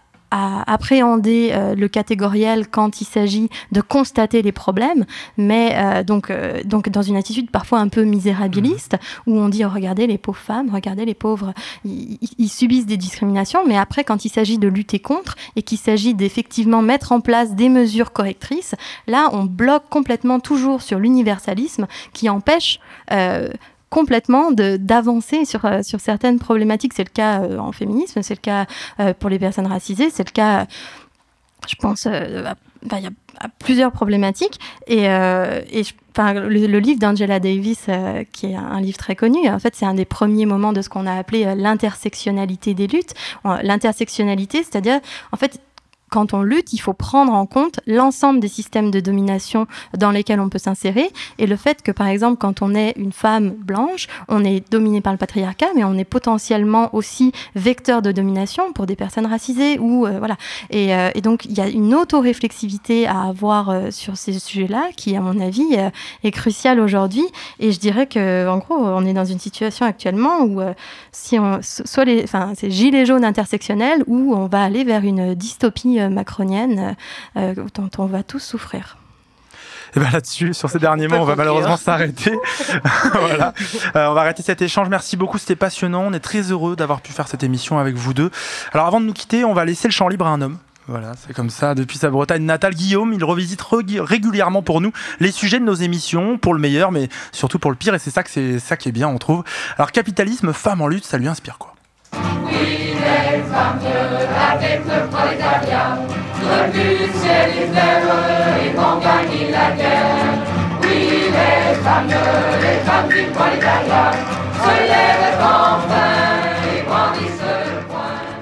appréhender 0.66 1.50
euh, 1.52 1.74
le 1.74 1.88
catégoriel 1.88 2.66
quand 2.66 3.02
il 3.02 3.04
s'agit 3.04 3.50
de 3.70 3.82
constater 3.82 4.40
les 4.40 4.50
problèmes, 4.50 5.04
mais 5.36 5.74
euh, 5.74 6.02
donc, 6.02 6.30
euh, 6.30 6.62
donc 6.64 6.88
dans 6.88 7.02
une 7.02 7.16
attitude 7.16 7.50
parfois 7.50 7.80
un 7.80 7.88
peu 7.88 8.04
misérabiliste, 8.04 8.94
mmh. 8.94 9.30
où 9.30 9.38
on 9.38 9.50
dit 9.50 9.62
oh, 9.62 9.68
regardez 9.68 10.06
les 10.06 10.16
pauvres 10.16 10.38
femmes, 10.38 10.70
regardez 10.72 11.04
les 11.04 11.12
pauvres, 11.12 11.52
ils, 11.84 12.48
subissent 12.48 12.86
des 12.86 12.96
discriminations, 12.96 13.60
mais 13.66 13.76
après 13.76 14.04
quand 14.04 14.24
il 14.24 14.30
s'agit 14.30 14.56
de 14.56 14.68
lutter 14.68 15.00
contre 15.00 15.36
et 15.54 15.62
qu'il 15.62 15.76
s'agit 15.76 16.14
d'effectivement 16.14 16.80
mettre 16.80 17.12
en 17.12 17.20
place 17.20 17.54
des 17.54 17.68
mesures 17.68 18.12
correctrices, 18.12 18.74
là 19.06 19.28
on 19.32 19.44
bloque 19.44 19.90
complètement 19.90 20.40
toujours 20.40 20.80
sur 20.80 20.98
l'universalisme 20.98 21.86
qui 22.14 22.30
empêche 22.30 22.80
complètement 23.92 24.50
d'avancer 24.52 25.44
sur, 25.44 25.66
euh, 25.66 25.82
sur 25.82 26.00
certaines 26.00 26.38
problématiques. 26.38 26.94
C'est 26.96 27.04
le 27.04 27.12
cas 27.12 27.42
euh, 27.42 27.58
en 27.58 27.72
féminisme, 27.72 28.22
c'est 28.22 28.34
le 28.34 28.40
cas 28.40 28.64
euh, 29.00 29.12
pour 29.12 29.28
les 29.28 29.38
personnes 29.38 29.66
racisées, 29.66 30.08
c'est 30.10 30.26
le 30.26 30.32
cas, 30.32 30.66
je 31.68 31.74
pense, 31.76 32.06
a 32.06 32.56
plusieurs 33.58 33.92
problématiques. 33.92 34.58
Et 34.86 35.02
le, 35.06 36.78
livre 36.78 36.98
d'Angela 36.98 37.38
Davis, 37.38 37.86
qui 38.32 38.46
est 38.46 38.56
un 38.56 38.80
livre 38.80 38.96
très 38.96 39.14
connu, 39.14 39.48
en 39.48 39.58
fait, 39.58 39.76
c'est 39.76 39.86
un 39.86 39.94
des 39.94 40.06
premiers 40.06 40.46
moments 40.46 40.72
de 40.72 40.80
ce 40.80 40.88
qu'on 40.88 41.06
a 41.06 41.14
appelé 41.14 41.54
l'intersectionnalité 41.54 42.74
des 42.74 42.88
luttes. 42.88 43.14
L'intersectionnalité, 43.44 44.64
c'est-à-dire, 44.64 45.00
en 45.32 45.36
fait, 45.36 45.60
quand 46.12 46.34
on 46.34 46.42
lutte, 46.42 46.72
il 46.74 46.78
faut 46.78 46.92
prendre 46.92 47.32
en 47.32 47.46
compte 47.46 47.80
l'ensemble 47.86 48.38
des 48.38 48.48
systèmes 48.48 48.90
de 48.90 49.00
domination 49.00 49.66
dans 49.96 50.10
lesquels 50.10 50.40
on 50.40 50.50
peut 50.50 50.58
s'insérer 50.58 51.10
et 51.38 51.46
le 51.46 51.56
fait 51.56 51.82
que, 51.82 51.90
par 51.90 52.06
exemple, 52.06 52.36
quand 52.38 52.60
on 52.60 52.74
est 52.74 52.92
une 52.96 53.12
femme 53.12 53.50
blanche, 53.50 54.08
on 54.28 54.44
est 54.44 54.70
dominé 54.70 55.00
par 55.00 55.12
le 55.12 55.18
patriarcat, 55.18 55.68
mais 55.74 55.84
on 55.84 55.94
est 55.94 56.04
potentiellement 56.04 56.94
aussi 56.94 57.32
vecteur 57.54 58.02
de 58.02 58.12
domination 58.12 58.72
pour 58.72 58.86
des 58.86 58.96
personnes 58.96 59.26
racisées 59.26 59.78
ou 59.78 60.06
euh, 60.06 60.18
voilà. 60.18 60.36
Et, 60.70 60.94
euh, 60.94 61.10
et, 61.14 61.22
donc 61.22 61.46
il 61.46 61.56
y 61.56 61.60
a 61.60 61.68
une 61.68 61.94
auto-réflexivité 61.94 63.06
à 63.06 63.22
avoir 63.22 63.70
euh, 63.70 63.90
sur 63.90 64.16
ces 64.16 64.38
sujets-là 64.38 64.90
qui, 64.96 65.16
à 65.16 65.20
mon 65.20 65.40
avis, 65.40 65.76
est 66.24 66.30
cruciale 66.30 66.80
aujourd'hui. 66.80 67.24
Et 67.58 67.72
je 67.72 67.80
dirais 67.80 68.06
que, 68.06 68.48
en 68.48 68.58
gros, 68.58 68.76
on 68.76 69.06
est 69.06 69.14
dans 69.14 69.24
une 69.24 69.38
situation 69.38 69.86
actuellement 69.86 70.42
où 70.42 70.60
si 71.12 71.38
on 71.38 71.60
soit 71.62 72.04
les, 72.04 72.24
enfin, 72.24 72.52
c'est 72.56 72.70
gilets 72.70 73.06
jaunes 73.06 73.24
intersectionnels 73.24 74.04
où 74.06 74.34
on 74.34 74.46
va 74.46 74.62
aller 74.62 74.84
vers 74.84 75.04
une 75.04 75.34
dystopie 75.34 75.98
macronienne 76.08 76.96
euh, 77.36 77.54
dont 77.74 77.90
on 77.98 78.06
va 78.06 78.22
tous 78.22 78.40
souffrir. 78.40 78.96
Et 79.94 80.00
bien 80.00 80.10
là-dessus, 80.10 80.54
sur 80.54 80.70
ces 80.70 80.78
derniers 80.78 81.06
mots, 81.06 81.16
on 81.16 81.24
va 81.24 81.36
malheureusement 81.36 81.76
s'arrêter. 81.76 82.32
voilà. 83.12 83.52
Euh, 83.94 84.06
on 84.08 84.14
va 84.14 84.22
arrêter 84.22 84.42
cet 84.42 84.62
échange. 84.62 84.88
Merci 84.88 85.16
beaucoup, 85.16 85.36
c'était 85.36 85.56
passionnant. 85.56 86.02
On 86.02 86.12
est 86.14 86.20
très 86.20 86.40
heureux 86.50 86.76
d'avoir 86.76 87.02
pu 87.02 87.12
faire 87.12 87.28
cette 87.28 87.42
émission 87.42 87.78
avec 87.78 87.94
vous 87.94 88.14
deux. 88.14 88.30
Alors 88.72 88.86
avant 88.86 89.00
de 89.00 89.06
nous 89.06 89.12
quitter, 89.12 89.44
on 89.44 89.52
va 89.52 89.64
laisser 89.64 89.88
le 89.88 89.92
champ 89.92 90.08
libre 90.08 90.26
à 90.26 90.30
un 90.30 90.40
homme. 90.40 90.58
Voilà, 90.88 91.12
c'est 91.16 91.32
comme 91.32 91.50
ça. 91.50 91.74
Depuis 91.74 91.98
sa 91.98 92.10
Bretagne 92.10 92.42
natale, 92.42 92.74
Guillaume, 92.74 93.12
il 93.12 93.22
revisite 93.22 93.62
régulièrement 93.62 94.62
pour 94.62 94.80
nous 94.80 94.92
les 95.20 95.30
sujets 95.30 95.60
de 95.60 95.64
nos 95.64 95.74
émissions, 95.74 96.38
pour 96.38 96.54
le 96.54 96.60
meilleur, 96.60 96.90
mais 96.90 97.08
surtout 97.30 97.58
pour 97.58 97.70
le 97.70 97.76
pire. 97.76 97.94
Et 97.94 97.98
c'est 97.98 98.10
ça, 98.10 98.22
que 98.22 98.30
c'est 98.30 98.58
ça 98.58 98.76
qui 98.76 98.88
est 98.88 98.92
bien, 98.92 99.08
on 99.08 99.18
trouve. 99.18 99.44
Alors, 99.76 99.92
capitalisme, 99.92 100.52
femme 100.52 100.80
en 100.80 100.88
lutte, 100.88 101.04
ça 101.04 101.18
lui 101.18 101.28
inspire 101.28 101.58
quoi? 101.58 101.74
Oui, 102.46 102.81
les 103.12 103.42
femmes 103.42 103.78
avec 104.52 104.80
le 104.84 105.08
prolétariat, 105.08 105.98
le 106.40 106.72
but 106.72 107.10
c'est 107.14 107.46
les 107.54 108.66
et 108.66 108.72
qu'on 108.74 108.98
gagne 108.98 109.50
la 109.50 109.76
guerre. 109.76 110.62
Oui, 110.82 111.30
les 111.36 111.72
les 112.62 113.24
du 113.24 113.30
prolétariat 113.30 114.10
se 114.62 114.74
lèvent 114.90 115.22
et 116.76 116.82
brandissent. 116.86 117.42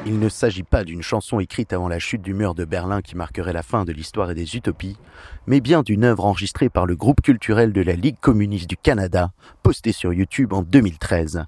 Il 0.07 0.19
ne 0.19 0.29
s'agit 0.29 0.63
pas 0.63 0.83
d'une 0.83 1.03
chanson 1.03 1.39
écrite 1.41 1.73
avant 1.73 1.89
la 1.89 1.99
chute 1.99 2.23
du 2.23 2.35
mur 2.35 2.55
de 2.55 2.65
Berlin 2.65 3.01
qui 3.01 3.17
marquerait 3.17 3.53
la 3.53 3.63
fin 3.63 3.85
de 3.85 3.93
l'histoire 3.93 4.31
et 4.31 4.35
des 4.35 4.57
utopies, 4.57 4.97
mais 5.47 5.61
bien 5.61 5.83
d'une 5.83 6.05
œuvre 6.05 6.25
enregistrée 6.25 6.69
par 6.69 6.87
le 6.87 6.97
groupe 6.97 7.21
culturel 7.21 7.73
de 7.73 7.83
la 7.83 7.95
Ligue 7.95 8.19
communiste 8.21 8.69
du 8.69 8.77
Canada, 8.77 9.31
postée 9.63 9.93
sur 9.93 10.13
YouTube 10.13 10.53
en 10.53 10.63
2013 10.63 11.45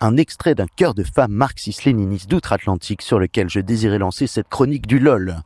un 0.00 0.16
extrait 0.16 0.54
d'un 0.54 0.66
chœur 0.66 0.94
de 0.94 1.02
femmes 1.02 1.32
marxistes-léninistes 1.32 2.28
d'outre-Atlantique 2.28 3.02
sur 3.02 3.18
lequel 3.18 3.48
je 3.48 3.60
désirais 3.60 3.98
lancer 3.98 4.26
cette 4.26 4.48
chronique 4.48 4.86
du 4.86 4.98
LOL. 4.98 5.36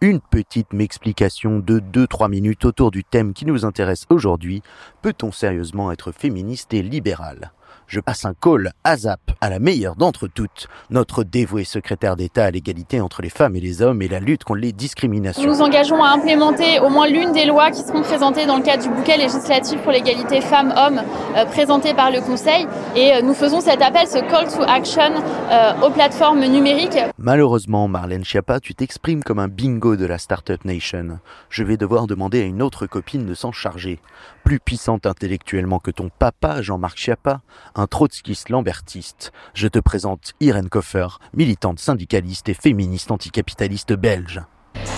Une 0.00 0.20
petite 0.20 0.72
m'explication 0.72 1.58
de 1.58 1.80
2-3 1.80 2.30
minutes 2.30 2.64
autour 2.64 2.90
du 2.90 3.04
thème 3.04 3.34
qui 3.34 3.44
nous 3.44 3.66
intéresse 3.66 4.06
aujourd'hui. 4.08 4.62
Peut-on 5.02 5.32
sérieusement 5.32 5.92
être 5.92 6.12
féministe 6.12 6.72
et 6.72 6.82
libéral? 6.82 7.52
Je 7.90 7.98
passe 7.98 8.24
un 8.24 8.34
call 8.34 8.72
ASAP 8.84 9.20
à 9.40 9.50
la 9.50 9.58
meilleure 9.58 9.96
d'entre 9.96 10.28
toutes, 10.28 10.68
notre 10.90 11.24
dévouée 11.24 11.64
secrétaire 11.64 12.14
d'État 12.14 12.44
à 12.44 12.50
l'égalité 12.52 13.00
entre 13.00 13.20
les 13.20 13.30
femmes 13.30 13.56
et 13.56 13.60
les 13.60 13.82
hommes 13.82 14.00
et 14.00 14.06
la 14.06 14.20
lutte 14.20 14.44
contre 14.44 14.60
les 14.60 14.72
discriminations. 14.72 15.44
Nous 15.44 15.60
engageons 15.60 16.02
à 16.02 16.10
implémenter 16.10 16.78
au 16.78 16.88
moins 16.88 17.08
l'une 17.08 17.32
des 17.32 17.46
lois 17.46 17.72
qui 17.72 17.82
seront 17.82 18.02
présentées 18.02 18.46
dans 18.46 18.58
le 18.58 18.62
cadre 18.62 18.84
du 18.84 18.88
bouquet 18.90 19.16
législatif 19.16 19.82
pour 19.82 19.90
l'égalité 19.90 20.40
femmes-hommes 20.40 21.02
euh, 21.36 21.44
présenté 21.46 21.92
par 21.92 22.12
le 22.12 22.20
Conseil 22.20 22.66
et 22.94 23.14
euh, 23.14 23.22
nous 23.22 23.34
faisons 23.34 23.60
cet 23.60 23.82
appel, 23.82 24.06
ce 24.06 24.18
call 24.18 24.46
to 24.46 24.62
action 24.62 25.12
euh, 25.50 25.72
aux 25.84 25.90
plateformes 25.90 26.46
numériques. 26.46 26.98
Malheureusement, 27.18 27.88
Marlène 27.88 28.24
Schiappa, 28.24 28.60
tu 28.60 28.76
t'exprimes 28.76 29.24
comme 29.24 29.40
un 29.40 29.48
bingo 29.48 29.96
de 29.96 30.06
la 30.06 30.18
Startup 30.18 30.64
Nation. 30.64 31.18
Je 31.48 31.64
vais 31.64 31.76
devoir 31.76 32.06
demander 32.06 32.40
à 32.42 32.44
une 32.44 32.62
autre 32.62 32.86
copine 32.86 33.26
de 33.26 33.34
s'en 33.34 33.50
charger. 33.50 33.98
Plus 34.44 34.60
puissante 34.60 35.06
intellectuellement 35.06 35.78
que 35.78 35.90
ton 35.90 36.08
papa, 36.08 36.62
Jean-Marc 36.62 36.98
Schiappa, 36.98 37.42
un 37.74 37.86
trotskiste 37.86 38.48
lambertiste, 38.48 39.32
je 39.54 39.68
te 39.68 39.78
présente 39.78 40.32
Irène 40.40 40.68
Koffer, 40.68 41.18
militante 41.34 41.78
syndicaliste 41.78 42.48
et 42.48 42.54
féministe 42.54 43.10
anticapitaliste 43.10 43.92
belge. 43.92 44.42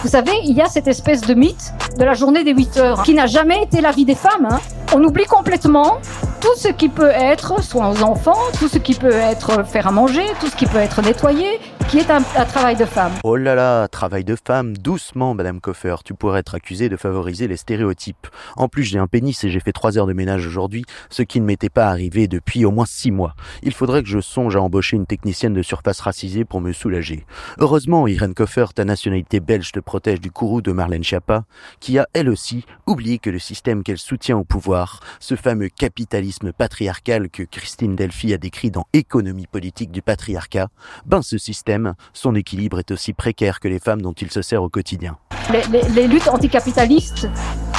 Vous 0.03 0.09
savez, 0.09 0.33
il 0.45 0.57
y 0.57 0.61
a 0.61 0.67
cette 0.67 0.89
espèce 0.89 1.21
de 1.21 1.35
mythe 1.35 1.73
de 1.99 2.05
la 2.05 2.15
journée 2.15 2.45
des 2.45 2.53
8 2.53 2.77
heures 2.79 3.03
qui 3.03 3.15
n'a 3.15 3.27
jamais 3.27 3.63
été 3.63 3.81
la 3.81 3.93
vie 3.93 4.05
des 4.05 4.15
femmes. 4.15 4.49
Hein. 4.51 4.61
On 4.95 5.03
oublie 5.03 5.27
complètement 5.27 6.01
tout 6.43 6.57
ce 6.57 6.69
qui 6.69 6.89
peut 6.89 7.11
être 7.11 7.63
soins 7.63 7.91
aux 7.91 8.03
enfants, 8.03 8.39
tout 8.59 8.69
ce 8.69 8.79
qui 8.79 8.95
peut 8.95 9.13
être 9.13 9.65
faire 9.65 9.87
à 9.87 9.93
manger, 9.93 10.25
tout 10.41 10.49
ce 10.49 10.57
qui 10.57 10.67
peut 10.67 10.79
être 10.79 11.01
nettoyé, 11.01 11.61
qui 11.89 11.99
est 11.99 12.11
un, 12.11 12.21
travail 12.21 12.75
de 12.75 12.85
femme. 12.85 13.13
Oh 13.23 13.37
là 13.37 13.55
là, 13.55 13.87
travail 13.87 14.25
de 14.25 14.35
femme, 14.35 14.77
doucement, 14.77 15.35
Madame 15.35 15.61
Koffer, 15.61 15.97
tu 16.05 16.15
pourrais 16.15 16.41
être 16.41 16.55
accusée 16.55 16.89
de 16.89 16.97
favoriser 16.97 17.49
les 17.49 17.57
stéréotypes. 17.57 18.27
En 18.57 18.69
plus, 18.69 18.83
j'ai 18.83 18.99
un 18.99 19.07
pénis 19.07 19.45
et 19.45 19.51
j'ai 19.51 19.61
fait 19.61 19.73
trois 19.73 19.99
heures 19.99 20.07
de 20.07 20.13
ménage 20.13 20.47
aujourd'hui, 20.47 20.85
ce 21.11 21.23
qui 21.23 21.41
ne 21.41 21.47
m'était 21.47 21.69
pas 21.69 21.87
arrivé 21.87 22.29
depuis 22.29 22.65
au 22.65 22.71
moins 22.71 22.87
six 22.87 23.11
mois. 23.11 23.35
Il 23.63 23.73
faudrait 23.73 24.03
que 24.03 24.09
je 24.09 24.21
songe 24.21 24.57
à 24.57 24.63
embaucher 24.63 24.97
une 24.97 25.07
technicienne 25.07 25.55
de 25.55 25.63
surface 25.63 26.01
racisée 26.01 26.45
pour 26.45 26.61
me 26.61 26.73
soulager. 26.73 27.25
Heureusement, 27.59 28.07
Irène 28.07 28.35
Koffer, 28.35 28.67
ta 28.75 28.85
nationalité 28.85 29.41
belge 29.41 29.72
te 29.73 29.81
protège 29.81 30.21
du 30.21 30.31
courroux 30.31 30.63
de 30.63 30.71
Marlène 30.71 31.03
Schiappa, 31.03 31.45
qui 31.81 31.99
a 31.99 32.07
elle 32.13 32.29
aussi 32.29 32.65
oublié 32.87 33.19
que 33.19 33.31
le 33.31 33.39
système 33.39 33.83
qu'elle 33.83 33.99
soutient 33.99 34.37
au 34.37 34.45
pouvoir, 34.45 35.01
ce 35.19 35.35
fameux 35.35 35.69
capitalisme 35.69 36.53
patriarcal 36.53 37.29
que 37.31 37.43
Christine 37.43 37.97
Delphi 37.97 38.33
a 38.33 38.39
décrit 38.39 38.71
dans 38.71 38.87
Économie 38.93 39.47
politique 39.47 39.91
du 39.91 40.03
patriarcat, 40.03 40.69
ben 41.07 41.23
ce 41.23 41.39
système, 41.39 41.95
son 42.13 42.35
équilibre 42.35 42.79
est 42.79 42.91
aussi 42.91 43.13
précaire 43.13 43.59
que 43.59 43.69
les 43.69 43.81
femmes 43.81 44.03
dont 44.03 44.13
il 44.13 44.31
se 44.31 44.43
sert 44.43 44.63
au 44.63 44.69
quotidien. 44.69 45.17
Les, 45.51 45.83
les 45.89 46.07
luttes 46.07 46.29
anticapitalistes 46.29 47.29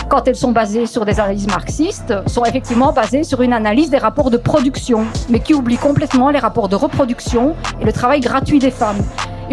quand 0.10 0.28
elles 0.28 0.36
sont 0.36 0.52
basées 0.52 0.86
sur 0.86 1.06
des 1.06 1.20
analyses 1.20 1.48
marxistes, 1.48 2.14
sont 2.28 2.46
effectivement 2.46 2.94
basées 2.94 3.24
sur 3.24 3.42
une 3.42 3.54
analyse 3.54 3.90
des 3.90 3.98
rapports 3.98 4.30
de 4.30 4.38
production, 4.38 5.06
mais 5.30 5.40
qui 5.40 5.54
oublie 5.54 5.78
complètement 5.78 6.30
les 6.30 6.40
rapports 6.40 6.70
de 6.70 6.76
reproduction 6.76 7.56
et 7.82 7.86
le 7.86 7.94
travail 7.94 8.20
gratuit 8.20 8.60
des 8.60 8.70
femmes. 8.70 9.02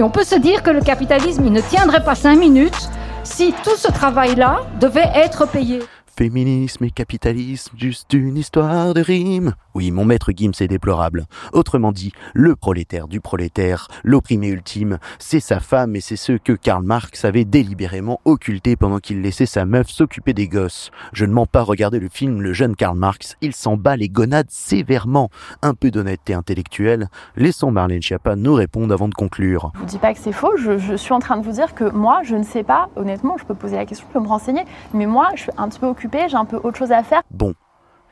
Et 0.00 0.02
on 0.02 0.08
peut 0.08 0.24
se 0.24 0.36
dire 0.36 0.62
que 0.62 0.70
le 0.70 0.80
capitalisme, 0.80 1.50
ne 1.50 1.60
tiendrait 1.60 2.02
pas 2.02 2.14
cinq 2.14 2.36
minutes 2.36 2.88
si 3.22 3.52
tout 3.62 3.76
ce 3.76 3.92
travail-là 3.92 4.60
devait 4.80 5.10
être 5.14 5.46
payé. 5.46 5.80
Féminisme 6.20 6.84
et 6.84 6.90
capitalisme, 6.90 7.74
juste 7.78 8.12
une 8.12 8.36
histoire 8.36 8.92
de 8.92 9.00
rime. 9.00 9.54
Oui, 9.74 9.90
mon 9.90 10.04
maître 10.04 10.32
Gims 10.36 10.52
est 10.60 10.68
déplorable. 10.68 11.24
Autrement 11.54 11.92
dit, 11.92 12.12
le 12.34 12.56
prolétaire 12.56 13.08
du 13.08 13.22
prolétaire, 13.22 13.88
l'opprimé 14.02 14.48
ultime, 14.48 14.98
c'est 15.18 15.40
sa 15.40 15.60
femme 15.60 15.96
et 15.96 16.02
c'est 16.02 16.16
ce 16.16 16.32
que 16.32 16.52
Karl 16.52 16.84
Marx 16.84 17.24
avait 17.24 17.46
délibérément 17.46 18.20
occulté 18.26 18.76
pendant 18.76 18.98
qu'il 18.98 19.22
laissait 19.22 19.46
sa 19.46 19.64
meuf 19.64 19.88
s'occuper 19.88 20.34
des 20.34 20.46
gosses. 20.46 20.90
Je 21.14 21.24
ne 21.24 21.32
mens 21.32 21.46
pas 21.46 21.62
regarder 21.62 22.00
le 22.00 22.10
film 22.10 22.42
Le 22.42 22.52
jeune 22.52 22.76
Karl 22.76 22.98
Marx, 22.98 23.36
il 23.40 23.54
s'en 23.54 23.78
bat 23.78 23.96
les 23.96 24.10
gonades 24.10 24.50
sévèrement. 24.50 25.30
Un 25.62 25.72
peu 25.72 25.90
d'honnêteté 25.90 26.34
intellectuelle. 26.34 27.08
Laissons 27.36 27.70
Marlène 27.70 28.02
Schiappa 28.02 28.36
nous 28.36 28.54
répondre 28.54 28.92
avant 28.92 29.08
de 29.08 29.14
conclure. 29.14 29.72
Je 29.76 29.82
ne 29.82 29.86
dis 29.86 29.98
pas 29.98 30.12
que 30.12 30.18
c'est 30.20 30.32
faux, 30.32 30.56
je, 30.58 30.76
je, 30.76 30.96
suis 30.96 31.14
en 31.14 31.20
train 31.20 31.38
de 31.38 31.44
vous 31.44 31.52
dire 31.52 31.74
que 31.74 31.88
moi, 31.90 32.22
je 32.24 32.34
ne 32.34 32.42
sais 32.42 32.64
pas, 32.64 32.90
honnêtement, 32.96 33.38
je 33.38 33.44
peux 33.44 33.54
poser 33.54 33.76
la 33.76 33.86
question, 33.86 34.06
je 34.08 34.12
peux 34.12 34.22
me 34.22 34.28
renseigner, 34.28 34.64
mais 34.92 35.06
moi, 35.06 35.28
je 35.36 35.42
suis 35.42 35.52
un 35.56 35.68
petit 35.68 35.78
peu 35.78 35.86
occupée, 35.86 36.09
j'ai 36.28 36.36
un 36.36 36.44
peu 36.44 36.60
autre 36.62 36.78
chose 36.78 36.92
à 36.92 37.02
faire. 37.02 37.22
Bon, 37.30 37.54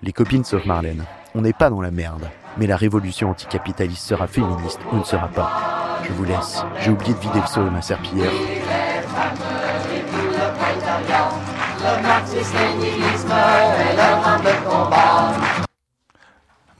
les 0.02 0.12
copines 0.12 0.44
sauf 0.44 0.64
Marlène 0.64 1.04
on 1.34 1.42
n'est 1.42 1.52
pas 1.52 1.70
dans 1.70 1.80
la 1.80 1.90
merde. 1.90 2.28
Mais 2.56 2.66
la 2.66 2.76
révolution 2.76 3.30
anticapitaliste 3.30 4.04
sera 4.04 4.26
féministe 4.26 4.80
ou 4.92 4.96
ne 4.96 5.04
sera 5.04 5.28
pas. 5.28 6.00
Je 6.02 6.12
vous 6.12 6.24
laisse. 6.24 6.64
J'ai 6.80 6.90
oublié 6.90 7.14
de 7.14 7.18
vider 7.18 7.40
le 7.40 7.46
seau 7.46 7.62
de 7.62 7.70
ma 7.70 7.82
serpillière. 7.82 8.32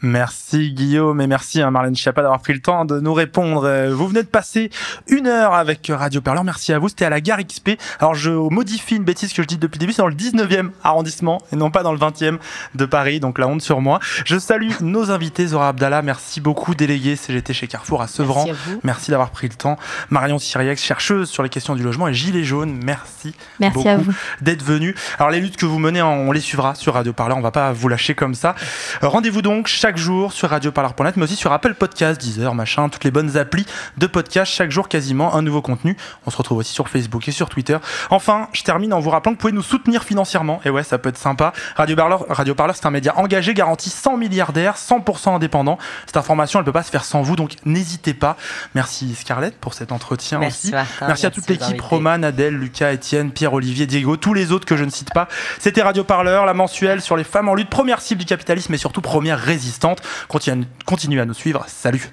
Merci 0.02 0.72
Guillaume 0.72 1.20
et 1.20 1.26
merci 1.26 1.60
à 1.60 1.70
Marlène 1.70 1.96
Schiappa 1.96 2.22
d'avoir 2.22 2.40
pris 2.40 2.52
le 2.52 2.60
temps 2.60 2.84
de 2.84 3.00
nous 3.00 3.14
répondre. 3.14 3.64
Euh, 3.64 3.92
vous 3.92 4.06
venez 4.06 4.22
de 4.22 4.28
passer 4.28 4.70
une 5.08 5.26
heure 5.26 5.54
avec 5.54 5.90
Radio 5.92 6.20
Perleur. 6.20 6.44
Merci 6.44 6.72
à 6.72 6.78
vous. 6.78 6.88
C'était 6.88 7.04
à 7.04 7.10
la 7.10 7.20
gare 7.20 7.38
XP. 7.38 7.70
Alors 7.98 8.14
je 8.14 8.30
modifie 8.30 8.96
une 8.96 9.04
bêtise 9.04 9.32
que 9.32 9.42
je 9.42 9.46
dis 9.48 9.58
depuis 9.58 9.78
le 9.78 9.80
début. 9.80 9.92
C'est 9.92 10.02
dans 10.02 10.08
le 10.08 10.14
19e 10.14 10.70
arrondissement 10.84 11.40
et 11.52 11.56
non 11.56 11.70
pas 11.70 11.82
dans 11.82 11.92
le 11.92 11.98
20e 11.98 12.38
de 12.74 12.84
Paris. 12.84 13.18
Donc 13.18 13.38
la 13.38 13.48
honte 13.48 13.62
sur 13.62 13.80
moi. 13.80 13.98
Je 14.24 14.38
salue 14.38 14.70
nos 14.80 15.10
invités. 15.10 15.48
Zora 15.48 15.68
Abdallah, 15.68 16.02
merci 16.02 16.40
beaucoup. 16.40 16.74
Délégué 16.74 17.16
CGT 17.16 17.52
chez 17.52 17.66
Carrefour 17.66 18.02
à 18.02 18.06
Sevran. 18.06 18.46
Merci, 18.84 19.10
d'avoir 19.10 19.30
pris 19.30 19.48
le 19.48 19.54
temps. 19.54 19.78
Marion 20.10 20.38
Siriex, 20.38 20.82
chercheuse 20.82 21.28
sur 21.28 21.42
les 21.42 21.48
questions 21.48 21.74
du 21.74 21.82
logement 21.82 22.08
et 22.08 22.14
Gilets 22.14 22.44
jaunes. 22.44 22.78
Merci. 22.84 23.34
Merci 23.58 23.88
à 23.88 23.96
vous 23.96 24.12
d'être 24.42 24.62
venu. 24.62 24.94
Alors 25.18 25.30
les 25.30 25.40
luttes 25.40 25.56
que 25.56 25.66
vous 25.66 25.78
menez, 25.78 26.02
on 26.02 26.30
les 26.30 26.40
suivra 26.40 26.74
sur 26.74 26.94
Radio 26.94 27.12
Parleur. 27.12 27.36
On 27.36 27.40
va 27.42 27.50
pas 27.50 27.72
vous 27.72 27.88
lâcher 27.88 28.14
comme 28.14 28.34
ça. 28.34 28.54
Rendez-vous 29.02 29.42
donc 29.42 29.66
chaque 29.66 29.87
chaque 29.88 29.96
jour 29.96 30.34
sur 30.34 30.50
radioparleur.net, 30.50 31.16
mais 31.16 31.22
aussi 31.22 31.34
sur 31.36 31.50
Apple 31.50 31.72
Podcast, 31.72 32.20
Deezer, 32.20 32.54
machin, 32.54 32.90
toutes 32.90 33.04
les 33.04 33.10
bonnes 33.10 33.38
applis 33.38 33.64
de 33.96 34.06
podcast. 34.06 34.52
Chaque 34.52 34.70
jour, 34.70 34.86
quasiment 34.86 35.34
un 35.34 35.40
nouveau 35.40 35.62
contenu. 35.62 35.96
On 36.26 36.30
se 36.30 36.36
retrouve 36.36 36.58
aussi 36.58 36.74
sur 36.74 36.90
Facebook 36.90 37.26
et 37.26 37.32
sur 37.32 37.48
Twitter. 37.48 37.78
Enfin, 38.10 38.48
je 38.52 38.62
termine 38.64 38.92
en 38.92 39.00
vous 39.00 39.08
rappelant 39.08 39.32
que 39.32 39.36
vous 39.36 39.40
pouvez 39.40 39.54
nous 39.54 39.62
soutenir 39.62 40.04
financièrement. 40.04 40.60
Et 40.66 40.68
ouais, 40.68 40.82
ça 40.82 40.98
peut 40.98 41.08
être 41.08 41.16
sympa. 41.16 41.54
Radio 41.74 41.96
Parleur, 41.96 42.26
Radio 42.28 42.54
Parleur 42.54 42.76
c'est 42.76 42.84
un 42.84 42.90
média 42.90 43.16
engagé, 43.16 43.54
garanti 43.54 43.88
100 43.88 44.18
milliardaires, 44.18 44.76
100% 44.76 45.36
indépendant. 45.36 45.78
Cette 46.04 46.18
information, 46.18 46.58
elle 46.58 46.66
peut 46.66 46.72
pas 46.72 46.82
se 46.82 46.90
faire 46.90 47.06
sans 47.06 47.22
vous, 47.22 47.34
donc 47.34 47.52
n'hésitez 47.64 48.12
pas. 48.12 48.36
Merci 48.74 49.14
Scarlett 49.14 49.56
pour 49.56 49.72
cet 49.72 49.90
entretien 49.90 50.38
Merci, 50.38 50.66
aussi. 50.66 50.72
Martin. 50.72 51.06
merci 51.06 51.24
à 51.24 51.30
toute 51.30 51.48
l'équipe. 51.48 51.80
Roman, 51.80 52.22
Adèle, 52.24 52.58
Lucas, 52.58 52.92
Étienne, 52.92 53.30
Pierre, 53.30 53.54
Olivier, 53.54 53.86
Diego, 53.86 54.18
tous 54.18 54.34
les 54.34 54.52
autres 54.52 54.66
que 54.66 54.76
je 54.76 54.84
ne 54.84 54.90
cite 54.90 55.14
pas. 55.14 55.28
C'était 55.58 55.80
Radio 55.80 56.04
Parleur, 56.04 56.44
la 56.44 56.52
mensuelle 56.52 57.00
sur 57.00 57.16
les 57.16 57.24
femmes 57.24 57.48
en 57.48 57.54
lutte, 57.54 57.70
première 57.70 58.02
cible 58.02 58.20
du 58.20 58.26
capitalisme 58.26 58.74
et 58.74 58.76
surtout 58.76 59.00
première 59.00 59.38
existantes. 59.78 60.02
Continue, 60.28 60.66
continue 60.84 61.20
à 61.20 61.24
nous 61.24 61.34
suivre. 61.34 61.64
Salut 61.68 62.10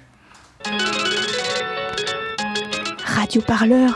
Radio 3.05 3.41
Parleur 3.41 3.95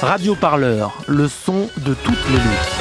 Radio 0.00 0.34
Parleur, 0.34 0.92
le 1.06 1.28
son 1.28 1.68
de 1.78 1.94
toutes 1.94 2.28
les 2.28 2.36
luttes. 2.36 2.74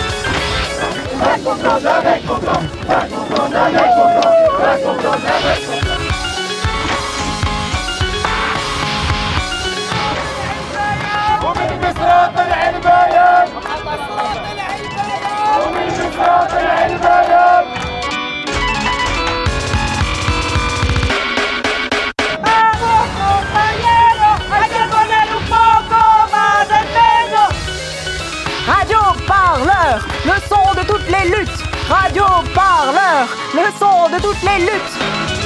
Le 30.25 30.31
son 30.47 30.73
de 30.73 30.87
toutes 30.87 31.07
les 31.07 31.29
luttes. 31.29 31.49
Radio 31.89 32.23
Parleur, 32.55 33.27
le 33.53 33.79
son 33.79 34.09
de 34.09 34.21
toutes 34.21 34.41
les 34.43 34.65
luttes. 34.65 35.42